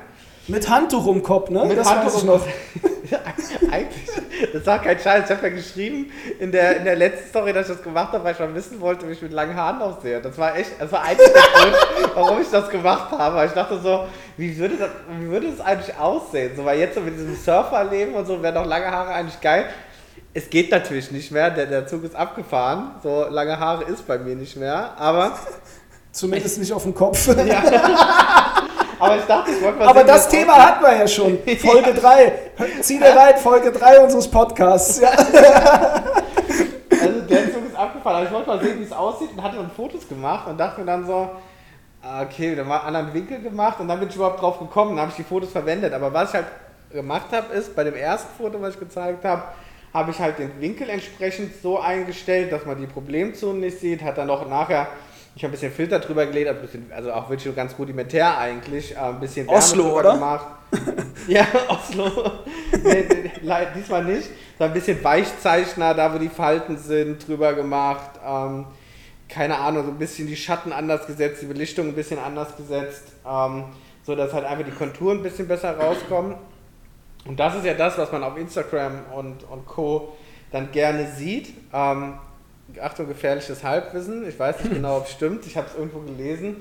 Mit 0.49 0.69
Handtuch 0.69 1.07
um 1.07 1.23
Kopf, 1.23 1.51
ne? 1.51 1.65
Mit 1.65 1.79
das 1.79 1.89
Handtuch 1.89 2.07
weiß 2.07 2.17
ich 2.17 2.23
um 2.23 2.27
noch. 2.29 2.47
Ja, 3.11 3.19
Eigentlich, 3.71 4.07
das 4.53 4.67
war 4.67 4.81
kein 4.81 4.99
Scheiß. 4.99 5.25
Ich 5.25 5.37
habe 5.37 5.49
ja 5.49 5.55
geschrieben 5.55 6.11
in 6.39 6.53
der, 6.53 6.77
in 6.77 6.85
der 6.85 6.97
letzten 6.97 7.29
Story, 7.29 7.53
dass 7.53 7.69
ich 7.69 7.75
das 7.77 7.83
gemacht 7.83 8.13
habe, 8.13 8.25
weil 8.25 8.35
ich 8.35 8.39
mal 8.39 8.55
wissen 8.55 8.81
wollte, 8.81 9.09
wie 9.09 9.13
ich 9.13 9.23
mit 9.23 9.33
langen 9.33 9.55
Haaren 9.55 9.81
aussehe. 9.81 10.21
Das 10.21 10.37
war 10.39 10.57
echt, 10.57 10.73
das 10.79 10.91
war 10.93 11.03
eigentlich 11.03 11.31
der 11.33 11.43
Grund, 11.43 11.77
warum 12.15 12.41
ich 12.41 12.49
das 12.49 12.69
gemacht 12.69 13.11
habe. 13.13 13.45
Ich 13.47 13.53
dachte 13.53 13.79
so, 13.81 14.07
wie 14.37 14.57
würde 14.57 14.77
das, 14.77 14.91
wie 15.19 15.29
würde 15.29 15.51
das 15.51 15.61
eigentlich 15.61 15.97
aussehen? 15.97 16.53
So, 16.57 16.65
weil 16.65 16.79
jetzt 16.79 16.95
so 16.95 17.01
mit 17.01 17.15
diesem 17.15 17.37
Surferleben 17.37 18.15
und 18.15 18.27
so 18.27 18.43
wären 18.43 18.55
doch 18.55 18.67
lange 18.67 18.91
Haare 18.91 19.13
eigentlich 19.13 19.41
geil. 19.41 19.67
Es 20.33 20.49
geht 20.49 20.71
natürlich 20.71 21.11
nicht 21.11 21.33
mehr, 21.33 21.51
der, 21.51 21.67
der 21.67 21.87
Zug 21.87 22.05
ist 22.05 22.15
abgefahren. 22.15 22.93
So 23.03 23.27
lange 23.29 23.59
Haare 23.59 23.85
ist 23.85 24.07
bei 24.07 24.19
mir 24.19 24.37
nicht 24.37 24.57
mehr. 24.57 24.93
Aber, 24.97 25.37
Zumindest 26.13 26.59
nicht 26.59 26.73
auf 26.73 26.83
dem 26.83 26.95
Kopf. 26.95 27.29
aber 29.01 29.17
ich 29.17 29.25
dachte, 29.25 29.51
ich 29.51 29.63
wollte 29.63 29.79
mal 29.79 29.89
Aber 29.89 30.05
das 30.05 30.29
Thema 30.29 30.53
aussieht. 30.55 30.67
hatten 30.67 30.85
wir 30.85 30.97
ja 30.97 31.09
schon. 31.09 31.39
Folge 31.59 31.95
3. 31.95 32.33
Zieh 32.81 32.99
dir 32.99 33.17
rein, 33.17 33.37
Folge 33.39 33.73
3 33.73 34.01
unseres 34.01 34.29
Podcasts. 34.29 35.01
Ja. 35.01 35.11
Also 37.03 37.21
der 37.23 37.51
Zug 37.51 37.67
ist 37.67 37.77
abgefahren, 37.79 38.17
aber 38.17 38.27
ich 38.27 38.33
wollte 38.33 38.49
mal 38.49 38.61
sehen, 38.61 38.79
wie 38.79 38.83
es 38.85 38.93
aussieht 38.93 39.31
und 39.35 39.43
hatte 39.43 39.57
dann 39.57 39.71
Fotos 39.71 40.07
gemacht 40.07 40.47
und 40.49 40.59
dachte 40.59 40.81
mir 40.81 40.87
dann 40.87 41.07
so, 41.07 41.31
ah, 42.03 42.23
okay, 42.23 42.55
dann 42.55 42.69
mal 42.69 42.79
einen 42.81 42.97
anderen 42.97 43.15
Winkel 43.15 43.41
gemacht 43.41 43.81
und 43.81 43.89
dann 43.89 43.99
bin 44.01 44.09
ich 44.11 44.17
überhaupt 44.17 44.43
drauf 44.43 44.59
gekommen, 44.59 44.91
dann 44.91 45.01
habe 45.01 45.11
ich 45.11 45.17
die 45.17 45.23
Fotos 45.23 45.51
verwendet. 45.51 45.95
Aber 45.95 46.13
was 46.13 46.29
ich 46.29 46.35
halt 46.35 46.47
gemacht 46.93 47.27
habe, 47.33 47.55
ist, 47.55 47.75
bei 47.75 47.85
dem 47.85 47.95
ersten 47.95 48.29
Foto, 48.37 48.61
was 48.61 48.75
ich 48.75 48.81
gezeigt 48.81 49.25
habe, 49.25 49.45
habe 49.95 50.11
ich 50.11 50.19
halt 50.19 50.39
den 50.39 50.61
Winkel 50.61 50.91
entsprechend 50.91 51.53
so 51.63 51.81
eingestellt, 51.81 52.53
dass 52.53 52.67
man 52.67 52.79
die 52.79 52.87
Problemzonen 52.87 53.61
nicht 53.61 53.81
sieht, 53.81 54.03
hat 54.03 54.19
dann 54.19 54.27
noch 54.27 54.47
nachher, 54.49 54.87
ich 55.41 55.45
habe 55.45 55.53
ein 55.53 55.59
bisschen 55.59 55.73
Filter 55.73 56.01
drüber 56.01 56.27
gelegt, 56.27 56.49
also, 56.49 56.61
ein 56.61 56.67
bisschen, 56.67 56.93
also 56.93 57.13
auch 57.15 57.31
wirklich 57.31 57.57
ganz 57.57 57.75
rudimentär 57.79 58.37
eigentlich, 58.37 58.95
äh, 58.95 58.99
ein 58.99 59.21
bisschen 59.21 59.47
Wärme 59.47 59.59
Oslo, 59.59 59.99
oder? 59.99 60.13
gemacht. 60.13 60.47
Ja, 61.29 61.47
Oslo. 61.69 62.11
nee, 62.85 63.07
nee, 63.41 63.67
diesmal 63.75 64.05
nicht. 64.05 64.29
So 64.59 64.65
ein 64.65 64.73
bisschen 64.75 65.03
Weichzeichner, 65.03 65.95
da 65.95 66.13
wo 66.13 66.19
die 66.19 66.29
Falten 66.29 66.77
sind, 66.77 67.27
drüber 67.27 67.55
gemacht. 67.55 68.21
Ähm, 68.23 68.67
keine 69.31 69.57
Ahnung, 69.57 69.87
so 69.87 69.91
ein 69.93 69.99
bisschen 69.99 70.27
die 70.27 70.37
Schatten 70.37 70.75
anders 70.75 71.07
gesetzt, 71.07 71.41
die 71.41 71.47
Belichtung 71.47 71.89
ein 71.89 71.95
bisschen 71.95 72.19
anders 72.19 72.55
gesetzt. 72.59 73.05
Ähm, 73.27 73.65
so 74.03 74.15
dass 74.15 74.35
halt 74.35 74.45
einfach 74.45 74.67
die 74.67 74.73
Konturen 74.73 75.21
ein 75.21 75.23
bisschen 75.23 75.49
besser 75.49 75.75
rauskommen. 75.79 76.35
Und 77.25 77.41
das 77.41 77.55
ist 77.55 77.65
ja 77.65 77.73
das, 77.73 77.97
was 77.97 78.13
man 78.13 78.23
auf 78.25 78.37
Instagram 78.37 79.05
und, 79.17 79.45
und 79.45 79.65
Co. 79.65 80.17
dann 80.53 80.71
gerne 80.71 81.11
sieht. 81.17 81.55
Ähm, 81.73 82.19
Achtung, 82.81 83.09
gefährliches 83.09 83.65
Halbwissen. 83.65 84.29
Ich 84.29 84.39
weiß 84.39 84.61
nicht 84.61 84.75
genau, 84.75 84.99
ob 84.99 85.07
es 85.07 85.13
stimmt. 85.13 85.47
Ich 85.47 85.57
habe 85.57 85.67
es 85.69 85.75
irgendwo 85.75 86.01
gelesen, 86.01 86.57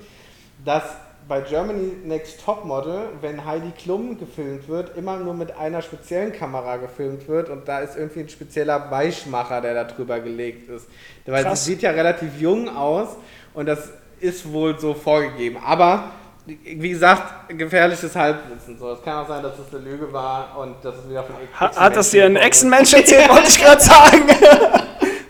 dass 0.66 0.84
bei 1.28 1.42
Germany 1.42 1.92
Next 2.06 2.44
Topmodel, 2.44 3.10
wenn 3.22 3.46
Heidi 3.46 3.72
Klum 3.72 4.18
gefilmt 4.20 4.68
wird, 4.68 4.98
immer 4.98 5.18
nur 5.18 5.34
mit 5.36 5.56
einer 5.56 5.82
speziellen 5.82 6.34
Kamera 6.34 6.78
gefilmt 6.78 7.28
wird 7.28 7.50
und 7.50 7.68
da 7.68 7.80
ist 7.80 7.96
irgendwie 7.96 8.22
ein 8.22 8.30
spezieller 8.30 8.90
Weichmacher, 8.90 9.62
der 9.62 9.76
da 9.76 9.84
drüber 9.84 10.20
gelegt 10.20 10.70
ist. 10.70 10.88
Weil 11.26 11.44
Krass. 11.44 11.66
sie 11.66 11.74
sieht 11.74 11.84
ja 11.84 11.92
relativ 11.92 12.40
jung 12.40 12.76
aus 12.76 13.10
und 13.54 13.68
das 13.68 13.90
ist 14.20 14.52
wohl 14.52 14.80
so 14.80 14.96
vorgegeben. 14.96 15.58
Aber 15.64 16.12
wie 16.46 16.90
gesagt, 16.90 17.50
gefährliches 17.50 18.16
Halbwissen. 18.16 18.80
So, 18.80 18.94
es 18.94 19.04
kann 19.04 19.24
auch 19.24 19.28
sein, 19.28 19.44
dass 19.44 19.54
es 19.60 19.74
eine 19.74 19.84
Lüge 19.84 20.12
war 20.12 20.58
und 20.58 20.84
dass 20.84 20.96
es 20.96 21.10
wieder 21.10 21.24
von 21.24 21.36
Hat, 21.54 21.80
hat 21.80 21.96
das 21.96 22.10
dir 22.10 22.26
ein 22.26 22.36
Echsenmensch 22.36 22.94
erzählt, 22.94 23.30
wollte 23.30 23.50
ich 23.50 23.60
gerade 23.60 23.82
sagen. 23.82 24.24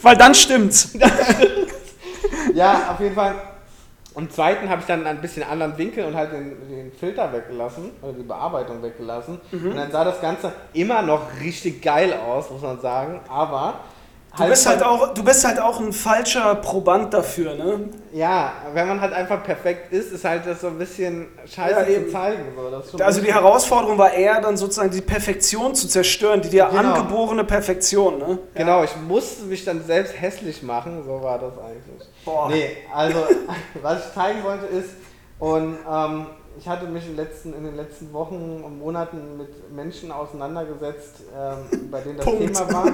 Weil 0.01 0.17
dann 0.17 0.33
stimmt's. 0.33 0.97
Ja, 2.53 2.91
auf 2.91 2.99
jeden 2.99 3.15
Fall. 3.15 3.35
Im 4.15 4.29
zweiten 4.29 4.69
habe 4.69 4.81
ich 4.81 4.87
dann 4.87 5.05
ein 5.05 5.21
bisschen 5.21 5.43
anderen 5.43 5.77
Winkel 5.77 6.03
und 6.05 6.15
halt 6.15 6.33
den, 6.33 6.69
den 6.69 6.91
Filter 6.91 7.31
weggelassen, 7.31 7.91
oder 8.01 8.13
die 8.13 8.23
Bearbeitung 8.23 8.81
weggelassen. 8.81 9.39
Mhm. 9.51 9.71
Und 9.71 9.77
dann 9.77 9.91
sah 9.91 10.03
das 10.03 10.19
Ganze 10.19 10.51
immer 10.73 11.01
noch 11.01 11.21
richtig 11.41 11.81
geil 11.81 12.13
aus, 12.13 12.49
muss 12.49 12.61
man 12.61 12.79
sagen. 12.81 13.21
Aber. 13.29 13.75
Du 14.37 14.45
bist 14.47 14.65
halt 14.67 14.83
auch, 14.83 15.13
du 15.13 15.23
bist 15.23 15.45
halt 15.45 15.59
auch 15.59 15.79
ein 15.79 15.91
falscher 15.91 16.55
Proband 16.55 17.13
dafür, 17.13 17.55
ne? 17.55 17.89
Ja, 18.13 18.53
wenn 18.73 18.87
man 18.87 19.01
halt 19.01 19.11
einfach 19.11 19.43
perfekt 19.43 19.91
ist, 19.91 20.11
ist 20.13 20.23
halt 20.23 20.45
das 20.45 20.61
so 20.61 20.67
ein 20.67 20.77
bisschen 20.77 21.27
scheiße 21.45 21.91
Ja, 21.91 22.05
zu 22.05 22.11
zeigen. 22.11 22.43
So. 22.89 22.97
Also 23.03 23.21
die 23.21 23.33
Herausforderung 23.33 23.97
war 23.97 24.13
eher 24.13 24.39
dann 24.39 24.55
sozusagen 24.55 24.91
die 24.91 25.01
Perfektion 25.01 25.73
zu 25.75 25.87
zerstören, 25.87 26.41
die 26.41 26.49
dir 26.49 26.67
Genau. 26.71 26.93
angeborene 26.93 27.43
Perfektion, 27.43 28.19
ne? 28.19 28.37
Genau, 28.53 28.83
ich 28.83 28.95
musste 28.95 29.43
mich 29.45 29.65
dann 29.65 29.83
selbst 29.83 30.13
hässlich 30.19 30.61
machen, 30.63 31.03
so 31.05 31.21
war 31.21 31.39
das 31.39 31.53
eigentlich. 31.57 32.07
Boah. 32.23 32.49
Nee, 32.49 32.77
also 32.93 33.19
was 33.81 34.07
ich 34.07 34.13
zeigen 34.13 34.43
wollte 34.43 34.67
ist, 34.67 34.89
und 35.39 35.77
ähm, 35.89 36.25
ich 36.59 36.67
hatte 36.67 36.85
mich 36.85 37.05
in, 37.07 37.15
letzten, 37.15 37.53
in 37.53 37.63
den 37.63 37.75
letzten 37.77 38.11
Wochen 38.13 38.61
und 38.63 38.77
Monaten 38.79 39.37
mit 39.37 39.71
Menschen 39.73 40.11
auseinandergesetzt, 40.11 41.21
ähm, 41.35 41.89
bei 41.89 42.01
denen 42.01 42.17
das 42.17 42.25
Punkt. 42.27 42.45
Thema 42.55 42.73
war. 42.73 42.93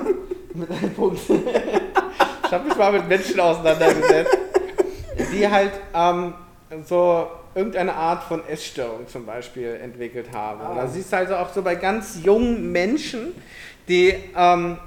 Mit 0.55 0.71
einem 0.71 0.93
Punkt. 0.93 1.19
ich 1.29 2.51
habe 2.51 2.67
mich 2.67 2.77
mal 2.77 2.91
mit 2.91 3.07
Menschen 3.07 3.39
auseinandergesetzt, 3.39 4.37
die 5.33 5.47
halt 5.47 5.73
ähm, 5.93 6.33
so 6.85 7.27
irgendeine 7.53 7.93
Art 7.93 8.23
von 8.23 8.45
Essstörung 8.47 9.07
zum 9.07 9.25
Beispiel 9.25 9.79
entwickelt 9.81 10.27
haben. 10.33 10.61
Und 10.61 10.75
da 10.77 10.87
siehst 10.87 11.11
du 11.11 11.17
also 11.17 11.35
auch 11.35 11.53
so 11.53 11.61
bei 11.61 11.75
ganz 11.75 12.19
jungen 12.23 12.71
Menschen, 12.71 13.33
die 13.87 14.13
ähm, 14.35 14.77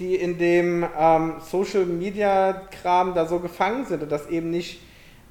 die 0.00 0.16
in 0.16 0.38
dem 0.38 0.86
ähm, 0.98 1.34
Social 1.40 1.84
Media 1.84 2.62
Kram 2.82 3.14
da 3.14 3.26
so 3.26 3.38
gefangen 3.38 3.84
sind 3.84 4.02
und 4.02 4.10
das 4.10 4.28
eben 4.30 4.50
nicht, 4.50 4.80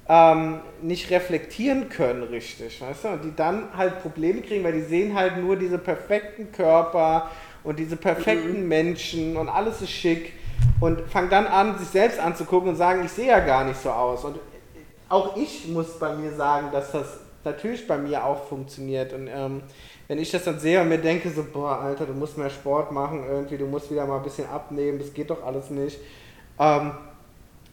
ähm, 0.08 0.60
nicht 0.80 1.10
reflektieren 1.10 1.88
können 1.88 2.22
richtig, 2.22 2.80
weißt 2.80 3.04
du? 3.04 3.08
Und 3.08 3.24
die 3.24 3.34
dann 3.34 3.76
halt 3.76 4.00
Probleme 4.00 4.40
kriegen, 4.40 4.62
weil 4.62 4.72
die 4.72 4.82
sehen 4.82 5.14
halt 5.14 5.36
nur 5.38 5.56
diese 5.56 5.78
perfekten 5.78 6.52
Körper 6.52 7.30
und 7.64 7.78
diese 7.78 7.96
perfekten 7.96 8.66
Menschen 8.66 9.36
und 9.36 9.48
alles 9.48 9.82
ist 9.82 9.90
schick 9.90 10.32
und 10.80 11.00
fangen 11.02 11.30
dann 11.30 11.46
an, 11.46 11.78
sich 11.78 11.88
selbst 11.88 12.18
anzugucken 12.18 12.70
und 12.70 12.76
sagen, 12.76 13.04
ich 13.04 13.12
sehe 13.12 13.28
ja 13.28 13.40
gar 13.40 13.64
nicht 13.64 13.80
so 13.80 13.90
aus. 13.90 14.24
Und 14.24 14.38
auch 15.08 15.36
ich 15.36 15.68
muss 15.68 15.98
bei 15.98 16.14
mir 16.14 16.32
sagen, 16.32 16.68
dass 16.72 16.92
das 16.92 17.18
natürlich 17.44 17.86
bei 17.86 17.98
mir 17.98 18.24
auch 18.24 18.46
funktioniert. 18.46 19.12
Und 19.12 19.28
ähm, 19.28 19.62
wenn 20.08 20.18
ich 20.18 20.30
das 20.30 20.44
dann 20.44 20.58
sehe 20.58 20.80
und 20.80 20.88
mir 20.88 20.98
denke, 20.98 21.30
so, 21.30 21.44
boah, 21.52 21.80
Alter, 21.80 22.06
du 22.06 22.12
musst 22.12 22.38
mehr 22.38 22.50
Sport 22.50 22.92
machen, 22.92 23.24
irgendwie, 23.28 23.56
du 23.56 23.66
musst 23.66 23.90
wieder 23.90 24.06
mal 24.06 24.18
ein 24.18 24.22
bisschen 24.22 24.48
abnehmen, 24.48 24.98
das 24.98 25.12
geht 25.12 25.30
doch 25.30 25.44
alles 25.44 25.70
nicht. 25.70 25.98
Ähm, 26.58 26.92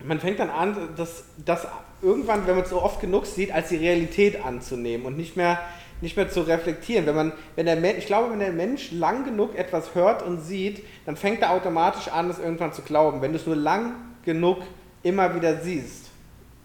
man 0.03 0.19
fängt 0.19 0.39
dann 0.39 0.49
an, 0.49 0.77
das, 0.95 1.23
das 1.43 1.67
irgendwann, 2.01 2.45
wenn 2.45 2.55
man 2.55 2.63
es 2.63 2.69
so 2.69 2.81
oft 2.81 3.01
genug 3.01 3.25
sieht, 3.25 3.51
als 3.51 3.69
die 3.69 3.77
Realität 3.77 4.43
anzunehmen 4.45 5.05
und 5.05 5.17
nicht 5.17 5.35
mehr, 5.35 5.59
nicht 6.01 6.15
mehr 6.15 6.29
zu 6.29 6.41
reflektieren. 6.41 7.05
Wenn 7.05 7.15
man, 7.15 7.31
wenn 7.55 7.65
der 7.65 7.75
Mensch, 7.75 7.99
ich 7.99 8.05
glaube, 8.05 8.31
wenn 8.31 8.39
der 8.39 8.51
Mensch 8.51 8.91
lang 8.91 9.25
genug 9.25 9.55
etwas 9.55 9.95
hört 9.95 10.21
und 10.23 10.41
sieht, 10.41 10.83
dann 11.05 11.15
fängt 11.15 11.41
er 11.41 11.51
automatisch 11.51 12.07
an, 12.09 12.29
es 12.29 12.39
irgendwann 12.39 12.73
zu 12.73 12.81
glauben. 12.81 13.21
Wenn 13.21 13.31
du 13.31 13.37
es 13.37 13.45
nur 13.45 13.55
lang 13.55 13.93
genug 14.23 14.57
immer 15.03 15.33
wieder 15.35 15.61
siehst. 15.61 16.05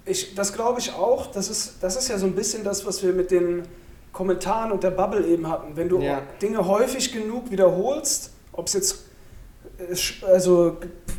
Ich, 0.05 0.35
das 0.35 0.53
glaube 0.53 0.81
ich 0.81 0.93
auch. 0.93 1.27
Das 1.27 1.49
ist, 1.49 1.77
das 1.81 1.97
ist 1.97 2.09
ja 2.09 2.19
so 2.19 2.27
ein 2.27 2.35
bisschen 2.35 2.65
das, 2.65 2.85
was 2.85 3.03
wir 3.03 3.13
mit 3.13 3.31
den 3.31 3.63
Kommentaren 4.13 4.73
und 4.73 4.83
der 4.83 4.91
Bubble 4.91 5.27
eben 5.27 5.49
hatten. 5.49 5.77
Wenn 5.77 5.89
du 5.89 6.01
Ja. 6.01 6.23
Dinge 6.41 6.67
häufig 6.67 7.13
genug 7.13 7.51
wiederholst, 7.51 8.33
ob 8.53 8.67
es 8.67 8.75
jetzt 8.75 9.05
äh, 9.79 10.27
also 10.27 10.77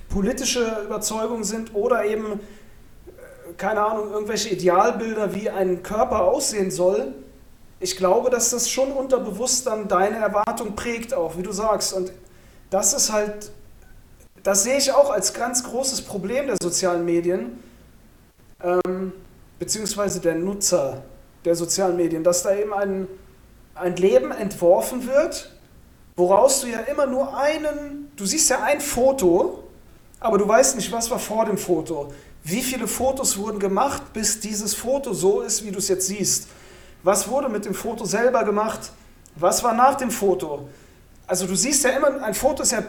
politische 0.09 0.84
Überzeugungen 0.86 1.43
sind 1.43 1.74
oder 1.74 2.05
eben, 2.05 2.34
äh, 2.34 3.53
keine 3.57 3.84
Ahnung, 3.84 4.11
irgendwelche 4.11 4.49
Idealbilder, 4.49 5.34
wie 5.34 5.49
ein 5.49 5.82
Körper 5.82 6.24
aussehen 6.24 6.70
soll, 6.70 7.14
ich 7.84 7.98
glaube, 7.98 8.30
dass 8.30 8.50
das 8.50 8.70
schon 8.70 8.92
unterbewusst 8.92 9.68
dann 9.68 9.88
deine 9.88 10.18
Erwartung 10.18 10.76
prägt 10.76 11.14
auch, 11.14 11.38
wie 11.38 11.44
du 11.44 11.52
sagst. 11.52 11.94
Und 11.94 12.12
das 12.70 12.94
ist 12.94 13.12
halt 13.12 13.52
das 14.44 14.64
sehe 14.64 14.78
ich 14.78 14.92
auch 14.92 15.10
als 15.10 15.34
ganz 15.34 15.64
großes 15.64 16.02
Problem 16.02 16.48
der 16.48 16.58
sozialen 16.62 17.06
Medien, 17.06 17.64
ähm, 18.62 19.14
beziehungsweise 19.58 20.20
der 20.20 20.36
Nutzer 20.36 21.04
der 21.46 21.56
sozialen 21.56 21.96
Medien, 21.96 22.24
dass 22.24 22.44
da 22.44 22.56
eben 22.56 22.74
ein, 22.74 23.08
ein 23.76 23.96
Leben 23.96 24.32
entworfen 24.32 25.08
wird, 25.08 25.52
woraus 26.16 26.62
du 26.62 26.68
ja 26.68 26.80
immer 26.80 27.06
nur 27.06 27.38
einen, 27.38 28.12
du 28.16 28.26
siehst 28.26 28.50
ja 28.50 28.64
ein 28.64 28.80
Foto, 28.80 29.64
aber 30.20 30.38
du 30.38 30.48
weißt 30.48 30.76
nicht, 30.76 30.92
was 30.92 31.10
war 31.10 31.20
vor 31.20 31.46
dem 31.46 31.58
Foto. 31.58 32.14
Wie 32.44 32.62
viele 32.62 32.88
Fotos 32.88 33.38
wurden 33.38 33.60
gemacht, 33.60 34.14
bis 34.14 34.40
dieses 34.40 34.74
Foto 34.74 35.14
so 35.14 35.42
ist, 35.42 35.66
wie 35.66 35.72
du 35.72 35.80
es 35.80 35.88
jetzt 35.88 36.08
siehst? 36.08 36.48
Was 37.04 37.28
wurde 37.28 37.49
mit 37.49 37.66
dem 37.66 37.74
Foto 37.74 38.06
selber 38.06 38.43
gemacht? 38.43 38.91
Was 39.36 39.64
war 39.64 39.74
nach 39.74 39.95
dem 39.95 40.10
Foto? 40.10 40.68
Also 41.28 41.45
du 41.45 41.56
siehst 41.56 41.84
ja 41.84 41.91
immer, 41.91 42.24
ein 42.24 42.34
Foto 42.34 42.64
ist 42.64 42.72
ja 42.72 42.84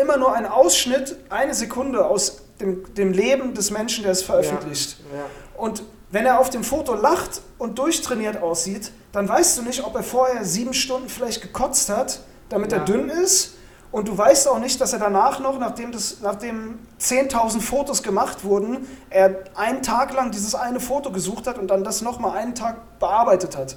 immer 0.00 0.16
nur 0.16 0.34
ein 0.34 0.46
Ausschnitt, 0.46 1.16
eine 1.28 1.54
Sekunde 1.54 2.04
aus 2.04 2.42
dem, 2.60 2.92
dem 2.94 3.12
Leben 3.12 3.54
des 3.54 3.70
Menschen, 3.70 4.02
der 4.02 4.12
es 4.12 4.22
veröffentlicht. 4.22 4.96
Ja, 5.12 5.18
ja. 5.18 5.24
Und 5.56 5.82
wenn 6.10 6.26
er 6.26 6.40
auf 6.40 6.50
dem 6.50 6.64
Foto 6.64 6.94
lacht 6.94 7.42
und 7.58 7.78
durchtrainiert 7.78 8.42
aussieht, 8.42 8.92
dann 9.12 9.28
weißt 9.28 9.58
du 9.58 9.62
nicht, 9.62 9.84
ob 9.84 9.94
er 9.94 10.02
vorher 10.02 10.44
sieben 10.44 10.74
Stunden 10.74 11.08
vielleicht 11.08 11.42
gekotzt 11.42 11.88
hat, 11.88 12.20
damit 12.48 12.72
ja. 12.72 12.78
er 12.78 12.84
dünn 12.84 13.08
ist. 13.08 13.54
Und 13.92 14.08
du 14.08 14.16
weißt 14.16 14.48
auch 14.48 14.58
nicht, 14.58 14.80
dass 14.80 14.94
er 14.94 14.98
danach 14.98 15.38
noch, 15.38 15.58
nachdem, 15.58 15.92
das, 15.92 16.16
nachdem 16.22 16.78
10.000 16.98 17.60
Fotos 17.60 18.02
gemacht 18.02 18.42
wurden, 18.42 18.88
er 19.10 19.44
einen 19.54 19.82
Tag 19.82 20.14
lang 20.14 20.30
dieses 20.30 20.54
eine 20.54 20.80
Foto 20.80 21.12
gesucht 21.12 21.46
hat 21.46 21.58
und 21.58 21.68
dann 21.68 21.84
das 21.84 22.00
nochmal 22.00 22.38
einen 22.38 22.54
Tag 22.54 22.98
bearbeitet 22.98 23.54
hat. 23.54 23.76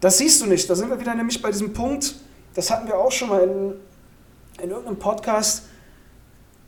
Das 0.00 0.18
siehst 0.18 0.42
du 0.42 0.46
nicht. 0.46 0.68
Da 0.68 0.74
sind 0.74 0.90
wir 0.90 0.98
wieder 0.98 1.14
nämlich 1.14 1.40
bei 1.40 1.52
diesem 1.52 1.72
Punkt, 1.72 2.16
das 2.54 2.68
hatten 2.70 2.88
wir 2.88 2.98
auch 2.98 3.12
schon 3.12 3.28
mal 3.28 3.42
in, 3.42 3.74
in 4.60 4.70
irgendeinem 4.70 4.98
Podcast 4.98 5.62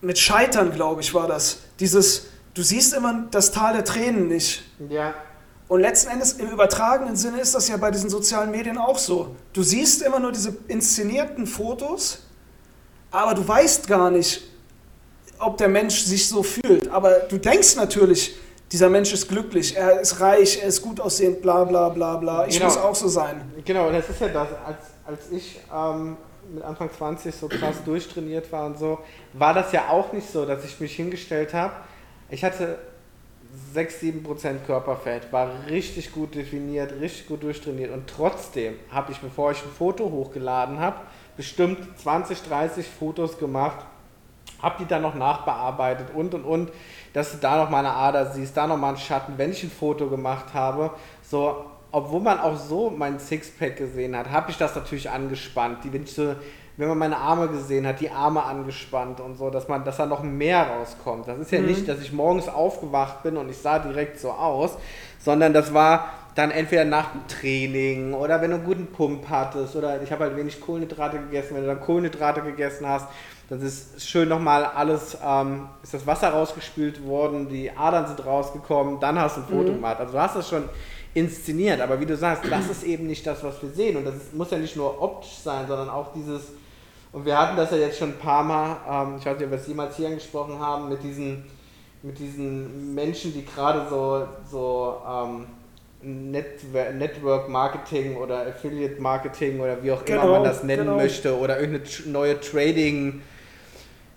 mit 0.01 0.19
Scheitern, 0.19 0.71
glaube 0.71 1.01
ich, 1.01 1.13
war 1.13 1.27
das. 1.27 1.59
Dieses, 1.81 2.27
du 2.55 2.63
siehst 2.63 2.95
immer 2.95 3.27
das 3.33 3.51
Tal 3.51 3.73
der 3.73 3.85
Tränen 3.85 4.29
nicht. 4.29 4.63
Ja. 4.89 5.13
Und 5.67 5.81
letzten 5.81 6.13
Endes 6.13 6.35
im 6.35 6.51
übertragenen 6.51 7.17
Sinne 7.17 7.41
ist 7.41 7.57
das 7.57 7.67
ja 7.67 7.77
bei 7.79 7.91
diesen 7.91 8.11
sozialen 8.11 8.53
Medien 8.53 8.79
auch 8.79 8.99
so. 8.99 9.35
Du 9.53 9.65
siehst 9.65 10.03
immer 10.03 10.21
nur 10.21 10.31
diese 10.31 10.57
inszenierten 10.69 11.49
Fotos, 11.49 12.21
aber 13.11 13.35
du 13.35 13.47
weißt 13.47 13.87
gar 13.89 14.11
nicht, 14.11 14.43
ob 15.39 15.57
der 15.57 15.69
Mensch 15.69 16.05
sich 16.05 16.29
so 16.29 16.43
fühlt. 16.43 16.89
Aber 16.89 17.21
du 17.21 17.39
denkst 17.39 17.77
natürlich, 17.77 18.37
dieser 18.73 18.89
Mensch 18.89 19.13
ist 19.13 19.29
glücklich, 19.29 19.77
er 19.77 20.01
ist 20.01 20.21
reich, 20.21 20.61
er 20.61 20.69
ist 20.69 20.83
gut 20.83 21.01
aussehend, 21.01 21.43
bla 21.43 21.65
bla 21.65 21.89
bla 21.89 22.17
bla. 22.17 22.47
Ich 22.47 22.55
genau. 22.55 22.67
muss 22.67 22.77
auch 22.77 22.95
so 22.95 23.09
sein. 23.09 23.41
Genau, 23.65 23.91
das 23.91 24.09
ist 24.09 24.21
ja 24.21 24.29
das. 24.29 24.49
Als, 24.65 24.79
als 25.07 25.31
ich 25.31 25.61
ähm, 25.73 26.17
mit 26.53 26.63
Anfang 26.63 26.91
20 26.91 27.35
so 27.35 27.49
krass 27.49 27.77
durchtrainiert 27.85 28.51
war 28.53 28.67
und 28.67 28.79
so, 28.79 28.99
war 29.33 29.55
das 29.55 29.73
ja 29.73 29.89
auch 29.89 30.13
nicht 30.13 30.31
so, 30.31 30.45
dass 30.45 30.65
ich 30.65 30.81
mich 30.81 30.97
hingestellt 30.97 31.55
habe. 31.55 31.75
Ich 32.29 32.45
hatte 32.45 32.79
6, 33.73 34.01
7 34.01 34.23
Prozent 34.23 34.67
Körperfett, 34.67 35.33
war 35.33 35.51
richtig 35.69 36.13
gut 36.13 36.35
definiert, 36.35 36.93
richtig 37.01 37.29
gut 37.29 37.43
durchtrainiert 37.43 37.93
und 37.93 38.09
trotzdem 38.09 38.75
habe 38.91 39.13
ich, 39.13 39.19
bevor 39.19 39.53
ich 39.53 39.63
ein 39.63 39.71
Foto 39.71 40.11
hochgeladen 40.11 40.79
habe, 40.81 40.97
bestimmt 41.37 41.79
20, 41.99 42.43
30 42.43 42.87
Fotos 42.87 43.39
gemacht, 43.39 43.85
habe 44.63 44.77
die 44.81 44.87
dann 44.87 45.03
noch 45.03 45.15
nachbearbeitet 45.15 46.09
und 46.15 46.35
und 46.35 46.45
und, 46.45 46.71
dass 47.13 47.33
du 47.33 47.39
da 47.39 47.57
noch 47.57 47.71
mal 47.71 47.81
eine 47.81 47.93
Ader 47.93 48.33
siehst, 48.33 48.57
da 48.57 48.67
noch 48.67 48.77
mal 48.77 48.89
einen 48.89 48.97
Schatten, 48.97 49.35
wenn 49.37 49.51
ich 49.51 49.63
ein 49.63 49.71
Foto 49.71 50.09
gemacht 50.09 50.55
habe, 50.55 50.91
so 51.23 51.67
obwohl 51.93 52.21
man 52.21 52.39
auch 52.41 52.57
so 52.57 52.91
mein 52.91 53.19
Sixpack 53.19 53.77
gesehen 53.77 54.15
hat, 54.17 54.31
habe 54.31 54.51
ich 54.51 54.59
das 54.59 54.75
natürlich 54.75 55.09
angespannt. 55.09 55.79
Die, 55.83 55.93
wenn, 55.93 56.03
ich 56.03 56.13
so, 56.13 56.35
wenn 56.77 56.89
man 56.89 56.99
meine 56.99 57.17
Arme 57.17 57.49
gesehen 57.49 57.87
hat, 57.87 58.01
die 58.01 58.11
Arme 58.11 58.43
angespannt 58.43 59.21
und 59.21 59.37
so, 59.37 59.49
dass 59.49 59.67
man, 59.67 59.83
dass 59.83 59.97
da 59.97 60.05
noch 60.05 60.23
mehr 60.23 60.67
rauskommt. 60.67 61.27
Das 61.27 61.39
ist 61.39 61.53
ja 61.53 61.61
mhm. 61.61 61.67
nicht, 61.67 61.89
dass 61.89 62.03
ich 62.03 62.13
morgens 62.13 62.49
aufgewacht 62.49 63.23
bin 63.23 63.39
und 63.39 63.49
ich 63.49 63.57
sah 63.57 63.79
direkt 63.79 64.21
so 64.21 64.31
aus, 64.33 64.77
sondern 65.19 65.55
das 65.55 65.73
war 65.73 66.11
dann 66.37 66.51
entweder 66.51 66.85
nach 66.85 67.13
dem 67.13 67.27
Training 67.27 68.13
oder 68.15 68.41
wenn 68.43 68.51
du 68.51 68.57
einen 68.57 68.67
guten 68.67 68.87
Pump 68.89 69.29
hattest 69.29 69.75
oder 69.75 70.01
ich 70.03 70.13
habe 70.13 70.25
halt 70.25 70.37
wenig 70.37 70.61
Kohlenhydrate 70.61 71.19
gegessen, 71.19 71.55
wenn 71.55 71.63
du 71.63 71.69
dann 71.69 71.81
Kohlenhydrate 71.81 72.43
gegessen 72.43 72.87
hast, 72.87 73.09
dann 73.49 73.61
ist 73.63 74.07
schön 74.07 74.29
nochmal 74.29 74.65
alles, 74.65 75.17
ähm, 75.25 75.69
ist 75.83 75.95
das 75.95 76.07
Wasser 76.07 76.29
rausgespült 76.29 77.05
worden, 77.07 77.49
die 77.49 77.71
Adern 77.71 78.07
sind 78.07 78.25
rausgekommen, 78.25 79.01
dann 79.01 79.19
hast 79.19 79.39
du 79.39 79.41
ein 79.41 79.47
Foto 79.47 79.71
mhm. 79.71 79.77
gemacht. 79.77 79.99
Also 79.99 80.13
du 80.13 80.21
hast 80.21 80.37
das 80.37 80.49
schon 80.49 80.69
inszeniert. 81.15 81.81
Aber 81.81 81.99
wie 81.99 82.07
du 82.07 82.17
sagst, 82.17 82.45
das 82.51 82.69
ist 82.69 82.83
eben 82.83 83.07
nicht 83.07 83.27
das, 83.27 83.43
was 83.43 83.63
wir 83.63 83.71
sehen. 83.71 83.97
Und 83.97 84.05
das 84.05 84.17
ist, 84.17 84.35
muss 84.35 84.51
ja 84.51 84.59
nicht 84.59 84.77
nur 84.77 85.01
optisch 85.01 85.39
sein, 85.43 85.67
sondern 85.67 85.89
auch 85.89 86.13
dieses, 86.13 86.53
und 87.13 87.25
wir 87.25 87.39
hatten 87.39 87.57
das 87.57 87.71
ja 87.71 87.79
jetzt 87.79 87.99
schon 87.99 88.11
ein 88.11 88.19
paar 88.19 88.45
Mal, 88.45 88.77
ähm, 88.87 89.17
ich 89.19 89.25
weiß 89.25 89.39
nicht, 89.39 89.47
ob 89.47 89.51
wir 89.51 89.59
es 89.59 89.67
jemals 89.67 89.97
hier 89.97 90.09
angesprochen 90.09 90.59
haben, 90.59 90.91
mit 90.91 91.03
diesen, 91.03 91.45
mit 92.03 92.19
diesen 92.19 92.95
Menschen, 92.95 93.33
die 93.33 93.47
gerade 93.47 93.87
so, 93.89 94.27
so 94.51 95.01
ähm, 95.09 95.47
Network 96.07 97.49
Marketing 97.49 98.17
oder 98.17 98.47
Affiliate 98.47 99.01
Marketing 99.01 99.61
oder 99.61 99.83
wie 99.83 99.91
auch 99.91 100.05
genau, 100.05 100.23
immer 100.23 100.33
man 100.33 100.45
das 100.45 100.63
nennen 100.63 100.85
genau. 100.85 100.97
möchte 100.97 101.37
oder 101.37 101.59
irgendeine 101.59 101.87
neue 102.07 102.41
Trading 102.41 103.23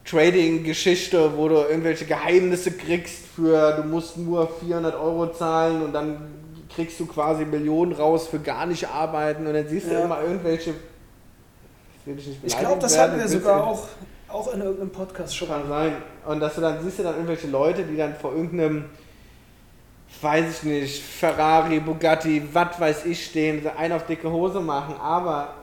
Trading-Geschichte, 0.09 1.37
wo 1.37 1.47
du 1.49 1.55
irgendwelche 1.55 2.05
Geheimnisse 2.05 2.71
kriegst 2.71 3.27
für, 3.35 3.73
du 3.73 3.83
musst 3.83 4.17
nur 4.17 4.49
400 4.59 4.95
Euro 4.95 5.31
zahlen 5.31 5.83
und 5.83 5.93
dann 5.93 6.31
kriegst 6.73 6.99
du 6.99 7.05
quasi 7.05 7.45
Millionen 7.45 7.91
raus 7.91 8.27
für 8.27 8.39
gar 8.39 8.65
nicht 8.65 8.87
arbeiten 8.87 9.45
und 9.45 9.53
dann 9.53 9.67
siehst 9.67 9.87
ja. 9.87 9.99
du 9.99 10.05
immer 10.05 10.21
irgendwelche. 10.21 10.73
Ich, 12.05 12.39
ich 12.43 12.57
glaube, 12.57 12.81
das 12.81 12.97
hatten 12.97 13.19
wir 13.19 13.27
sogar 13.27 13.67
auch, 13.67 13.87
auch 14.29 14.51
in 14.53 14.61
irgendeinem 14.61 14.91
Podcast 14.91 15.35
schon. 15.35 15.47
Kann 15.47 15.67
sein. 15.67 15.93
Und 16.25 16.39
dass 16.39 16.55
du 16.55 16.61
dann 16.61 16.81
siehst 16.81 16.99
du 16.99 17.03
dann 17.03 17.13
irgendwelche 17.15 17.47
Leute, 17.47 17.83
die 17.83 17.97
dann 17.97 18.15
vor 18.15 18.33
irgendeinem, 18.33 18.85
weiß 20.21 20.45
ich 20.49 20.63
nicht, 20.63 21.03
Ferrari, 21.03 21.79
Bugatti, 21.79 22.41
was 22.51 22.79
weiß 22.79 23.05
ich 23.05 23.25
stehen, 23.25 23.65
einen 23.77 23.93
auf 23.93 24.05
dicke 24.05 24.29
Hose 24.29 24.59
machen, 24.59 24.95
aber 25.01 25.53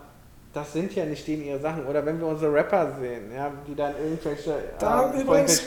das 0.57 0.73
sind 0.73 0.95
ja 0.95 1.05
nicht 1.05 1.27
denen 1.27 1.45
ihre 1.45 1.61
Sachen. 1.61 1.85
Oder 1.87 2.05
wenn 2.07 2.19
wir 2.19 2.27
unsere 2.27 2.53
Rapper 2.53 2.97
sehen, 2.99 3.31
ja, 3.35 3.51
die 3.67 3.75
dann 3.75 3.93
irgendwelche. 4.03 4.55
Da 4.79 5.13
äh, 5.13 5.21
übrigens, 5.21 5.65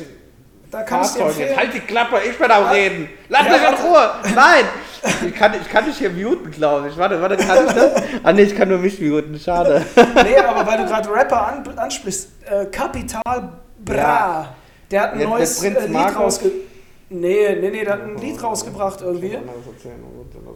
da 0.71 0.81
kann 0.81 1.03
ich 1.03 1.11
dir 1.11 1.25
empfehlen. 1.25 1.57
Halt 1.57 1.73
die 1.75 1.79
Klappe, 1.79 2.17
ich 2.27 2.39
will 2.39 2.51
auch 2.51 2.71
reden. 2.71 3.09
Lass 3.27 3.45
ja, 3.45 3.51
mich 3.51 3.61
in 3.61 3.85
Ruhe. 3.85 4.09
Nein. 4.35 4.65
Ich 5.27 5.35
kann, 5.35 5.53
ich 5.53 5.69
kann 5.69 5.85
dich 5.85 5.97
hier 5.97 6.09
muten, 6.09 6.51
glaube 6.51 6.89
ich. 6.89 6.97
Warte, 6.97 7.21
warte, 7.21 7.37
kann 7.37 7.67
ich 7.67 7.73
das? 7.73 8.03
Ah 8.23 8.33
nee, 8.33 8.41
ich 8.41 8.55
kann 8.55 8.67
nur 8.67 8.79
mich 8.79 8.99
muten, 8.99 9.39
schade. 9.39 9.85
Nee, 9.95 10.37
aber 10.37 10.67
weil 10.67 10.77
du 10.79 10.85
gerade 10.85 11.09
Rapper 11.11 11.47
an, 11.47 11.77
ansprichst, 11.77 12.29
äh, 12.45 12.65
Capital 12.65 13.49
Bra, 13.85 13.95
ja. 13.95 14.55
der 14.91 15.01
hat 15.01 15.13
ein 15.13 15.19
Jetzt 15.19 15.29
neues 15.29 15.63
äh, 15.63 15.87
Lied 15.87 16.15
rausgebracht. 16.15 16.68
Nee, 17.11 17.55
nee, 17.55 17.69
nee, 17.71 17.83
der 17.83 17.93
hat 17.93 18.01
ein 18.01 18.17
Lied 18.17 18.41
rausgebracht 18.41 19.01
irgendwie. 19.01 19.37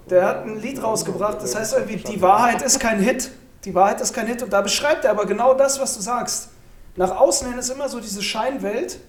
Der 0.09 0.25
hat 0.27 0.45
ein 0.45 0.61
Lied 0.61 0.83
rausgebracht, 0.83 1.41
das 1.41 1.55
heißt 1.55 1.73
irgendwie, 1.73 1.97
die 1.97 2.21
Wahrheit 2.21 2.61
ist 2.61 2.79
kein 2.79 2.99
Hit. 2.99 3.31
Die 3.65 3.73
Wahrheit 3.73 4.01
ist 4.01 4.13
kein 4.13 4.27
Hit. 4.27 4.43
Und 4.43 4.53
da 4.53 4.61
beschreibt 4.61 5.05
er 5.05 5.11
aber 5.11 5.25
genau 5.25 5.55
das, 5.55 5.79
was 5.79 5.95
du 5.95 6.01
sagst. 6.01 6.49
Nach 6.95 7.17
außen 7.17 7.47
hin 7.49 7.57
ist 7.57 7.69
immer 7.69 7.89
so 7.89 7.99
diese 7.99 8.21
Scheinwelt 8.21 8.99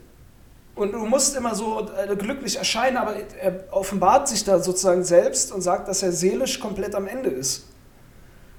und 0.74 0.92
du 0.92 1.04
musst 1.04 1.36
immer 1.36 1.54
so 1.54 1.86
äh, 1.96 2.16
glücklich 2.16 2.56
erscheinen, 2.56 2.96
aber 2.96 3.14
er 3.40 3.64
offenbart 3.70 4.26
sich 4.26 4.42
da 4.44 4.58
sozusagen 4.58 5.04
selbst 5.04 5.52
und 5.52 5.60
sagt, 5.60 5.88
dass 5.88 6.02
er 6.02 6.12
seelisch 6.12 6.58
komplett 6.60 6.94
am 6.94 7.06
Ende 7.06 7.28
ist. 7.28 7.66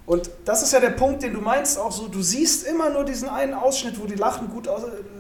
Und 0.05 0.29
das 0.45 0.61
ist 0.61 0.71
ja 0.71 0.79
der 0.79 0.91
Punkt, 0.91 1.23
den 1.23 1.33
du 1.33 1.41
meinst, 1.41 1.79
auch 1.79 1.91
so, 1.91 2.07
du 2.07 2.21
siehst 2.21 2.67
immer 2.67 2.91
nur 2.91 3.03
diesen 3.03 3.27
einen 3.27 3.55
Ausschnitt, 3.55 3.99
wo 3.99 4.05
die 4.05 4.13
lachen, 4.13 4.49
gut 4.49 4.69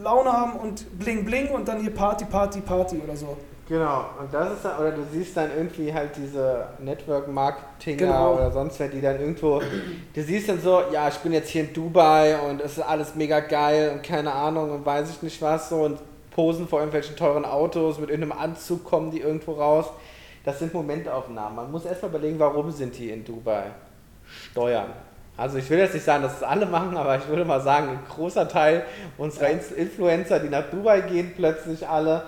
Laune 0.03 0.31
haben 0.31 0.59
und 0.59 0.99
bling 0.99 1.25
bling 1.25 1.49
und 1.49 1.67
dann 1.67 1.81
hier 1.81 1.89
Party, 1.89 2.25
Party, 2.25 2.61
Party 2.61 3.01
oder 3.03 3.15
so. 3.15 3.35
Genau, 3.67 4.05
und 4.19 4.31
das 4.31 4.53
ist 4.53 4.65
dann, 4.65 4.77
oder 4.77 4.91
du 4.91 5.01
siehst 5.11 5.35
dann 5.35 5.49
irgendwie 5.57 5.91
halt 5.91 6.11
diese 6.15 6.67
Network-Marketinger 6.77 7.97
genau. 7.97 8.35
oder 8.35 8.51
sonst 8.51 8.79
wer, 8.79 8.89
die 8.89 9.01
dann 9.01 9.19
irgendwo, 9.19 9.59
du 10.13 10.21
siehst 10.21 10.49
dann 10.49 10.61
so, 10.61 10.83
ja, 10.91 11.07
ich 11.07 11.15
bin 11.15 11.33
jetzt 11.33 11.49
hier 11.49 11.63
in 11.63 11.73
Dubai 11.73 12.37
und 12.37 12.61
es 12.61 12.73
ist 12.73 12.83
alles 12.83 13.15
mega 13.15 13.39
geil 13.39 13.91
und 13.95 14.03
keine 14.03 14.31
Ahnung 14.31 14.69
und 14.69 14.85
weiß 14.85 15.09
ich 15.09 15.23
nicht 15.23 15.41
was 15.41 15.69
so 15.69 15.77
und 15.77 15.99
posen 16.29 16.67
vor 16.67 16.79
irgendwelchen 16.79 17.15
teuren 17.15 17.43
Autos, 17.43 17.97
mit 17.97 18.11
irgendeinem 18.11 18.37
Anzug 18.39 18.83
kommen 18.83 19.09
die 19.09 19.21
irgendwo 19.21 19.53
raus. 19.53 19.87
Das 20.43 20.59
sind 20.59 20.71
Momentaufnahmen. 20.71 21.55
Man 21.55 21.71
muss 21.71 21.85
erstmal 21.85 22.11
überlegen, 22.11 22.37
warum 22.37 22.69
sind 22.69 22.95
die 22.95 23.09
in 23.09 23.25
Dubai? 23.25 23.63
Steuern. 24.27 24.91
Also 25.37 25.57
ich 25.57 25.67
will 25.69 25.79
jetzt 25.79 25.95
nicht 25.95 26.05
sagen, 26.05 26.21
dass 26.21 26.37
es 26.37 26.43
alle 26.43 26.67
machen, 26.67 26.95
aber 26.95 27.17
ich 27.17 27.27
würde 27.27 27.45
mal 27.45 27.61
sagen, 27.61 27.89
ein 27.89 27.99
großer 28.13 28.47
Teil 28.47 28.85
unserer 29.17 29.49
Influencer, 29.49 30.39
die 30.39 30.49
nach 30.49 30.69
Dubai 30.69 31.01
gehen, 31.01 31.33
plötzlich 31.35 31.87
alle. 31.87 32.23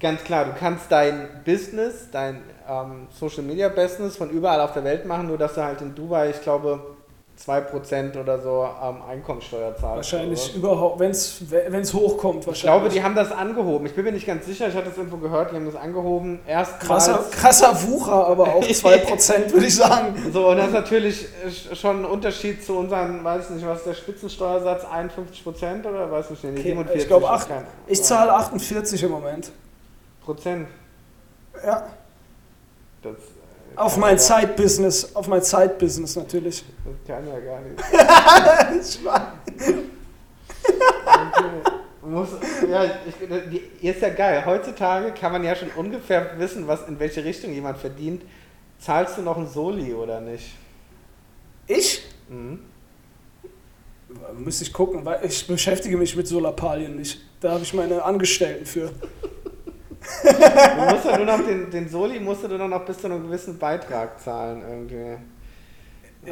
Ganz 0.00 0.22
klar, 0.22 0.44
du 0.44 0.52
kannst 0.58 0.90
dein 0.90 1.28
Business, 1.44 2.08
dein 2.12 2.42
ähm, 2.68 3.08
Social 3.18 3.42
Media 3.42 3.68
Business 3.68 4.16
von 4.16 4.30
überall 4.30 4.60
auf 4.60 4.72
der 4.72 4.84
Welt 4.84 5.06
machen, 5.06 5.26
nur 5.26 5.38
dass 5.38 5.54
du 5.54 5.62
halt 5.62 5.80
in 5.80 5.94
Dubai, 5.94 6.30
ich 6.30 6.40
glaube, 6.40 6.80
2% 7.44 8.20
oder 8.20 8.40
so 8.40 8.68
ähm, 8.82 8.96
Einkommensteuer 9.08 9.74
zahlst. 9.76 10.12
Wahrscheinlich 10.12 10.54
überhaupt, 10.56 10.98
wenn 10.98 11.10
es 11.10 11.94
hochkommt. 11.94 12.46
Ich 12.48 12.62
glaube, 12.62 12.88
die 12.88 13.02
haben 13.02 13.14
das 13.14 13.30
angehoben. 13.30 13.86
Ich 13.86 13.94
bin 13.94 14.04
mir 14.04 14.12
nicht 14.12 14.26
ganz 14.26 14.46
sicher, 14.46 14.68
ich 14.68 14.74
hatte 14.74 14.88
das 14.88 14.98
irgendwo 14.98 15.18
gehört, 15.18 15.52
die 15.52 15.56
haben 15.56 15.66
das 15.66 15.76
angehoben. 15.76 16.40
Erst 16.46 16.80
krasser, 16.80 17.24
krasser 17.30 17.76
Wucher, 17.88 18.26
aber 18.26 18.54
auch 18.54 18.62
2%, 18.64 19.52
würde 19.52 19.66
ich 19.66 19.76
sagen. 19.76 20.30
So, 20.32 20.48
und 20.48 20.56
das 20.58 20.68
ist 20.68 20.72
natürlich 20.72 21.28
schon 21.74 22.00
ein 22.00 22.04
Unterschied 22.04 22.64
zu 22.64 22.76
unseren, 22.76 23.22
weiß 23.22 23.50
ich 23.50 23.56
nicht, 23.56 23.66
was 23.66 23.78
ist 23.78 23.86
der 23.86 23.94
Spitzensteuersatz, 23.94 24.84
51% 24.84 25.88
oder 25.88 26.10
weiß 26.10 26.26
ich 26.32 26.42
nicht, 26.42 26.58
okay, 26.58 26.68
47? 26.68 27.02
Ich 27.02 27.08
glaube, 27.08 27.28
ich 27.86 28.02
zahle 28.02 28.32
48 28.32 29.02
im 29.02 29.10
Moment. 29.10 29.52
Prozent? 30.28 30.68
Ja. 31.64 31.86
Das 33.00 33.16
auf 33.76 33.96
mein. 33.96 34.18
Side-Business, 34.18 35.16
auf 35.16 35.26
mein 35.26 35.40
Side-Business 35.40 36.16
natürlich. 36.16 36.64
Das 36.84 36.94
kann 37.06 37.26
ja 37.26 37.40
gar 37.40 37.60
nicht. 37.62 39.00
Muss, 42.02 42.28
ja, 42.70 42.84
ich, 42.84 43.82
ist 43.82 44.02
ja 44.02 44.10
geil. 44.10 44.44
Heutzutage 44.44 45.12
kann 45.12 45.32
man 45.32 45.44
ja 45.44 45.56
schon 45.56 45.70
ungefähr 45.70 46.38
wissen, 46.38 46.66
was 46.66 46.86
in 46.86 46.98
welche 46.98 47.24
Richtung 47.24 47.54
jemand 47.54 47.78
verdient. 47.78 48.22
Zahlst 48.78 49.16
du 49.16 49.22
noch 49.22 49.38
ein 49.38 49.48
Soli 49.48 49.94
oder 49.94 50.20
nicht? 50.20 50.54
Ich? 51.66 52.02
Mhm. 52.28 52.60
Müsste 54.36 54.64
ich 54.64 54.74
gucken, 54.74 55.06
weil 55.06 55.24
ich 55.24 55.46
beschäftige 55.46 55.96
mich 55.96 56.16
mit 56.16 56.28
Solarpalien 56.28 56.96
nicht. 56.96 57.18
Da 57.40 57.52
habe 57.52 57.62
ich 57.62 57.72
meine 57.72 58.02
Angestellten 58.02 58.66
für 58.66 58.90
du 60.22 60.92
musst 60.92 61.04
ja 61.04 61.16
nur 61.16 61.26
noch 61.26 61.44
den, 61.44 61.70
den 61.70 61.88
Soli 61.88 62.20
musst 62.20 62.44
du 62.44 62.48
nur 62.48 62.68
noch 62.68 62.84
bis 62.84 62.98
zu 62.98 63.06
einem 63.06 63.22
gewissen 63.22 63.58
Beitrag 63.58 64.20
zahlen 64.20 64.62
irgendwie. 64.62 65.16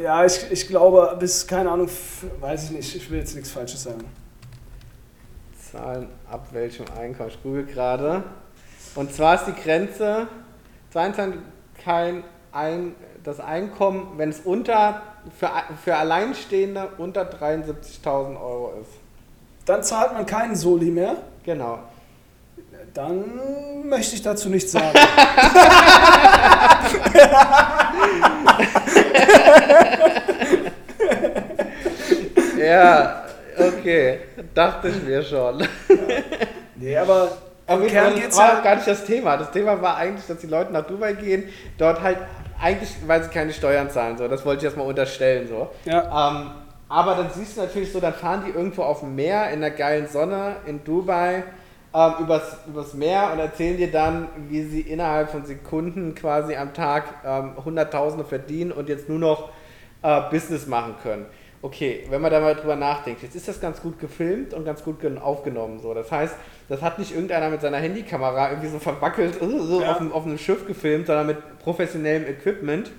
Ja, 0.01 0.25
ich, 0.25 0.51
ich 0.51 0.67
glaube, 0.67 1.15
bis, 1.19 1.47
keine 1.47 1.71
Ahnung, 1.71 1.89
weiß 2.39 2.65
ich 2.65 2.71
nicht, 2.71 2.95
ich 2.95 3.09
will 3.09 3.19
jetzt 3.19 3.35
nichts 3.35 3.51
Falsches 3.51 3.83
sagen. 3.83 4.05
Zahlen 5.71 6.09
ab 6.29 6.47
welchem 6.51 6.85
Einkommen? 6.97 7.29
Ich 7.29 7.41
google 7.43 7.65
gerade. 7.65 8.23
Und 8.95 9.13
zwar 9.13 9.35
ist 9.35 9.45
die 9.45 9.61
Grenze 9.61 10.27
22 10.91 11.39
kein 11.83 12.23
ein, 12.51 12.95
das 13.23 13.39
Einkommen, 13.39 14.13
wenn 14.17 14.29
es 14.29 14.39
unter 14.39 15.01
für, 15.37 15.49
für 15.83 15.95
Alleinstehende 15.95 16.89
unter 16.97 17.29
73.000 17.29 18.39
Euro 18.39 18.73
ist. 18.81 18.91
Dann 19.65 19.83
zahlt 19.83 20.13
man 20.13 20.25
keinen 20.25 20.55
Soli 20.55 20.89
mehr. 20.89 21.17
Genau. 21.43 21.79
Dann 22.93 23.87
möchte 23.87 24.15
ich 24.15 24.21
dazu 24.21 24.49
nichts 24.49 24.71
sagen. 24.71 24.97
ja, 32.59 33.23
okay. 33.57 34.19
Dachte 34.53 34.89
ich 34.89 35.01
mir 35.03 35.23
schon. 35.23 35.67
nee, 36.75 36.97
aber 36.97 37.37
aber 37.67 37.83
im 37.83 37.89
Kern 37.89 38.13
das 38.15 38.37
war 38.37 38.55
ja 38.55 38.61
gar 38.61 38.75
nicht 38.75 38.87
das 38.87 39.03
Thema. 39.05 39.35
Das 39.37 39.51
Thema 39.51 39.81
war 39.81 39.97
eigentlich, 39.97 40.25
dass 40.25 40.37
die 40.37 40.47
Leute 40.47 40.71
nach 40.71 40.87
Dubai 40.87 41.13
gehen, 41.13 41.49
dort 41.77 42.01
halt 42.01 42.17
eigentlich, 42.61 42.95
weil 43.05 43.23
sie 43.23 43.29
keine 43.29 43.51
Steuern 43.53 43.89
zahlen. 43.89 44.17
So, 44.17 44.27
das 44.27 44.45
wollte 44.45 44.59
ich 44.59 44.65
erstmal 44.65 44.87
unterstellen. 44.87 45.47
So. 45.47 45.69
Ja. 45.85 46.31
Ähm, 46.31 46.51
aber 46.89 47.15
dann 47.15 47.29
siehst 47.31 47.57
du 47.57 47.61
natürlich 47.61 47.91
so, 47.91 47.99
dann 47.99 48.13
fahren 48.13 48.43
die 48.47 48.51
irgendwo 48.51 48.83
auf 48.83 49.01
dem 49.01 49.15
Meer 49.15 49.49
in 49.49 49.59
der 49.59 49.71
geilen 49.71 50.07
Sonne 50.07 50.55
in 50.65 50.83
Dubai 50.85 51.43
ähm, 51.93 52.13
übers, 52.19 52.57
übers 52.67 52.93
Meer 52.93 53.31
und 53.33 53.39
erzählen 53.39 53.77
dir 53.77 53.91
dann, 53.91 54.27
wie 54.49 54.63
sie 54.63 54.81
innerhalb 54.81 55.29
von 55.29 55.45
Sekunden 55.45 56.15
quasi 56.15 56.55
am 56.55 56.73
Tag 56.73 57.05
ähm, 57.25 57.53
Hunderttausende 57.63 58.25
verdienen 58.25 58.71
und 58.71 58.89
jetzt 58.89 59.09
nur 59.09 59.19
noch 59.19 59.49
äh, 60.01 60.21
Business 60.29 60.67
machen 60.67 60.95
können. 61.01 61.25
Okay, 61.61 62.05
wenn 62.09 62.21
man 62.21 62.31
da 62.31 62.39
mal 62.39 62.55
drüber 62.55 62.75
nachdenkt, 62.75 63.23
jetzt 63.23 63.35
ist 63.35 63.47
das 63.47 63.59
ganz 63.59 63.81
gut 63.81 63.99
gefilmt 63.99 64.53
und 64.53 64.63
ganz 64.63 64.83
gut 64.83 64.97
aufgenommen. 65.17 65.79
So. 65.79 65.93
Das 65.93 66.11
heißt, 66.11 66.35
das 66.69 66.81
hat 66.81 66.99
nicht 66.99 67.13
irgendeiner 67.13 67.49
mit 67.49 67.61
seiner 67.61 67.77
Handykamera 67.77 68.51
irgendwie 68.51 68.69
so 68.69 68.77
verwackelt 68.77 69.39
so 69.39 69.81
ja. 69.81 69.93
auf, 69.93 70.13
auf 70.13 70.25
einem 70.25 70.37
Schiff 70.37 70.67
gefilmt, 70.67 71.07
sondern 71.07 71.27
mit 71.27 71.59
professionellem 71.59 72.27
Equipment. 72.27 72.91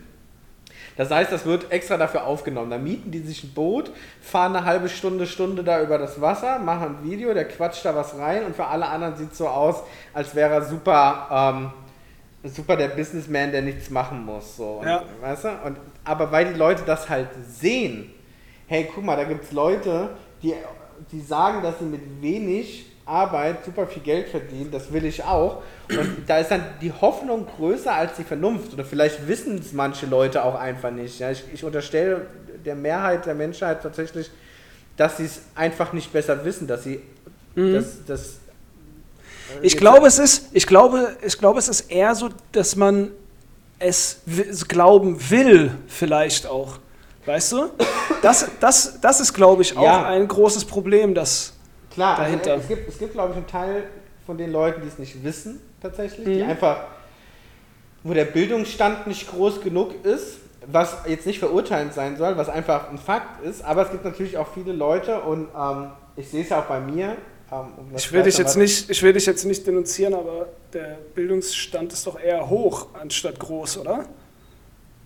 Das 0.99 1.13
heißt, 1.13 1.31
das 1.31 1.47
wird 1.47 1.71
extra 1.71 1.97
dafür 1.97 2.27
aufgenommen. 2.27 2.71
Da 2.71 2.77
mieten 2.77 3.13
die 3.13 3.21
sich 3.21 3.45
ein 3.45 3.55
Boot, 3.55 3.93
fahren 4.21 4.57
eine 4.57 4.67
halbe 4.67 4.89
Stunde, 4.89 5.29
Stunde 5.29 5.63
da 5.63 5.81
über 5.81 5.97
das 5.97 6.21
Wasser, 6.21 6.59
machen 6.59 6.97
ein 6.99 7.09
Video, 7.09 7.33
der 7.33 7.47
quatscht 7.47 7.85
da 7.85 7.95
was 7.95 8.19
rein 8.19 8.45
und 8.45 8.57
für 8.57 8.67
alle 8.67 8.87
anderen 8.87 9.17
sieht 9.17 9.31
es 9.31 9.39
so 9.39 9.47
aus, 9.47 9.85
als 10.13 10.35
wäre 10.35 10.55
er 10.55 10.63
super, 10.63 11.29
ähm, 12.43 12.51
super 12.51 12.77
der 12.77 12.89
Businessman, 12.89 13.53
der 13.53 13.63
nichts 13.63 13.91
machen 13.91 14.25
muss. 14.25 14.57
So. 14.57 14.81
Und, 14.81 14.89
ja. 14.89 15.05
weißt 15.21 15.45
du? 15.45 15.49
Und, 15.67 15.77
aber 16.03 16.33
weil 16.33 16.53
die 16.53 16.59
Leute 16.59 16.83
das 16.85 17.09
halt 17.09 17.29
sehen, 17.49 18.13
hey, 18.67 18.91
guck 18.93 19.05
mal, 19.05 19.17
da 19.17 19.23
gibt 19.23 19.45
es 19.45 19.53
Leute, 19.53 20.11
die, 20.43 20.53
die 21.13 21.21
sagen, 21.21 21.63
dass 21.63 21.79
sie 21.79 21.85
mit 21.85 22.21
wenig 22.21 22.88
Arbeit 23.09 23.65
super 23.65 23.87
viel 23.87 24.03
Geld 24.03 24.29
verdienen, 24.29 24.71
das 24.71 24.93
will 24.93 25.05
ich 25.05 25.25
auch. 25.25 25.63
Und 25.89 26.25
da 26.27 26.39
ist 26.39 26.51
dann 26.51 26.63
die 26.81 26.93
Hoffnung 26.93 27.47
größer 27.57 27.93
als 27.93 28.17
die 28.17 28.25
Vernunft. 28.25 28.75
Oder 28.75 28.85
vielleicht 28.85 29.27
wissen 29.27 29.59
es 29.59 29.73
manche 29.73 30.07
Leute 30.07 30.45
auch 30.45 30.55
einfach 30.55 30.91
nicht. 30.91 31.19
Ja, 31.19 31.31
ich, 31.31 31.43
ich 31.53 31.65
unterstelle 31.65 32.27
der 32.65 32.75
Mehrheit 32.75 33.27
der 33.27 33.35
Menschheit 33.35 33.83
tatsächlich, 33.83 34.31
dass 34.97 35.17
sie 35.17 35.25
es 35.25 35.41
einfach 35.55 35.93
nicht 35.93 36.13
besser 36.13 36.45
wissen, 36.45 36.67
dass 36.67 36.85
sie 36.85 37.01
mhm. 37.55 37.75
das, 37.75 38.05
das 38.07 38.21
äh, 39.61 39.67
ich 39.67 39.77
glaube, 39.77 40.07
es 40.07 40.19
ist, 40.19 40.49
ich 40.53 40.67
glaube, 40.67 41.17
ich 41.25 41.39
glaube, 41.39 41.59
es 41.59 41.69
ist 41.69 41.91
eher 41.91 42.15
so, 42.15 42.29
dass 42.53 42.77
man 42.77 43.11
es 43.79 44.21
glauben 44.69 45.19
will, 45.31 45.71
vielleicht 45.87 46.47
auch. 46.47 46.79
Weißt 47.25 47.53
du? 47.53 47.71
Das, 48.23 48.49
das, 48.59 49.01
das 49.01 49.21
ist, 49.21 49.33
glaube 49.35 49.63
ich, 49.63 49.77
auch 49.77 49.83
ja. 49.83 50.07
ein 50.07 50.27
großes 50.27 50.65
Problem, 50.65 51.15
das 51.15 51.53
Klar, 51.99 52.19
also, 52.19 52.23
dahinter. 52.23 52.53
Also, 52.53 52.63
es 52.63 52.69
gibt, 52.69 52.89
es 52.89 52.99
gibt, 52.99 53.13
glaube 53.13 53.31
ich, 53.31 53.37
einen 53.37 53.47
Teil 53.47 53.85
von 54.25 54.39
den 54.39 54.53
Leuten, 54.53 54.83
die 54.83 54.89
es 54.89 54.99
nicht 54.99 55.25
wissen, 55.25 55.61
tatsächlich, 55.83 56.27
mhm. 56.27 56.33
die 56.33 56.43
einfach, 56.43 56.85
wo 58.05 58.15
der 58.15 58.25
Bildungsstand 58.25 59.09
nicht 59.09 59.29
groß 59.29 59.63
genug 59.63 60.05
ist, 60.05 60.39
was 60.67 60.99
jetzt 61.09 61.27
nicht 61.27 61.41
verurteilend 61.41 61.95
sein 61.95 62.17
soll, 62.17 62.37
was 62.37 62.49
einfach 62.49 62.91
ein 62.91 62.99
Fakt 62.99 63.45
ist, 63.45 63.65
aber 63.65 63.83
es 63.83 63.91
gibt 63.91 64.05
natürlich 64.05 64.39
auch 64.39 64.49
viele 64.53 64.73
Leute 64.73 65.21
und 65.23 65.49
ähm, 65.59 65.91
ich 66.17 66.29
sehe 66.29 66.43
es 66.43 66.51
ja 66.51 66.61
auch 66.61 66.67
bei 66.67 66.79
mir. 66.79 67.17
Ähm, 67.51 67.73
um 67.77 67.97
ich, 67.97 68.13
will 68.13 68.23
dich 68.23 68.39
jetzt 68.39 68.57
nicht, 68.57 68.91
ich 68.91 69.03
will 69.03 69.13
dich 69.13 69.27
jetzt 69.27 69.45
nicht 69.45 69.67
denunzieren, 69.67 70.15
aber 70.15 70.47
der 70.73 70.99
Bildungsstand 71.15 71.93
ist 71.93 72.07
doch 72.07 72.21
eher 72.21 72.49
hoch 72.49 72.89
anstatt 73.01 73.41
groß, 73.41 73.79
oder? 73.79 74.05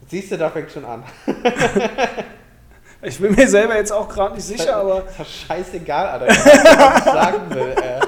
Siehst 0.08 0.32
du, 0.32 0.36
da 0.36 0.50
fängt 0.50 0.70
schon 0.70 0.84
an. 0.84 1.04
ich 3.02 3.18
bin 3.18 3.34
mir 3.34 3.48
selber 3.48 3.76
jetzt 3.76 3.92
auch 3.92 4.08
gerade 4.08 4.34
nicht 4.34 4.44
sicher, 4.44 4.76
aber. 4.76 4.98
Ist 4.98 5.18
doch 5.18 5.26
scheißegal, 5.26 6.06
Alter, 6.06 6.26
was 6.28 6.36
ich 6.36 7.04
sagen 7.04 7.50
will. 7.50 7.74
Äh. 7.76 8.00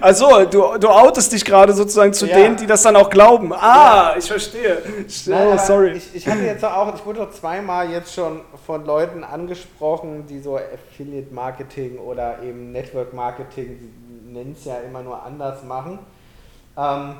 Also, 0.00 0.44
du, 0.44 0.78
du 0.78 0.88
outest 0.88 1.32
dich 1.32 1.44
gerade 1.44 1.72
sozusagen 1.72 2.12
zu 2.12 2.26
ja. 2.26 2.36
denen, 2.36 2.56
die 2.56 2.66
das 2.66 2.82
dann 2.82 2.96
auch 2.96 3.08
glauben. 3.08 3.52
Ah, 3.52 4.12
ja. 4.12 4.14
ich 4.18 4.26
verstehe. 4.26 4.82
Nein, 5.26 5.48
oh, 5.54 5.58
sorry. 5.58 5.92
Ich, 5.92 6.14
ich 6.14 6.26
hatte 6.26 6.42
jetzt 6.42 6.64
auch, 6.64 6.94
ich 6.94 7.04
wurde 7.04 7.20
doch 7.20 7.30
zweimal 7.30 7.90
jetzt 7.90 8.14
schon 8.14 8.40
von 8.66 8.84
Leuten 8.84 9.22
angesprochen, 9.22 10.26
die 10.26 10.40
so 10.40 10.56
Affiliate 10.56 11.32
Marketing 11.32 11.98
oder 11.98 12.42
eben 12.42 12.72
Network 12.72 13.12
Marketing, 13.12 13.78
die 13.78 14.32
nennen 14.32 14.56
es 14.58 14.64
ja 14.64 14.76
immer 14.78 15.02
nur 15.02 15.22
anders 15.22 15.62
machen. 15.64 15.98
Ähm, 16.76 17.14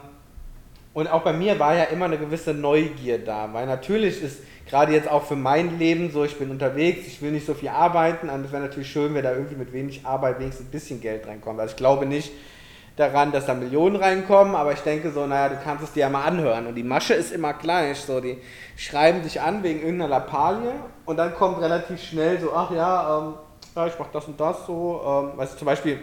und 0.93 1.07
auch 1.07 1.23
bei 1.23 1.33
mir 1.33 1.59
war 1.59 1.75
ja 1.75 1.85
immer 1.85 2.07
eine 2.07 2.19
gewisse 2.19 2.53
Neugier 2.53 3.19
da, 3.19 3.49
weil 3.53 3.67
natürlich 3.67 4.23
ist 4.23 4.39
gerade 4.71 4.93
jetzt 4.93 5.11
auch 5.11 5.25
für 5.25 5.37
mein 5.37 5.79
Leben 5.79 6.11
so, 6.13 6.25
ich 6.25 6.39
bin 6.39 6.51
unterwegs, 6.51 7.07
ich 7.07 7.21
will 7.21 7.33
nicht 7.33 7.45
so 7.45 7.55
viel 7.55 7.69
arbeiten 7.69 8.31
und 8.31 8.45
es 8.45 8.53
wäre 8.53 8.63
natürlich 8.63 8.91
schön, 8.91 9.15
wenn 9.15 9.25
da 9.25 9.33
irgendwie 9.33 9.57
mit 9.57 9.73
wenig 9.73 10.07
Arbeit 10.07 10.39
wenigstens 10.39 10.69
ein 10.69 10.71
bisschen 10.71 11.01
Geld 11.01 11.27
reinkommt. 11.27 11.59
Also 11.59 11.73
ich 11.73 11.77
glaube 11.77 12.07
nicht 12.07 12.31
daran, 12.97 13.33
dass 13.33 13.47
da 13.47 13.55
Millionen 13.55 13.97
reinkommen, 13.97 14.55
aber 14.55 14.73
ich 14.73 14.81
denke 14.81 15.11
so, 15.11 15.27
naja, 15.27 15.49
du 15.49 15.57
kannst 15.63 15.83
es 15.83 15.93
dir 15.93 16.01
ja 16.01 16.09
mal 16.09 16.25
anhören 16.25 16.67
und 16.67 16.77
die 16.77 16.85
Masche 16.85 17.15
ist 17.15 17.33
immer 17.33 17.53
gleich, 17.55 17.99
so, 17.99 18.21
die 18.21 18.39
schreiben 18.77 19.23
dich 19.23 19.41
an 19.41 19.63
wegen 19.63 19.81
irgendeiner 19.81 20.09
Lappalie 20.09 20.73
und 21.05 21.17
dann 21.17 21.35
kommt 21.35 21.61
relativ 21.61 22.01
schnell 22.03 22.39
so, 22.39 22.53
ach 22.55 22.71
ja, 22.71 23.19
ähm, 23.19 23.35
ja 23.75 23.87
ich 23.87 23.95
mach 23.99 24.09
das 24.13 24.27
und 24.27 24.39
das 24.39 24.67
so, 24.67 25.01
ähm, 25.05 25.39
weißt 25.39 25.55
du, 25.55 25.59
zum 25.59 25.67
Beispiel, 25.67 25.99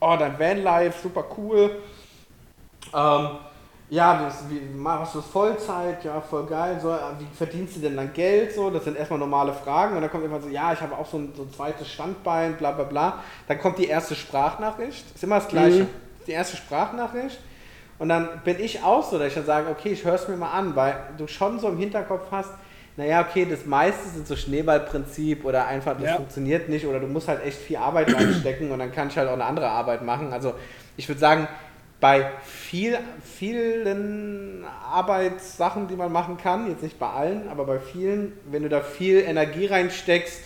oh, 0.00 0.14
dein 0.16 0.38
Vanlife, 0.38 0.96
super 1.02 1.24
cool, 1.36 1.82
ähm, 2.94 3.28
ja, 3.88 4.24
das, 4.24 4.44
wie, 4.50 4.60
machst 4.76 5.14
du 5.14 5.20
das 5.20 5.28
Vollzeit? 5.28 6.04
Ja, 6.04 6.20
voll 6.20 6.46
geil. 6.46 6.78
So, 6.82 6.96
wie 7.18 7.36
verdienst 7.36 7.76
du 7.76 7.80
denn 7.80 7.96
dann 7.96 8.12
Geld? 8.12 8.52
So, 8.52 8.70
das 8.70 8.84
sind 8.84 8.96
erstmal 8.96 9.20
normale 9.20 9.52
Fragen. 9.52 9.94
Und 9.94 10.02
dann 10.02 10.10
kommt 10.10 10.24
immer 10.24 10.40
so, 10.40 10.48
ja, 10.48 10.72
ich 10.72 10.80
habe 10.80 10.96
auch 10.96 11.06
so 11.06 11.18
ein, 11.18 11.32
so 11.36 11.42
ein 11.42 11.52
zweites 11.52 11.88
Standbein, 11.88 12.56
bla 12.56 12.72
bla 12.72 12.84
bla. 12.84 13.22
Dann 13.46 13.60
kommt 13.60 13.78
die 13.78 13.86
erste 13.86 14.16
Sprachnachricht. 14.16 15.04
Ist 15.14 15.22
immer 15.22 15.36
das 15.36 15.48
Gleiche. 15.48 15.84
Mhm. 15.84 15.88
Die 16.26 16.32
erste 16.32 16.56
Sprachnachricht. 16.56 17.38
Und 17.98 18.08
dann 18.08 18.40
bin 18.44 18.58
ich 18.58 18.82
auch 18.82 19.08
so, 19.08 19.18
dass 19.18 19.28
ich 19.28 19.34
dann 19.34 19.46
sage, 19.46 19.70
okay, 19.70 19.90
ich 19.90 20.04
höre 20.04 20.14
es 20.14 20.26
mir 20.26 20.36
mal 20.36 20.50
an, 20.50 20.74
weil 20.74 20.96
du 21.16 21.28
schon 21.28 21.60
so 21.60 21.68
im 21.68 21.78
Hinterkopf 21.78 22.26
hast, 22.30 22.50
naja, 22.96 23.20
okay, 23.20 23.46
das 23.48 23.66
meiste 23.66 24.08
sind 24.08 24.26
so 24.26 24.36
Schneeballprinzip 24.36 25.44
oder 25.44 25.66
einfach, 25.66 25.94
das 25.94 26.10
ja. 26.10 26.16
funktioniert 26.16 26.68
nicht 26.68 26.86
oder 26.86 26.98
du 26.98 27.06
musst 27.06 27.28
halt 27.28 27.44
echt 27.44 27.58
viel 27.58 27.76
Arbeit 27.76 28.14
reinstecken 28.14 28.70
und 28.70 28.78
dann 28.78 28.90
kann 28.90 29.08
ich 29.08 29.18
halt 29.18 29.28
auch 29.28 29.34
eine 29.34 29.44
andere 29.44 29.68
Arbeit 29.68 30.02
machen. 30.02 30.32
Also 30.32 30.54
ich 30.96 31.06
würde 31.06 31.20
sagen, 31.20 31.46
bei 32.00 32.30
viel, 32.42 32.98
vielen 33.22 34.64
Arbeitssachen, 34.92 35.88
die 35.88 35.96
man 35.96 36.12
machen 36.12 36.36
kann, 36.36 36.68
jetzt 36.68 36.82
nicht 36.82 36.98
bei 36.98 37.08
allen, 37.08 37.48
aber 37.48 37.64
bei 37.64 37.78
vielen, 37.78 38.32
wenn 38.50 38.62
du 38.62 38.68
da 38.68 38.80
viel 38.80 39.20
Energie 39.20 39.66
reinsteckst, 39.66 40.42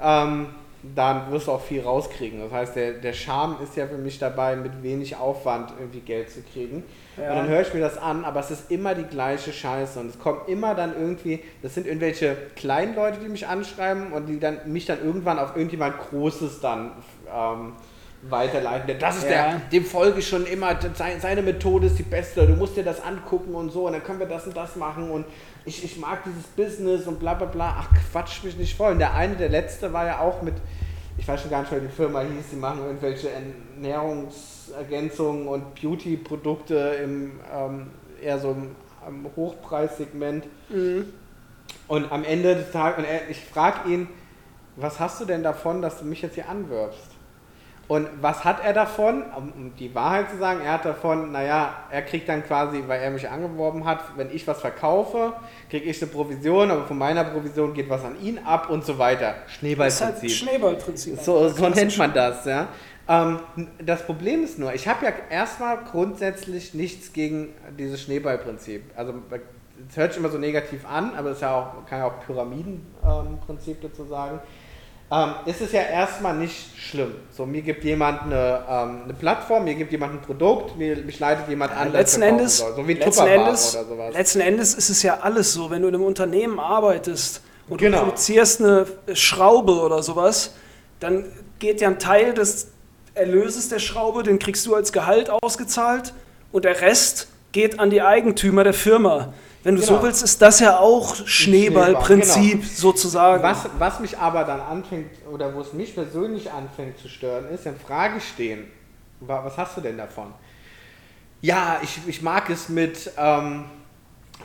ähm, 0.00 0.46
dann 0.94 1.30
wirst 1.30 1.46
du 1.46 1.52
auch 1.52 1.62
viel 1.62 1.80
rauskriegen. 1.80 2.40
Das 2.40 2.52
heißt, 2.52 2.76
der, 2.76 2.92
der 2.94 3.12
Charme 3.12 3.56
ist 3.62 3.76
ja 3.76 3.86
für 3.86 3.96
mich 3.96 4.18
dabei, 4.18 4.54
mit 4.54 4.82
wenig 4.82 5.16
Aufwand 5.16 5.72
irgendwie 5.78 6.00
Geld 6.00 6.30
zu 6.30 6.42
kriegen. 6.42 6.84
Ja. 7.16 7.30
Und 7.30 7.36
dann 7.36 7.48
höre 7.48 7.62
ich 7.62 7.72
mir 7.72 7.80
das 7.80 7.96
an, 7.96 8.24
aber 8.24 8.40
es 8.40 8.50
ist 8.50 8.70
immer 8.70 8.94
die 8.94 9.04
gleiche 9.04 9.52
Scheiße. 9.52 9.98
Und 9.98 10.10
es 10.10 10.18
kommt 10.18 10.48
immer 10.48 10.74
dann 10.74 10.94
irgendwie, 10.94 11.40
das 11.62 11.74
sind 11.74 11.86
irgendwelche 11.86 12.36
kleinen 12.54 12.94
Leute, 12.94 13.18
die 13.22 13.28
mich 13.28 13.46
anschreiben 13.46 14.12
und 14.12 14.26
die 14.26 14.38
dann 14.38 14.58
mich 14.66 14.84
dann 14.84 15.02
irgendwann 15.02 15.38
auf 15.38 15.56
irgendjemand 15.56 15.98
Großes 15.98 16.60
dann 16.60 16.92
ähm, 17.34 17.72
weiterleiten. 18.28 18.98
Das 18.98 19.18
ist 19.18 19.24
ja. 19.24 19.30
der, 19.30 19.60
dem 19.72 19.84
folge 19.84 20.20
ich 20.20 20.28
schon 20.28 20.46
immer, 20.46 20.78
seine 20.94 21.42
Methode 21.42 21.88
ist 21.88 21.98
die 21.98 22.04
beste, 22.04 22.46
du 22.46 22.54
musst 22.54 22.76
dir 22.76 22.84
das 22.84 23.02
angucken 23.02 23.54
und 23.54 23.70
so 23.70 23.86
und 23.86 23.92
dann 23.92 24.02
können 24.02 24.18
wir 24.18 24.26
das 24.26 24.46
und 24.46 24.56
das 24.56 24.76
machen 24.76 25.10
und 25.10 25.26
ich, 25.66 25.84
ich 25.84 25.98
mag 25.98 26.24
dieses 26.24 26.44
Business 26.44 27.06
und 27.06 27.20
bla 27.20 27.34
bla 27.34 27.46
bla. 27.46 27.76
Ach, 27.80 27.88
quatsch 28.12 28.42
mich 28.44 28.56
nicht 28.56 28.76
voll. 28.76 28.92
Und 28.92 28.98
der 28.98 29.14
eine, 29.14 29.36
der 29.36 29.48
letzte 29.48 29.92
war 29.92 30.06
ja 30.06 30.20
auch 30.20 30.42
mit, 30.42 30.54
ich 31.16 31.26
weiß 31.26 31.40
schon 31.40 31.50
gar 31.50 31.60
nicht, 31.60 31.72
wie 31.72 31.80
die 31.80 31.88
Firma 31.88 32.20
hieß, 32.20 32.50
die 32.52 32.56
machen 32.56 32.80
irgendwelche 32.84 33.30
Ernährungsergänzungen 33.30 35.48
und 35.48 35.74
Beauty-Produkte 35.74 36.98
im 37.02 37.40
ähm, 37.54 37.86
eher 38.22 38.38
so 38.38 38.50
im, 38.50 38.76
im 39.08 39.26
Hochpreissegment. 39.36 40.44
Mhm. 40.68 41.06
Und 41.88 42.12
am 42.12 42.24
Ende 42.24 42.54
des 42.54 42.70
Tages, 42.70 42.98
und 42.98 43.04
er, 43.04 43.30
ich 43.30 43.42
frage 43.44 43.90
ihn, 43.90 44.06
was 44.76 45.00
hast 45.00 45.20
du 45.20 45.24
denn 45.24 45.42
davon, 45.42 45.82
dass 45.82 45.98
du 46.00 46.04
mich 46.04 46.22
jetzt 46.22 46.34
hier 46.34 46.48
anwirbst? 46.48 47.13
Und 47.86 48.08
was 48.20 48.44
hat 48.44 48.64
er 48.64 48.72
davon? 48.72 49.24
Um 49.36 49.72
die 49.78 49.94
Wahrheit 49.94 50.30
zu 50.30 50.38
sagen, 50.38 50.60
er 50.64 50.72
hat 50.72 50.84
davon, 50.84 51.32
naja, 51.32 51.74
er 51.90 52.02
kriegt 52.02 52.28
dann 52.28 52.42
quasi, 52.44 52.82
weil 52.86 53.00
er 53.00 53.10
mich 53.10 53.28
angeworben 53.28 53.84
hat, 53.84 54.00
wenn 54.16 54.34
ich 54.34 54.46
was 54.46 54.60
verkaufe, 54.60 55.34
kriege 55.68 55.84
ich 55.84 56.00
eine 56.02 56.10
Provision, 56.10 56.70
aber 56.70 56.86
von 56.86 56.96
meiner 56.96 57.24
Provision 57.24 57.74
geht 57.74 57.90
was 57.90 58.02
an 58.04 58.20
ihn 58.22 58.38
ab 58.38 58.70
und 58.70 58.84
so 58.84 58.98
weiter. 58.98 59.34
Schneeballprinzip. 59.48 60.06
Das 60.06 60.16
ist 60.16 60.22
halt 60.22 60.30
Schneeballprinzip. 60.30 61.20
So, 61.20 61.48
so 61.48 61.68
nennt 61.68 61.98
man 61.98 62.14
das, 62.14 62.44
ja. 62.46 62.68
Ähm, 63.06 63.40
das 63.84 64.06
Problem 64.06 64.44
ist 64.44 64.58
nur, 64.58 64.72
ich 64.72 64.88
habe 64.88 65.04
ja 65.04 65.12
erstmal 65.28 65.78
grundsätzlich 65.84 66.72
nichts 66.72 67.12
gegen 67.12 67.50
dieses 67.78 68.00
Schneeballprinzip. 68.00 68.82
Also 68.96 69.12
es 69.90 69.96
hört 69.96 70.12
sich 70.12 70.20
immer 70.20 70.30
so 70.30 70.38
negativ 70.38 70.86
an, 70.88 71.14
aber 71.14 71.30
es 71.30 71.40
ja 71.42 71.54
auch, 71.54 71.86
kann 71.86 71.98
ja 71.98 72.06
auch 72.06 72.24
Pyramidenprinzip 72.24 73.82
ähm, 73.82 73.90
dazu 73.90 74.04
sagen 74.06 74.40
ähm, 75.10 75.34
ist 75.46 75.60
es 75.60 75.72
ja 75.72 75.82
erstmal 75.82 76.34
nicht 76.34 76.78
schlimm. 76.78 77.14
So, 77.30 77.46
mir 77.46 77.62
gibt 77.62 77.84
jemand 77.84 78.22
eine, 78.22 78.64
ähm, 78.68 79.02
eine 79.04 79.14
Plattform, 79.14 79.64
mir 79.64 79.74
gibt 79.74 79.92
jemand 79.92 80.14
ein 80.14 80.20
Produkt, 80.22 80.76
mir, 80.76 80.96
mich 80.96 81.18
leitet 81.20 81.48
jemand 81.48 81.76
an, 81.76 81.92
letzten 81.92 82.22
Endes, 82.22 82.58
soll. 82.58 82.74
so 82.74 82.88
wie 82.88 82.94
letzten 82.94 83.26
Endes, 83.26 83.76
oder 83.76 83.84
sowas. 83.84 84.14
Letzten 84.14 84.40
Endes 84.40 84.74
ist 84.74 84.90
es 84.90 85.02
ja 85.02 85.20
alles 85.20 85.52
so, 85.52 85.70
wenn 85.70 85.82
du 85.82 85.88
in 85.88 85.94
einem 85.94 86.04
Unternehmen 86.04 86.58
arbeitest 86.58 87.42
und 87.68 87.78
genau. 87.78 87.98
du 87.98 88.04
produzierst 88.04 88.60
eine 88.60 88.86
Schraube 89.12 89.72
oder 89.72 90.02
sowas, 90.02 90.54
dann 91.00 91.26
geht 91.58 91.80
ja 91.80 91.88
ein 91.88 91.98
Teil 91.98 92.34
des 92.34 92.68
Erlöses 93.14 93.68
der 93.68 93.78
Schraube, 93.78 94.22
den 94.22 94.38
kriegst 94.38 94.66
du 94.66 94.74
als 94.74 94.92
Gehalt 94.92 95.30
ausgezahlt 95.30 96.14
und 96.50 96.64
der 96.64 96.80
Rest 96.80 97.28
geht 97.54 97.80
an 97.80 97.88
die 97.88 98.02
Eigentümer 98.02 98.64
der 98.64 98.74
Firma. 98.74 99.32
Wenn 99.62 99.76
du 99.76 99.80
genau. 99.80 99.96
so 99.96 100.02
willst, 100.02 100.22
ist 100.22 100.42
das 100.42 100.60
ja 100.60 100.78
auch 100.78 101.14
Schneeballprinzip 101.26 102.60
genau. 102.60 102.72
sozusagen. 102.74 103.42
Was, 103.42 103.66
was 103.78 104.00
mich 104.00 104.18
aber 104.18 104.44
dann 104.44 104.60
anfängt, 104.60 105.10
oder 105.32 105.54
wo 105.54 105.62
es 105.62 105.72
mich 105.72 105.94
persönlich 105.94 106.52
anfängt 106.52 106.98
zu 106.98 107.08
stören, 107.08 107.48
ist 107.48 107.64
in 107.64 107.78
Frage 107.78 108.20
stehen. 108.20 108.66
Was 109.20 109.56
hast 109.56 109.78
du 109.78 109.80
denn 109.80 109.96
davon? 109.96 110.34
Ja, 111.40 111.78
ich, 111.82 111.98
ich 112.06 112.20
mag 112.20 112.50
es 112.50 112.68
mit, 112.68 113.10
ähm, 113.16 113.64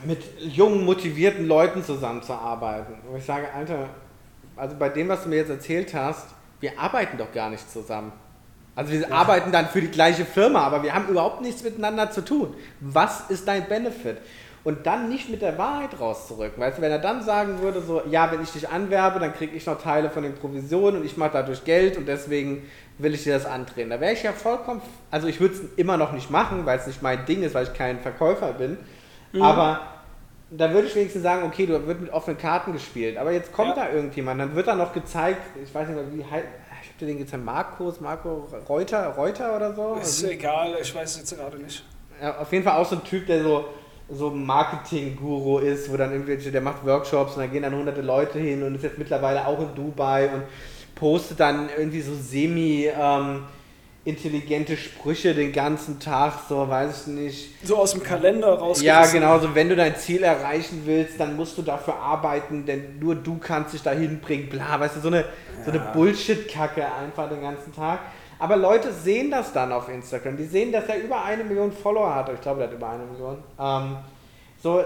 mit 0.04 0.22
jungen, 0.38 0.84
motivierten 0.84 1.46
Leuten 1.46 1.84
zusammenzuarbeiten. 1.84 2.94
Und 3.10 3.18
ich 3.18 3.24
sage, 3.24 3.52
Alter, 3.52 3.90
also 4.56 4.76
bei 4.78 4.88
dem, 4.88 5.08
was 5.08 5.24
du 5.24 5.28
mir 5.28 5.36
jetzt 5.36 5.50
erzählt 5.50 5.92
hast, 5.92 6.28
wir 6.60 6.78
arbeiten 6.78 7.18
doch 7.18 7.32
gar 7.32 7.50
nicht 7.50 7.70
zusammen. 7.70 8.12
Also 8.80 8.92
wir 8.92 9.00
ja. 9.00 9.10
arbeiten 9.10 9.52
dann 9.52 9.66
für 9.66 9.82
die 9.82 9.90
gleiche 9.90 10.24
Firma, 10.24 10.60
aber 10.60 10.82
wir 10.82 10.94
haben 10.94 11.08
überhaupt 11.08 11.42
nichts 11.42 11.62
miteinander 11.62 12.10
zu 12.10 12.22
tun. 12.24 12.54
Was 12.80 13.28
ist 13.28 13.46
dein 13.46 13.68
Benefit? 13.68 14.16
und 14.62 14.86
dann 14.86 15.08
nicht 15.08 15.30
mit 15.30 15.40
der 15.40 15.56
Wahrheit 15.56 15.98
rauszurücken. 15.98 16.62
Weißt 16.62 16.78
du, 16.78 16.82
wenn 16.82 16.90
er 16.90 16.98
dann 16.98 17.22
sagen 17.22 17.62
würde, 17.62 17.80
so, 17.80 18.02
ja, 18.10 18.30
wenn 18.30 18.42
ich 18.42 18.50
dich 18.50 18.68
anwerbe, 18.68 19.18
dann 19.18 19.32
kriege 19.32 19.56
ich 19.56 19.64
noch 19.64 19.80
Teile 19.80 20.10
von 20.10 20.22
den 20.22 20.34
Provisionen 20.34 21.00
und 21.00 21.06
ich 21.06 21.16
mache 21.16 21.30
dadurch 21.32 21.64
Geld 21.64 21.96
und 21.96 22.06
deswegen 22.06 22.68
will 22.98 23.14
ich 23.14 23.24
dir 23.24 23.32
das 23.32 23.46
andrehen. 23.46 23.88
Da 23.88 24.00
wäre 24.00 24.12
ich 24.12 24.22
ja 24.22 24.32
vollkommen, 24.32 24.82
also 25.10 25.28
ich 25.28 25.40
würde 25.40 25.54
es 25.54 25.60
immer 25.76 25.96
noch 25.96 26.12
nicht 26.12 26.30
machen, 26.30 26.66
weil 26.66 26.78
es 26.78 26.86
nicht 26.86 27.00
mein 27.00 27.24
Ding 27.24 27.42
ist, 27.42 27.54
weil 27.54 27.64
ich 27.64 27.72
kein 27.72 28.00
Verkäufer 28.00 28.52
bin, 28.52 28.76
mhm. 29.32 29.40
aber 29.40 29.80
da 30.50 30.72
würde 30.72 30.88
ich 30.88 30.94
wenigstens 30.94 31.22
sagen, 31.22 31.44
okay, 31.46 31.64
du 31.64 31.86
wird 31.86 32.00
mit 32.00 32.12
offenen 32.12 32.36
Karten 32.36 32.72
gespielt, 32.72 33.16
aber 33.16 33.32
jetzt 33.32 33.52
kommt 33.52 33.76
ja. 33.76 33.86
da 33.86 33.92
irgendjemand, 33.92 34.40
dann 34.40 34.54
wird 34.54 34.66
da 34.66 34.74
noch 34.74 34.92
gezeigt, 34.92 35.40
ich 35.62 35.74
weiß 35.74 35.88
nicht 35.88 35.96
mehr, 35.96 36.12
wie 36.12 36.24
halt, 37.00 37.06
ich 37.06 37.06
habe 37.06 37.06
dir 37.06 37.06
den 37.06 37.18
gezeigt, 37.18 37.44
Markus, 37.44 38.00
Marco 38.00 38.48
Reuter, 38.68 39.08
Reuter 39.08 39.56
oder 39.56 39.74
so? 39.74 39.94
Ist 40.00 40.24
egal, 40.24 40.76
ich 40.80 40.94
weiß 40.94 41.10
es 41.10 41.18
jetzt 41.18 41.36
gerade 41.38 41.58
nicht. 41.58 41.84
Ja, 42.20 42.38
auf 42.38 42.52
jeden 42.52 42.64
Fall 42.64 42.76
auch 42.76 42.86
so 42.86 42.96
ein 42.96 43.04
Typ, 43.04 43.26
der 43.26 43.42
so 43.42 43.64
so 44.12 44.28
ein 44.28 44.44
Marketing-Guru 44.44 45.58
ist, 45.58 45.90
wo 45.90 45.96
dann 45.96 46.12
irgendwelche, 46.12 46.50
der 46.50 46.60
macht 46.60 46.84
Workshops 46.84 47.36
und 47.36 47.42
da 47.42 47.46
gehen 47.46 47.62
dann 47.62 47.74
hunderte 47.74 48.02
Leute 48.02 48.38
hin 48.38 48.62
und 48.62 48.74
ist 48.74 48.82
jetzt 48.82 48.98
mittlerweile 48.98 49.46
auch 49.46 49.60
in 49.60 49.74
Dubai 49.74 50.28
und 50.30 50.42
postet 50.94 51.38
dann 51.38 51.68
irgendwie 51.76 52.00
so 52.00 52.12
semi 52.14 52.88
ähm, 52.92 53.44
intelligente 54.04 54.76
Sprüche 54.76 55.34
den 55.34 55.52
ganzen 55.52 56.00
Tag, 56.00 56.32
so 56.48 56.68
weiß 56.68 57.02
ich 57.02 57.06
nicht. 57.08 57.66
So 57.66 57.76
aus 57.76 57.92
dem 57.92 58.02
Kalender 58.02 58.54
raus. 58.54 58.80
Ja, 58.80 59.04
genau, 59.06 59.38
so 59.38 59.54
wenn 59.54 59.68
du 59.68 59.76
dein 59.76 59.94
Ziel 59.96 60.22
erreichen 60.22 60.82
willst, 60.86 61.20
dann 61.20 61.36
musst 61.36 61.58
du 61.58 61.62
dafür 61.62 61.96
arbeiten, 61.96 62.64
denn 62.64 62.98
nur 62.98 63.14
du 63.14 63.38
kannst 63.38 63.74
dich 63.74 63.82
dahin 63.82 64.20
bringen, 64.20 64.48
bla, 64.48 64.80
weißt 64.80 64.96
du, 64.96 65.00
so 65.00 65.08
eine, 65.08 65.20
ja. 65.20 65.24
so 65.64 65.70
eine 65.70 65.80
Bullshit-Kacke 65.92 66.84
einfach 66.84 67.28
den 67.28 67.42
ganzen 67.42 67.74
Tag. 67.74 68.00
Aber 68.38 68.56
Leute 68.56 68.90
sehen 68.90 69.30
das 69.30 69.52
dann 69.52 69.70
auf 69.70 69.90
Instagram. 69.90 70.38
Die 70.38 70.46
sehen, 70.46 70.72
dass 70.72 70.86
er 70.86 70.98
über 70.98 71.22
eine 71.22 71.44
Million 71.44 71.70
Follower 71.70 72.14
hat. 72.14 72.30
Ich 72.32 72.40
glaube, 72.40 72.62
er 72.62 72.68
hat 72.68 72.74
über 72.74 72.88
eine 72.88 73.04
Million. 73.04 73.36
Ähm, 73.58 73.96
so, 74.62 74.82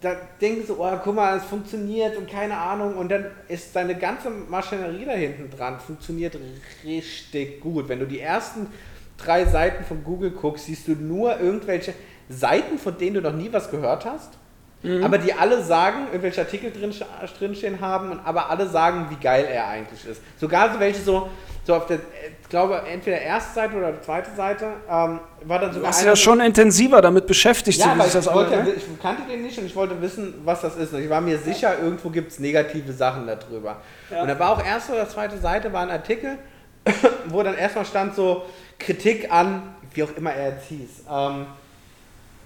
da 0.00 0.14
denken 0.40 0.64
sie, 0.66 0.72
oh, 0.72 0.98
guck 1.02 1.14
mal, 1.14 1.36
es 1.36 1.44
funktioniert 1.44 2.16
und 2.16 2.30
keine 2.30 2.56
Ahnung. 2.56 2.96
Und 2.96 3.08
dann 3.08 3.26
ist 3.48 3.72
seine 3.72 3.96
ganze 3.96 4.30
Maschinerie 4.30 5.04
da 5.04 5.12
hinten 5.12 5.50
dran, 5.50 5.80
funktioniert 5.80 6.38
richtig 6.84 7.60
gut. 7.60 7.88
Wenn 7.88 7.98
du 7.98 8.06
die 8.06 8.20
ersten 8.20 8.68
drei 9.16 9.44
Seiten 9.44 9.84
von 9.84 10.04
Google 10.04 10.30
guckst, 10.30 10.66
siehst 10.66 10.86
du 10.86 10.92
nur 10.92 11.40
irgendwelche 11.40 11.94
Seiten, 12.28 12.78
von 12.78 12.96
denen 12.96 13.14
du 13.14 13.20
noch 13.22 13.32
nie 13.32 13.52
was 13.52 13.70
gehört 13.70 14.04
hast. 14.04 14.34
Mhm. 14.82 15.02
Aber 15.02 15.18
die 15.18 15.32
alle 15.32 15.62
sagen, 15.64 16.06
irgendwelche 16.06 16.42
Artikel 16.42 16.70
drin, 16.70 16.94
drinstehen 17.38 17.80
haben, 17.80 18.20
aber 18.24 18.50
alle 18.50 18.68
sagen, 18.68 19.06
wie 19.10 19.16
geil 19.16 19.44
er 19.50 19.66
eigentlich 19.66 20.06
ist. 20.06 20.22
Sogar 20.38 20.72
so 20.72 20.78
welche 20.78 21.00
so, 21.00 21.28
so 21.68 21.74
auf 21.74 21.84
der, 21.84 21.98
ich 22.40 22.48
glaube, 22.48 22.80
entweder 22.90 23.20
erste 23.20 23.52
Seite 23.52 23.76
oder 23.76 24.00
zweite 24.00 24.34
Seite, 24.34 24.72
ähm, 24.90 25.20
war 25.44 25.58
dann 25.58 25.70
sogar. 25.70 25.72
Du 25.72 25.82
warst 25.82 26.02
ja 26.02 26.16
schon 26.16 26.40
intensiver 26.40 27.02
damit 27.02 27.26
beschäftigt, 27.26 27.78
ja, 27.78 27.92
so 27.92 28.00
wie 28.00 28.06
ich, 28.06 28.12
das 28.14 28.32
wollte, 28.32 28.56
ne? 28.56 28.70
ich 28.70 28.84
kannte 29.02 29.24
den 29.30 29.42
nicht 29.42 29.58
und 29.58 29.66
ich 29.66 29.76
wollte 29.76 30.00
wissen, 30.00 30.32
was 30.46 30.62
das 30.62 30.76
ist. 30.76 30.94
Und 30.94 31.02
ich 31.02 31.10
war 31.10 31.20
mir 31.20 31.36
sicher, 31.36 31.78
irgendwo 31.78 32.08
gibt 32.08 32.32
es 32.32 32.38
negative 32.38 32.90
Sachen 32.94 33.26
darüber. 33.26 33.76
Ja. 34.10 34.22
Und 34.22 34.28
da 34.28 34.38
war 34.38 34.52
auch 34.52 34.64
erste 34.64 34.92
oder 34.94 35.06
zweite 35.10 35.36
Seite 35.36 35.70
war 35.70 35.82
ein 35.82 35.90
Artikel, 35.90 36.38
wo 37.28 37.42
dann 37.42 37.54
erstmal 37.54 37.84
stand 37.84 38.14
so 38.14 38.46
Kritik 38.78 39.30
an, 39.30 39.74
wie 39.92 40.04
auch 40.04 40.16
immer 40.16 40.32
er 40.32 40.52
jetzt 40.52 40.68
hieß. 40.68 41.04
Ähm, 41.10 41.48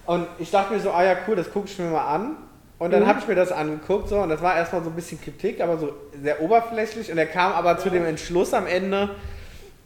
und 0.05 0.27
ich 0.37 0.51
dachte 0.51 0.73
mir 0.73 0.81
so, 0.81 0.91
ah 0.91 1.01
ja, 1.01 1.15
cool, 1.29 1.37
das 1.37 1.49
gucke 1.49 1.67
ich 1.69 1.79
mir 1.79 1.89
mal 1.89 2.13
an. 2.13 2.35
Und 2.83 2.91
dann 2.91 3.03
mhm. 3.03 3.07
habe 3.07 3.19
ich 3.19 3.27
mir 3.29 3.35
das 3.35 3.53
angeguckt 3.53 4.09
so 4.09 4.19
und 4.19 4.27
das 4.27 4.41
war 4.41 4.57
erstmal 4.57 4.83
so 4.83 4.89
ein 4.89 4.95
bisschen 4.95 5.21
Kritik, 5.21 5.61
aber 5.61 5.77
so 5.77 5.93
sehr 6.21 6.41
oberflächlich 6.41 7.09
und 7.09 7.17
er 7.17 7.27
kam 7.27 7.53
aber 7.53 7.71
ja. 7.71 7.77
zu 7.77 7.89
dem 7.89 8.03
Entschluss 8.03 8.53
am 8.53 8.67
Ende, 8.67 9.11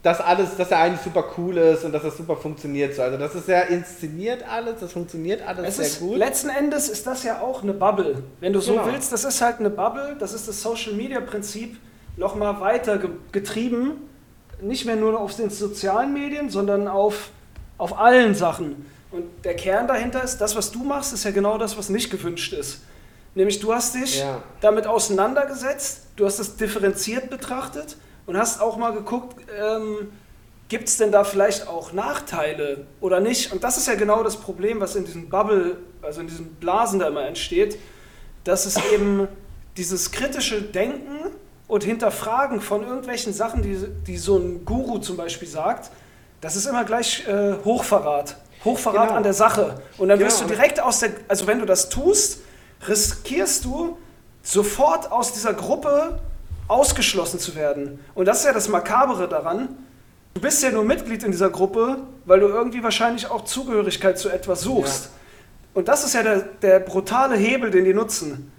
dass 0.02 0.20
alles, 0.20 0.56
dass 0.56 0.72
er 0.72 0.80
eigentlich 0.80 1.02
super 1.02 1.24
cool 1.36 1.58
ist 1.58 1.84
und 1.84 1.92
dass 1.92 2.02
das 2.02 2.16
super 2.16 2.34
funktioniert. 2.34 2.96
So. 2.96 3.02
Also 3.02 3.16
das 3.16 3.36
ist 3.36 3.46
sehr 3.46 3.68
inszeniert 3.68 4.44
alles, 4.50 4.80
das 4.80 4.90
funktioniert 4.90 5.46
alles 5.46 5.68
es 5.68 5.76
sehr 5.76 5.86
ist, 5.86 6.00
gut. 6.00 6.16
Letzten 6.16 6.48
Endes 6.48 6.88
ist 6.88 7.06
das 7.06 7.22
ja 7.22 7.40
auch 7.40 7.62
eine 7.62 7.72
Bubble. 7.72 8.20
Wenn 8.40 8.52
du 8.52 8.58
so 8.58 8.72
genau. 8.72 8.86
willst, 8.86 9.12
das 9.12 9.22
ist 9.22 9.40
halt 9.40 9.60
eine 9.60 9.70
Bubble, 9.70 10.16
das 10.18 10.32
ist 10.32 10.48
das 10.48 10.60
Social 10.60 10.94
Media 10.94 11.20
Prinzip 11.20 11.76
nochmal 12.16 12.58
weiter 12.58 12.98
getrieben. 13.30 13.92
Nicht 14.60 14.86
mehr 14.86 14.96
nur 14.96 15.20
auf 15.20 15.36
den 15.36 15.50
sozialen 15.50 16.12
Medien, 16.12 16.50
sondern 16.50 16.88
auf, 16.88 17.30
auf 17.76 17.96
allen 17.96 18.34
Sachen. 18.34 18.86
Und 19.10 19.44
der 19.44 19.56
Kern 19.56 19.88
dahinter 19.88 20.22
ist, 20.22 20.38
das, 20.38 20.54
was 20.54 20.70
du 20.70 20.84
machst, 20.84 21.12
ist 21.12 21.24
ja 21.24 21.30
genau 21.30 21.56
das, 21.58 21.78
was 21.78 21.88
nicht 21.88 22.10
gewünscht 22.10 22.52
ist. 22.52 22.80
Nämlich 23.34 23.60
du 23.60 23.72
hast 23.72 23.94
dich 23.94 24.20
ja. 24.20 24.42
damit 24.60 24.86
auseinandergesetzt, 24.86 26.06
du 26.16 26.26
hast 26.26 26.38
es 26.38 26.56
differenziert 26.56 27.30
betrachtet 27.30 27.96
und 28.26 28.36
hast 28.36 28.60
auch 28.60 28.76
mal 28.76 28.92
geguckt, 28.92 29.36
ähm, 29.58 30.10
gibt 30.68 30.88
es 30.88 30.98
denn 30.98 31.12
da 31.12 31.24
vielleicht 31.24 31.66
auch 31.66 31.92
Nachteile 31.92 32.86
oder 33.00 33.20
nicht? 33.20 33.52
Und 33.52 33.64
das 33.64 33.78
ist 33.78 33.86
ja 33.86 33.94
genau 33.94 34.22
das 34.22 34.36
Problem, 34.36 34.80
was 34.80 34.96
in 34.96 35.04
diesem 35.04 35.28
Bubble, 35.28 35.78
also 36.02 36.20
in 36.20 36.26
diesen 36.26 36.54
Blasen 36.56 36.98
da 36.98 37.08
immer 37.08 37.26
entsteht, 37.26 37.78
dass 38.44 38.66
es 38.66 38.76
eben 38.92 39.28
dieses 39.76 40.10
kritische 40.10 40.60
Denken 40.60 41.30
und 41.68 41.84
Hinterfragen 41.84 42.60
von 42.60 42.82
irgendwelchen 42.82 43.32
Sachen, 43.32 43.62
die, 43.62 43.78
die 44.06 44.16
so 44.16 44.36
ein 44.36 44.64
Guru 44.64 44.98
zum 44.98 45.16
Beispiel 45.16 45.48
sagt, 45.48 45.90
das 46.40 46.56
ist 46.56 46.66
immer 46.66 46.84
gleich 46.84 47.26
äh, 47.26 47.54
Hochverrat. 47.64 48.36
Hochverrat 48.64 49.06
Genau. 49.08 49.16
an 49.16 49.22
der 49.22 49.34
Sache. 49.34 49.80
Und 49.98 50.08
dann 50.08 50.18
wirst 50.18 50.38
Genau, 50.38 50.48
du 50.50 50.54
direkt 50.56 50.80
aus 50.80 51.00
der, 51.00 51.10
also 51.28 51.46
wenn 51.46 51.58
du 51.58 51.64
das 51.66 51.88
tust, 51.88 52.40
riskierst 52.86 53.64
du 53.64 53.96
sofort 54.42 55.10
aus 55.12 55.32
dieser 55.32 55.52
Gruppe 55.54 56.20
ausgeschlossen 56.68 57.38
zu 57.38 57.54
werden. 57.54 57.98
Und 58.14 58.26
das 58.26 58.40
ist 58.40 58.44
ja 58.46 58.52
das 58.52 58.68
Makabere 58.68 59.28
daran. 59.28 59.68
Du 60.34 60.40
bist 60.40 60.62
ja 60.62 60.70
nur 60.70 60.84
Mitglied 60.84 61.22
in 61.24 61.32
dieser 61.32 61.50
Gruppe, 61.50 61.98
weil 62.24 62.40
du 62.40 62.48
irgendwie 62.48 62.82
wahrscheinlich 62.82 63.28
auch 63.30 63.44
Zugehörigkeit 63.44 64.18
zu 64.18 64.28
etwas 64.28 64.60
suchst. 64.60 65.10
Und 65.74 65.88
das 65.88 66.04
ist 66.04 66.14
ja 66.14 66.22
der, 66.22 66.40
der 66.62 66.80
brutale 66.80 67.36
Hebel, 67.36 67.70
den 67.70 67.84
die 67.84 67.94
nutzen. 67.94 68.52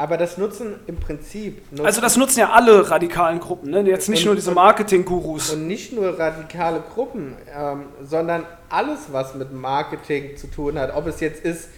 Aber 0.00 0.16
das 0.16 0.38
nutzen 0.38 0.76
im 0.86 0.96
Prinzip. 0.96 1.60
Nutzen 1.72 1.84
Also 1.84 2.00
das 2.00 2.16
nutzen 2.16 2.38
ja 2.38 2.50
alle 2.50 2.88
radikalen 2.88 3.40
Gruppen, 3.40 3.70
ne? 3.70 3.80
jetzt 3.82 4.08
nicht 4.08 4.20
Und- 4.20 4.26
nur 4.26 4.34
diese 4.36 4.52
Marketing-Gurus. 4.52 5.50
Und 5.50 5.66
nicht 5.66 5.92
nur 5.92 6.16
radikale 6.16 6.80
Gruppen, 6.94 7.36
ähm, 7.52 7.86
sondern 8.04 8.46
alles, 8.68 9.12
was 9.12 9.34
mit 9.34 9.52
Marketing 9.52 10.36
zu 10.36 10.46
tun 10.46 10.78
hat. 10.78 10.94
Ob 10.94 11.08
es 11.08 11.18
jetzt 11.18 11.44
ist 11.44 11.68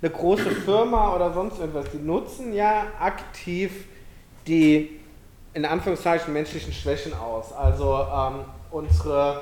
eine 0.00 0.10
große 0.12 0.48
Firma 0.50 1.14
oder 1.16 1.32
sonst 1.32 1.58
irgendwas. 1.58 1.86
Die 1.92 1.98
nutzen 1.98 2.52
ja 2.52 2.84
aktiv 3.00 3.72
die, 4.46 5.00
in 5.54 5.64
Anführungszeichen, 5.64 6.32
menschlichen 6.32 6.72
Schwächen 6.72 7.14
aus. 7.14 7.52
Also 7.52 7.98
ähm, 7.98 8.44
unsere, 8.70 9.40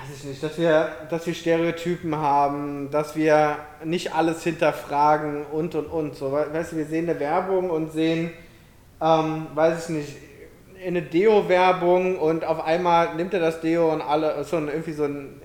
weiß 0.00 0.16
ich 0.18 0.24
nicht, 0.24 0.42
dass 0.42 0.58
wir, 0.58 0.88
dass 1.10 1.26
wir 1.26 1.34
Stereotypen 1.34 2.14
haben, 2.16 2.90
dass 2.90 3.16
wir 3.16 3.56
nicht 3.84 4.14
alles 4.14 4.42
hinterfragen 4.44 5.44
und 5.46 5.74
und 5.74 5.86
und. 5.86 6.14
So, 6.14 6.32
we- 6.32 6.46
weißt 6.52 6.72
du, 6.72 6.76
wir 6.76 6.86
sehen 6.86 7.08
eine 7.08 7.18
Werbung 7.18 7.70
und 7.70 7.92
sehen, 7.92 8.30
ähm, 9.00 9.46
weiß 9.54 9.88
ich 9.90 9.96
nicht, 9.96 10.16
eine 10.86 11.02
Deo-Werbung 11.02 12.18
und 12.18 12.44
auf 12.44 12.64
einmal 12.64 13.14
nimmt 13.16 13.34
er 13.34 13.40
das 13.40 13.60
Deo 13.60 13.92
und 13.92 14.00
alle, 14.00 14.36
ein, 14.56 14.68
irgendwie 14.68 14.92
so 14.92 15.04
ein 15.04 15.40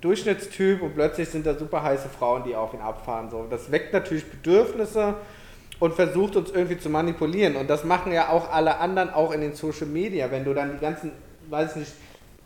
Durchschnittstyp 0.00 0.82
und 0.82 0.94
plötzlich 0.94 1.28
sind 1.28 1.44
da 1.46 1.54
super 1.54 1.82
heiße 1.82 2.08
Frauen, 2.08 2.44
die 2.44 2.54
auf 2.54 2.72
ihn 2.72 2.80
abfahren. 2.80 3.28
So. 3.30 3.46
Das 3.50 3.72
weckt 3.72 3.92
natürlich 3.92 4.24
Bedürfnisse 4.30 5.14
und 5.80 5.94
versucht 5.94 6.36
uns 6.36 6.50
irgendwie 6.52 6.78
zu 6.78 6.88
manipulieren. 6.88 7.56
Und 7.56 7.68
das 7.68 7.82
machen 7.82 8.12
ja 8.12 8.28
auch 8.28 8.52
alle 8.52 8.78
anderen, 8.78 9.10
auch 9.12 9.32
in 9.32 9.40
den 9.40 9.54
Social 9.54 9.86
Media. 9.86 10.30
Wenn 10.30 10.44
du 10.44 10.54
dann 10.54 10.72
die 10.72 10.78
ganzen, 10.78 11.10
weiß 11.50 11.72
ich 11.72 11.76
nicht, 11.78 11.92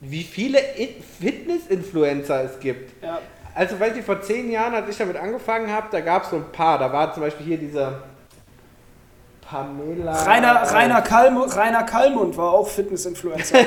wie 0.00 0.22
viele 0.22 0.58
In- 0.58 1.02
Fitness-Influencer 1.20 2.44
es 2.44 2.58
gibt. 2.60 3.02
Ja. 3.02 3.18
Also, 3.54 3.78
weiß 3.78 3.96
ich, 3.96 4.04
vor 4.04 4.20
zehn 4.22 4.50
Jahren, 4.50 4.74
als 4.74 4.88
ich 4.88 4.96
damit 4.96 5.16
angefangen 5.16 5.70
habe, 5.72 5.88
da 5.90 6.00
gab 6.00 6.24
es 6.24 6.30
so 6.30 6.36
ein 6.36 6.50
paar. 6.52 6.78
Da 6.78 6.92
war 6.92 7.12
zum 7.12 7.22
Beispiel 7.22 7.46
hier 7.46 7.58
diese 7.58 8.00
Pamela. 9.42 10.12
Rainer, 10.22 10.62
Rainer, 10.72 11.02
Kallmund, 11.02 11.56
Rainer 11.56 11.82
Kallmund 11.82 12.36
war 12.36 12.52
auch 12.52 12.68
Fitness-Influencer. 12.68 13.58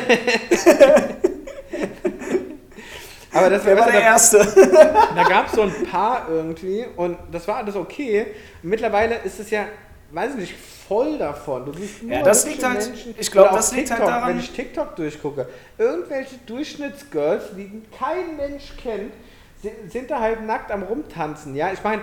Aber 3.33 3.49
das 3.49 3.65
war 3.65 3.75
du, 3.75 3.83
der 3.91 3.91
da, 3.93 3.99
Erste. 3.99 4.37
da 5.15 5.23
gab 5.23 5.47
es 5.47 5.53
so 5.53 5.63
ein 5.63 5.73
paar 5.91 6.27
irgendwie 6.29 6.85
und 6.95 7.17
das 7.31 7.47
war 7.47 7.57
alles 7.57 7.75
okay. 7.75 8.27
Und 8.61 8.69
mittlerweile 8.69 9.15
ist 9.23 9.39
es 9.39 9.49
ja, 9.49 9.65
weiß 10.13 10.31
ich 10.35 10.39
nicht, 10.41 10.55
voll 10.87 11.17
davon. 11.17 11.65
Du 11.65 11.73
siehst 11.73 12.03
nur 12.03 12.13
Ja, 12.17 12.23
das 12.23 12.45
liegt 12.45 12.63
halt- 12.63 12.87
Menschen. 12.87 13.15
ich 13.17 13.31
glaub, 13.31 13.45
Oder 13.45 13.51
auch 13.53 13.57
das 13.57 13.71
liegt 13.73 13.89
halt 13.89 13.99
TikTok, 13.99 14.15
daran- 14.15 14.29
Wenn 14.29 14.39
ich 14.39 14.51
TikTok 14.51 14.95
durchgucke, 14.95 15.47
irgendwelche 15.77 16.35
Durchschnittsgirls, 16.45 17.43
die 17.55 17.81
kein 17.97 18.37
Mensch 18.37 18.73
kennt, 18.81 19.13
sind, 19.61 19.91
sind 19.91 20.11
da 20.11 20.19
halt 20.19 20.45
nackt 20.45 20.71
am 20.71 20.83
rumtanzen. 20.83 21.55
Ja, 21.55 21.71
ich 21.71 21.83
meine, 21.83 22.01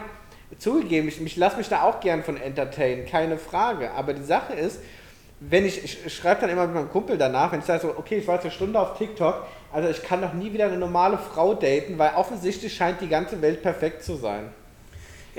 zugegeben, 0.58 1.08
ich, 1.08 1.20
ich 1.24 1.36
lasse 1.36 1.56
mich 1.56 1.68
da 1.68 1.82
auch 1.82 2.00
gern 2.00 2.22
von 2.24 2.36
entertainen, 2.40 3.06
keine 3.06 3.38
Frage. 3.38 3.90
Aber 3.92 4.12
die 4.14 4.24
Sache 4.24 4.54
ist, 4.54 4.80
wenn 5.40 5.64
ich, 5.64 5.84
ich 6.04 6.14
schreibe 6.14 6.42
dann 6.42 6.50
immer 6.50 6.66
mit 6.66 6.74
meinem 6.74 6.90
Kumpel 6.90 7.16
danach, 7.16 7.52
wenn 7.52 7.60
ich 7.60 7.64
sage 7.66 7.80
so, 7.82 7.94
okay, 7.96 8.16
ich 8.18 8.26
war 8.26 8.34
jetzt 8.34 8.44
eine 8.44 8.52
Stunde 8.52 8.78
auf 8.78 8.98
TikTok, 8.98 9.46
also 9.72 9.88
ich 9.88 10.02
kann 10.02 10.20
doch 10.20 10.32
nie 10.34 10.52
wieder 10.52 10.66
eine 10.66 10.76
normale 10.76 11.16
Frau 11.16 11.54
daten, 11.54 11.96
weil 11.98 12.12
offensichtlich 12.16 12.74
scheint 12.74 13.00
die 13.00 13.08
ganze 13.08 13.40
Welt 13.40 13.62
perfekt 13.62 14.02
zu 14.02 14.16
sein. 14.16 14.52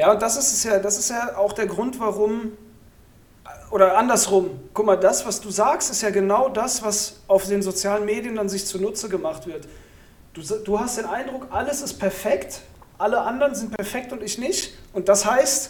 Ja, 0.02 0.14
und 0.14 0.20
das 0.20 0.36
ist 0.36 0.64
ja, 0.64 0.80
das 0.80 0.98
ist 0.98 1.12
ja 1.12 1.38
auch 1.38 1.54
der 1.54 1.68
Grund, 1.68 2.00
warum, 2.00 2.54
oder 3.70 4.00
andersrum, 4.00 4.50
guck 4.74 4.88
mal, 4.88 4.96
das, 4.96 5.28
was 5.28 5.40
du 5.40 5.52
sagst, 5.52 5.92
ist 5.92 6.02
ja 6.02 6.10
genau 6.10 6.50
das, 6.50 6.82
was 6.82 7.18
auf 7.28 7.46
den 7.46 7.62
sozialen 7.62 8.06
Medien 8.06 8.38
dann 8.38 8.50
sich 8.50 8.66
zunutze 8.66 9.10
gemacht 9.10 9.46
wird. 9.46 9.68
Du, 10.34 10.42
du 10.42 10.80
hast 10.80 10.98
den 10.98 11.06
Eindruck, 11.06 11.46
alles 11.52 11.84
ist 11.84 12.00
perfekt, 12.00 12.62
alle 12.98 13.22
anderen 13.22 13.54
sind 13.54 13.78
perfekt 13.78 14.12
und 14.12 14.24
ich 14.24 14.40
nicht. 14.40 14.74
Und 14.94 15.08
das 15.08 15.24
heißt, 15.24 15.70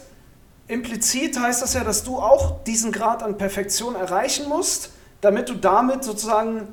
implizit 0.70 1.38
heißt 1.38 1.62
das 1.62 1.74
ja, 1.74 1.84
dass 1.84 2.06
du 2.06 2.18
auch 2.18 2.64
diesen 2.64 2.94
Grad 2.94 3.24
an 3.24 3.38
Perfektion 3.38 3.96
erreichen 3.96 4.48
musst, 4.48 4.92
damit 5.20 5.50
du 5.50 5.56
damit 5.56 6.06
sozusagen, 6.06 6.70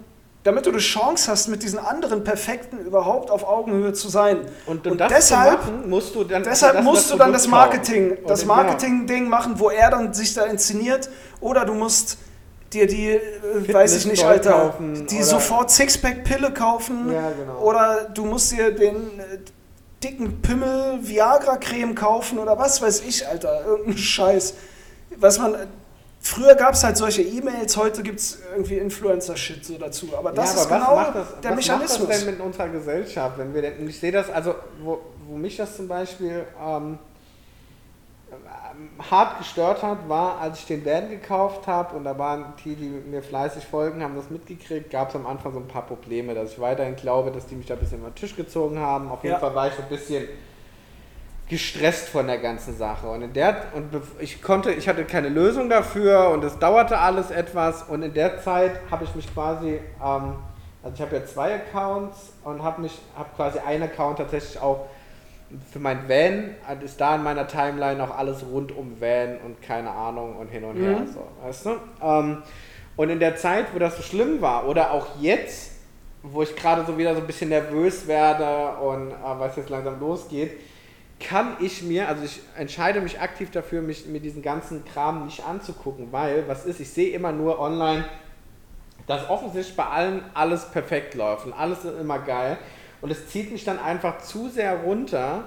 damit 0.49 0.65
du 0.67 0.71
eine 0.71 0.79
Chance 0.79 1.31
hast, 1.31 1.49
mit 1.49 1.63
diesen 1.63 1.79
anderen 1.79 2.25
Perfekten 2.25 2.79
überhaupt 2.79 3.31
auf 3.31 3.45
Augenhöhe 3.47 3.93
zu 3.93 4.09
sein. 4.09 4.39
Und, 4.67 4.87
Und 4.87 4.99
das 4.99 5.13
deshalb- 5.13 5.61
machen, 5.61 5.89
musst 5.91 6.15
du 6.15 6.25
dann 6.25 6.43
Deshalb 6.43 6.77
das- 6.77 6.85
musst 6.85 7.05
das 7.05 7.13
du 7.13 7.19
dann 7.19 7.33
das 7.33 7.47
Marketing, 7.49 8.17
das 8.27 8.43
Und-. 8.43 8.49
Marketing-Ding 8.49 9.29
machen, 9.29 9.55
wo 9.59 9.69
er 9.71 9.91
dann 9.91 10.13
sich 10.15 10.33
da 10.35 10.45
inszeniert, 10.45 11.11
oder 11.41 11.65
du 11.67 11.75
musst 11.75 12.19
dir 12.73 12.87
die, 12.87 13.11
äh, 13.11 13.73
weiß 13.75 13.97
ich 13.97 14.07
nicht, 14.07 14.25
Alter, 14.25 14.51
kaufen 14.53 15.07
die 15.07 15.17
oder- 15.17 15.25
sofort 15.25 15.71
Sixpack-Pille 15.71 16.53
kaufen, 16.53 17.13
Ja, 17.13 17.31
genau. 17.39 17.59
oder 17.61 18.09
du 18.15 18.25
musst 18.25 18.53
dir 18.53 18.71
den 18.73 18.97
äh, 19.21 19.39
dicken 20.03 20.41
Pimmel 20.43 20.99
Viagra-Creme 21.03 21.95
kaufen 21.95 22.39
oder 22.39 22.59
was 22.59 22.81
weiß 22.81 23.03
ich, 23.07 23.27
Alter, 23.27 23.65
irgendein 23.67 23.99
Scheiß. 23.99 24.55
Was 25.17 25.39
man, 25.39 25.57
früher 26.29 26.55
gab 26.55 26.75
es 26.75 26.85
halt 26.85 26.97
solche 26.97 27.23
E-Mails, 27.23 27.77
heute 27.77 28.03
gibt 28.03 28.21
es 28.21 28.41
irgendwie 28.53 28.77
Influencer-Shit 28.79 29.65
so 29.65 29.79
dazu, 29.79 30.09
aber 30.17 30.33
das 30.33 30.55
ja, 30.55 30.61
ist 30.63 30.67
aber 30.71 30.79
genau 30.81 30.97
was 30.97 31.07
macht 31.07 31.17
das, 31.17 31.41
der 31.41 31.51
was 31.51 31.57
Mechanismus. 31.57 31.99
macht 32.01 32.11
das 32.11 32.25
denn 32.25 32.35
mit 32.35 32.41
unserer 32.41 32.69
Gesellschaft? 32.69 33.39
Wenn 33.39 33.55
wir 33.55 33.63
denn, 33.63 33.89
ich 33.89 33.99
sehe 33.99 34.13
das, 34.13 34.31
also 34.31 34.55
wo, 34.83 34.99
wo 35.27 35.37
mich 35.37 35.57
das 35.57 35.77
zum 35.77 35.89
Beispiel 35.89 36.45
ähm, 36.65 36.99
ähm, 38.31 38.91
hart 39.11 39.39
gestört 39.39 39.83
hat, 39.83 40.09
war, 40.09 40.39
als 40.41 40.59
ich 40.61 40.67
den 40.67 40.85
Van 40.85 41.09
gekauft 41.11 41.67
habe 41.67 41.97
und 41.97 42.05
da 42.05 42.19
waren 42.19 42.53
die, 42.65 42.75
die 42.75 42.89
mir 42.89 43.23
fleißig 43.23 43.65
folgen, 43.65 44.03
haben 44.03 44.17
das 44.17 44.31
mitgekriegt, 44.31 44.91
gab 44.91 45.09
es 45.11 45.15
am 45.17 45.27
Anfang 45.27 45.53
so 45.53 45.59
ein 45.61 45.69
paar 45.69 45.87
Probleme, 45.87 46.35
dass 46.35 46.53
ich 46.53 46.61
weiterhin 46.61 46.97
glaube, 46.97 47.31
dass 47.31 47.47
die 47.47 47.55
mich 47.55 47.67
da 47.67 47.75
ein 47.75 47.81
bisschen 47.81 47.99
über 48.01 48.11
den 48.11 48.15
Tisch 48.17 48.37
gezogen 48.37 48.79
haben. 48.79 49.11
Auf 49.11 49.23
jeden 49.25 49.35
Ja. 49.35 49.41
Fall 49.41 49.55
war 49.55 49.69
ich 49.69 49.75
so 49.75 49.83
ein 49.83 49.89
bisschen 49.89 50.29
gestresst 51.49 52.09
von 52.09 52.27
der 52.27 52.39
ganzen 52.39 52.77
Sache. 52.77 53.09
Und 53.09 53.23
in 53.23 53.33
der 53.33 53.65
und 53.75 53.91
ich 54.21 54.43
konnte 54.43 54.73
ich 54.73 54.89
hatte 54.89 55.05
keine 55.05 55.29
Lösung 55.29 55.69
dafür 55.71 56.31
und 56.31 56.45
es 56.45 56.59
dauerte 56.59 56.99
alles 56.99 57.31
etwas. 57.31 57.83
Und 57.85 58.03
in 58.03 58.15
der 58.15 58.41
Zeit 58.41 58.73
habe 58.91 59.05
ich 59.05 59.15
mich 59.15 59.33
quasi 59.33 59.81
ähm, 60.05 60.35
also 60.83 60.95
ich 60.95 61.01
habe 61.01 61.17
ja 61.17 61.25
zwei 61.27 61.55
Accounts 61.55 62.33
und 62.45 62.63
habe 62.63 62.83
mich 62.83 62.99
habe 63.17 63.29
quasi 63.35 63.59
einen 63.59 63.85
Account 63.85 64.19
tatsächlich 64.19 64.61
auch 64.61 64.87
für 65.73 65.79
mein 65.79 66.09
Van. 66.09 66.55
Also 66.67 66.83
ist 66.85 67.01
da 67.01 67.17
in 67.17 67.23
meiner 67.23 67.47
Timeline 67.47 68.03
auch 68.05 68.17
alles 68.17 68.45
rund 68.45 68.77
um 68.77 69.01
Van 69.01 69.39
und 69.45 69.63
keine 69.63 69.91
Ahnung 69.91 70.37
und 70.37 70.49
hin 70.49 70.65
und 70.65 70.77
her 70.77 71.01
Mhm. 71.01 71.09
so 71.13 71.27
weißt 71.43 71.67
du? 71.67 71.71
Ähm, 72.03 72.43
und 72.97 73.11
in 73.11 73.21
der 73.21 73.37
Zeit 73.37 73.67
wo 73.75 73.79
das 73.79 73.97
so 73.97 74.03
schlimm 74.03 74.43
war 74.43 74.69
oder 74.69 74.93
auch 74.93 75.07
jetzt 75.21 75.73
wo 76.23 76.43
ich 76.43 76.55
gerade 76.57 76.85
so 76.85 76.99
wieder 76.99 77.15
so 77.15 77.21
ein 77.21 77.27
bisschen 77.27 77.49
nervös 77.49 78.07
werde 78.07 78.77
und 78.81 79.13
äh, 79.13 79.15
was 79.39 79.57
jetzt 79.57 79.71
langsam 79.71 79.99
losgeht 79.99 80.61
kann 81.21 81.57
ich 81.61 81.83
mir, 81.83 82.09
also 82.09 82.25
ich 82.25 82.41
entscheide 82.57 83.01
mich 83.01 83.21
aktiv 83.21 83.51
dafür, 83.51 83.83
mich 83.83 84.07
mir 84.07 84.21
diesen 84.21 84.43
ganzen 84.43 84.85
Kram 84.85 85.25
nicht 85.25 85.45
anzugucken, 85.45 86.09
weil, 86.13 86.47
was 86.47 86.65
ist, 86.65 86.81
ich 86.81 86.91
sehe 86.91 87.11
immer 87.13 87.33
nur 87.33 87.59
online, 87.59 88.05
dass 89.07 89.29
offensichtlich 89.29 89.77
bei 89.77 89.87
allen 89.87 90.23
alles 90.35 90.67
perfekt 90.71 91.15
läuft 91.15 91.47
und 91.47 91.53
alles 91.53 91.85
ist 91.85 91.99
immer 92.01 92.19
geil 92.21 92.59
und 93.01 93.11
es 93.11 93.29
zieht 93.29 93.51
mich 93.51 93.65
dann 93.65 93.79
einfach 93.79 94.19
zu 94.19 94.49
sehr 94.49 94.77
runter, 94.77 95.45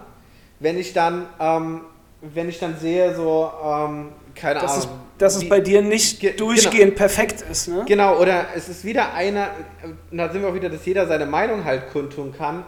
wenn 0.60 0.78
ich 0.78 0.94
dann, 0.94 1.26
ähm, 1.40 1.82
wenn 2.22 2.50
ich 2.50 2.60
dann 2.60 2.78
sehe, 2.78 3.16
so, 3.16 3.50
ähm, 3.64 4.10
keine 4.36 4.60
dass, 4.60 4.78
es, 4.78 4.86
Ahnung. 4.86 5.00
dass 5.18 5.36
es 5.38 5.50
bei 5.50 5.60
dir 5.60 5.82
nicht 5.82 6.20
Ge- 6.20 6.36
durchgehend 6.36 6.96
perfekt 6.96 7.44
ist. 7.50 7.68
Ne? 7.68 7.84
Genau, 7.88 8.20
oder 8.20 8.48
es 8.56 8.70
ist 8.70 8.84
wieder 8.84 9.14
einer, 9.14 9.50
da 10.12 10.30
sind 10.30 10.42
wir 10.42 10.50
auch 10.50 10.54
wieder, 10.54 10.70
dass 10.70 10.86
jeder 10.86 11.08
seine 11.08 11.26
Meinung 11.26 11.64
halt 11.64 11.90
kundtun 11.92 12.34
kann. 12.38 12.64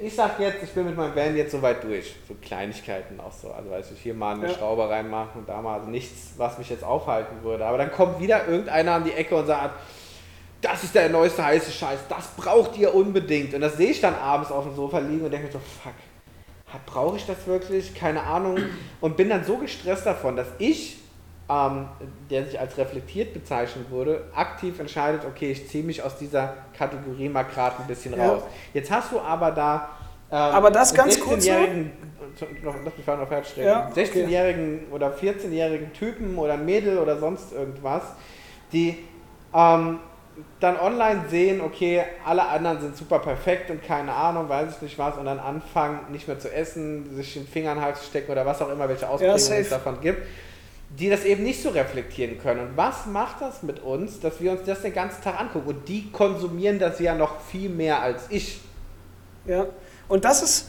Ich 0.00 0.16
sag 0.16 0.40
jetzt, 0.40 0.64
ich 0.64 0.70
bin 0.70 0.86
mit 0.86 0.96
meinem 0.96 1.14
Van 1.14 1.36
jetzt 1.36 1.52
soweit 1.52 1.84
durch. 1.84 2.16
So 2.26 2.34
Kleinigkeiten 2.42 3.20
auch 3.20 3.32
so. 3.32 3.52
Also 3.52 3.70
weiß 3.70 3.92
ich, 3.92 4.00
hier 4.00 4.14
mal 4.14 4.34
eine 4.34 4.48
Ja. 4.48 4.54
Schraube 4.54 4.88
reinmachen 4.88 5.40
und 5.42 5.48
da 5.48 5.62
mal 5.62 5.78
also 5.78 5.88
nichts, 5.88 6.32
was 6.36 6.58
mich 6.58 6.68
jetzt 6.70 6.82
aufhalten 6.82 7.42
würde. 7.42 7.64
Aber 7.64 7.78
dann 7.78 7.92
kommt 7.92 8.18
wieder 8.20 8.48
irgendeiner 8.48 8.94
an 8.94 9.04
die 9.04 9.12
Ecke 9.12 9.36
und 9.36 9.46
sagt, 9.46 9.78
das 10.60 10.82
ist 10.82 10.94
der 10.94 11.08
neueste 11.08 11.44
heiße 11.44 11.70
Scheiß, 11.70 12.00
das 12.08 12.28
braucht 12.36 12.76
ihr 12.76 12.92
unbedingt. 12.92 13.54
Und 13.54 13.60
das 13.60 13.76
sehe 13.76 13.90
ich 13.90 14.00
dann 14.00 14.16
abends 14.16 14.50
auf 14.50 14.64
dem 14.64 14.74
Sofa 14.74 14.98
liegen 14.98 15.24
und 15.24 15.30
denke 15.30 15.46
mir 15.46 15.52
so, 15.52 15.60
fuck, 15.82 15.92
brauche 16.86 17.16
ich 17.16 17.26
das 17.26 17.46
wirklich? 17.46 17.94
Keine 17.94 18.22
Ahnung. 18.22 18.58
Und 19.00 19.16
bin 19.16 19.28
dann 19.28 19.44
so 19.44 19.56
gestresst 19.58 20.06
davon, 20.06 20.34
dass 20.34 20.48
ich, 20.58 20.98
ähm, 21.48 21.88
der 22.30 22.44
sich 22.44 22.58
als 22.58 22.76
reflektiert 22.76 23.32
bezeichnet 23.32 23.90
wurde, 23.90 24.24
aktiv 24.34 24.78
entscheidet, 24.80 25.22
okay, 25.24 25.52
ich 25.52 25.68
ziehe 25.68 25.84
mich 25.84 26.02
aus 26.02 26.16
dieser 26.18 26.54
Kategorie 26.76 27.28
mal 27.28 27.44
gerade 27.44 27.76
ein 27.80 27.86
bisschen 27.86 28.16
Ja. 28.16 28.28
raus. 28.32 28.42
Jetzt 28.74 28.90
hast 28.90 29.12
du 29.12 29.20
aber 29.20 29.50
da 29.52 29.88
ähm, 30.28 30.36
Aber 30.38 30.72
das 30.72 30.92
ganz 30.92 31.20
kurz 31.20 31.46
noch? 31.46 31.52
16-jährigen, 31.54 31.92
noch, 32.64 32.74
lass 32.84 32.96
mich 32.96 33.06
noch 33.06 33.28
fertig 33.28 33.56
Ja, 33.58 33.88
okay. 33.88 34.02
16-jährigen 34.02 34.86
oder 34.90 35.14
14-jährigen 35.14 35.92
Typen 35.92 36.36
oder 36.36 36.56
Mädel 36.56 36.98
oder 36.98 37.18
sonst 37.18 37.52
irgendwas, 37.52 38.02
die 38.72 38.98
ähm, 39.54 40.00
dann 40.60 40.78
online 40.78 41.24
sehen, 41.30 41.60
okay, 41.60 42.02
alle 42.24 42.46
anderen 42.46 42.80
sind 42.80 42.96
super 42.96 43.20
perfekt 43.20 43.70
und 43.70 43.82
keine 43.84 44.12
Ahnung, 44.12 44.48
weiß 44.48 44.76
ich 44.76 44.82
nicht 44.82 44.98
was, 44.98 45.16
und 45.16 45.24
dann 45.26 45.38
anfangen, 45.38 46.00
nicht 46.10 46.26
mehr 46.28 46.38
zu 46.38 46.52
essen, 46.52 47.14
sich 47.14 47.34
den 47.34 47.46
Finger 47.46 47.72
in 47.72 47.78
den 47.78 47.84
Hals 47.84 48.00
zu 48.00 48.06
stecken 48.06 48.32
oder 48.32 48.44
was 48.44 48.60
auch 48.60 48.70
immer, 48.70 48.88
welche 48.88 49.08
Ausprägungen 49.08 49.38
safe. 49.38 49.60
es 49.60 49.70
davon 49.70 50.00
gibt, 50.00 50.26
die 50.90 51.10
das 51.10 51.24
eben 51.24 51.42
nicht 51.42 51.62
so 51.62 51.70
reflektieren 51.70 52.38
können. 52.38 52.60
Und 52.60 52.76
was 52.76 53.06
macht 53.06 53.40
das 53.40 53.62
mit 53.62 53.80
uns, 53.80 54.20
dass 54.20 54.40
wir 54.40 54.52
uns 54.52 54.60
das 54.64 54.82
den 54.82 54.94
ganzen 54.94 55.22
Tag 55.22 55.40
angucken? 55.40 55.68
Und 55.68 55.88
die 55.88 56.10
konsumieren 56.10 56.78
das 56.78 56.98
ja 57.00 57.14
noch 57.14 57.40
viel 57.40 57.68
mehr 57.68 58.00
als 58.00 58.24
ich. 58.30 58.60
Ja, 59.46 59.66
und 60.08 60.24
das 60.24 60.42
ist, 60.42 60.68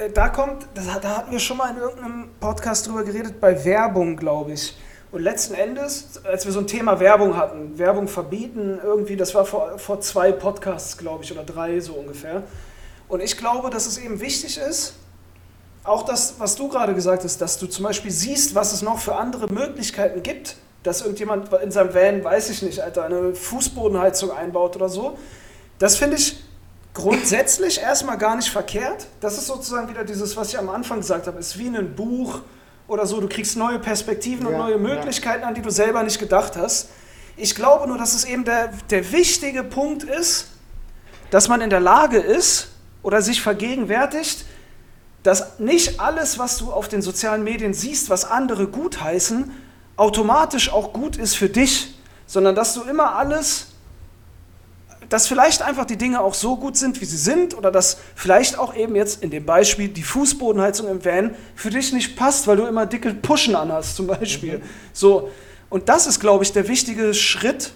äh, 0.00 0.10
da 0.10 0.28
kommt, 0.28 0.66
das, 0.74 0.86
da 1.00 1.16
hatten 1.18 1.32
wir 1.32 1.38
schon 1.38 1.56
mal 1.56 1.70
in 1.70 1.78
irgendeinem 1.78 2.28
Podcast 2.40 2.86
drüber 2.86 3.04
geredet, 3.04 3.40
bei 3.40 3.64
Werbung, 3.64 4.16
glaube 4.16 4.52
ich. 4.52 4.76
Und 5.12 5.22
letzten 5.22 5.54
Endes, 5.54 6.20
als 6.24 6.44
wir 6.44 6.52
so 6.52 6.60
ein 6.60 6.66
Thema 6.66 6.98
Werbung 7.00 7.36
hatten, 7.36 7.78
Werbung 7.78 8.08
verbieten, 8.08 8.78
irgendwie, 8.82 9.16
das 9.16 9.34
war 9.34 9.44
vor, 9.44 9.78
vor 9.78 10.00
zwei 10.00 10.32
Podcasts, 10.32 10.98
glaube 10.98 11.24
ich, 11.24 11.32
oder 11.32 11.44
drei 11.44 11.80
so 11.80 11.94
ungefähr. 11.94 12.42
Und 13.08 13.22
ich 13.22 13.36
glaube, 13.36 13.70
dass 13.70 13.86
es 13.86 13.98
eben 13.98 14.20
wichtig 14.20 14.58
ist, 14.58 14.94
auch 15.86 16.04
das, 16.04 16.34
was 16.38 16.56
du 16.56 16.68
gerade 16.68 16.94
gesagt 16.94 17.24
hast, 17.24 17.40
dass 17.40 17.58
du 17.58 17.66
zum 17.66 17.84
Beispiel 17.84 18.10
siehst, 18.10 18.54
was 18.54 18.72
es 18.72 18.82
noch 18.82 18.98
für 18.98 19.16
andere 19.16 19.52
Möglichkeiten 19.52 20.22
gibt, 20.22 20.56
dass 20.82 21.00
irgendjemand 21.00 21.52
in 21.52 21.70
seinem 21.70 21.94
Van, 21.94 22.24
weiß 22.24 22.50
ich 22.50 22.62
nicht, 22.62 22.80
Alter, 22.80 23.04
eine 23.04 23.34
Fußbodenheizung 23.34 24.30
einbaut 24.30 24.76
oder 24.76 24.88
so. 24.88 25.18
Das 25.78 25.96
finde 25.96 26.16
ich 26.16 26.42
grundsätzlich 26.94 27.80
erstmal 27.80 28.16
gar 28.18 28.36
nicht 28.36 28.48
verkehrt. 28.48 29.06
Das 29.20 29.36
ist 29.36 29.46
sozusagen 29.46 29.88
wieder 29.88 30.04
dieses, 30.04 30.36
was 30.36 30.48
ich 30.48 30.58
am 30.58 30.70
Anfang 30.70 30.98
gesagt 31.00 31.26
habe, 31.26 31.38
ist 31.38 31.58
wie 31.58 31.68
ein 31.68 31.94
Buch 31.94 32.40
oder 32.88 33.06
so. 33.06 33.20
Du 33.20 33.28
kriegst 33.28 33.56
neue 33.56 33.78
Perspektiven 33.78 34.46
und 34.46 34.52
Ja, 34.52 34.58
neue 34.58 34.72
ja. 34.72 34.78
Möglichkeiten, 34.78 35.44
an 35.44 35.54
die 35.54 35.62
du 35.62 35.70
selber 35.70 36.02
nicht 36.02 36.18
gedacht 36.18 36.56
hast. 36.56 36.88
Ich 37.36 37.54
glaube 37.54 37.86
nur, 37.86 37.98
dass 37.98 38.14
es 38.14 38.24
eben 38.24 38.44
der, 38.44 38.72
der 38.90 39.12
wichtige 39.12 39.62
Punkt 39.62 40.04
ist, 40.04 40.48
dass 41.30 41.48
man 41.48 41.60
in 41.60 41.68
der 41.68 41.80
Lage 41.80 42.18
ist 42.18 42.68
oder 43.02 43.20
sich 43.20 43.42
vergegenwärtigt, 43.42 44.46
dass 45.26 45.58
nicht 45.58 45.98
alles, 45.98 46.38
was 46.38 46.56
du 46.58 46.72
auf 46.72 46.86
den 46.88 47.02
sozialen 47.02 47.42
Medien 47.42 47.74
siehst, 47.74 48.10
was 48.10 48.24
andere 48.24 48.68
gutheißen, 48.68 49.50
automatisch 49.96 50.72
auch 50.72 50.92
gut 50.92 51.16
ist 51.16 51.34
für 51.34 51.48
dich, 51.48 51.96
sondern 52.26 52.54
dass 52.54 52.74
du 52.74 52.82
immer 52.82 53.16
alles, 53.16 53.66
dass 55.08 55.26
vielleicht 55.26 55.62
einfach 55.62 55.84
die 55.84 55.96
Dinge 55.96 56.20
auch 56.20 56.34
so 56.34 56.56
gut 56.56 56.76
sind, 56.76 57.00
wie 57.00 57.04
sie 57.04 57.16
sind, 57.16 57.56
oder 57.56 57.72
dass 57.72 57.98
vielleicht 58.14 58.56
auch 58.56 58.74
eben 58.76 58.94
jetzt 58.94 59.20
in 59.20 59.30
dem 59.30 59.44
Beispiel 59.44 59.88
die 59.88 60.04
Fußbodenheizung 60.04 60.88
im 60.88 61.04
Van 61.04 61.34
für 61.56 61.70
dich 61.70 61.92
nicht 61.92 62.16
passt, 62.16 62.46
weil 62.46 62.56
du 62.56 62.66
immer 62.66 62.86
dicke 62.86 63.12
Puschen 63.12 63.56
anhast, 63.56 63.96
zum 63.96 64.06
Beispiel. 64.06 64.62
So. 64.92 65.30
Und 65.70 65.88
das 65.88 66.06
ist, 66.06 66.20
glaube 66.20 66.44
ich, 66.44 66.52
der 66.52 66.68
wichtige 66.68 67.14
Schritt, 67.14 67.72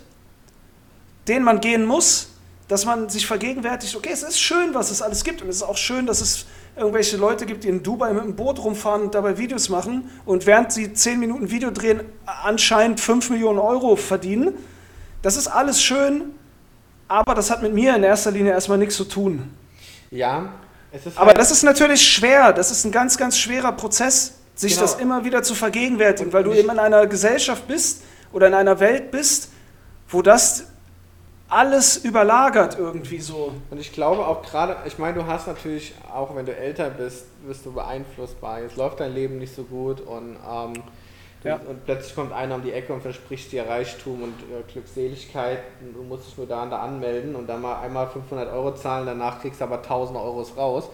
den 1.27 1.43
man 1.43 1.61
gehen 1.61 1.85
muss, 1.85 2.29
dass 2.69 2.85
man 2.85 3.09
sich 3.09 3.27
vergegenwärtigt, 3.27 3.97
okay, 3.97 4.11
es 4.13 4.23
ist 4.23 4.41
schön, 4.41 4.73
was 4.75 4.93
es 4.93 5.03
alles 5.03 5.25
gibt 5.25 5.43
und 5.43 5.49
es 5.49 5.57
ist 5.57 5.63
auch 5.65 5.77
schön, 5.77 6.07
dass 6.07 6.21
es 6.21 6.47
irgendwelche 6.81 7.17
Leute 7.17 7.47
gibt, 7.47 7.65
die 7.65 7.69
in 7.69 7.83
Dubai 7.83 8.13
mit 8.13 8.25
dem 8.25 8.35
Boot 8.35 8.59
rumfahren 8.59 9.03
und 9.03 9.15
dabei 9.15 9.39
Videos 9.39 9.69
machen 9.69 10.11
und 10.25 10.47
während 10.47 10.73
sie 10.73 10.93
10 10.93 11.21
Minuten 11.21 11.51
Video 11.51 11.71
drehen, 11.71 12.01
anscheinend 12.43 12.99
5 13.01 13.31
Millionen 13.31 13.59
Euro 13.59 13.97
verdienen. 13.97 14.55
Das 15.23 15.37
ist 15.37 15.47
alles 15.47 15.83
schön, 15.83 16.25
aber 17.07 17.35
das 17.35 17.51
hat 17.51 17.63
mit 17.63 17.75
mir 17.75 17.95
in 17.95 18.03
erster 18.03 18.31
Linie 18.31 18.53
erstmal 18.53 18.79
nichts 18.79 18.97
zu 18.97 19.05
tun. 19.05 19.51
Ja, 20.11 20.49
es 20.91 21.07
ist 21.07 21.17
Aber 21.19 21.29
halt- 21.29 21.39
das 21.39 21.51
ist 21.51 21.63
natürlich 21.63 22.03
schwer, 22.03 22.53
das 22.53 22.71
ist 22.71 22.85
ein 22.85 22.91
ganz, 22.93 23.17
ganz 23.17 23.37
schwerer 23.39 23.73
Prozess, 23.73 24.35
sich 24.55 24.73
Genau. 24.75 24.83
das 24.83 24.95
immer 24.97 25.25
wieder 25.25 25.43
zu 25.43 25.55
vergegenwärtigen, 25.55 26.33
weil 26.33 26.43
du 26.45 26.53
eben 26.53 26.71
in 26.71 26.79
einer 26.79 27.07
Gesellschaft 27.07 27.69
bist 27.69 28.03
oder 28.33 28.47
in 28.49 28.55
einer 28.55 28.81
Welt 28.81 29.11
bist, 29.11 29.51
wo 30.09 30.23
das 30.23 30.65
alles 31.51 31.97
überlagert 32.05 32.79
irgendwie 32.79 33.19
so. 33.19 33.53
Und 33.71 33.81
ich 33.81 33.93
glaube 33.93 34.27
auch 34.27 34.43
gerade, 34.43 34.77
ich 34.87 34.99
meine, 34.99 35.15
du 35.15 35.27
hast 35.27 35.47
natürlich, 35.49 35.95
auch 36.13 36.35
wenn 36.35 36.47
du 36.47 36.57
älter 36.57 36.91
bist, 36.91 37.27
wirst 37.45 37.67
du 37.67 37.73
beeinflussbar. 37.73 38.63
Jetzt 38.63 38.77
läuft 38.77 39.01
dein 39.01 39.13
Leben 39.15 39.39
nicht 39.39 39.55
so 39.55 39.65
gut 39.65 40.01
und, 40.01 40.37
ähm, 40.49 40.75
du, 41.43 41.49
Ja. 41.49 41.57
und 41.69 41.85
plötzlich 41.85 42.15
kommt 42.15 42.33
einer 42.33 42.55
um 42.55 42.63
die 42.63 42.73
Ecke 42.73 42.93
und 42.93 43.03
verspricht 43.03 43.51
dir 43.51 43.69
Reichtum 43.69 44.23
und 44.23 44.35
äh, 44.43 44.73
Glückseligkeit. 44.73 45.59
Und 45.81 45.95
du 45.97 46.03
musst 46.05 46.29
dich 46.29 46.39
nur 46.39 46.47
da 46.47 46.63
und 46.63 46.71
da 46.71 46.79
anmelden 46.79 47.35
und 47.35 47.49
dann 47.49 47.61
mal 47.63 47.81
einmal 47.81 48.07
500 48.07 48.53
Euro 48.53 48.75
zahlen, 48.75 49.07
danach 49.07 49.41
kriegst 49.41 49.61
du 49.61 49.65
aber 49.65 49.79
1000 49.79 50.19
Euros 50.19 50.57
raus. 50.57 50.89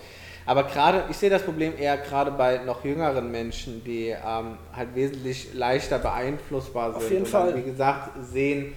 Aber 0.48 0.62
gerade, 0.62 1.04
ich 1.10 1.16
sehe 1.16 1.28
das 1.28 1.42
Problem 1.42 1.74
eher 1.76 1.98
gerade 1.98 2.30
bei 2.30 2.58
noch 2.58 2.84
jüngeren 2.84 3.30
Menschen, 3.32 3.82
die 3.84 4.10
ähm, 4.10 4.56
halt 4.74 4.94
wesentlich 4.94 5.52
leichter 5.54 5.98
beeinflussbar 5.98 6.92
sind. 6.92 6.96
Auf 7.02 7.10
jeden 7.10 7.24
und 7.24 7.34
dann, 7.34 7.44
Fall. 7.50 7.56
Wie 7.56 7.68
gesagt, 7.68 8.10
sehen, 8.22 8.72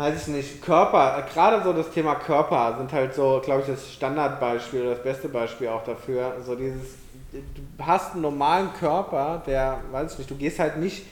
weiß 0.00 0.22
ich 0.22 0.28
nicht, 0.28 0.62
Körper, 0.62 1.18
äh, 1.18 1.30
gerade 1.30 1.62
so 1.62 1.74
das 1.74 1.90
Thema 1.90 2.14
Körper 2.14 2.74
sind 2.78 2.90
halt 2.90 3.14
so, 3.14 3.38
glaube 3.44 3.60
ich, 3.60 3.66
das 3.66 3.92
Standardbeispiel 3.92 4.80
oder 4.80 4.90
das 4.92 5.02
beste 5.02 5.28
Beispiel 5.28 5.68
auch 5.68 5.84
dafür. 5.84 6.36
So 6.42 6.54
dieses, 6.54 6.94
du 7.32 7.86
hast 7.86 8.14
einen 8.14 8.22
normalen 8.22 8.72
Körper, 8.72 9.42
der, 9.46 9.78
weiß 9.90 10.12
ich 10.12 10.18
nicht, 10.20 10.30
du 10.30 10.36
gehst 10.36 10.58
halt 10.58 10.78
nicht, 10.78 11.04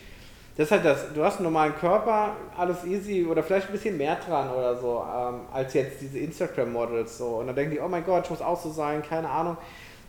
das 0.57 0.69
ist 0.69 0.73
halt 0.73 0.87
das, 0.87 1.13
du 1.13 1.23
hast 1.23 1.37
einen 1.37 1.45
normalen 1.45 1.77
Körper, 1.77 2.35
alles 2.57 2.83
easy 2.85 3.27
oder 3.27 3.43
vielleicht 3.43 3.67
ein 3.67 3.73
bisschen 3.73 3.99
mehr 3.99 4.17
dran 4.17 4.51
oder 4.51 4.75
so, 4.75 5.05
ähm, 5.05 5.41
als 5.53 5.75
jetzt 5.75 6.01
diese 6.01 6.19
Instagram-Models 6.21 7.19
so. 7.19 7.27
Und 7.27 7.49
dann 7.49 7.57
denken 7.57 7.73
die, 7.73 7.81
oh 7.81 7.89
mein 7.89 8.07
Gott, 8.07 8.25
ich 8.25 8.31
muss 8.31 8.41
auch 8.41 8.59
so 8.59 8.71
sein, 8.71 9.03
keine 9.03 9.29
Ahnung. 9.29 9.59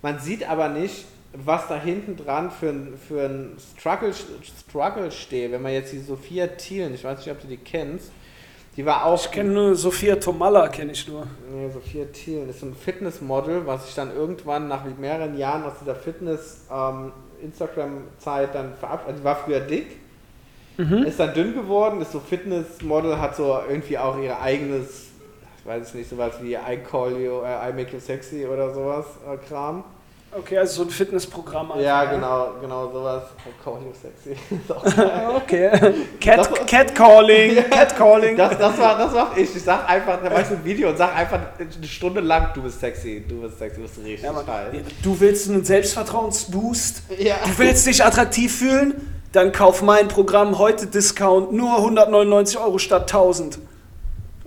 Man 0.01 0.19
sieht 0.19 0.49
aber 0.49 0.69
nicht, 0.69 1.03
was 1.33 1.67
da 1.67 1.75
hinten 1.75 2.15
dran 2.15 2.49
für 2.49 2.69
ein, 2.69 2.97
für 2.97 3.25
ein 3.25 3.57
Struggle, 3.77 4.13
Struggle 4.13 5.11
steht. 5.11 5.51
Wenn 5.51 5.61
man 5.61 5.73
jetzt 5.73 5.91
die 5.91 5.99
Sophia 5.99 6.47
Thielen, 6.47 6.93
ich 6.93 7.03
weiß 7.03 7.19
nicht, 7.19 7.29
ob 7.29 7.41
du 7.41 7.47
die 7.47 7.57
kennst, 7.57 8.13
die 8.79 8.85
war 8.85 9.05
auch. 9.05 9.21
Ich 9.21 9.29
kenne 9.29 9.51
nur 9.51 9.75
Sophia 9.75 10.15
Tomalla, 10.15 10.69
kenne 10.69 10.93
ich 10.93 11.05
nur. 11.05 11.27
Nee, 11.51 11.69
Sophia 11.69 12.05
Thielen 12.05 12.49
ist 12.49 12.61
so 12.61 12.67
ein 12.67 12.73
Fitnessmodel, 12.73 13.67
was 13.67 13.85
sich 13.85 13.93
dann 13.93 14.15
irgendwann 14.15 14.69
nach 14.69 14.85
mehreren 14.97 15.37
Jahren 15.37 15.65
aus 15.65 15.73
dieser 15.81 15.95
Fitness-Instagram-Zeit 15.95 18.55
dann 18.55 18.73
verabschiedet. 18.75 19.09
Also 19.09 19.19
die 19.19 19.25
war 19.25 19.35
früher 19.35 19.59
dick, 19.59 19.97
ist 21.05 21.19
dann 21.19 21.33
dünn 21.33 21.55
geworden, 21.55 21.99
ist 21.99 22.13
so 22.13 22.21
Fitnessmodel, 22.21 23.19
hat 23.19 23.35
so 23.35 23.59
irgendwie 23.67 23.97
auch 23.97 24.17
ihr 24.17 24.39
eigenes, 24.39 25.07
ich 25.59 25.65
weiß 25.65 25.89
es 25.89 25.93
nicht, 25.93 26.09
sowas 26.09 26.35
wie 26.41 26.53
I 26.53 26.77
call 26.89 27.19
you, 27.19 27.41
I 27.41 27.73
make 27.75 27.91
you 27.91 27.99
sexy 27.99 28.45
oder 28.45 28.73
sowas, 28.73 29.07
äh, 29.29 29.35
Kram. 29.45 29.83
Okay, 30.31 30.57
also 30.59 30.83
so 30.83 30.87
ein 30.87 30.91
Fitnessprogramm. 30.91 31.71
einfach, 31.71 31.83
Ja, 31.83 32.05
genau, 32.05 32.49
genau 32.61 32.91
sowas. 32.91 33.23
I 33.47 33.63
call 33.63 33.79
you 33.81 33.91
sexy. 33.93 34.35
Okay. 35.35 35.69
Cat, 36.21 36.37
Das- 36.39 36.65
Catcalling, 36.67 37.63
Catcalling. 37.69 38.37
Das, 38.37 38.57
das, 38.57 38.77
war, 38.77 38.97
das 38.97 39.13
war 39.13 39.31
ich. 39.37 39.55
Ich 39.55 39.63
sag 39.63 39.89
einfach, 39.89 40.19
da 40.21 40.39
ich 40.39 40.47
so 40.47 40.53
ein 40.53 40.63
Video 40.63 40.89
und 40.89 40.97
sag 40.97 41.15
einfach 41.15 41.39
eine 41.57 41.87
Stunde 41.87 42.21
lang, 42.21 42.49
du 42.53 42.61
bist 42.61 42.79
sexy, 42.79 43.25
du 43.27 43.41
bist 43.41 43.57
sexy, 43.57 43.77
du 43.77 43.81
bist 43.83 43.97
richtig 44.03 44.21
Ja, 44.21 44.31
geil. 44.43 44.83
Du 45.01 45.19
willst 45.19 45.49
einen 45.49 45.63
Selbstvertrauensboost? 45.65 47.03
Ja. 47.17 47.35
Du 47.45 47.57
willst 47.57 47.87
dich 47.87 48.03
attraktiv 48.03 48.55
fühlen? 48.55 49.15
Dann 49.31 49.51
kauf 49.51 49.81
mein 49.81 50.07
Programm 50.07 50.57
heute 50.57 50.87
Discount 50.87 51.51
nur 51.51 51.77
199 51.77 52.57
Euro 52.59 52.77
statt 52.79 53.03
1000. 53.03 53.59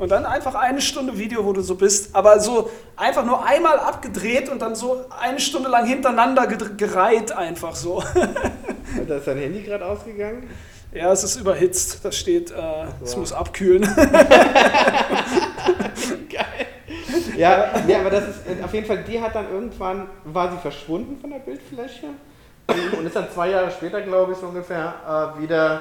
Und 0.03 0.11
dann 0.11 0.27
einfach 0.27 0.57
eine 0.57 0.81
Stunde 0.81 1.17
Video, 1.17 1.45
wo 1.45 1.53
du 1.53 1.61
so 1.61 1.77
bist, 1.77 2.17
aber 2.17 2.41
so 2.41 2.69
einfach 2.97 3.25
nur 3.25 3.45
einmal 3.47 3.79
abgedreht 3.79 4.49
und 4.49 4.61
dann 4.61 4.75
so 4.75 5.05
eine 5.21 5.39
Stunde 5.39 5.69
lang 5.69 5.87
hintereinander 5.87 6.49
gereiht, 6.49 7.31
einfach 7.31 7.77
so. 7.77 8.03
Und 8.99 9.09
da 9.09 9.19
ist 9.19 9.29
dein 9.29 9.39
Handy 9.39 9.63
gerade 9.63 9.87
ausgegangen? 9.87 10.51
Ja, 10.93 11.13
es 11.13 11.23
ist 11.23 11.37
überhitzt. 11.37 12.05
Da 12.05 12.11
steht, 12.11 12.51
äh, 12.51 12.55
es 13.01 13.17
muss 13.17 13.33
abkühlen. 13.33 13.83
Geil. 16.29 16.67
Ja, 17.37 17.71
ja, 17.87 18.01
aber 18.01 18.11
das 18.11 18.25
ist 18.25 18.39
äh, 18.49 18.65
auf 18.65 18.75
jeden 18.75 18.89
Fall, 18.89 19.05
die 19.05 19.21
hat 19.21 19.37
dann 19.37 19.53
irgendwann, 19.53 20.09
war 20.25 20.51
sie 20.51 20.59
verschwunden 20.59 21.17
von 21.21 21.31
der 21.31 21.39
Bildfläche 21.39 22.09
und 22.99 23.07
ist 23.07 23.15
dann 23.15 23.31
zwei 23.33 23.51
Jahre 23.51 23.71
später, 23.71 24.01
glaube 24.01 24.33
ich, 24.33 24.39
so 24.39 24.47
ungefähr, 24.47 24.95
äh, 25.39 25.41
wieder 25.41 25.81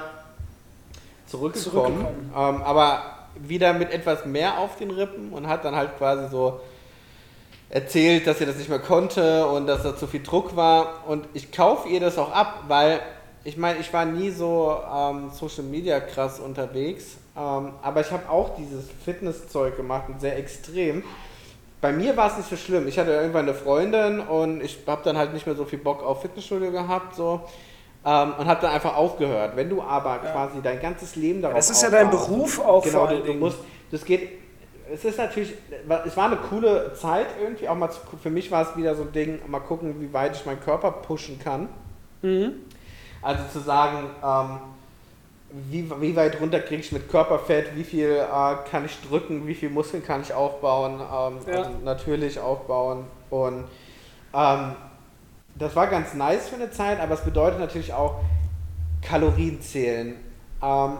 zurückgekommen. 1.26 2.06
Zurückgekommen. 2.06 2.30
Ähm, 2.36 2.62
aber 2.62 3.21
wieder 3.36 3.72
mit 3.72 3.90
etwas 3.90 4.24
mehr 4.26 4.58
auf 4.58 4.76
den 4.76 4.90
Rippen 4.90 5.32
und 5.32 5.46
hat 5.48 5.64
dann 5.64 5.76
halt 5.76 5.96
quasi 5.98 6.28
so 6.28 6.60
erzählt, 7.68 8.26
dass 8.26 8.38
sie 8.38 8.46
das 8.46 8.56
nicht 8.56 8.68
mehr 8.68 8.78
konnte 8.78 9.46
und 9.46 9.66
dass 9.66 9.82
da 9.82 9.96
zu 9.96 10.06
viel 10.06 10.22
Druck 10.22 10.56
war. 10.56 11.04
Und 11.06 11.26
ich 11.32 11.52
kaufe 11.52 11.88
ihr 11.88 12.00
das 12.00 12.18
auch 12.18 12.32
ab, 12.32 12.64
weil 12.68 13.00
ich 13.44 13.56
meine, 13.56 13.80
ich 13.80 13.92
war 13.92 14.04
nie 14.04 14.30
so 14.30 14.76
ähm, 14.94 15.30
Social 15.30 15.64
Media 15.64 15.98
krass 16.00 16.38
unterwegs, 16.38 17.16
ähm, 17.36 17.72
aber 17.82 18.00
ich 18.02 18.10
habe 18.12 18.28
auch 18.28 18.54
dieses 18.56 18.84
Fitnesszeug 19.04 19.76
gemacht 19.76 20.04
und 20.08 20.20
sehr 20.20 20.36
extrem. 20.36 21.02
Bei 21.80 21.92
mir 21.92 22.16
war 22.16 22.30
es 22.30 22.36
nicht 22.36 22.50
so 22.50 22.56
schlimm. 22.56 22.86
Ich 22.86 22.98
hatte 22.98 23.10
irgendwann 23.10 23.48
eine 23.48 23.54
Freundin 23.54 24.20
und 24.20 24.62
ich 24.62 24.78
habe 24.86 25.02
dann 25.02 25.16
halt 25.16 25.32
nicht 25.32 25.46
mehr 25.46 25.56
so 25.56 25.64
viel 25.64 25.80
Bock 25.80 26.04
auf 26.04 26.22
Fitnessstudio 26.22 26.70
gehabt 26.70 27.16
so 27.16 27.40
ähm, 28.04 28.34
und 28.38 28.46
habe 28.46 28.60
dann 28.60 28.72
einfach 28.72 28.96
aufgehört. 28.96 29.52
Wenn 29.54 29.68
du 29.70 29.82
aber 29.82 30.20
Ja. 30.24 30.30
quasi 30.32 30.60
dein 30.62 30.80
ganzes 30.80 31.16
Leben 31.16 31.42
darauf 31.42 31.56
Das 31.56 31.70
ist 31.70 31.82
ja 31.82 31.90
dein 31.90 32.10
Beruf 32.10 32.58
auch 32.58 32.82
Genau, 32.82 33.06
du, 33.06 33.20
du 33.20 33.34
musst, 33.34 33.58
das 33.90 34.04
geht, 34.04 34.40
es 34.92 35.04
ist 35.04 35.18
natürlich, 35.18 35.54
es 36.04 36.16
war 36.16 36.26
eine 36.26 36.36
coole 36.36 36.92
Zeit 36.94 37.26
irgendwie, 37.40 37.68
auch 37.68 37.76
mal 37.76 37.90
zu, 37.90 38.00
für 38.22 38.30
mich 38.30 38.50
war 38.50 38.62
es 38.62 38.76
wieder 38.76 38.94
so 38.94 39.02
ein 39.02 39.12
Ding, 39.12 39.40
mal 39.46 39.60
gucken, 39.60 40.00
wie 40.00 40.12
weit 40.12 40.36
ich 40.36 40.44
meinen 40.44 40.60
Körper 40.60 40.90
pushen 40.90 41.38
kann. 41.38 41.68
Mhm. 42.22 42.52
Also 43.22 43.42
zu 43.52 43.60
sagen, 43.60 44.10
ähm, 44.24 44.58
wie, 45.70 45.90
wie 46.00 46.16
weit 46.16 46.40
runter 46.40 46.60
kriege 46.60 46.80
ich 46.80 46.92
mit 46.92 47.08
Körperfett, 47.10 47.76
wie 47.76 47.84
viel 47.84 48.10
äh, 48.10 48.70
kann 48.70 48.84
ich 48.84 48.98
drücken, 49.06 49.46
wie 49.46 49.54
viel 49.54 49.70
Muskeln 49.70 50.04
kann 50.04 50.22
ich 50.22 50.32
aufbauen, 50.32 50.94
ähm, 50.94 51.38
ja. 51.46 51.58
also 51.58 51.70
natürlich 51.84 52.40
aufbauen. 52.40 53.04
Und 53.30 53.64
ähm, 54.34 54.72
das 55.54 55.76
war 55.76 55.86
ganz 55.86 56.14
nice 56.14 56.48
für 56.48 56.56
eine 56.56 56.70
Zeit, 56.70 57.00
aber 57.00 57.14
es 57.14 57.20
bedeutet 57.20 57.60
natürlich 57.60 57.92
auch 57.92 58.20
Kalorien 59.00 59.60
zählen, 59.60 60.16
ähm, 60.62 60.98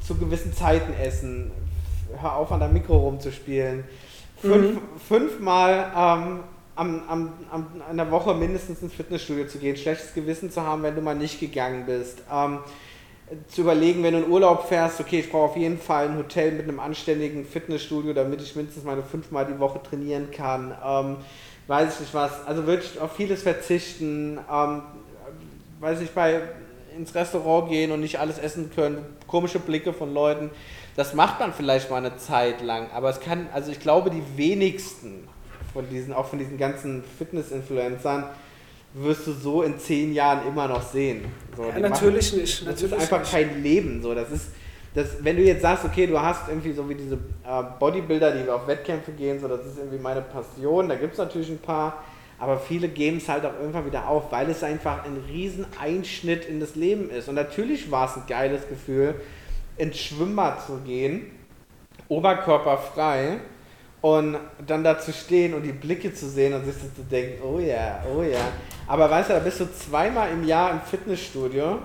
zu 0.00 0.16
gewissen 0.16 0.52
Zeiten 0.52 0.92
essen, 0.94 1.50
hör 2.20 2.36
auf 2.36 2.52
an 2.52 2.60
der 2.60 2.68
Mikro 2.68 2.96
rumzuspielen, 2.96 3.84
Fünf, 4.38 4.74
mhm. 4.74 4.80
fünfmal 5.08 5.92
ähm, 5.96 6.40
am, 6.74 7.02
am, 7.08 7.32
am, 7.50 7.66
an 7.88 7.96
der 7.96 8.10
Woche 8.10 8.34
mindestens 8.34 8.82
ins 8.82 8.92
Fitnessstudio 8.92 9.46
zu 9.46 9.58
gehen, 9.58 9.76
schlechtes 9.76 10.12
Gewissen 10.12 10.50
zu 10.50 10.62
haben, 10.62 10.82
wenn 10.82 10.94
du 10.94 11.00
mal 11.00 11.14
nicht 11.14 11.40
gegangen 11.40 11.86
bist. 11.86 12.22
Ähm, 12.30 12.58
zu 13.48 13.62
überlegen, 13.62 14.02
wenn 14.02 14.12
du 14.12 14.20
in 14.20 14.30
Urlaub 14.30 14.68
fährst, 14.68 15.00
okay, 15.00 15.20
ich 15.20 15.30
brauche 15.30 15.50
auf 15.50 15.56
jeden 15.56 15.78
Fall 15.78 16.08
ein 16.08 16.16
Hotel 16.16 16.52
mit 16.52 16.68
einem 16.68 16.78
anständigen 16.78 17.44
Fitnessstudio, 17.44 18.12
damit 18.12 18.40
ich 18.40 18.54
mindestens 18.54 18.84
meine 18.84 19.02
fünfmal 19.02 19.46
die 19.46 19.58
Woche 19.58 19.82
trainieren 19.82 20.30
kann. 20.30 20.76
Ähm, 20.84 21.16
weiß 21.66 21.94
ich 21.94 22.00
nicht 22.00 22.14
was. 22.14 22.46
Also 22.46 22.66
wirklich 22.66 23.00
auf 23.00 23.14
vieles 23.16 23.42
verzichten. 23.42 24.38
Ähm, 24.50 24.82
weiß 25.80 26.00
ich, 26.00 26.10
bei 26.10 26.42
ins 26.96 27.14
Restaurant 27.14 27.68
gehen 27.68 27.92
und 27.92 28.00
nicht 28.00 28.18
alles 28.18 28.38
essen 28.38 28.70
können. 28.74 29.04
Komische 29.26 29.58
Blicke 29.58 29.92
von 29.92 30.12
Leuten. 30.14 30.50
Das 30.96 31.12
macht 31.14 31.40
man 31.40 31.52
vielleicht 31.52 31.90
mal 31.90 31.98
eine 31.98 32.16
Zeit 32.16 32.62
lang, 32.62 32.88
aber 32.94 33.10
es 33.10 33.20
kann, 33.20 33.48
also 33.52 33.70
ich 33.70 33.80
glaube, 33.80 34.10
die 34.10 34.22
wenigsten 34.36 35.28
von 35.74 35.88
diesen, 35.90 36.14
auch 36.14 36.26
von 36.26 36.38
diesen 36.38 36.56
ganzen 36.56 37.04
Fitness-Influencern, 37.18 38.24
wirst 38.94 39.26
du 39.26 39.32
so 39.32 39.62
in 39.62 39.78
zehn 39.78 40.14
Jahren 40.14 40.48
immer 40.48 40.66
noch 40.68 40.80
sehen. 40.80 41.26
So, 41.54 41.64
ja, 41.64 41.78
natürlich 41.78 42.32
machen, 42.32 42.40
nicht. 42.40 42.60
Das 42.60 42.66
natürlich 42.66 42.96
ist 42.96 43.02
einfach 43.02 43.20
nicht. 43.20 43.30
kein 43.30 43.62
Leben. 43.62 44.02
So. 44.02 44.14
Das 44.14 44.30
ist, 44.30 44.46
das, 44.96 45.22
wenn 45.22 45.36
du 45.36 45.42
jetzt 45.42 45.60
sagst, 45.60 45.84
okay, 45.84 46.06
du 46.06 46.18
hast 46.18 46.48
irgendwie 46.48 46.72
so 46.72 46.88
wie 46.88 46.94
diese 46.94 47.16
äh, 47.16 47.62
Bodybuilder, 47.78 48.32
die 48.32 48.48
auf 48.48 48.66
Wettkämpfe 48.66 49.12
gehen, 49.12 49.38
so, 49.38 49.46
das 49.46 49.60
ist 49.66 49.76
irgendwie 49.76 49.98
meine 49.98 50.22
Passion, 50.22 50.88
da 50.88 50.94
gibt 50.94 51.12
es 51.12 51.18
natürlich 51.18 51.50
ein 51.50 51.58
paar, 51.58 52.02
aber 52.38 52.58
viele 52.58 52.88
geben 52.88 53.18
es 53.18 53.28
halt 53.28 53.44
auch 53.44 53.52
irgendwann 53.60 53.84
wieder 53.84 54.08
auf, 54.08 54.32
weil 54.32 54.48
es 54.48 54.64
einfach 54.64 55.04
ein 55.04 55.22
riesen 55.28 55.66
Einschnitt 55.78 56.46
in 56.46 56.60
das 56.60 56.76
Leben 56.76 57.10
ist. 57.10 57.28
Und 57.28 57.34
natürlich 57.34 57.90
war 57.90 58.08
es 58.08 58.16
ein 58.16 58.22
geiles 58.26 58.66
Gefühl, 58.70 59.16
ins 59.76 59.98
Schwimmbad 59.98 60.64
zu 60.64 60.78
gehen, 60.78 61.26
oberkörperfrei 62.08 63.40
und 64.00 64.38
dann 64.66 64.82
da 64.82 64.98
zu 64.98 65.12
stehen 65.12 65.52
und 65.52 65.62
die 65.62 65.72
Blicke 65.72 66.14
zu 66.14 66.26
sehen 66.26 66.54
und 66.54 66.64
sich 66.64 66.74
so 66.74 66.88
zu 66.88 67.06
denken, 67.06 67.42
oh 67.42 67.58
ja, 67.58 68.02
oh 68.16 68.22
ja. 68.22 68.48
Aber 68.86 69.10
weißt 69.10 69.28
du, 69.28 69.34
da 69.34 69.40
bist 69.40 69.60
du 69.60 69.70
zweimal 69.70 70.30
im 70.30 70.46
Jahr 70.46 70.70
im 70.70 70.80
Fitnessstudio, 70.80 71.80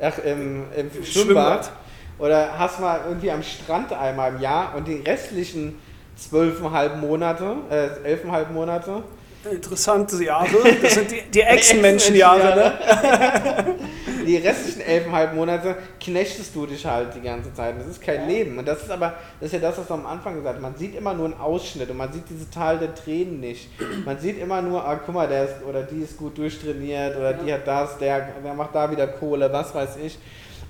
ach, 0.00 0.18
im, 0.24 0.64
im 0.74 0.90
Schwimmbad, 0.90 1.06
Schwimmbad 1.06 1.72
oder 2.20 2.58
hast 2.58 2.80
mal 2.80 3.00
irgendwie 3.08 3.30
am 3.30 3.42
Strand 3.42 3.92
einmal 3.92 4.34
im 4.34 4.40
Jahr 4.40 4.74
und 4.76 4.86
die 4.86 4.96
restlichen 4.96 5.78
zwölfeinhalb 6.16 6.96
Monate, 6.98 7.56
äh, 7.70 8.08
elfeinhalb 8.08 8.52
Monate 8.52 9.02
Interessante 9.50 10.22
Jahre. 10.22 10.48
Das 10.82 10.94
sind 10.94 11.10
die, 11.10 11.22
die 11.32 11.40
Echsenmenschenjahre. 11.40 12.54
Ne? 12.56 13.76
die 14.26 14.36
restlichen 14.36 14.82
elfeinhalb 14.82 15.34
Monate 15.34 15.76
knechtest 15.98 16.54
du 16.54 16.66
dich 16.66 16.84
halt 16.84 17.14
die 17.14 17.22
ganze 17.22 17.52
Zeit. 17.54 17.74
Das 17.78 17.86
ist 17.86 18.02
kein 18.02 18.28
Leben. 18.28 18.58
Und 18.58 18.68
das 18.68 18.82
ist 18.82 18.90
aber, 18.90 19.14
das 19.40 19.46
ist 19.46 19.52
ja 19.54 19.58
das, 19.60 19.78
was 19.78 19.86
du 19.86 19.94
am 19.94 20.04
Anfang 20.04 20.34
gesagt 20.34 20.56
hast. 20.56 20.62
Man 20.62 20.76
sieht 20.76 20.94
immer 20.94 21.14
nur 21.14 21.24
einen 21.24 21.40
Ausschnitt 21.40 21.88
und 21.88 21.96
man 21.96 22.12
sieht 22.12 22.24
diese 22.28 22.50
Tal 22.50 22.78
der 22.78 22.94
Tränen 22.94 23.40
nicht. 23.40 23.70
Man 24.04 24.18
sieht 24.18 24.38
immer 24.38 24.60
nur, 24.60 24.84
ah, 24.84 25.00
guck 25.04 25.14
mal, 25.14 25.26
der 25.26 25.44
ist, 25.44 25.54
oder 25.66 25.84
die 25.84 26.02
ist 26.02 26.18
gut 26.18 26.36
durchtrainiert 26.36 27.16
oder 27.16 27.32
die 27.32 27.50
hat 27.50 27.66
das, 27.66 27.96
der, 27.96 28.28
der 28.44 28.52
macht 28.52 28.74
da 28.74 28.90
wieder 28.90 29.06
Kohle, 29.06 29.50
was 29.50 29.74
weiß 29.74 29.96
ich. 30.04 30.18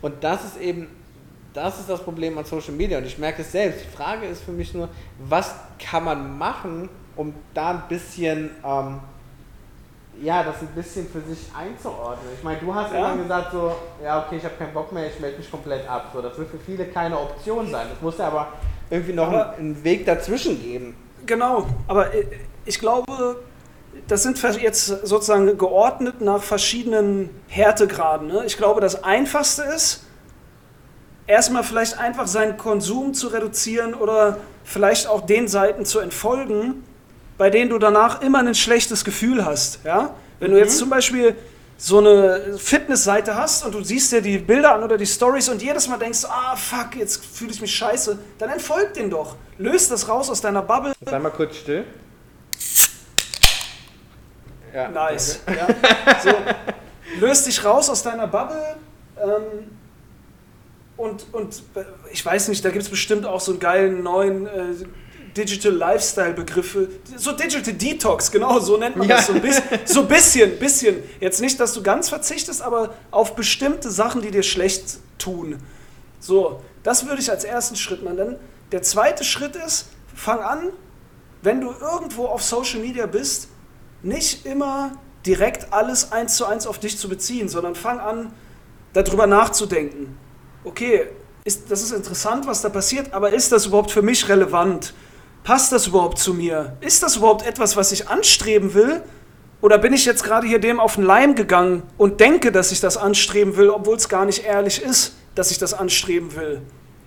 Und 0.01 0.22
das 0.22 0.44
ist 0.44 0.61
eben 0.61 0.86
das 1.53 1.80
ist 1.80 1.88
das 1.88 2.03
Problem 2.03 2.38
an 2.38 2.44
Social 2.44 2.72
Media 2.72 2.98
und 2.98 3.05
ich 3.05 3.18
merke 3.18 3.42
es 3.42 3.53
selbst. 3.53 3.84
Die 3.84 3.96
Frage 3.96 4.26
ist 4.26 4.42
für 4.42 4.53
mich 4.53 4.72
nur, 4.74 4.88
was 5.18 5.55
kann 5.78 6.05
man 6.05 6.38
machen, 6.38 6.88
um 7.16 7.34
da 7.55 7.70
ein 7.70 7.82
bisschen, 7.88 8.51
ähm, 8.64 9.01
ja, 10.22 10.42
das 10.42 10.61
ein 10.61 10.68
bisschen 10.68 11.09
für 11.09 11.20
sich 11.20 11.48
einzuordnen. 11.57 12.32
Ich 12.36 12.44
meine, 12.44 12.61
du 12.61 12.74
hast 12.74 12.92
ja. 12.92 13.12
immer 13.12 13.22
gesagt 13.22 13.53
so, 13.53 13.72
ja, 14.03 14.24
okay, 14.24 14.36
ich 14.36 14.44
habe 14.44 14.55
keinen 14.59 14.72
Bock 14.72 14.92
mehr, 14.92 15.07
ich 15.09 15.18
melde 15.18 15.38
mich 15.38 15.51
komplett 15.51 15.88
ab. 15.88 16.11
So, 16.12 16.20
das 16.20 16.36
wird 16.38 16.51
für 16.51 16.59
viele 16.59 16.86
keine 16.86 17.18
Option 17.18 17.70
sein. 17.70 17.86
Es 17.94 18.01
muss 18.01 18.18
ja 18.18 18.28
aber 18.28 18.48
irgendwie 18.90 19.12
noch 19.12 19.28
aber, 19.28 19.55
einen, 19.55 19.82
Weg 19.82 20.07
dazwischen 20.07 20.61
geben. 20.62 20.94
Genau, 21.26 21.66
aber 21.88 22.14
äh, 22.14 22.26
ich 22.64 22.78
glaube, 22.78 23.40
das 24.07 24.22
sind 24.22 24.40
jetzt 24.61 24.86
sozusagen 24.86 25.59
geordnet 25.59 26.20
nach 26.20 26.42
verschiedenen 26.42 27.30
Härtegraden. 27.48 28.28
Ne? 28.28 28.44
Ich 28.46 28.57
glaube, 28.57 28.80
das 28.80 29.03
Einfachste 29.03 29.62
ist, 29.62 30.05
erstmal 31.26 31.64
vielleicht 31.64 31.98
einfach 31.98 32.26
seinen 32.26 32.56
Konsum 32.56 33.14
zu 33.14 33.28
reduzieren 33.28 33.94
oder 33.94 34.38
vielleicht 34.64 35.06
auch 35.06 35.26
den 35.26 35.48
Seiten 35.48 35.84
zu 35.84 36.00
entfolgen, 36.00 36.84
bei 37.38 37.50
denen 37.50 37.70
du 37.70 37.78
danach 37.78 38.22
immer 38.22 38.40
ein 38.40 38.54
schlechtes 38.54 39.04
Gefühl 39.04 39.44
hast. 39.44 39.80
Ja? 39.84 40.14
Wenn 40.38 40.52
du 40.52 40.58
jetzt 40.58 40.74
mhm. 40.74 40.78
zum 40.78 40.90
Beispiel 40.90 41.36
so 41.76 41.98
eine 41.98 42.58
Fitnessseite 42.58 43.34
hast 43.34 43.64
und 43.64 43.74
du 43.74 43.82
siehst 43.82 44.12
dir 44.12 44.20
die 44.20 44.36
Bilder 44.36 44.74
an 44.74 44.82
oder 44.82 44.98
die 44.98 45.06
Stories 45.06 45.48
und 45.48 45.62
jedes 45.62 45.88
Mal 45.88 45.96
denkst, 45.96 46.26
ah 46.28 46.54
fuck, 46.54 46.94
jetzt 46.96 47.24
fühle 47.24 47.52
ich 47.52 47.60
mich 47.60 47.74
scheiße, 47.74 48.18
dann 48.38 48.50
entfolgt 48.50 48.96
den 48.96 49.08
doch. 49.08 49.36
Löst 49.56 49.90
das 49.90 50.06
raus 50.06 50.28
aus 50.28 50.42
deiner 50.42 50.60
Bubble. 50.60 50.92
Sei 51.04 51.18
mal 51.18 51.30
kurz 51.30 51.56
still. 51.56 51.84
Ja, 54.74 54.88
nice. 54.88 55.40
Ja, 55.46 55.66
so, 56.22 56.34
löst 57.18 57.46
dich 57.46 57.64
raus 57.64 57.88
aus 57.88 58.02
deiner 58.02 58.26
Bubble 58.26 58.76
ähm, 59.16 59.79
und, 61.01 61.24
und 61.32 61.62
äh, 61.74 61.84
ich 62.12 62.24
weiß 62.24 62.48
nicht, 62.48 62.64
da 62.64 62.70
gibt 62.70 62.84
es 62.84 62.90
bestimmt 62.90 63.24
auch 63.24 63.40
so 63.40 63.53
einen 63.53 63.61
geilen 63.61 64.03
neuen 64.03 64.46
äh, 64.46 64.74
Digital 65.34 65.72
Lifestyle 65.72 66.34
Begriffe, 66.34 66.88
so 67.16 67.32
Digital 67.32 67.72
Detox, 67.72 68.30
genau 68.30 68.59
so 68.59 68.76
nennt 68.76 68.96
man 68.96 69.09
ja. 69.09 69.16
das 69.16 69.28
so 69.28 69.32
ein 69.32 69.40
bisschen, 69.40 69.62
so 69.84 70.05
bisschen, 70.05 70.59
bisschen. 70.59 71.03
Jetzt 71.20 71.40
nicht, 71.40 71.59
dass 71.59 71.72
du 71.72 71.82
ganz 71.82 72.09
verzichtest, 72.09 72.61
aber 72.61 72.94
auf 73.11 73.34
bestimmte 73.34 73.90
Sachen, 73.90 74.20
die 74.22 74.30
dir 74.30 74.42
schlecht 74.42 74.98
tun. 75.18 75.57
So, 76.18 76.61
das 76.82 77.07
würde 77.07 77.22
ich 77.22 77.30
als 77.30 77.44
ersten 77.44 77.76
Schritt 77.76 78.03
machen. 78.03 78.16
Dann 78.16 78.36
der 78.72 78.82
zweite 78.82 79.24
Schritt 79.24 79.57
ist, 79.57 79.88
fang 80.14 80.40
an, 80.40 80.68
wenn 81.42 81.61
du 81.61 81.72
irgendwo 81.80 82.26
auf 82.26 82.42
Social 82.42 82.80
Media 82.80 83.07
bist, 83.07 83.48
nicht 84.03 84.44
immer 84.44 84.92
direkt 85.24 85.72
alles 85.72 86.12
eins 86.12 86.36
zu 86.36 86.44
eins 86.44 86.66
auf 86.66 86.78
dich 86.78 86.98
zu 86.98 87.09
beziehen, 87.09 87.48
sondern 87.48 87.74
fang 87.74 88.01
an, 88.01 88.32
darüber 88.92 89.26
nachzudenken. 89.26 90.18
Okay, 90.64 91.06
ist, 91.44 91.70
das 91.70 91.82
ist 91.82 91.92
interessant, 91.92 92.46
was 92.46 92.62
da 92.62 92.68
passiert, 92.68 93.12
aber 93.12 93.32
ist 93.32 93.50
das 93.52 93.66
überhaupt 93.66 93.90
für 93.90 94.02
mich 94.02 94.28
relevant? 94.28 94.92
Passt 95.42 95.72
das 95.72 95.86
überhaupt 95.86 96.18
zu 96.18 96.34
mir? 96.34 96.76
Ist 96.80 97.02
das 97.02 97.16
überhaupt 97.16 97.46
etwas, 97.46 97.76
was 97.76 97.92
ich 97.92 98.08
anstreben 98.08 98.74
will? 98.74 99.02
Oder 99.62 99.78
bin 99.78 99.92
ich 99.92 100.04
jetzt 100.04 100.22
gerade 100.22 100.46
hier 100.46 100.58
dem 100.58 100.80
auf 100.80 100.94
den 100.94 101.04
Leim 101.04 101.34
gegangen 101.34 101.82
und 101.98 102.20
denke, 102.20 102.52
dass 102.52 102.72
ich 102.72 102.80
das 102.80 102.96
anstreben 102.96 103.56
will, 103.56 103.70
obwohl 103.70 103.96
es 103.96 104.08
gar 104.08 104.24
nicht 104.24 104.44
ehrlich 104.44 104.82
ist, 104.82 105.14
dass 105.34 105.50
ich 105.50 105.58
das 105.58 105.74
anstreben 105.74 106.34
will? 106.34 106.62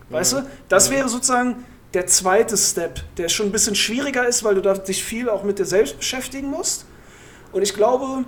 Weißt 0.10 0.34
ja. 0.34 0.42
du? 0.42 0.48
Das 0.70 0.90
wäre 0.90 1.10
sozusagen 1.10 1.64
der 1.94 2.08
zweite 2.08 2.58
Step, 2.58 3.02
der 3.18 3.30
schon 3.30 3.48
ein 3.48 3.52
bisschen 3.52 3.76
schwieriger 3.76 4.28
ist, 4.28 4.44
weil 4.44 4.56
du 4.56 4.62
dich 4.62 5.04
viel 5.04 5.30
auch 5.30 5.44
mit 5.44 5.60
dir 5.60 5.66
selbst 5.66 5.98
beschäftigen 5.98 6.50
musst. 6.50 6.86
Und 7.52 7.62
ich 7.62 7.76
glaube, 7.76 8.26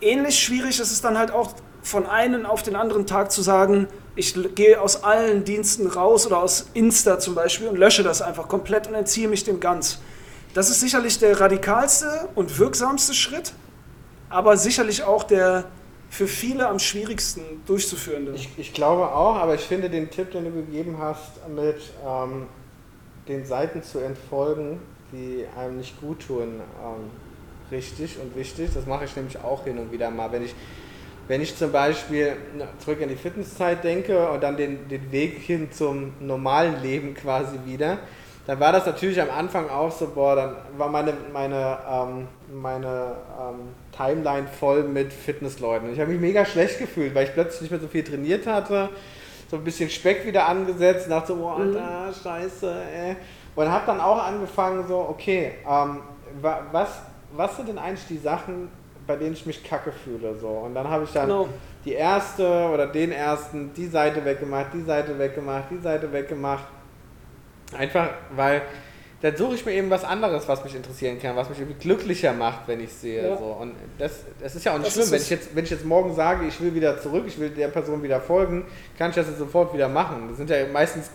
ähnlich 0.00 0.38
schwierig 0.38 0.80
ist 0.80 0.90
es 0.90 1.00
dann 1.00 1.16
halt 1.16 1.30
auch 1.30 1.52
von 1.82 2.06
einem 2.06 2.44
auf 2.44 2.62
den 2.62 2.76
anderen 2.76 3.06
Tag 3.06 3.30
zu 3.30 3.40
sagen, 3.42 3.86
ich 4.18 4.34
gehe 4.56 4.80
aus 4.80 5.04
allen 5.04 5.44
Diensten 5.44 5.86
raus 5.86 6.26
oder 6.26 6.38
aus 6.38 6.70
Insta 6.74 7.20
zum 7.20 7.36
Beispiel 7.36 7.68
und 7.68 7.76
lösche 7.76 8.02
das 8.02 8.20
einfach 8.20 8.48
komplett 8.48 8.88
und 8.88 8.94
entziehe 8.94 9.28
mich 9.28 9.44
dem 9.44 9.60
ganz. 9.60 10.00
Das 10.54 10.70
ist 10.70 10.80
sicherlich 10.80 11.20
der 11.20 11.40
radikalste 11.40 12.28
und 12.34 12.58
wirksamste 12.58 13.14
Schritt, 13.14 13.52
aber 14.28 14.56
sicherlich 14.56 15.04
auch 15.04 15.22
der 15.22 15.66
für 16.10 16.26
viele 16.26 16.66
am 16.66 16.80
schwierigsten 16.80 17.42
durchzuführende. 17.66 18.32
Ich, 18.32 18.48
ich 18.56 18.72
glaube 18.72 19.12
auch, 19.12 19.36
aber 19.36 19.54
ich 19.54 19.60
finde 19.60 19.88
den 19.88 20.10
Tipp, 20.10 20.32
den 20.32 20.46
du 20.46 20.50
gegeben 20.50 20.96
hast, 20.98 21.46
mit 21.48 21.76
ähm, 22.04 22.46
den 23.28 23.46
Seiten 23.46 23.84
zu 23.84 24.00
entfolgen, 24.00 24.80
die 25.12 25.44
einem 25.56 25.76
nicht 25.76 26.00
gut 26.00 26.26
tun, 26.26 26.60
ähm, 26.82 27.10
richtig 27.70 28.18
und 28.18 28.34
wichtig. 28.34 28.70
Das 28.74 28.86
mache 28.86 29.04
ich 29.04 29.14
nämlich 29.14 29.38
auch 29.38 29.62
hin 29.62 29.78
und 29.78 29.92
wieder 29.92 30.10
mal, 30.10 30.32
wenn 30.32 30.44
ich 30.44 30.54
wenn 31.28 31.42
ich 31.42 31.56
zum 31.56 31.70
Beispiel 31.70 32.32
zurück 32.78 33.00
an 33.02 33.08
die 33.08 33.16
Fitnesszeit 33.16 33.84
denke 33.84 34.28
und 34.30 34.42
dann 34.42 34.56
den, 34.56 34.88
den 34.88 35.12
Weg 35.12 35.38
hin 35.38 35.70
zum 35.70 36.14
normalen 36.20 36.82
Leben 36.82 37.14
quasi 37.14 37.58
wieder, 37.66 37.98
dann 38.46 38.58
war 38.60 38.72
das 38.72 38.86
natürlich 38.86 39.20
am 39.20 39.30
Anfang 39.30 39.68
auch 39.68 39.92
so, 39.92 40.08
boah, 40.08 40.34
dann 40.34 40.56
war 40.78 40.88
meine, 40.88 41.12
meine, 41.34 41.78
ähm, 41.86 42.28
meine 42.50 43.16
ähm, 43.38 43.74
Timeline 43.94 44.48
voll 44.48 44.84
mit 44.84 45.12
Fitnessleuten. 45.12 45.92
Ich 45.92 46.00
habe 46.00 46.10
mich 46.10 46.20
mega 46.20 46.46
schlecht 46.46 46.78
gefühlt, 46.78 47.14
weil 47.14 47.24
ich 47.26 47.34
plötzlich 47.34 47.60
nicht 47.60 47.70
mehr 47.72 47.80
so 47.80 47.88
viel 47.88 48.04
trainiert 48.04 48.46
hatte, 48.46 48.88
so 49.50 49.56
ein 49.56 49.64
bisschen 49.64 49.90
Speck 49.90 50.24
wieder 50.24 50.48
angesetzt, 50.48 51.10
dachte 51.10 51.34
so, 51.34 51.36
boah, 51.36 51.58
mhm. 51.58 51.76
Alter, 51.76 52.14
scheiße, 52.22 52.74
ey. 52.94 53.16
Und 53.54 53.70
habe 53.70 53.84
dann 53.84 54.00
auch 54.00 54.24
angefangen 54.24 54.86
so, 54.88 54.96
okay, 54.96 55.52
ähm, 55.68 56.00
was, 56.40 56.88
was 57.36 57.56
sind 57.56 57.68
denn 57.68 57.78
eigentlich 57.78 58.06
die 58.08 58.18
Sachen, 58.18 58.70
bei 59.08 59.16
denen 59.16 59.32
ich 59.32 59.44
mich 59.46 59.64
kacke 59.64 59.90
fühle. 59.90 60.36
So. 60.38 60.46
Und 60.48 60.74
dann 60.74 60.88
habe 60.88 61.02
ich 61.04 61.10
dann 61.12 61.26
Genau. 61.28 61.48
die 61.84 61.94
erste 61.94 62.46
oder 62.72 62.86
den 62.86 63.10
ersten, 63.10 63.72
die 63.74 63.86
Seite 63.88 64.24
weggemacht, 64.24 64.66
die 64.74 64.82
Seite 64.82 65.18
weggemacht, 65.18 65.64
die 65.70 65.78
Seite 65.80 66.12
weggemacht. 66.12 66.64
Einfach, 67.76 68.10
weil 68.36 68.62
dann 69.20 69.34
suche 69.36 69.56
ich 69.56 69.66
mir 69.66 69.72
eben 69.72 69.90
was 69.90 70.04
anderes, 70.04 70.46
was 70.46 70.62
mich 70.62 70.76
interessieren 70.76 71.20
kann, 71.20 71.34
was 71.34 71.48
mich 71.48 71.58
irgendwie 71.58 71.78
glücklicher 71.80 72.32
macht, 72.32 72.68
wenn 72.68 72.80
ich 72.80 72.92
sehe. 72.92 73.28
Ja. 73.30 73.36
So. 73.36 73.44
Und 73.46 73.74
das, 73.98 74.20
das 74.40 74.54
ist 74.54 74.64
ja 74.64 74.72
auch 74.74 74.78
nicht 74.78 74.86
Das 74.86 74.94
schlimm. 74.94 75.04
ist 75.06 75.10
Wenn 75.12 75.20
ich, 75.22 75.30
jetzt, 75.30 75.56
wenn 75.56 75.64
ich 75.64 75.70
jetzt 75.70 75.84
morgen 75.84 76.14
sage, 76.14 76.46
ich 76.46 76.60
will 76.60 76.72
wieder 76.74 77.00
zurück, 77.00 77.24
ich 77.26 77.38
will 77.40 77.50
der 77.50 77.68
Person 77.68 78.02
wieder 78.02 78.20
folgen, 78.20 78.64
kann 78.96 79.10
ich 79.10 79.16
das 79.16 79.26
jetzt 79.26 79.38
sofort 79.38 79.74
wieder 79.74 79.88
machen. 79.88 80.26
Das 80.28 80.36
sind 80.36 80.50
ja 80.50 80.58
meistens 80.72 81.10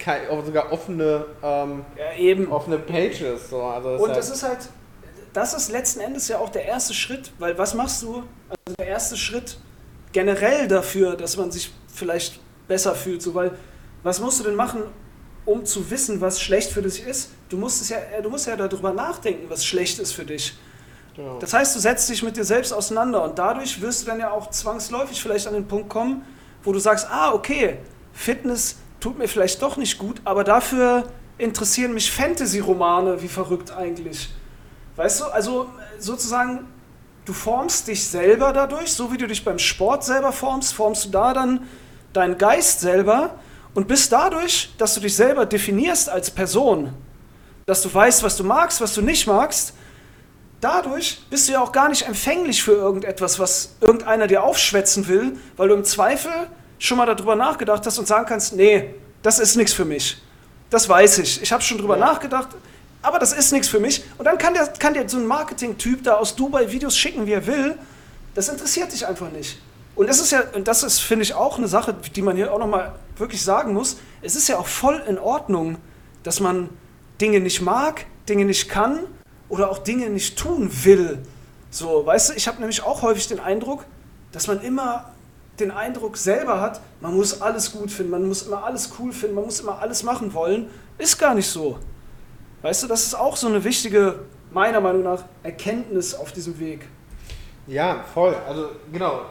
sogar 0.46 0.72
offene, 0.74 1.26
ähm, 1.44 1.86
Ja, 1.98 2.18
eben. 2.18 2.52
offene 2.52 2.80
Pages. 2.80 3.50
So. 3.50 3.62
Also 3.62 3.90
Und 3.92 4.08
halt- 4.10 4.18
das 4.18 4.30
ist 4.32 4.44
halt, 4.44 4.60
das 5.34 5.54
ist 5.54 5.72
letzten 5.72 6.00
Endes 6.00 6.28
ja 6.28 6.38
auch 6.38 6.50
der 6.50 6.66
erste 6.66 6.94
Schritt, 6.94 7.32
weil 7.40 7.58
was 7.58 7.74
machst 7.74 8.04
du? 8.04 8.24
Also 8.50 8.76
der 8.78 8.88
erste 8.88 9.18
Schritt 9.18 9.58
generell 10.12 10.68
dafür, 10.68 11.16
dass 11.16 11.38
man 11.38 11.52
sich 11.52 11.72
vielleicht 11.94 12.40
besser 12.68 12.96
fühlt, 12.96 13.22
so 13.22 13.34
weil 13.34 13.52
was 14.04 14.20
musst 14.20 14.40
du 14.40 14.44
denn 14.44 14.56
machen, 14.56 14.84
um 15.46 15.66
zu 15.66 15.90
wissen, 15.90 16.22
was 16.22 16.40
schlecht 16.40 16.72
für 16.72 16.82
dich 16.82 17.06
ist? 17.06 17.32
Du 17.50 17.58
musst 17.58 17.82
es 17.82 17.90
ja, 17.90 17.98
äh, 17.98 18.22
du 18.22 18.30
musst 18.30 18.48
ja 18.48 18.56
darüber 18.56 18.94
nachdenken, 18.94 19.50
was 19.50 19.66
schlecht 19.66 20.00
ist 20.00 20.14
für 20.14 20.26
dich. 20.26 20.56
genau. 21.16 21.40
Das 21.40 21.54
heißt, 21.54 21.76
du 21.76 21.80
setzt 21.80 22.10
dich 22.10 22.24
mit 22.24 22.38
dir 22.38 22.46
selbst 22.46 22.72
auseinander 22.72 23.24
und 23.24 23.38
dadurch 23.38 23.82
wirst 23.82 24.04
du 24.04 24.06
dann 24.06 24.20
ja 24.20 24.32
auch 24.32 24.50
zwangsläufig 24.50 25.22
vielleicht 25.22 25.48
an 25.48 25.54
den 25.54 25.68
Punkt 25.68 25.90
kommen, 25.90 26.24
wo 26.64 26.72
du 26.72 26.80
sagst, 26.80 27.08
ah, 27.10 27.34
okay, 27.34 27.78
Fitness 28.14 28.78
tut 29.00 29.18
mir 29.18 29.28
vielleicht 29.28 29.62
doch 29.62 29.76
nicht 29.78 29.98
gut, 29.98 30.22
aber 30.24 30.44
dafür 30.44 31.04
interessieren 31.38 31.94
mich 31.94 32.12
Fantasy-Romane 32.12 33.22
wie 33.22 33.28
verrückt 33.28 33.72
eigentlich. 33.72 34.30
Weißt 34.96 35.22
du, 35.22 35.26
also 35.26 35.70
sozusagen, 36.00 36.68
du 37.26 37.34
formst 37.34 37.88
dich 37.88 38.06
selber 38.08 38.54
dadurch, 38.54 38.94
so 38.94 39.12
wie 39.12 39.18
du 39.18 39.28
dich 39.28 39.44
beim 39.44 39.60
Sport 39.60 40.04
selber 40.04 40.32
formst, 40.32 40.74
formst 40.74 41.06
du 41.06 41.10
da 41.10 41.34
dann 41.34 41.68
deinen 42.14 42.38
Geist 42.38 42.82
selber 42.82 43.36
und 43.74 43.88
bist 43.88 44.12
dadurch, 44.12 44.74
dass 44.78 44.94
du 44.94 45.00
dich 45.00 45.16
selber 45.16 45.46
definierst 45.46 46.10
als 46.10 46.30
Person, 46.30 46.94
dass 47.66 47.82
du 47.82 47.94
weißt, 47.94 48.22
was 48.22 48.38
du 48.38 48.44
magst, 48.44 48.82
was 48.82 48.94
du 48.94 49.02
nicht 49.02 49.26
magst, 49.26 49.74
dadurch 50.62 51.22
bist 51.30 51.48
du 51.48 51.54
ja 51.54 51.62
auch 51.62 51.72
gar 51.72 51.90
nicht 51.90 52.08
empfänglich 52.08 52.62
für 52.62 52.74
irgendetwas, 52.74 53.40
was 53.40 53.76
irgendeiner 53.82 54.28
dir 54.28 54.44
aufschwätzen 54.44 55.08
will, 55.08 55.38
weil 55.58 55.70
du 55.70 55.74
im 55.74 55.84
Zweifel 55.84 56.32
schon 56.78 56.98
mal 56.98 57.06
darüber 57.06 57.36
nachgedacht 57.36 57.86
hast 57.86 57.98
und 57.98 58.08
sagen 58.08 58.26
kannst, 58.28 58.56
nee, 58.56 58.94
das 59.24 59.40
ist 59.40 59.56
nichts 59.56 59.74
für 59.74 59.86
mich. 59.86 60.22
Das 60.70 60.88
weiß 60.88 61.20
ich. 61.20 61.42
Ich 61.42 61.52
habe 61.52 61.64
schon 61.64 61.78
drüber 61.78 61.98
nachgedacht, 61.98 62.50
aber 63.04 63.20
das 63.20 63.34
ist 63.34 63.52
nichts 63.52 63.68
für 63.68 63.80
mich. 63.80 64.04
Und 64.18 64.26
dann 64.26 64.38
kann 64.40 64.56
dir, 64.56 64.66
kann 64.80 64.96
dir 64.96 65.08
so 65.08 65.18
ein 65.18 65.28
Marketing-Typ 65.28 66.04
da 66.04 66.16
aus 66.16 66.36
Dubai 66.36 66.72
Videos 66.72 66.98
schicken, 66.98 67.28
wie 67.28 67.34
er 67.34 67.46
will. 67.46 67.78
Das 68.34 68.50
interessiert 68.50 68.92
dich 68.92 69.06
einfach 69.06 69.30
nicht. 69.30 69.62
Und 69.96 70.08
das 70.10 70.20
ist 70.20 70.32
ja, 70.32 70.42
und 70.56 70.68
das 70.68 70.82
ist, 70.82 71.00
finde 71.00 71.24
ich, 71.24 71.36
auch 71.36 71.58
eine 71.58 71.68
Sache, 71.68 71.94
die 71.94 72.22
man 72.24 72.36
hier 72.36 72.52
auch 72.52 72.58
nochmal 72.58 72.96
wirklich 73.18 73.44
sagen 73.44 73.74
muss. 73.74 73.98
Es 74.24 74.36
ist 74.36 74.48
ja 74.48 74.58
auch 74.58 74.66
voll 74.66 75.04
in 75.08 75.20
Ordnung, 75.20 75.78
dass 76.24 76.40
man 76.40 76.70
Dinge 77.22 77.42
nicht 77.42 77.62
mag, 77.62 78.06
Dinge 78.28 78.46
nicht 78.46 78.70
kann 78.70 79.02
oder 79.50 79.70
auch 79.70 79.78
Dinge 79.78 80.10
nicht 80.10 80.40
tun 80.40 80.72
will. 80.84 81.20
So, 81.70 82.06
weißt 82.06 82.30
du, 82.30 82.34
ich 82.34 82.48
habe 82.48 82.60
nämlich 82.60 82.84
auch 82.84 83.02
häufig 83.02 83.28
den 83.28 83.40
Eindruck, 83.40 83.86
dass 84.32 84.48
man 84.48 84.62
immer 84.62 85.12
den 85.60 85.70
Eindruck 85.70 86.18
selber 86.18 86.60
hat, 86.62 86.82
man 87.02 87.16
muss 87.16 87.42
alles 87.42 87.72
gut 87.72 87.92
finden, 87.92 88.12
man 88.12 88.28
muss 88.28 88.44
immer 88.44 88.64
alles 88.64 88.90
cool 88.98 89.12
finden, 89.12 89.36
man 89.36 89.46
muss 89.46 89.60
immer 89.60 89.80
alles 89.80 90.02
machen 90.02 90.34
wollen. 90.34 90.70
Ist 90.98 91.20
gar 91.20 91.36
nicht 91.36 91.48
so. 91.48 91.78
Weißt 92.64 92.82
du, 92.82 92.88
das 92.88 93.06
ist 93.06 93.16
auch 93.16 93.36
so 93.36 93.48
eine 93.48 93.64
wichtige, 93.64 94.20
meiner 94.52 94.80
Meinung 94.80 95.04
nach, 95.04 95.24
Erkenntnis 95.44 96.16
auf 96.16 96.32
diesem 96.32 96.58
Weg. 96.60 96.88
Ja, 97.68 98.04
voll. 98.14 98.34
Also 98.48 98.70
genau, 98.92 99.22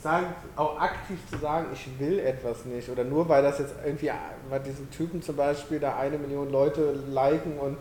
sagen, 0.00 0.26
auch 0.54 0.78
aktiv 0.80 1.18
zu 1.28 1.38
sagen, 1.38 1.66
ich 1.72 1.88
will 1.98 2.20
etwas 2.20 2.64
nicht. 2.64 2.88
Oder 2.88 3.02
nur 3.02 3.28
weil 3.28 3.42
das 3.42 3.58
jetzt 3.58 3.74
irgendwie, 3.84 4.10
weil 4.48 4.60
diesen 4.60 4.88
Typen 4.90 5.20
zum 5.22 5.34
Beispiel 5.34 5.80
da 5.80 5.96
eine 5.96 6.18
Million 6.18 6.50
Leute 6.50 6.92
liken 7.10 7.58
und 7.58 7.78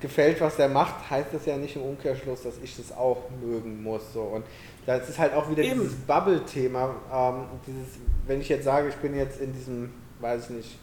gefällt, 0.00 0.38
was 0.42 0.56
der 0.56 0.68
macht, 0.68 1.10
heißt 1.10 1.28
das 1.32 1.46
ja 1.46 1.56
nicht 1.56 1.76
im 1.76 1.82
Umkehrschluss, 1.82 2.42
dass 2.42 2.58
ich 2.62 2.76
das 2.76 2.94
auch 2.94 3.22
mögen 3.42 3.82
muss. 3.82 4.12
So. 4.12 4.20
Und 4.20 4.44
das 4.84 5.08
ist 5.08 5.18
halt 5.18 5.32
auch 5.32 5.50
wieder 5.50 5.62
Eben. 5.62 5.80
dieses 5.80 5.94
Bubble-Thema. 5.94 6.94
Ähm, 7.10 7.44
dieses, 7.66 7.98
wenn 8.26 8.42
ich 8.42 8.50
jetzt 8.50 8.64
sage, 8.64 8.88
ich 8.88 8.96
bin 8.96 9.14
jetzt 9.14 9.40
in 9.40 9.52
diesem, 9.54 9.92
weiß 10.20 10.44
ich 10.44 10.50
nicht, 10.50 10.78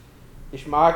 ich 0.51 0.67
mag 0.67 0.95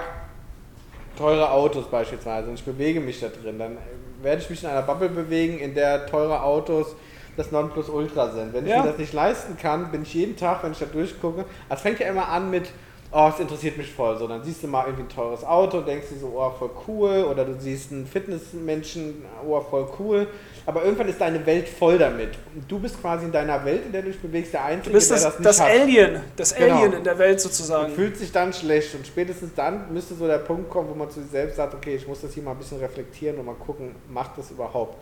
teure 1.17 1.51
Autos 1.51 1.85
beispielsweise 1.87 2.47
und 2.49 2.55
ich 2.55 2.63
bewege 2.63 2.99
mich 3.01 3.19
da 3.19 3.27
drin, 3.27 3.59
dann 3.59 3.77
werde 4.21 4.41
ich 4.41 4.49
mich 4.49 4.63
in 4.63 4.69
einer 4.69 4.81
Bubble 4.83 5.09
bewegen, 5.09 5.59
in 5.59 5.73
der 5.73 6.05
teure 6.05 6.41
Autos 6.43 6.95
das 7.37 7.51
Nonplusultra 7.51 8.29
sind. 8.31 8.53
Wenn 8.53 8.65
ich 8.65 8.71
Ja. 8.71 8.81
mir 8.83 8.89
das 8.89 8.97
nicht 8.97 9.13
leisten 9.13 9.57
kann, 9.57 9.91
bin 9.91 10.03
ich 10.03 10.13
jeden 10.13 10.35
Tag, 10.35 10.63
wenn 10.63 10.73
ich 10.73 10.79
da 10.79 10.85
durchgucke, 10.85 11.45
es 11.69 11.81
fängt 11.81 11.99
ja 11.99 12.07
immer 12.07 12.27
an 12.27 12.49
mit, 12.49 12.69
oh, 13.11 13.29
es 13.33 13.39
interessiert 13.39 13.77
mich 13.77 13.91
voll 13.91 14.17
so. 14.17 14.27
Dann 14.27 14.43
siehst 14.43 14.63
du 14.63 14.67
mal 14.67 14.85
irgendwie 14.85 15.03
ein 15.03 15.09
teures 15.09 15.43
Auto 15.43 15.79
und 15.79 15.87
denkst 15.87 16.07
dir 16.09 16.19
so, 16.19 16.33
oh, 16.35 16.51
voll 16.57 16.69
cool. 16.87 17.25
Oder 17.29 17.45
du 17.45 17.59
siehst 17.59 17.91
einen 17.91 18.05
Fitnessmenschen, 18.05 19.25
oh, 19.47 19.59
voll 19.61 19.87
cool. 19.99 20.27
Aber 20.65 20.83
irgendwann 20.83 21.09
ist 21.09 21.19
deine 21.19 21.45
Welt 21.45 21.67
voll 21.67 21.97
damit. 21.97 22.29
Und 22.55 22.71
du 22.71 22.79
bist 22.79 23.01
quasi 23.01 23.25
in 23.25 23.31
deiner 23.31 23.63
Welt, 23.65 23.85
in 23.85 23.91
der 23.91 24.03
du 24.03 24.11
dich 24.11 24.21
bewegst, 24.21 24.53
der 24.53 24.63
Einzige, 24.65 24.89
Du 24.89 24.93
bist 24.93 25.09
der 25.09 25.17
das, 25.17 25.23
das 25.25 25.39
nicht 25.39 25.49
das 25.49 25.61
hat. 25.61 25.69
Alien, 25.69 26.21
das 26.35 26.55
Genau. 26.55 26.75
Alien 26.75 26.93
in 26.93 27.03
der 27.03 27.17
Welt 27.17 27.33
und 27.33 27.39
sozusagen. 27.41 27.93
fühlt 27.93 28.17
sich 28.17 28.31
dann 28.31 28.53
schlecht 28.53 28.93
und 28.95 29.05
spätestens 29.05 29.53
dann 29.55 29.91
müsste 29.93 30.13
so 30.15 30.27
der 30.27 30.37
Punkt 30.37 30.69
kommen, 30.69 30.89
wo 30.89 30.93
man 30.95 31.09
zu 31.09 31.21
sich 31.21 31.31
selbst 31.31 31.55
sagt, 31.57 31.73
okay, 31.73 31.95
ich 31.95 32.07
muss 32.07 32.21
das 32.21 32.33
hier 32.33 32.43
mal 32.43 32.51
ein 32.51 32.57
bisschen 32.57 32.79
reflektieren 32.79 33.37
und 33.39 33.45
mal 33.45 33.55
gucken, 33.55 33.95
macht 34.09 34.37
das 34.37 34.51
überhaupt 34.51 34.97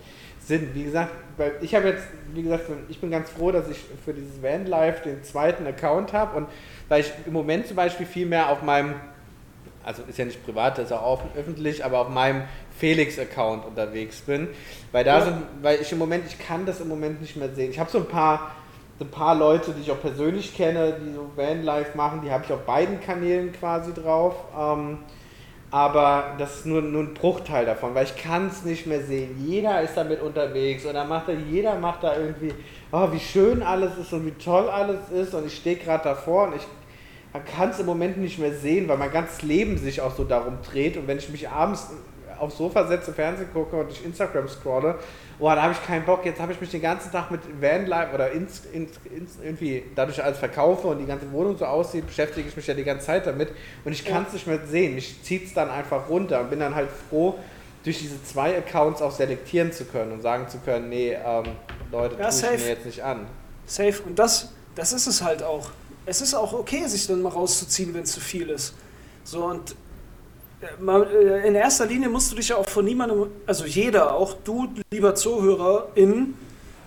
Sinn? 0.50 0.72
Wie 0.74 0.84
gesagt, 0.84 1.12
weil 1.38 1.54
ich 1.62 1.74
habe 1.76 1.88
jetzt, 1.90 2.04
wie 2.34 2.42
gesagt, 2.42 2.64
ich 2.90 3.00
bin 3.00 3.12
ganz 3.12 3.30
froh, 3.30 3.52
dass 3.52 3.70
ich 3.70 3.78
für 4.04 4.14
dieses 4.14 4.42
Vanlife 4.42 5.04
den 5.08 5.24
zweiten 5.24 5.66
Account 5.68 6.12
habe 6.12 6.36
und 6.38 6.48
weil 6.90 7.02
ich 7.02 7.12
im 7.26 7.34
Moment 7.34 7.68
zum 7.68 7.76
Beispiel 7.78 8.06
viel 8.08 8.26
mehr 8.26 8.50
auf 8.50 8.64
meinem, 8.64 8.96
also 9.86 10.02
ist 10.10 10.18
ja 10.18 10.26
nicht 10.26 10.44
privat, 10.44 10.78
das 10.80 10.86
ist 10.88 10.92
auch 10.92 11.04
offen- 11.04 11.30
öffentlich, 11.38 11.86
aber 11.86 12.00
auf 12.00 12.10
meinem 12.10 12.42
Felix-Account 12.80 13.64
unterwegs 13.66 14.22
bin, 14.22 14.48
weil 14.92 15.04
da 15.04 15.20
Ja. 15.20 15.26
sind, 15.26 15.38
weil 15.62 15.80
ich 15.82 15.92
im 15.92 16.00
Moment, 16.00 16.24
ich 16.28 16.40
kann 16.40 16.66
das 16.66 16.82
im 16.82 16.88
Moment 16.88 17.22
nicht 17.22 17.36
mehr 17.38 17.50
sehen. 17.50 17.70
Ich 17.72 17.80
habe 17.80 17.90
so 17.90 18.00
ein 18.00 18.08
paar 18.08 18.52
ein 19.02 19.08
paar 19.08 19.34
Leute, 19.34 19.72
die 19.72 19.80
ich 19.82 19.92
auch 19.92 20.02
persönlich 20.02 20.58
kenne, 20.58 20.94
die 21.00 21.14
so 21.14 21.32
Vanlife 21.38 21.96
machen, 21.96 22.20
die 22.22 22.32
habe 22.32 22.44
ich 22.46 22.52
auf 22.52 22.66
beiden 22.66 23.00
Kanälen 23.00 23.54
quasi 23.54 23.94
drauf. 23.94 24.36
Ähm, 24.60 24.98
aber 25.72 26.36
das 26.38 26.58
ist 26.58 26.66
nur, 26.66 26.82
nur 26.82 27.04
ein 27.04 27.14
Bruchteil 27.14 27.66
davon, 27.66 27.94
weil 27.94 28.06
ich 28.06 28.16
kann 28.16 28.48
es 28.48 28.64
nicht 28.66 28.88
mehr 28.88 29.02
sehen. 29.02 29.46
Jeder 29.46 29.82
ist 29.82 29.96
damit 29.96 30.22
unterwegs 30.22 30.86
und 30.86 30.96
dann 30.96 31.08
macht 31.08 31.28
da, 31.28 31.34
jeder 31.34 31.76
macht 31.76 32.04
da 32.04 32.18
irgendwie, 32.18 32.54
oh, 32.92 33.12
wie 33.12 33.20
schön 33.20 33.62
alles 33.62 33.98
ist 33.98 34.12
und 34.14 34.26
wie 34.26 34.44
toll 34.44 34.68
alles 34.68 35.10
ist 35.12 35.34
und 35.34 35.46
ich 35.46 35.56
stehe 35.56 35.76
gerade 35.76 36.04
davor 36.04 36.48
und 36.48 36.56
ich 36.56 36.68
kann 37.56 37.70
es 37.70 37.80
im 37.80 37.86
Moment 37.86 38.18
nicht 38.18 38.40
mehr 38.40 38.54
sehen, 38.54 38.88
weil 38.88 38.98
mein 38.98 39.12
ganzes 39.12 39.44
Leben 39.44 39.78
sich 39.78 40.02
auch 40.02 40.16
so 40.16 40.24
darum 40.24 40.58
dreht 40.64 40.98
und 40.98 41.08
wenn 41.08 41.20
ich 41.20 41.30
mich 41.30 41.48
abends 41.48 41.92
aufs 42.40 42.58
Sofa 42.58 42.88
setze, 42.88 43.14
Fernsehen 43.14 43.50
gucke 43.54 43.76
und 43.76 43.88
durch 43.90 44.04
Instagram 44.04 44.48
scrolle, 44.48 44.96
oh, 45.40 45.50
da 45.50 45.62
habe 45.62 45.74
ich 45.74 45.86
keinen 45.86 46.06
Bock, 46.06 46.26
jetzt 46.26 46.40
habe 46.40 46.54
ich 46.54 46.62
mich 46.62 46.72
den 46.72 46.82
ganzen 46.82 47.12
Tag 47.12 47.32
mit 47.32 47.42
Vanlife 47.62 48.14
oder 48.14 48.32
ins, 48.32 48.64
ins, 48.74 48.92
ins, 49.16 49.38
irgendwie 49.44 49.84
dadurch 49.96 50.24
alles 50.24 50.38
verkaufe 50.38 50.88
und 50.88 51.00
die 51.00 51.06
ganze 51.06 51.32
Wohnung 51.32 51.58
so 51.58 51.66
aussieht, 51.66 52.08
beschäftige 52.08 52.48
ich 52.48 52.56
mich 52.56 52.68
ja 52.68 52.74
die 52.74 52.84
ganze 52.84 53.06
Zeit 53.08 53.28
damit 53.28 53.50
und 53.86 53.92
ich 53.92 54.06
kann 54.06 54.26
es 54.28 54.34
nicht 54.34 54.48
mehr 54.48 54.60
sehen. 54.66 54.96
Mich 54.96 55.22
zieht 55.24 55.46
es 55.46 55.54
dann 55.54 55.70
einfach 55.70 56.10
runter 56.10 56.42
und 56.42 56.50
bin 56.50 56.60
dann 56.60 56.76
halt 56.76 56.90
froh, 57.10 57.38
durch 57.84 58.00
diese 58.00 58.22
zwei 58.24 58.58
Accounts 58.58 59.02
auch 59.02 59.12
selektieren 59.12 59.72
zu 59.72 59.86
können 59.86 60.12
und 60.12 60.22
sagen 60.22 60.48
zu 60.50 60.58
können, 60.60 60.90
nee, 60.90 61.14
ähm, 61.14 61.46
Leute, 61.92 62.16
Ja, 62.20 62.30
tue 62.30 62.56
ich 62.56 62.62
mir 62.62 62.70
jetzt 62.70 62.86
nicht 62.86 63.04
an. 63.04 63.28
Safe. 63.66 64.02
Und 64.06 64.20
das, 64.20 64.50
das 64.76 64.94
ist 64.94 65.08
es 65.08 65.22
halt 65.22 65.44
auch. 65.44 65.70
Es 66.06 66.22
ist 66.22 66.34
auch 66.34 66.54
okay, 66.54 66.86
sich 66.88 67.08
dann 67.08 67.22
mal 67.22 67.30
rauszuziehen, 67.30 67.94
wenn 67.94 68.04
es 68.04 68.12
zu 68.12 68.20
viel 68.20 68.50
ist. 68.50 68.74
So 69.24 69.46
und 69.46 69.76
in 71.46 71.56
erster 71.56 71.86
Linie 71.86 72.10
musst 72.10 72.32
du 72.32 72.36
dich 72.36 72.50
ja 72.50 72.58
auch 72.58 72.68
von 72.68 72.84
niemandem, 72.84 73.28
also 73.46 73.66
jeder, 73.66 74.14
auch 74.14 74.36
du, 74.44 74.68
lieber 74.92 75.16
Zuhörerin, 75.16 76.34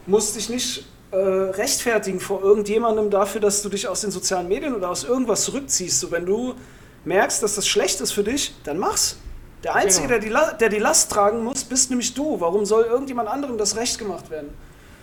musst 0.07 0.37
dich 0.37 0.49
nicht 0.51 0.87
äh, 1.11 1.17
rechtfertigen 1.17 2.21
vor 2.21 2.43
irgendjemandem 2.43 3.11
dafür, 3.11 3.41
dass 3.41 3.63
du 3.63 3.69
dich 3.69 3.89
aus 3.89 4.03
den 4.03 4.11
sozialen 4.11 4.49
Medien 4.49 4.75
oder 4.75 4.91
aus 4.91 5.05
irgendwas 5.05 5.45
zurückziehst. 5.45 6.01
So, 6.01 6.11
wenn 6.11 6.27
du 6.27 6.55
merkst, 7.05 7.43
dass 7.43 7.55
das 7.55 7.67
schlecht 7.67 8.01
ist 8.01 8.13
für 8.13 8.25
dich, 8.25 8.55
dann 8.65 8.79
mach's. 8.79 9.17
Der 9.65 9.75
Einzige, 9.75 10.09
Genau. 10.09 10.21
der, 10.21 10.29
die 10.29 10.29
La 10.29 10.53
der 10.55 10.69
die 10.69 10.79
Last 10.79 11.13
tragen 11.13 11.45
muss, 11.45 11.65
bist 11.65 11.91
nämlich 11.91 12.15
du. 12.15 12.41
Warum 12.41 12.67
soll 12.67 12.85
irgendjemand 12.85 13.29
anderem 13.29 13.57
das 13.59 13.77
recht 13.77 13.99
gemacht 13.99 14.29
werden? 14.31 14.51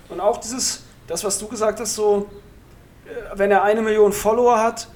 Und 0.09 0.19
auch 0.19 0.37
dieses, 0.37 0.83
das, 1.07 1.23
was 1.23 1.39
du 1.39 1.47
gesagt 1.47 1.79
hast, 1.79 1.95
so, 1.95 2.27
äh, 3.05 3.37
wenn 3.37 3.51
er 3.51 3.63
eine 3.63 3.81
Million 3.81 4.11
Follower 4.11 4.59
hat, 4.59 4.89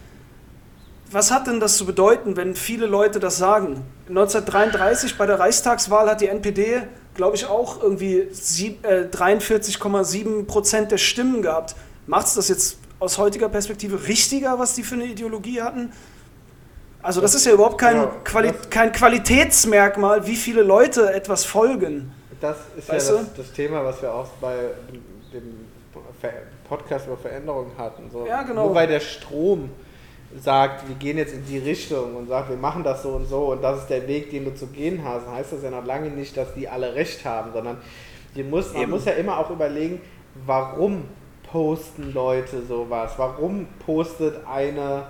was 1.11 1.31
hat 1.31 1.47
denn 1.47 1.59
das 1.59 1.77
zu 1.77 1.85
bedeuten, 1.85 2.35
wenn 2.37 2.55
viele 2.55 2.85
Leute 2.85 3.19
das 3.19 3.37
sagen? 3.37 3.81
1933 4.09 5.17
bei 5.17 5.25
der 5.25 5.39
Reichstagswahl 5.39 6.09
hat 6.09 6.21
die 6.21 6.27
NPD, 6.27 6.83
glaube 7.13 7.35
ich, 7.35 7.45
auch 7.45 7.81
irgendwie 7.81 8.27
sieb- 8.31 8.85
äh, 8.85 9.05
43,7 9.11 10.45
Prozent 10.45 10.91
der 10.91 10.97
Stimmen 10.97 11.41
gehabt. 11.41 11.75
Macht 12.07 12.27
es 12.27 12.33
das 12.33 12.49
jetzt 12.49 12.77
aus 12.99 13.17
heutiger 13.17 13.49
Perspektive 13.49 14.07
richtiger, 14.07 14.57
was 14.59 14.73
die 14.75 14.83
für 14.83 14.95
eine 14.95 15.05
Ideologie 15.05 15.61
hatten? 15.61 15.91
Also 17.01 17.19
das 17.21 17.35
ist 17.35 17.45
ja 17.45 17.51
überhaupt 17.51 17.77
kein, 17.77 17.97
Ja, 17.97 18.11
Quali 18.23 18.53
kein 18.69 18.91
Qualitätsmerkmal, 18.91 20.25
wie 20.25 20.37
viele 20.37 20.63
Leute 20.63 21.13
etwas 21.13 21.43
folgen. 21.43 22.11
das 22.39 22.57
ist 22.77 22.89
weißt 22.89 23.09
ja 23.11 23.15
das, 23.17 23.25
das, 23.35 23.51
Thema, 23.51 23.83
was 23.83 24.01
wir 24.01 24.13
auch 24.13 24.27
bei 24.39 24.55
dem 25.33 25.67
Podcast 26.67 27.07
über 27.07 27.17
Veränderungen 27.17 27.71
hatten. 27.77 28.09
So, 28.11 28.25
ja, 28.25 28.43
genau. 28.43 28.67
Nur 28.67 28.75
weil 28.75 28.87
der 28.87 29.01
Strom 29.01 29.69
sagt, 30.39 30.87
wir 30.87 30.95
gehen 30.95 31.17
jetzt 31.17 31.33
in 31.33 31.45
die 31.45 31.59
Richtung 31.59 32.15
und 32.15 32.27
sagt, 32.27 32.49
wir 32.49 32.57
machen 32.57 32.83
das 32.83 33.03
so 33.03 33.09
und 33.09 33.25
so 33.27 33.51
und 33.51 33.61
das 33.61 33.79
ist 33.81 33.89
der 33.89 34.07
Weg, 34.07 34.31
den 34.31 34.45
du 34.45 34.55
zu 34.55 34.67
gehen 34.67 35.01
hast, 35.03 35.27
heißt 35.27 35.53
das 35.53 35.63
ja 35.63 35.69
noch 35.69 35.85
lange 35.85 36.09
nicht, 36.09 36.35
dass 36.35 36.53
die 36.53 36.67
alle 36.67 36.95
recht 36.95 37.23
haben, 37.25 37.51
sondern 37.53 37.77
die 38.35 38.43
muss, 38.43 38.73
man 38.73 38.89
muss 38.89 39.05
ja 39.05 39.13
immer 39.13 39.37
auch 39.37 39.51
überlegen, 39.51 40.01
warum 40.45 41.03
posten 41.51 42.13
Leute 42.13 42.63
sowas? 42.63 43.13
Warum 43.17 43.67
postet 43.85 44.35
eine, 44.47 45.03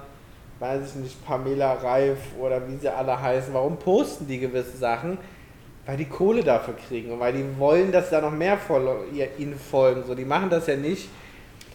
weiß 0.60 0.90
ich 0.90 0.96
nicht, 0.96 1.26
Pamela 1.26 1.74
Reif 1.76 2.18
oder 2.40 2.68
wie 2.68 2.76
sie 2.76 2.90
alle 2.90 3.20
heißen, 3.20 3.54
warum 3.54 3.78
posten 3.78 4.28
die 4.28 4.40
gewisse 4.40 4.76
Sachen? 4.76 5.18
Weil 5.86 5.98
die 5.98 6.06
Kohle 6.06 6.44
dafür 6.44 6.76
kriegen 6.88 7.12
und 7.12 7.20
weil 7.20 7.34
die 7.34 7.46
wollen, 7.58 7.92
dass 7.92 8.10
da 8.10 8.20
noch 8.20 8.32
mehr 8.32 8.58
ihnen 9.38 9.58
folgen. 9.58 10.04
So, 10.06 10.16
die 10.16 10.26
machen 10.26 10.50
das 10.50 10.68
ja 10.68 10.76
nicht, 10.76 11.10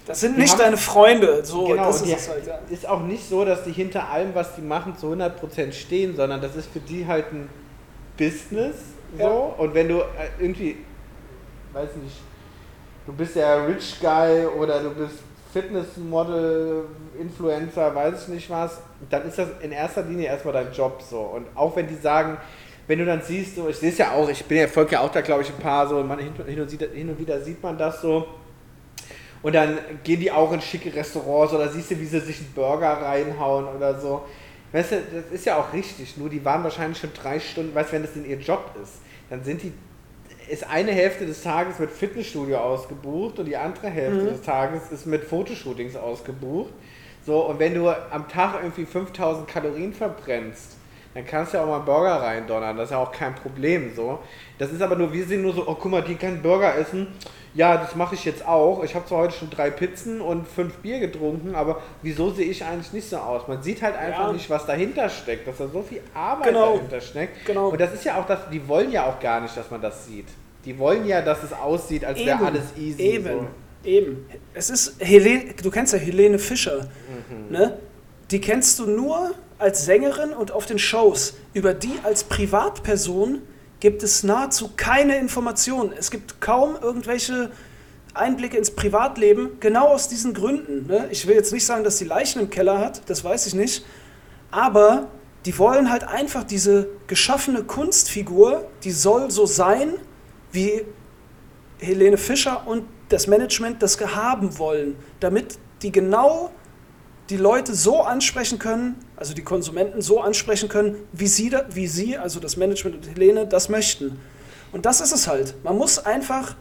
das 0.09 0.21
sind 0.21 0.39
nicht 0.39 0.53
haben, 0.53 0.61
deine 0.61 0.77
Freunde. 0.79 1.45
So, 1.45 1.67
genau, 1.67 1.85
das 1.87 2.01
ist 2.01 2.17
es 2.17 2.29
halt, 2.31 2.47
ja. 2.47 2.59
Ist 2.71 2.89
auch 2.89 3.03
nicht 3.03 3.29
so, 3.29 3.45
dass 3.45 3.65
die 3.65 3.73
hinter 3.73 4.09
allem, 4.09 4.35
was 4.35 4.57
die 4.57 4.63
machen, 4.63 4.97
zu 4.97 5.09
100% 5.13 5.73
stehen, 5.73 6.17
sondern 6.17 6.41
das 6.41 6.57
ist 6.57 6.73
für 6.73 6.81
die 6.81 7.07
halt 7.07 7.31
ein 7.31 7.51
Business. 8.17 8.77
So. 9.17 9.23
Ja. 9.23 9.29
Und 9.29 9.75
wenn 9.75 9.89
du 9.89 9.99
äh, 9.99 10.31
irgendwie, 10.39 10.79
weiß 11.75 11.91
nicht, 12.03 12.17
du 13.07 13.13
bist 13.13 13.37
ja 13.37 13.65
Rich 13.67 13.97
Guy 14.01 14.47
oder 14.47 14.81
du 14.81 14.91
bist 14.91 15.17
Fitnessmodel, 15.53 16.85
Influencer, 17.21 17.95
weiß 17.95 18.23
ich 18.23 18.29
nicht 18.29 18.51
was, 18.51 18.81
dann 19.11 19.29
ist 19.29 19.39
das 19.39 19.49
in 19.61 19.73
erster 19.73 20.03
Linie 20.03 20.29
erstmal 20.29 20.55
dein 20.55 20.73
Job 20.73 21.03
so. 21.03 21.21
Und 21.21 21.47
auch 21.55 21.77
wenn 21.77 21.87
die 21.87 21.97
sagen, 21.97 22.39
wenn 22.87 22.99
du 22.99 23.05
dann 23.05 23.21
siehst, 23.21 23.57
so, 23.57 23.69
ich 23.69 23.77
sehe 23.77 23.91
es 23.91 23.99
ja 23.99 24.13
auch, 24.13 24.29
ich 24.31 24.43
bin 24.47 24.57
ja, 24.57 24.69
folge 24.69 24.93
ja 24.93 25.01
auch 25.01 25.13
da, 25.13 25.21
glaube 25.21 25.43
ich, 25.43 25.51
ein 25.51 25.61
paar 25.61 25.87
so, 25.87 26.03
man, 26.03 26.19
hin, 26.19 26.33
und, 26.39 26.71
hin 26.81 27.11
und 27.11 27.19
wieder 27.19 27.41
sieht 27.43 27.63
man 27.63 27.77
das 27.77 28.01
so, 28.01 28.27
und 29.43 29.55
dann 29.55 29.79
gehen 30.05 30.21
die 30.21 30.31
auch 30.31 30.53
in 30.53 30.61
schicke 30.61 30.95
Restaurants 30.95 31.53
oder 31.55 31.69
siehst 31.69 31.91
du, 31.91 32.01
wie 32.01 32.07
sie 32.07 32.21
sich 32.21 32.39
einen 32.39 32.53
Burger 32.55 32.93
reinhauen 33.03 33.67
oder 33.69 34.01
so. 34.01 34.23
Weißt 34.73 34.93
du, 34.93 34.97
das 34.97 35.33
ist 35.33 35.47
ja 35.47 35.57
auch 35.57 35.73
richtig, 35.73 36.17
nur 36.17 36.29
die 36.29 36.45
waren 36.45 36.63
wahrscheinlich 36.63 36.99
schon 36.99 37.13
drei 37.15 37.41
Stunden, 37.41 37.75
weißt 37.75 37.91
du, 37.91 37.93
wenn 37.95 38.03
das 38.03 38.17
in 38.17 38.29
ihr 38.29 38.39
Job 38.39 38.71
ist, 38.83 38.95
dann 39.31 39.43
sind 39.45 39.63
die, 39.63 39.73
ist 40.51 40.69
eine 40.69 40.93
Hälfte 40.93 41.25
des 41.27 41.43
Tages 41.43 41.79
mit 41.79 41.91
Fitnessstudio 41.91 42.59
ausgebucht 42.59 43.39
und 43.39 43.47
die 43.47 43.57
andere 43.57 43.89
Hälfte 43.89 44.25
mhm. 44.25 44.29
des 44.29 44.43
Tages 44.43 44.91
ist 44.91 45.07
mit 45.07 45.25
Fotoshootings 45.25 45.97
ausgebucht. 45.97 46.73
So, 47.25 47.47
und 47.47 47.59
wenn 47.59 47.75
du 47.75 47.89
am 47.89 48.29
Tag 48.29 48.61
irgendwie 48.63 48.87
5000 48.87 49.47
Kalorien 49.47 49.93
verbrennst, 49.93 50.78
dann 51.19 51.27
kannst 51.27 51.53
du 51.53 51.57
ja 51.57 51.65
auch 51.65 51.67
mal 51.67 51.77
einen 51.79 51.85
Burger 51.85 52.23
reindonnern, 52.23 52.77
das 52.77 52.87
ist 52.87 52.91
ja 52.93 52.99
auch 52.99 53.11
kein 53.11 53.35
Problem 53.35 53.93
so. 53.93 54.21
Das 54.57 54.71
ist 54.71 54.81
aber 54.81 54.95
nur, 54.95 55.13
wir 55.13 55.27
sind 55.27 55.43
nur 55.43 55.53
so, 55.53 55.67
oh 55.67 55.75
guck 55.75 55.91
mal, 55.91 56.01
die 56.01 56.15
kann 56.15 56.41
Burger 56.41 56.77
essen, 56.77 57.09
ja, 57.55 57.77
das 57.77 57.97
mache 57.97 58.15
ich 58.15 58.25
jetzt 58.25 58.47
auch. 58.47 58.85
Ich 58.85 58.95
habe 58.95 59.05
zwar 59.05 59.19
heute 59.19 59.35
schon 59.35 59.51
drei 59.51 59.71
Pizzen 59.71 60.21
und 60.21 60.47
fünf 60.47 60.77
Bier 60.77 61.01
getrunken, 61.01 61.57
aber 61.57 61.83
wieso 62.03 62.31
sehe 62.31 62.45
ich 62.45 62.65
eigentlich 62.65 62.93
nicht 62.93 63.11
so 63.11 63.17
aus? 63.17 63.49
Man 63.49 63.65
sieht 63.65 63.83
halt 63.83 63.97
einfach 63.97 64.29
ja. 64.29 64.33
nicht, 64.33 64.49
was 64.49 64.65
dahinter 64.65 65.09
steckt, 65.09 65.49
dass 65.49 65.57
da 65.57 65.67
so 65.67 65.83
viel 65.83 66.03
Arbeit 66.15 66.49
genau. 66.49 66.75
dahinter 66.75 67.01
steckt. 67.01 67.47
Genau. 67.47 67.71
Und 67.71 67.81
das 67.81 67.93
ist 67.95 68.05
ja 68.05 68.21
auch 68.21 68.27
das, 68.27 68.49
die 68.53 68.69
wollen 68.69 68.93
ja 68.93 69.07
auch 69.07 69.19
gar 69.19 69.41
nicht, 69.41 69.57
dass 69.57 69.69
man 69.73 69.83
das 69.83 70.07
sieht. 70.07 70.27
Die 70.65 70.79
wollen 70.79 71.05
ja, 71.05 71.21
dass 71.21 71.43
es 71.43 71.53
aussieht, 71.53 72.05
als 72.05 72.21
wäre 72.21 72.47
alles 72.47 72.77
easy. 72.77 73.03
Eben. 73.03 73.25
So. 73.25 73.89
Eben. 73.89 74.27
Es 74.55 74.71
ist 74.71 75.05
Helene, 75.05 75.55
du 75.61 75.71
kennst 75.73 75.93
ja 75.93 75.99
Helene 75.99 76.39
Fischer, 76.39 76.87
mhm. 77.29 77.51
ne? 77.51 77.79
Die 78.31 78.41
kennst 78.41 78.79
du 78.79 78.87
nur 78.87 79.35
als 79.59 79.85
Sängerin 79.85 80.31
und 80.31 80.53
auf 80.53 80.67
den 80.67 80.79
Shows. 80.79 81.35
Über 81.53 81.75
die 81.75 81.99
als 82.03 82.25
Privatperson 82.25 83.43
gibt 83.81 84.03
es 84.03 84.23
nahezu 84.23 84.71
keine 84.77 85.19
Informationen. 85.19 85.93
Es 85.97 86.11
gibt 86.11 86.41
kaum 86.41 86.77
irgendwelche 86.81 87.51
Einblicke 88.15 88.57
ins 88.57 88.71
Privatleben, 88.71 89.61
genau 89.61 89.89
aus 89.89 90.09
diesen 90.09 90.35
Gründen. 90.35 90.87
Ne? 90.87 91.09
Ich 91.11 91.27
will 91.27 91.37
jetzt 91.37 91.53
nicht 91.53 91.65
sagen, 91.65 91.85
dass 91.85 91.99
sie 91.99 92.05
Leichen 92.05 92.41
im 92.41 92.51
Keller 92.51 92.79
hat, 92.79 93.03
das 93.07 93.23
weiß 93.23 93.47
ich 93.47 93.55
nicht, 93.55 93.85
aber 94.51 95.09
die 95.45 95.57
wollen 95.59 95.91
halt 95.91 96.05
einfach 96.05 96.45
diese 96.45 96.89
geschaffene 97.07 97.63
Kunstfigur, 97.63 98.69
die 98.83 98.91
soll 98.91 99.31
so 99.31 99.47
sein, 99.47 99.95
wie 100.51 100.85
Helene 101.79 102.19
Fischer 102.19 102.67
und 102.67 102.85
das 103.09 103.27
Management 103.27 103.83
das 103.83 103.99
haben 104.01 104.59
wollen, 104.59 104.97
damit 105.21 105.59
die 105.83 105.93
genau 105.93 106.51
die 107.31 107.37
Leute 107.37 107.75
so 107.75 108.03
ansprechen 108.03 108.59
können, 108.59 108.97
also 109.19 109.35
die 109.35 109.43
Konsumenten 109.43 110.01
so 110.01 110.21
ansprechen 110.21 110.69
können, 110.69 110.97
wie 111.13 111.27
sie, 111.27 111.53
wie 111.71 111.87
sie, 111.87 112.17
also 112.17 112.39
das 112.41 112.57
Management 112.57 112.97
und 112.97 113.15
Helene, 113.15 113.47
das 113.47 113.69
möchten. 113.69 114.21
Und 114.73 114.87
das 114.87 115.01
ist 115.01 115.13
es 115.13 115.27
halt. 115.27 115.55
Man 115.65 115.77
muss 115.77 115.99
einfach 115.99 116.55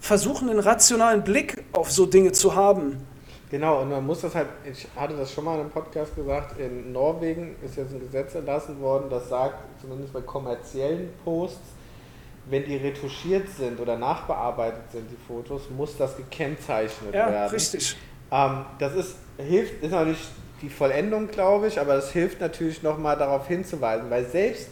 versuchen, 0.00 0.50
einen 0.50 0.58
rationalen 0.58 1.22
Blick 1.22 1.64
auf 1.72 1.90
so 1.92 2.06
Dinge 2.06 2.32
zu 2.32 2.54
haben. 2.54 2.96
Genau, 3.50 3.82
und 3.82 3.90
man 3.90 4.04
muss 4.06 4.20
das 4.20 4.34
halt, 4.34 4.48
ich 4.64 4.86
hatte 4.96 5.16
das 5.16 5.32
schon 5.32 5.44
mal 5.44 5.54
in 5.54 5.60
einem 5.60 5.70
Podcast 5.70 6.14
gesagt, 6.14 6.58
in 6.58 6.92
Norwegen 6.92 7.56
ist 7.64 7.76
jetzt 7.76 7.92
ein 7.92 8.00
Gesetz 8.00 8.34
erlassen 8.34 8.80
worden, 8.80 9.10
das 9.10 9.28
sagt, 9.28 9.56
zumindest 9.80 10.12
bei 10.12 10.20
kommerziellen 10.20 11.10
Posts, 11.24 11.58
wenn 12.48 12.64
die 12.64 12.76
retuschiert 12.76 13.48
sind 13.48 13.78
oder 13.80 13.96
nachbearbeitet 13.96 14.90
sind, 14.92 15.10
die 15.10 15.16
Fotos, 15.28 15.62
muss 15.76 15.96
das 15.96 16.16
gekennzeichnet 16.16 17.12
ja, 17.12 17.26
werden. 17.26 17.34
Ja, 17.34 17.46
richtig. 17.46 17.96
Ähm, 18.30 18.64
das 18.78 18.94
ist, 18.94 19.16
hilft, 19.36 19.82
ist 19.82 19.92
nicht 19.92 20.20
die 20.62 20.68
Vollendung, 20.68 21.28
glaube 21.28 21.68
ich, 21.68 21.80
aber 21.80 21.94
es 21.94 22.12
hilft 22.12 22.40
natürlich 22.40 22.82
nochmal 22.82 23.16
darauf 23.16 23.48
hinzuweisen, 23.48 24.10
weil 24.10 24.24
selbst 24.24 24.68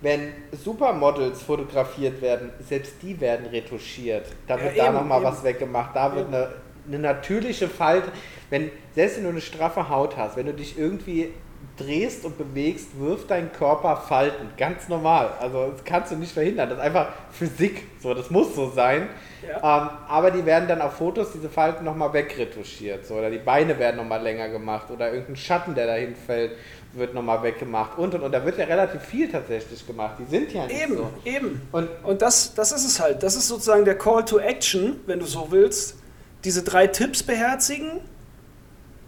wenn 0.00 0.32
Supermodels 0.52 1.42
fotografiert 1.42 2.22
werden, 2.22 2.50
selbst 2.60 2.94
die 3.02 3.20
werden 3.20 3.46
retuschiert. 3.46 4.26
Da 4.46 4.60
wird 4.60 4.76
ja, 4.76 4.86
da 4.86 4.92
nochmal 4.92 5.22
was 5.24 5.42
weggemacht, 5.42 5.94
da 5.96 6.14
wird 6.14 6.28
eine, 6.28 6.52
eine 6.86 6.98
natürliche 7.00 7.68
Falte, 7.68 8.12
wenn, 8.50 8.70
selbst 8.94 9.16
wenn 9.16 9.24
du 9.24 9.30
eine 9.30 9.40
straffe 9.40 9.88
Haut 9.88 10.16
hast, 10.16 10.36
wenn 10.36 10.46
du 10.46 10.54
dich 10.54 10.78
irgendwie 10.78 11.32
drehst 11.78 12.24
und 12.24 12.36
bewegst, 12.36 12.98
wirft 12.98 13.30
dein 13.30 13.52
Körper 13.52 13.96
Falten. 13.96 14.50
Ganz 14.56 14.88
normal. 14.88 15.30
Also 15.40 15.72
das 15.72 15.84
kannst 15.84 16.12
du 16.12 16.16
nicht 16.16 16.32
verhindern. 16.32 16.68
Das 16.68 16.78
ist 16.78 16.84
einfach 16.84 17.08
Physik. 17.30 17.86
So, 18.02 18.14
das 18.14 18.30
muss 18.30 18.54
so 18.54 18.70
sein. 18.70 19.08
Ja. 19.46 19.56
Ähm, 19.56 19.90
aber 20.08 20.30
die 20.30 20.44
werden 20.44 20.68
dann 20.68 20.82
auf 20.82 20.94
Fotos 20.94 21.32
diese 21.32 21.48
Falten 21.48 21.84
nochmal 21.84 22.12
wegretuschiert. 22.12 23.06
So, 23.06 23.14
oder 23.14 23.30
die 23.30 23.38
Beine 23.38 23.78
werden 23.78 23.96
nochmal 23.96 24.22
länger 24.22 24.48
gemacht. 24.48 24.90
Oder 24.90 25.12
irgendein 25.12 25.36
Schatten, 25.36 25.74
der 25.74 25.86
dahin 25.86 26.16
fällt, 26.16 26.52
wird 26.92 27.14
nochmal 27.14 27.42
weggemacht. 27.42 27.98
Und, 27.98 28.14
und, 28.14 28.22
und 28.22 28.32
da 28.32 28.44
wird 28.44 28.58
ja 28.58 28.64
relativ 28.64 29.02
viel 29.02 29.30
tatsächlich 29.30 29.86
gemacht. 29.86 30.16
Die 30.18 30.24
sind 30.24 30.52
ja 30.52 30.66
nicht 30.66 30.82
eben, 30.82 30.96
so. 30.96 31.10
Eben, 31.24 31.62
Und, 31.72 31.88
und 32.02 32.22
das, 32.22 32.54
das 32.54 32.72
ist 32.72 32.84
es 32.84 33.00
halt. 33.00 33.22
Das 33.22 33.36
ist 33.36 33.48
sozusagen 33.48 33.84
der 33.84 33.96
Call 33.96 34.24
to 34.24 34.38
Action, 34.38 35.00
wenn 35.06 35.20
du 35.20 35.26
so 35.26 35.48
willst. 35.50 35.96
Diese 36.44 36.62
drei 36.62 36.86
Tipps 36.86 37.22
beherzigen 37.22 38.00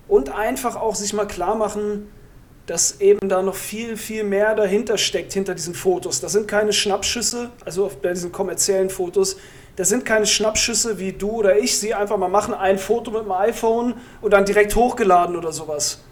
und 0.09 0.35
einfach 0.35 0.77
auch 0.77 0.95
sich 0.95 1.13
mal 1.13 1.27
klar 1.27 1.55
machen, 1.55 2.11
dass 2.71 3.01
eben 3.01 3.29
da 3.29 3.43
noch 3.43 3.57
viel, 3.57 3.97
viel 3.97 4.23
mehr 4.23 4.55
dahinter 4.55 4.97
steckt, 4.97 5.33
hinter 5.33 5.57
diesen 5.57 5.75
Fotos. 5.75 6.21
Das 6.21 6.31
sind 6.31 6.47
keine 6.47 6.73
Schnappschüsse, 6.73 7.51
also 7.65 7.91
bei 8.01 8.13
diesen 8.13 8.31
kommerziellen 8.31 8.91
Fotos, 8.91 9.39
das 9.75 9.89
sind 9.89 10.05
keine 10.05 10.25
Schnappschüsse 10.25 11.01
wie 11.01 11.13
du 11.13 11.33
oder 11.33 11.59
ich 11.59 11.77
sie 11.77 11.95
einfach 11.95 12.17
mal 12.17 12.29
machen, 12.29 12.55
ein 12.55 12.79
Foto 12.79 13.11
mit 13.11 13.23
dem 13.23 13.33
iPhone 13.33 13.95
und 14.21 14.33
dann 14.33 14.45
direkt 14.45 14.77
hochgeladen 14.77 15.35
oder 15.35 15.51
sowas. 15.51 16.05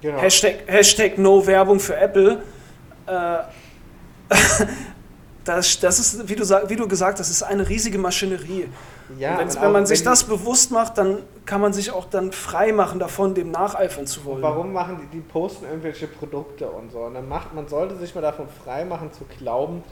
Genau. 0.00 0.18
Hashtag, 0.18 0.60
Hashtag 0.66 1.18
No 1.18 1.46
Werbung 1.46 1.78
für 1.78 1.96
Apple. 1.96 2.42
Äh, 3.06 3.38
das, 5.48 5.80
das 5.80 5.98
ist, 5.98 6.28
wie 6.28 6.36
du, 6.36 6.44
wie 6.44 6.76
du 6.76 6.86
gesagt 6.86 7.18
hast, 7.18 7.30
ist 7.30 7.42
eine 7.42 7.68
riesige 7.68 7.98
Maschinerie. 7.98 8.68
Ja, 9.18 9.38
wenn 9.60 9.72
man 9.72 9.86
sich 9.86 10.02
das 10.02 10.24
bewusst 10.24 10.70
macht, 10.70 10.98
dann 10.98 11.22
kann 11.46 11.60
man 11.60 11.72
sich 11.72 11.90
auch 11.90 12.04
dann 12.04 12.30
frei 12.32 12.72
machen 12.72 12.98
davon, 12.98 13.34
dem 13.34 13.50
nacheifern 13.50 14.06
zu 14.06 14.24
wollen. 14.26 14.42
Warum 14.42 14.72
machen 14.72 15.00
die, 15.00 15.16
die 15.16 15.22
posten 15.22 15.64
irgendwelche 15.64 16.06
Produkte 16.06 16.68
und 16.68 16.92
so? 16.92 17.00
Und 17.00 17.14
dann 17.14 17.28
macht 17.28 17.54
man 17.54 17.66
sollte 17.68 17.96
sich 17.96 18.14
mal 18.14 18.20
davon 18.20 18.46
frei 18.62 18.84
machen 18.84 19.10
zu 19.12 19.24
glauben, 19.38 19.82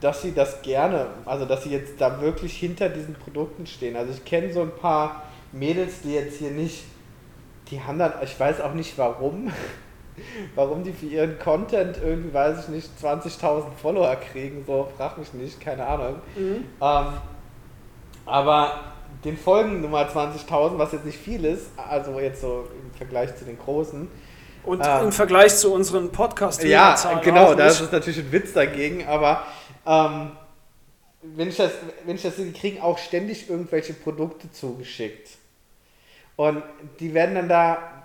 dass 0.00 0.20
sie 0.20 0.32
das 0.32 0.60
gerne, 0.60 1.06
also 1.24 1.46
dass 1.46 1.62
sie 1.64 1.70
jetzt 1.70 1.98
da 1.98 2.20
wirklich 2.20 2.54
hinter 2.54 2.90
diesen 2.90 3.14
Produkten 3.14 3.66
stehen. 3.66 3.96
Also 3.96 4.12
ich 4.12 4.24
kenne 4.26 4.52
so 4.52 4.60
ein 4.60 4.74
paar 4.76 5.22
Mädels, 5.52 6.02
die 6.02 6.12
jetzt 6.12 6.36
hier 6.36 6.50
nicht, 6.50 6.84
die 7.70 7.80
haben 7.80 7.98
dann, 7.98 8.12
ich 8.22 8.38
weiß 8.38 8.60
auch 8.60 8.74
nicht 8.74 8.98
warum, 8.98 9.50
warum 10.54 10.84
die 10.84 10.92
für 10.92 11.06
ihren 11.06 11.38
Content 11.38 11.98
irgendwie, 12.02 12.32
weiß 12.32 12.64
ich 12.64 12.68
nicht, 12.68 12.90
20.000 13.02 13.64
Follower 13.80 14.16
kriegen, 14.16 14.64
so 14.66 14.88
frag 14.96 15.18
mich 15.18 15.32
nicht, 15.34 15.60
keine 15.60 15.86
Ahnung. 15.86 16.16
Mhm. 16.36 16.64
Ähm, 16.80 17.06
aber 18.24 18.80
den 19.24 19.36
folgen 19.36 19.80
Nummer 19.80 20.08
20.000, 20.08 20.78
was 20.78 20.92
jetzt 20.92 21.04
nicht 21.04 21.18
viel 21.18 21.44
ist, 21.44 21.70
also 21.76 22.18
jetzt 22.20 22.40
so 22.40 22.66
im 22.82 22.96
Vergleich 22.96 23.34
zu 23.36 23.44
den 23.44 23.58
großen. 23.58 24.08
Und 24.64 24.84
ähm, 24.84 25.04
im 25.04 25.12
Vergleich 25.12 25.56
zu 25.56 25.72
unseren 25.72 26.10
podcast 26.10 26.62
Ja, 26.64 26.96
genau, 27.22 27.54
das 27.54 27.80
ist 27.80 27.92
natürlich 27.92 28.18
ein 28.18 28.32
Witz 28.32 28.52
dagegen, 28.52 29.06
aber 29.06 29.42
ähm, 29.86 30.32
wenn 31.22 31.48
ich 31.48 31.56
das, 31.56 31.72
wenn 32.04 32.16
ich 32.16 32.22
das 32.22 32.36
sehe, 32.36 32.46
die 32.46 32.52
kriegen 32.52 32.80
auch 32.80 32.98
ständig 32.98 33.48
irgendwelche 33.48 33.94
Produkte 33.94 34.50
zugeschickt. 34.50 35.30
Und 36.36 36.62
die 37.00 37.14
werden 37.14 37.34
dann 37.34 37.48
da 37.48 37.95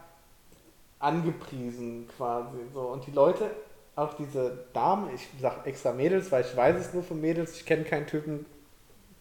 angepriesen 1.02 2.08
quasi. 2.16 2.58
So. 2.74 2.82
Und 2.82 3.06
die 3.06 3.12
Leute 3.12 3.52
auch 3.96 4.14
diese 4.14 4.66
Damen, 4.74 5.10
ich 5.14 5.28
sag 5.42 5.66
extra 5.66 5.92
Mädels, 5.92 6.32
weil 6.32 6.44
ich 6.44 6.56
weiß 6.56 6.78
es 6.78 6.94
nur 6.94 7.04
von 7.04 7.20
Mädels, 7.20 7.56
ich 7.56 7.66
kenne 7.66 7.84
keinen 7.84 8.08
Typen, 8.08 8.46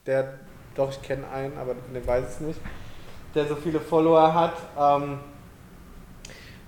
der, 0.06 0.38
doch 0.74 0.90
ich 0.90 1.02
kenne 1.02 1.28
einen, 1.28 1.58
aber 1.58 1.74
den 1.74 2.06
weiß 2.06 2.24
es 2.28 2.40
nicht, 2.40 2.60
der 3.34 3.46
so 3.46 3.56
viele 3.56 3.80
Follower 3.80 4.32
hat. 4.32 4.54
Ähm, 4.78 5.18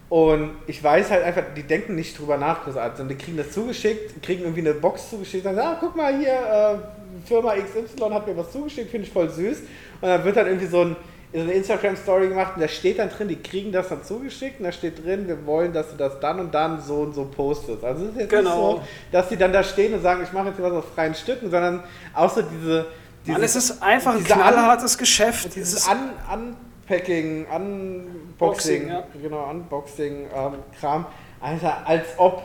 und 0.09 0.57
ich 0.67 0.83
weiß 0.83 1.11
halt 1.11 1.25
einfach, 1.25 1.43
die 1.57 1.63
denken 1.63 1.95
nicht 1.95 2.19
drüber 2.19 2.37
nach, 2.37 2.65
großartig, 2.65 2.99
sondern 2.99 3.17
die 3.17 3.25
kriegen 3.25 3.37
das 3.39 3.53
zugeschickt, 3.53 4.23
kriegen 4.23 4.43
irgendwie 4.43 4.61
eine 4.61 4.75
Box 4.75 5.09
zugeschickt, 5.09 5.45
sagen, 5.45 5.59
ah, 5.59 5.79
guck 5.81 5.97
mal 5.97 6.19
hier, 6.19 6.33
äh, 6.33 7.27
Firma 7.27 7.55
XY 7.55 8.11
hat 8.11 8.27
mir 8.27 8.37
was 8.37 8.53
zugeschickt, 8.53 8.91
finde 8.91 9.07
ich 9.07 9.13
voll 9.13 9.31
süß. 9.31 9.61
Und 9.61 10.09
dann 10.09 10.23
wird 10.25 10.37
dann 10.37 10.47
irgendwie 10.49 10.67
so, 10.67 10.83
ein, 10.83 10.97
so 11.33 11.41
eine 11.41 11.53
Instagram-Story 11.53 12.29
gemacht 12.29 12.53
und 12.57 12.61
da 12.61 12.69
steht 12.69 12.99
dann 12.99 13.09
drin, 13.09 13.29
die 13.29 13.37
kriegen 13.37 13.73
das 13.73 13.89
dann 13.89 14.05
zugeschickt 14.05 14.61
und 14.61 14.67
da 14.67 14.73
steht 14.73 15.05
drin, 15.05 15.27
wir 15.27 15.47
wollen, 15.47 15.73
dass 15.73 15.91
du 15.91 15.97
das 15.97 16.21
dann 16.21 16.41
und 16.41 16.55
dann 16.55 16.81
so 16.81 16.97
und 16.97 17.15
so 17.15 17.25
postest. 17.25 17.83
Also 17.83 18.05
es 18.05 18.11
ist 18.11 18.19
jetzt 18.19 18.31
genau. 18.31 18.75
nicht 18.75 18.83
so, 18.83 18.89
dass 19.13 19.29
die 19.29 19.37
dann 19.37 19.53
da 19.53 19.63
stehen 19.63 19.95
und 19.95 20.03
sagen, 20.03 20.23
ich 20.23 20.33
mache 20.33 20.49
jetzt 20.49 20.63
was 20.63 20.73
auf 20.73 20.95
freien 20.95 21.15
Stücken, 21.15 21.51
sondern 21.51 21.83
auch 22.15 22.31
so 22.31 22.43
diese... 22.43 22.87
Dieses, 23.25 23.35
Mann, 23.35 23.43
es 23.45 23.55
ist 23.55 23.83
einfach 23.83 24.17
ein 24.17 24.25
knallhartes 24.25 24.99
Geschäft. 24.99 25.55
Dieses 25.55 25.87
an, 25.89 26.11
an 26.29 26.57
Unpacking, 26.93 27.47
Unboxing, 27.47 28.37
Boxing, 28.39 28.89
ja. 28.89 29.05
genau, 29.21 29.51
Unboxing-Kram. 29.51 30.55
Ähm, 30.83 31.07
Alter, 31.41 31.87
als 31.87 32.07
ob. 32.19 32.43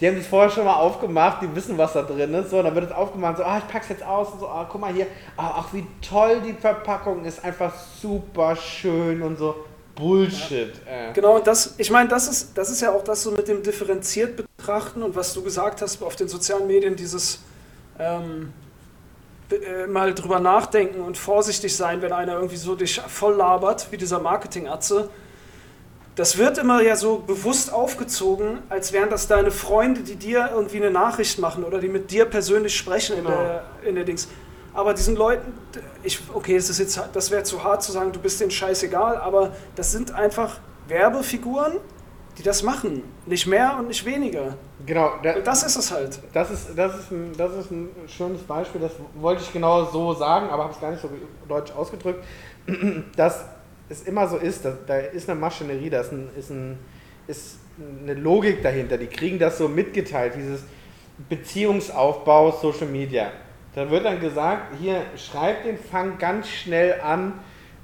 Die 0.00 0.08
haben 0.08 0.16
sich 0.16 0.26
vorher 0.26 0.50
schon 0.50 0.64
mal 0.64 0.76
aufgemacht, 0.76 1.42
die 1.42 1.54
wissen, 1.54 1.76
was 1.76 1.92
da 1.92 2.02
drin 2.02 2.32
ist. 2.32 2.50
So, 2.50 2.62
dann 2.62 2.74
wird 2.74 2.86
es 2.86 2.92
aufgemacht, 2.92 3.36
so, 3.36 3.44
ah, 3.44 3.58
ich 3.58 3.68
pack's 3.68 3.90
jetzt 3.90 4.02
aus 4.02 4.32
und 4.32 4.40
so, 4.40 4.48
ah, 4.48 4.66
guck 4.70 4.80
mal 4.80 4.92
hier, 4.92 5.06
ah, 5.36 5.56
ach, 5.56 5.72
wie 5.72 5.86
toll 6.00 6.40
die 6.40 6.54
Verpackung 6.54 7.24
ist, 7.24 7.44
einfach 7.44 7.72
super 8.00 8.56
schön 8.56 9.22
und 9.22 9.36
so. 9.36 9.54
Bullshit. 9.94 10.72
Ja. 10.86 11.10
Äh. 11.10 11.12
Genau, 11.12 11.36
und 11.36 11.46
das, 11.46 11.74
ich 11.76 11.90
meine, 11.90 12.08
das 12.08 12.28
ist, 12.28 12.56
das 12.56 12.70
ist 12.70 12.80
ja 12.80 12.92
auch 12.92 13.04
das 13.04 13.22
so 13.22 13.32
mit 13.32 13.48
dem 13.48 13.62
differenziert 13.62 14.36
betrachten 14.36 15.02
und 15.02 15.14
was 15.14 15.34
du 15.34 15.42
gesagt 15.42 15.82
hast 15.82 16.02
auf 16.02 16.16
den 16.16 16.28
sozialen 16.28 16.66
Medien, 16.66 16.96
dieses 16.96 17.40
ähm, 17.98 18.52
äh, 19.50 19.86
mal 19.86 20.14
drüber 20.14 20.40
nachdenken 20.40 21.00
und 21.00 21.18
vorsichtig 21.18 21.76
sein, 21.76 22.00
wenn 22.02 22.12
einer 22.12 22.34
irgendwie 22.34 22.56
so 22.56 22.74
dich 22.74 23.00
voll 23.00 23.34
labert, 23.34 23.88
wie 23.90 23.96
dieser 23.96 24.20
Marketing-Atze. 24.20 25.10
Das 26.20 26.36
wird 26.36 26.58
immer 26.58 26.82
ja 26.82 26.96
so 26.96 27.20
bewusst 27.26 27.72
aufgezogen, 27.72 28.58
als 28.68 28.92
wären 28.92 29.08
das 29.08 29.26
deine 29.26 29.50
Freunde, 29.50 30.02
die 30.02 30.16
dir 30.16 30.50
irgendwie 30.52 30.76
eine 30.76 30.90
Nachricht 30.90 31.38
machen 31.38 31.64
oder 31.64 31.78
die 31.78 31.88
mit 31.88 32.10
dir 32.10 32.26
persönlich 32.26 32.76
sprechen 32.76 33.16
genau. 33.16 33.30
in, 33.30 33.36
der, 33.36 33.62
in 33.86 33.94
der 33.94 34.04
Dings. 34.04 34.28
Aber 34.74 34.92
diesen 34.92 35.16
Leuten, 35.16 35.50
ich, 36.02 36.20
okay, 36.34 36.56
es 36.56 36.68
ist 36.68 36.78
jetzt, 36.78 37.00
das 37.14 37.30
wäre 37.30 37.42
zu 37.44 37.64
hart 37.64 37.82
zu 37.82 37.92
sagen, 37.92 38.12
du 38.12 38.20
bist 38.20 38.38
denen 38.38 38.50
scheißegal, 38.50 39.16
aber 39.16 39.52
das 39.76 39.92
sind 39.92 40.12
einfach 40.12 40.58
Werbefiguren, 40.88 41.78
die 42.36 42.42
das 42.42 42.62
machen. 42.62 43.02
Nicht 43.24 43.46
mehr 43.46 43.76
und 43.78 43.88
nicht 43.88 44.04
weniger. 44.04 44.58
Genau. 44.84 45.12
Da, 45.22 45.40
das 45.40 45.62
ist 45.62 45.76
es 45.76 45.90
halt. 45.90 46.20
Das 46.34 46.50
ist, 46.50 46.76
das, 46.76 46.98
ist 46.98 47.10
ein, 47.12 47.32
das 47.38 47.54
ist 47.54 47.70
ein 47.70 47.88
schönes 48.06 48.42
Beispiel, 48.42 48.82
das 48.82 48.92
wollte 49.14 49.40
ich 49.42 49.50
genau 49.54 49.86
so 49.86 50.12
sagen, 50.12 50.50
aber 50.50 50.64
habe 50.64 50.74
es 50.74 50.80
gar 50.82 50.90
nicht 50.90 51.00
so 51.00 51.08
deutsch 51.48 51.72
ausgedrückt, 51.72 52.22
dass 53.16 53.46
es 53.90 54.02
immer 54.02 54.26
so 54.28 54.36
ist, 54.36 54.64
dass, 54.64 54.74
da 54.86 54.96
ist 54.96 55.28
eine 55.28 55.38
Maschinerie, 55.38 55.90
da 55.90 56.00
ist, 56.00 56.12
ein, 56.12 56.28
ist, 56.38 56.50
ein, 56.50 56.78
ist 57.26 57.58
eine 58.02 58.14
Logik 58.14 58.62
dahinter, 58.62 58.96
die 58.96 59.08
kriegen 59.08 59.38
das 59.38 59.58
so 59.58 59.68
mitgeteilt, 59.68 60.34
dieses 60.36 60.62
Beziehungsaufbau 61.28 62.52
Social 62.52 62.86
Media. 62.86 63.30
Da 63.74 63.90
wird 63.90 64.04
dann 64.04 64.20
gesagt, 64.20 64.74
hier 64.80 65.02
schreib 65.16 65.64
den 65.64 65.76
Fang 65.76 66.18
ganz 66.18 66.48
schnell 66.48 67.00
an 67.02 67.34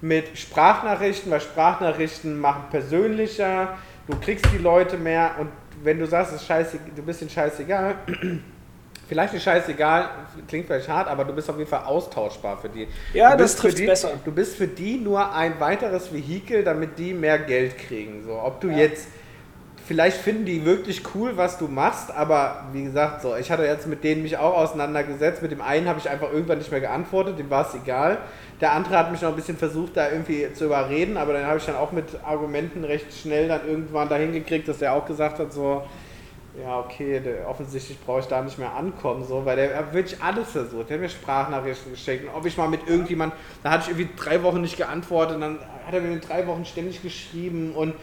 mit 0.00 0.38
Sprachnachrichten, 0.38 1.30
weil 1.30 1.40
Sprachnachrichten 1.40 2.38
machen 2.40 2.64
persönlicher, 2.70 3.76
du 4.06 4.16
kriegst 4.18 4.46
die 4.52 4.58
Leute 4.58 4.96
mehr 4.96 5.32
und 5.38 5.50
wenn 5.82 5.98
du 5.98 6.06
sagst, 6.06 6.32
es 6.32 6.40
ist 6.40 6.46
scheiße, 6.46 6.78
du 6.94 7.02
bist 7.02 7.20
ihnen 7.20 7.30
scheißegal, 7.30 7.96
vielleicht 9.08 9.34
nicht 9.34 9.42
scheißegal, 9.42 10.08
klingt 10.48 10.66
vielleicht 10.66 10.88
hart, 10.88 11.08
aber 11.08 11.24
du 11.24 11.32
bist 11.32 11.48
auf 11.48 11.58
jeden 11.58 11.70
Fall 11.70 11.84
austauschbar 11.84 12.58
für 12.58 12.68
die. 12.68 12.88
Ja, 13.14 13.36
das 13.36 13.56
trifft 13.56 13.84
besser. 13.84 14.12
Du 14.24 14.32
bist 14.32 14.56
für 14.56 14.66
die 14.66 14.96
nur 14.96 15.34
ein 15.34 15.58
weiteres 15.60 16.12
Vehikel, 16.12 16.64
damit 16.64 16.98
die 16.98 17.14
mehr 17.14 17.38
Geld 17.38 17.78
kriegen. 17.78 18.22
So, 18.24 18.40
ob 18.40 18.60
du 18.60 18.68
ja. 18.68 18.78
jetzt 18.78 19.06
vielleicht 19.86 20.16
finden 20.16 20.44
die 20.44 20.64
wirklich 20.64 21.02
cool, 21.14 21.36
was 21.36 21.58
du 21.58 21.68
machst, 21.68 22.10
aber 22.10 22.64
wie 22.72 22.82
gesagt, 22.82 23.22
so, 23.22 23.36
ich 23.36 23.50
hatte 23.52 23.62
jetzt 23.64 23.86
mit 23.86 24.02
denen 24.02 24.22
mich 24.22 24.36
auch 24.36 24.56
auseinandergesetzt. 24.56 25.42
Mit 25.42 25.52
dem 25.52 25.60
einen 25.60 25.88
habe 25.88 26.00
ich 26.00 26.10
einfach 26.10 26.32
irgendwann 26.32 26.58
nicht 26.58 26.72
mehr 26.72 26.80
geantwortet, 26.80 27.38
dem 27.38 27.48
war 27.50 27.68
es 27.68 27.74
egal. 27.74 28.18
Der 28.60 28.72
andere 28.72 28.98
hat 28.98 29.12
mich 29.12 29.22
noch 29.22 29.28
ein 29.28 29.36
bisschen 29.36 29.56
versucht, 29.56 29.96
da 29.96 30.10
irgendwie 30.10 30.52
zu 30.54 30.64
überreden, 30.64 31.16
aber 31.16 31.34
dann 31.34 31.46
habe 31.46 31.58
ich 31.58 31.66
dann 31.66 31.76
auch 31.76 31.92
mit 31.92 32.06
Argumenten 32.24 32.84
recht 32.84 33.12
schnell 33.12 33.48
dann 33.48 33.66
irgendwann 33.66 34.08
dahin 34.08 34.32
gekriegt, 34.32 34.66
dass 34.66 34.82
er 34.82 34.92
auch 34.92 35.06
gesagt 35.06 35.38
hat, 35.38 35.52
so, 35.52 35.84
ja, 36.60 36.78
okay, 36.78 37.20
der, 37.20 37.48
offensichtlich 37.48 37.98
brauche 38.00 38.20
ich 38.20 38.26
da 38.26 38.40
nicht 38.42 38.58
mehr 38.58 38.74
ankommen, 38.74 39.24
so, 39.26 39.44
weil 39.44 39.56
der 39.56 39.76
hat 39.76 39.92
wirklich 39.92 40.22
alles 40.22 40.50
versucht. 40.50 40.88
Der 40.88 40.96
hat 40.96 41.02
mir 41.02 41.08
Sprachnachrichten 41.08 41.92
geschickt 41.92 42.24
und 42.24 42.34
ob 42.34 42.46
ich 42.46 42.56
mal 42.56 42.68
mit 42.68 42.88
irgendjemand, 42.88 43.34
da 43.62 43.70
hatte 43.70 43.84
ich 43.90 43.98
irgendwie 43.98 44.08
drei 44.16 44.42
Wochen 44.42 44.60
nicht 44.60 44.76
geantwortet 44.76 45.36
und 45.36 45.42
dann 45.42 45.58
hat 45.86 45.92
er 45.94 46.00
mir 46.00 46.12
in 46.12 46.20
drei 46.20 46.46
Wochen 46.46 46.64
ständig 46.64 47.02
geschrieben 47.02 47.72
und 47.74 47.94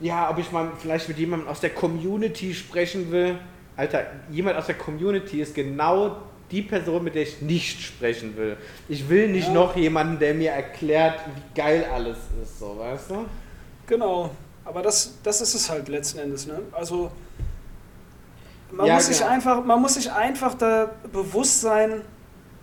ja, 0.00 0.30
ob 0.30 0.38
ich 0.38 0.52
mal 0.52 0.70
vielleicht 0.78 1.08
mit 1.08 1.18
jemandem 1.18 1.48
aus 1.48 1.60
der 1.60 1.70
Community 1.70 2.54
sprechen 2.54 3.10
will. 3.10 3.38
Alter, 3.76 4.06
jemand 4.30 4.56
aus 4.56 4.66
der 4.66 4.76
Community 4.76 5.40
ist 5.40 5.54
genau 5.54 6.16
die 6.50 6.62
Person, 6.62 7.02
mit 7.02 7.14
der 7.14 7.22
ich 7.22 7.42
nicht 7.42 7.82
sprechen 7.82 8.36
will. 8.36 8.56
Ich 8.88 9.08
will 9.08 9.28
nicht 9.28 9.48
ja. 9.48 9.54
noch 9.54 9.74
jemanden, 9.74 10.18
der 10.18 10.34
mir 10.34 10.52
erklärt, 10.52 11.18
wie 11.34 11.60
geil 11.60 11.86
alles 11.92 12.18
ist, 12.42 12.60
so, 12.60 12.78
weißt 12.78 13.10
du? 13.10 13.24
Genau, 13.86 14.30
aber 14.64 14.82
das, 14.82 15.18
das 15.22 15.40
ist 15.40 15.54
es 15.54 15.70
halt 15.70 15.88
letzten 15.88 16.18
Endes, 16.18 16.46
ne? 16.46 16.60
Also 16.72 17.10
man, 18.76 18.86
ja, 18.86 18.94
muss 18.94 19.06
genau. 19.06 19.18
sich 19.18 19.26
einfach, 19.26 19.64
man 19.64 19.80
muss 19.80 19.94
sich 19.94 20.12
einfach 20.12 20.54
da 20.54 20.90
bewusst 21.12 21.60
sein, 21.60 22.02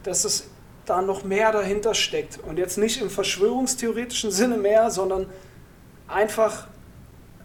dass 0.03 0.25
es 0.25 0.45
da 0.85 1.01
noch 1.01 1.23
mehr 1.23 1.51
dahinter 1.51 1.93
steckt. 1.93 2.39
Und 2.45 2.57
jetzt 2.57 2.77
nicht 2.77 3.01
im 3.01 3.09
verschwörungstheoretischen 3.09 4.31
Sinne 4.31 4.57
mehr, 4.57 4.91
sondern 4.91 5.27
einfach 6.07 6.67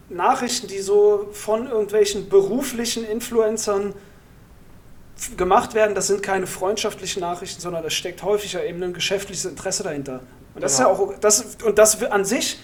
Nachrichten, 0.08 0.66
die 0.66 0.80
so 0.80 1.28
von 1.32 1.68
irgendwelchen 1.68 2.28
beruflichen 2.28 3.04
Influencern 3.04 3.94
gemacht 5.36 5.74
werden, 5.74 5.94
das 5.94 6.06
sind 6.06 6.22
keine 6.22 6.46
freundschaftlichen 6.46 7.20
Nachrichten, 7.20 7.60
sondern 7.60 7.82
da 7.82 7.90
steckt 7.90 8.22
häufig 8.22 8.52
ja 8.52 8.62
eben 8.62 8.82
ein 8.82 8.92
geschäftliches 8.92 9.44
Interesse 9.44 9.82
dahinter. 9.82 10.20
Und 10.54 10.62
das 10.62 10.76
genau. 10.76 10.92
ist 10.92 10.98
ja 10.98 11.04
auch, 11.04 11.18
das, 11.20 11.56
und 11.64 11.78
das 11.78 12.02
an 12.02 12.24
sich 12.24 12.58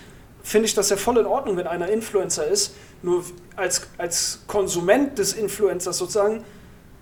finde 0.45 0.66
ich 0.66 0.75
das 0.75 0.91
ja 0.91 0.97
voll 0.97 1.16
in 1.19 1.27
Ordnung, 1.27 1.57
wenn 1.57 1.66
einer 1.66 1.89
Influencer 1.89 2.47
ist, 2.47 2.77
nur 3.03 3.25
als, 3.57 3.89
als 3.99 4.43
Konsument 4.47 5.19
des 5.19 5.33
Influencers 5.33 5.99
sozusagen, 5.99 6.45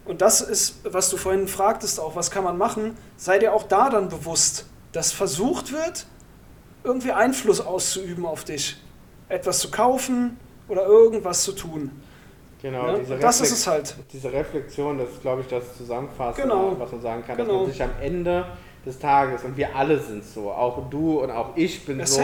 und 0.05 0.21
das 0.23 0.41
ist, 0.41 0.81
was 0.85 1.11
du 1.11 1.17
vorhin 1.17 1.47
fragtest 1.47 2.01
auch, 2.01 2.17
was 2.17 2.31
kann 2.31 2.45
man 2.45 2.57
machen, 2.57 2.97
sei 3.17 3.39
dir 3.39 3.53
auch 3.53 3.65
da 3.65 3.91
dann 3.91 4.09
bewusst, 4.09 4.67
dass 4.93 5.13
versucht 5.13 5.73
wird, 5.73 6.07
irgendwie 6.85 7.13
Einfluss 7.13 7.61
auszuüben 7.61 8.27
auf 8.27 8.45
dich 8.45 8.77
etwas 9.29 9.61
zu 9.61 9.71
kaufen 9.71 10.39
oder 10.69 10.87
irgendwas 10.87 11.43
zu 11.43 11.53
tun. 11.53 11.91
Genau, 12.61 12.89
ja? 12.89 12.99
diese 12.99 13.17
das 13.17 13.41
ist 13.41 13.53
es 13.53 13.67
halt. 13.67 13.97
Diese 14.13 14.33
Reflexion, 14.33 14.99
das 14.99 15.11
ist, 15.11 15.23
glaube 15.23 15.43
ich, 15.43 15.49
das 15.49 15.77
Zusammenfassen, 15.77 16.43
genau. 16.43 16.77
was 16.79 16.93
man 16.93 17.01
sagen 17.01 17.25
kann, 17.27 17.37
genau. 17.37 17.53
dass 17.53 17.63
man 17.63 17.73
sich 17.73 17.83
am 17.83 17.91
Ende 18.01 18.47
des 18.87 18.99
Tages, 18.99 19.43
und 19.45 19.57
wir 19.57 19.75
alle 19.75 19.99
sind 20.01 20.25
so, 20.25 20.51
auch 20.51 20.89
du 20.91 21.21
und 21.21 21.31
auch 21.31 21.57
ich 21.57 21.85
bin 21.85 21.99
ja, 21.99 22.07
so, 22.07 22.23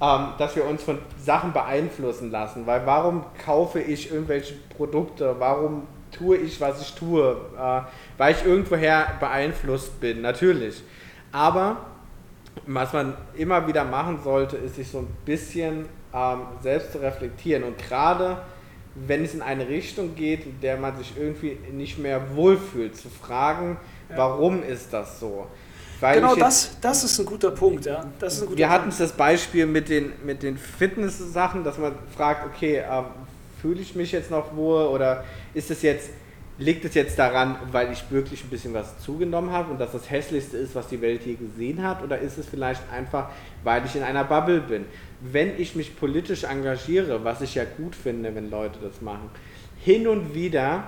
ähm, 0.00 0.28
dass 0.38 0.56
wir 0.56 0.64
uns 0.64 0.82
von 0.82 0.98
Sachen 1.22 1.52
beeinflussen 1.52 2.30
lassen. 2.30 2.66
Weil 2.66 2.86
warum 2.86 3.24
kaufe 3.44 3.80
ich 3.80 4.10
irgendwelche 4.10 4.54
Produkte? 4.76 5.36
Warum 5.38 5.86
tue 6.10 6.38
ich, 6.38 6.60
was 6.60 6.80
ich 6.80 6.94
tue? 6.94 7.36
Äh, 7.58 7.82
weil 8.18 8.34
ich 8.34 8.44
irgendwoher 8.44 9.06
beeinflusst 9.20 10.00
bin, 10.00 10.22
natürlich. 10.22 10.82
Aber 11.32 11.78
was 12.66 12.92
man 12.92 13.14
immer 13.36 13.66
wieder 13.66 13.84
machen 13.84 14.20
sollte, 14.22 14.56
ist 14.56 14.76
sich 14.76 14.88
so 14.88 14.98
ein 15.00 15.08
bisschen 15.24 15.86
ähm, 16.14 16.40
selbst 16.62 16.92
zu 16.92 16.98
reflektieren. 16.98 17.62
Und 17.64 17.78
gerade 17.78 18.38
wenn 18.94 19.24
es 19.24 19.34
in 19.34 19.42
eine 19.42 19.68
Richtung 19.68 20.14
geht, 20.14 20.46
in 20.46 20.60
der 20.60 20.76
man 20.76 20.96
sich 20.96 21.14
irgendwie 21.16 21.58
nicht 21.72 21.98
mehr 21.98 22.34
wohlfühlt, 22.34 22.96
zu 22.96 23.08
fragen, 23.08 23.76
ja. 24.08 24.16
warum 24.16 24.62
ist 24.62 24.92
das 24.92 25.20
so? 25.20 25.46
Genau, 26.00 26.34
das, 26.34 26.76
das 26.80 27.04
ist 27.04 27.18
ein 27.18 27.26
guter 27.26 27.50
Punkt, 27.50 27.86
ja. 27.86 28.04
Das 28.18 28.34
ist 28.34 28.42
ein 28.42 28.46
guter 28.46 28.58
wir 28.58 28.70
hatten 28.70 28.92
das 28.96 29.12
Beispiel 29.12 29.66
mit 29.66 29.88
den, 29.88 30.12
mit 30.24 30.42
den 30.42 30.56
Fitness-Sachen, 30.56 31.64
dass 31.64 31.78
man 31.78 31.94
fragt, 32.16 32.46
okay, 32.46 32.76
äh, 32.76 33.02
fühle 33.60 33.80
ich 33.80 33.94
mich 33.94 34.12
jetzt 34.12 34.30
noch 34.30 34.56
wohl 34.56 34.86
oder 34.86 35.24
ist 35.54 35.70
es 35.70 35.82
jetzt 35.82 36.10
Liegt 36.60 36.84
es 36.84 36.92
jetzt 36.92 37.18
daran, 37.18 37.56
weil 37.72 37.90
ich 37.90 38.10
wirklich 38.10 38.44
ein 38.44 38.50
bisschen 38.50 38.74
was 38.74 38.98
zugenommen 38.98 39.50
habe 39.50 39.72
und 39.72 39.80
dass 39.80 39.92
das 39.92 40.10
hässlichste 40.10 40.58
ist, 40.58 40.74
was 40.74 40.88
die 40.88 41.00
Welt 41.00 41.24
je 41.24 41.32
gesehen 41.32 41.82
hat? 41.82 42.02
Oder 42.02 42.18
ist 42.18 42.36
es 42.36 42.46
vielleicht 42.46 42.82
einfach, 42.92 43.30
weil 43.64 43.82
ich 43.86 43.96
in 43.96 44.02
einer 44.02 44.24
Bubble 44.24 44.60
bin? 44.60 44.84
Wenn 45.22 45.58
ich 45.58 45.74
mich 45.74 45.96
politisch 45.98 46.44
engagiere, 46.44 47.24
was 47.24 47.40
ich 47.40 47.54
ja 47.54 47.64
gut 47.64 47.96
finde, 47.96 48.34
wenn 48.34 48.50
Leute 48.50 48.78
das 48.82 49.00
machen, 49.00 49.30
hin 49.78 50.06
und 50.06 50.34
wieder 50.34 50.84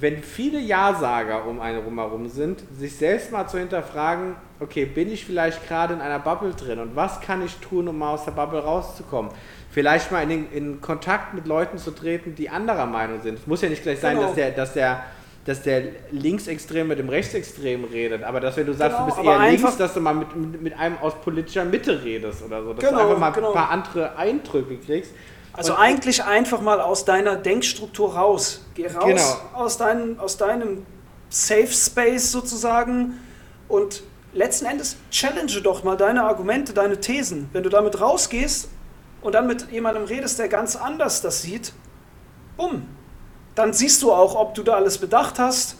wenn 0.00 0.22
viele 0.22 0.58
Ja-Sager 0.58 1.46
um 1.46 1.60
einen 1.60 1.82
herum 1.94 2.28
sind, 2.28 2.62
sich 2.76 2.96
selbst 2.96 3.30
mal 3.30 3.46
zu 3.46 3.58
hinterfragen, 3.58 4.34
okay, 4.60 4.84
bin 4.84 5.12
ich 5.12 5.24
vielleicht 5.24 5.66
gerade 5.68 5.94
in 5.94 6.00
einer 6.00 6.18
Bubble 6.18 6.52
drin 6.54 6.78
und 6.78 6.96
was 6.96 7.20
kann 7.20 7.44
ich 7.44 7.56
tun, 7.56 7.88
um 7.88 7.98
mal 7.98 8.12
aus 8.14 8.24
der 8.24 8.32
Bubble 8.32 8.60
rauszukommen? 8.60 9.30
Vielleicht 9.70 10.10
mal 10.12 10.22
in, 10.22 10.28
den, 10.28 10.52
in 10.52 10.80
Kontakt 10.80 11.34
mit 11.34 11.46
Leuten 11.46 11.78
zu 11.78 11.90
treten, 11.92 12.34
die 12.34 12.50
anderer 12.50 12.86
Meinung 12.86 13.20
sind. 13.22 13.38
Es 13.38 13.46
muss 13.46 13.62
ja 13.62 13.68
nicht 13.68 13.82
gleich 13.82 14.00
sein, 14.00 14.16
Genau. 14.16 14.26
dass 14.28 14.34
der, 14.34 14.50
dass 14.50 14.72
der 14.74 15.02
dass 15.44 15.60
der 15.62 15.82
Linksextrem 16.12 16.86
mit 16.86 17.00
dem 17.00 17.08
Rechtsextrem 17.08 17.82
redet, 17.84 18.22
aber 18.22 18.38
dass 18.38 18.56
wenn 18.56 18.66
du 18.66 18.74
sagst, 18.74 18.96
Genau, 18.96 19.08
du 19.10 19.14
bist 19.16 19.26
eher 19.26 19.50
links, 19.50 19.76
dass 19.76 19.92
du 19.94 20.00
mal 20.00 20.14
mit, 20.14 20.36
mit, 20.36 20.62
mit 20.62 20.78
einem 20.78 20.96
aus 20.98 21.14
politischer 21.20 21.64
Mitte 21.64 22.04
redest 22.04 22.44
oder 22.44 22.62
so, 22.62 22.72
dass 22.72 22.84
Genau, 22.84 22.98
du 22.98 23.04
einfach 23.06 23.18
mal 23.18 23.30
genau. 23.30 23.48
ein 23.48 23.54
paar 23.54 23.70
andere 23.70 24.16
Eindrücke 24.16 24.76
kriegst. 24.76 25.12
Also 25.54 25.72
Und- 25.74 25.78
eigentlich 25.80 26.24
einfach 26.24 26.60
mal 26.60 26.80
aus 26.80 27.04
deiner 27.04 27.36
Denkstruktur 27.36 28.14
raus. 28.14 28.62
Geh 28.74 28.86
raus 28.86 29.04
Genau. 29.04 29.40
aus, 29.64 29.76
dein, 29.76 30.18
aus 30.18 30.36
deinem 30.38 30.86
Safe 31.28 31.66
Space 31.68 32.30
sozusagen 32.32 33.18
und 33.68 34.02
letzten 34.32 34.66
Endes 34.66 34.96
challenge 35.10 35.60
doch 35.62 35.84
mal 35.84 35.96
deine 35.96 36.24
Argumente, 36.24 36.72
deine 36.72 37.00
Thesen. 37.00 37.48
Wenn 37.52 37.62
du 37.62 37.68
damit 37.68 38.00
rausgehst 38.00 38.68
und 39.20 39.34
dann 39.34 39.46
mit 39.46 39.70
jemandem 39.70 40.04
redest, 40.04 40.38
der 40.38 40.48
ganz 40.48 40.74
anders 40.76 41.20
das 41.22 41.42
sieht, 41.42 41.72
bumm, 42.56 42.86
dann 43.54 43.72
siehst 43.74 44.02
du 44.02 44.12
auch, 44.12 44.34
ob 44.34 44.54
du 44.54 44.62
da 44.62 44.74
alles 44.74 44.96
bedacht 44.98 45.38
hast, 45.38 45.76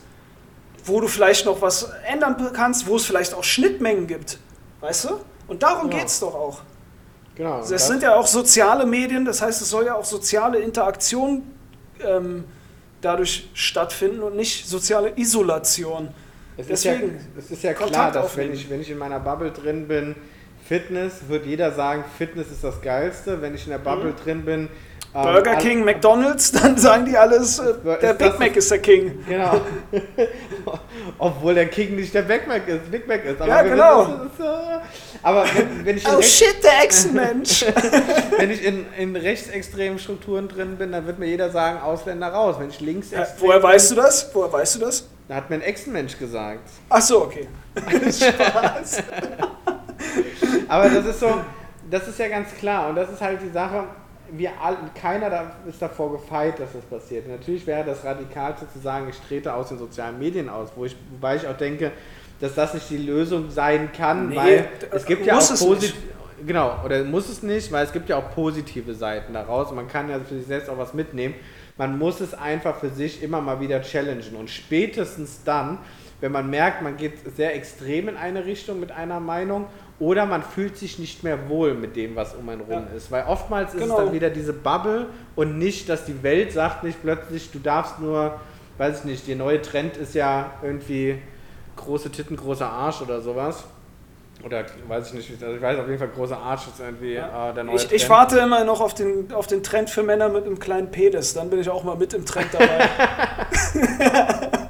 wo 0.85 0.99
du 1.01 1.07
vielleicht 1.07 1.45
noch 1.47 1.61
was 1.61 1.89
ändern 2.05 2.51
kannst, 2.53 2.85
wo 2.87 2.95
es 2.97 3.05
vielleicht 3.05 3.33
auch 3.33 3.43
Schnittmengen 3.43 4.05
gibt. 4.05 4.37
Weißt 4.81 5.05
du? 5.05 5.19
Und 5.47 5.63
darum 5.63 5.89
Ja. 5.91 5.97
geht 5.97 6.07
es 6.07 6.19
doch 6.19 6.35
auch. 6.35 6.61
Genau. 7.35 7.61
Es 7.61 7.69
das- 7.69 7.87
sind 7.87 8.03
ja 8.03 8.15
auch 8.15 8.27
soziale 8.27 8.85
Medien, 8.85 9.25
das 9.25 9.41
heißt, 9.41 9.61
es 9.61 9.69
soll 9.69 9.85
ja 9.85 9.95
auch 9.95 10.05
soziale 10.05 10.59
Interaktion 10.59 11.43
ähm, 12.05 12.43
dadurch 13.01 13.49
stattfinden 13.53 14.21
und 14.21 14.35
nicht 14.35 14.67
soziale 14.67 15.13
Isolation. 15.15 16.09
Es 16.55 16.69
ist, 16.69 16.83
ja, 16.83 16.93
Deswegen, 16.93 17.19
es 17.37 17.51
ist 17.51 17.63
ja 17.63 17.73
klar, 17.73 17.87
Kontakt 17.89 18.15
dass 18.15 18.37
wenn 18.37 18.53
ich, 18.53 18.69
wenn 18.69 18.81
ich 18.81 18.91
in 18.91 18.97
meiner 18.97 19.19
Bubble 19.19 19.51
drin 19.51 19.87
bin, 19.87 20.15
Fitness, 20.67 21.27
wird 21.27 21.45
jeder 21.45 21.71
sagen, 21.71 22.03
Fitness 22.17 22.51
ist 22.51 22.63
das 22.63 22.81
Geilste. 22.81 23.41
Wenn 23.41 23.53
ich 23.53 23.65
in 23.65 23.71
der 23.71 23.79
Bubble 23.79 24.13
drin 24.13 24.45
bin, 24.45 24.69
Burger 25.13 25.51
all- 25.51 25.57
King, 25.61 25.85
McDonalds, 25.85 26.51
dann 26.53 26.77
sagen 26.77 27.05
die 27.05 27.15
alles, 27.17 27.59
äh, 27.59 27.73
der 28.01 28.13
Big 28.15 28.39
Mac 28.39 28.55
ist 28.55 28.71
der 28.71 28.79
King. 28.79 29.23
Genau. 29.27 29.61
Obwohl 31.19 31.53
der 31.53 31.67
King 31.67 31.95
nicht 31.95 32.13
der 32.13 32.23
Big 32.23 32.47
Mac 32.47 32.67
ist, 32.67 32.89
Big 32.89 33.07
Mac 33.07 33.23
ist. 33.23 33.39
Aber 33.39 33.47
Ja, 33.47 33.61
genau. 33.61 34.05
das 34.05 34.25
ist, 34.25 34.45
aber 35.21 35.45
wenn, 35.53 35.85
wenn 35.85 35.97
ich, 35.97 36.07
Oh 36.07 36.21
shit, 36.21 36.55
der 36.63 36.83
Echsenmensch. 36.83 37.63
wenn 38.37 38.49
ich 38.51 38.63
in, 38.63 38.85
in 38.97 39.15
rechtsextremen 39.15 39.99
Strukturen 39.99 40.47
drin 40.47 40.77
bin, 40.77 40.91
dann 40.91 41.05
wird 41.05 41.19
mir 41.19 41.27
jeder 41.27 41.49
sagen, 41.51 41.79
Ausländer 41.81 42.29
raus. 42.29 42.55
Wenn 42.59 42.69
ich 42.69 42.79
links 42.81 43.11
ja, 43.11 43.25
woher 43.37 43.61
weißt 43.61 43.91
du 43.91 43.95
das? 43.95 44.29
Woher 44.33 44.51
weißt 44.51 44.75
du 44.75 44.79
das? 44.79 45.07
Da 45.27 45.35
hat 45.35 45.49
mir 45.49 45.57
ein 45.57 45.61
Echsenmensch 45.61 46.17
gesagt. 46.17 46.67
Ach 46.89 47.01
so, 47.01 47.21
okay. 47.23 47.47
Spaß. 47.77 49.03
Aber 50.67 50.89
das 50.89 51.05
ist 51.05 51.19
so, 51.19 51.33
das 51.89 52.07
ist 52.07 52.19
ja 52.19 52.27
ganz 52.27 52.49
klar. 52.59 52.89
Und 52.89 52.95
das 52.95 53.09
ist 53.09 53.21
halt 53.21 53.39
die 53.41 53.51
Sache, 53.51 53.85
wir 54.35 54.51
all, 54.61 54.77
keiner 54.99 55.29
da 55.29 55.55
ist 55.67 55.81
davor 55.81 56.11
gefeit, 56.11 56.59
dass 56.59 56.73
das 56.73 56.83
passiert. 56.85 57.27
Natürlich 57.27 57.65
wäre 57.67 57.85
das 57.85 58.03
radikalste 58.03 58.67
zu 58.71 58.79
sagen, 58.79 59.07
ich 59.09 59.17
trete 59.19 59.53
aus 59.53 59.69
den 59.69 59.77
sozialen 59.77 60.17
Medien 60.19 60.49
aus, 60.49 60.69
wo 60.75 60.85
ich, 60.85 60.95
wobei 61.11 61.35
ich 61.35 61.47
auch 61.47 61.57
denke, 61.57 61.91
dass 62.39 62.55
das 62.55 62.73
nicht 62.73 62.89
die 62.89 62.97
Lösung 62.97 63.49
sein 63.49 63.91
kann, 63.95 64.29
Nee, 64.29 64.35
weil 64.35 64.69
es 64.91 65.05
gibt 65.05 65.25
ja 65.25 65.37
auch 65.37 65.49
positiv. 65.49 65.95
Genau, 66.45 66.75
oder 66.83 67.03
muss 67.03 67.29
es 67.29 67.41
nicht, 67.41 67.71
weil 67.71 67.85
es 67.85 67.93
gibt 67.93 68.09
ja 68.09 68.17
auch 68.17 68.31
positive 68.33 68.93
Seiten 68.93 69.33
daraus 69.33 69.69
und 69.69 69.77
man 69.77 69.87
kann 69.87 70.09
ja 70.09 70.19
für 70.19 70.35
sich 70.35 70.47
selbst 70.47 70.69
auch 70.69 70.77
was 70.77 70.93
mitnehmen. 70.93 71.35
Man 71.77 71.97
muss 71.97 72.19
es 72.19 72.33
einfach 72.33 72.75
für 72.79 72.89
sich 72.89 73.23
immer 73.23 73.39
mal 73.39 73.61
wieder 73.61 73.81
challengen 73.81 74.35
und 74.37 74.49
spätestens 74.49 75.43
dann, 75.45 75.77
wenn 76.19 76.31
man 76.31 76.49
merkt, 76.49 76.81
man 76.81 76.97
geht 76.97 77.13
sehr 77.35 77.55
extrem 77.55 78.09
in 78.09 78.17
eine 78.17 78.45
Richtung 78.45 78.79
mit 78.79 78.91
einer 78.91 79.19
Meinung 79.19 79.67
oder 79.99 80.25
man 80.25 80.43
fühlt 80.43 80.77
sich 80.77 80.99
nicht 80.99 81.23
mehr 81.23 81.49
wohl 81.49 81.73
mit 81.75 81.95
dem, 81.95 82.15
was 82.15 82.33
um 82.35 82.47
einen 82.49 82.61
rum 82.61 82.85
Ja. 82.91 82.97
ist. 82.97 83.11
Weil 83.11 83.25
oftmals 83.27 83.73
ist 83.73 83.81
Genau. 83.81 83.97
es 83.99 84.03
dann 84.05 84.13
wieder 84.13 84.29
diese 84.29 84.53
Bubble 84.53 85.07
und 85.35 85.57
nicht, 85.59 85.87
dass 85.89 86.05
die 86.05 86.23
Welt 86.23 86.51
sagt 86.51 86.83
nicht 86.83 87.01
plötzlich, 87.01 87.51
du 87.51 87.59
darfst 87.59 87.99
nur, 87.99 88.39
weiß 88.77 88.99
ich 88.99 89.05
nicht, 89.05 89.27
der 89.27 89.35
neue 89.35 89.61
Trend 89.61 89.95
ist 89.97 90.15
ja 90.15 90.51
irgendwie 90.63 91.19
große 91.75 92.09
Titten, 92.11 92.35
großer 92.35 92.67
Arsch 92.69 93.01
oder 93.01 93.21
sowas. 93.21 93.63
Oder 94.43 94.65
weiß 94.89 95.07
ich 95.13 95.29
nicht, 95.29 95.41
also 95.43 95.55
ich 95.55 95.61
weiß 95.61 95.79
auf 95.79 95.87
jeden 95.87 95.99
Fall, 95.99 96.09
großer 96.09 96.37
Arsch 96.37 96.67
ist 96.67 96.79
irgendwie 96.79 97.13
Ja. 97.13 97.51
äh, 97.51 97.53
der 97.53 97.63
neue 97.63 97.75
Ich, 97.75 97.83
Trend. 97.83 97.93
ich 97.93 98.09
warte 98.09 98.39
immer 98.39 98.63
noch 98.65 98.81
auf 98.81 98.93
den, 98.93 99.31
auf 99.31 99.47
den 99.47 99.63
Trend 99.63 99.89
für 99.89 100.03
Männer 100.03 100.27
mit 100.27 100.45
einem 100.45 100.59
kleinen 100.59 100.91
Penis. 100.91 101.33
Dann 101.33 101.49
bin 101.49 101.59
ich 101.59 101.69
auch 101.69 101.83
mal 101.85 101.95
mit 101.95 102.13
im 102.13 102.25
Trend 102.25 102.47
dabei. 102.51 102.89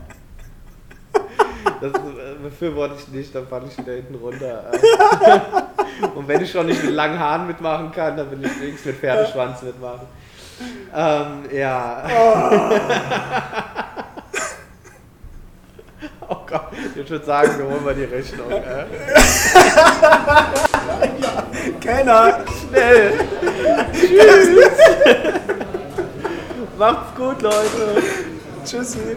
Das 1.81 1.91
äh, 1.91 2.35
befürworte 2.41 2.95
ich 2.99 3.07
nicht, 3.10 3.35
dann 3.35 3.48
falle 3.48 3.65
ich 3.68 3.77
wieder 3.77 3.94
hinten 3.94 4.15
runter. 4.15 4.72
Und 6.15 6.27
wenn 6.27 6.41
ich 6.41 6.52
schon 6.52 6.65
nicht 6.65 6.84
mit 6.84 6.94
langen 6.94 7.19
Haaren 7.19 7.48
mitmachen 7.48 7.91
kann, 7.91 8.18
dann 8.18 8.31
will 8.31 8.44
ich 8.44 8.61
wenigstens 8.61 8.85
mit 8.85 8.98
Pferdeschwanz 8.98 9.61
mitmachen. 9.61 10.07
Ähm, 10.95 11.45
ja. 11.52 12.03
Oh 16.30 16.38
Gott, 16.48 16.72
ich 16.95 17.10
würde 17.10 17.26
sagen, 17.26 17.57
wir 17.57 17.65
holen 17.65 17.84
mal 17.84 17.95
die 17.95 18.06
Rechnung. 18.06 18.49
Äh. 18.52 18.85
Keiner. 21.84 22.40
Schnell! 22.60 23.14
Tschüss! 23.94 24.69
Macht's 26.77 27.15
gut, 27.15 27.41
Leute! 27.41 28.03
Tschüssi. 28.65 29.15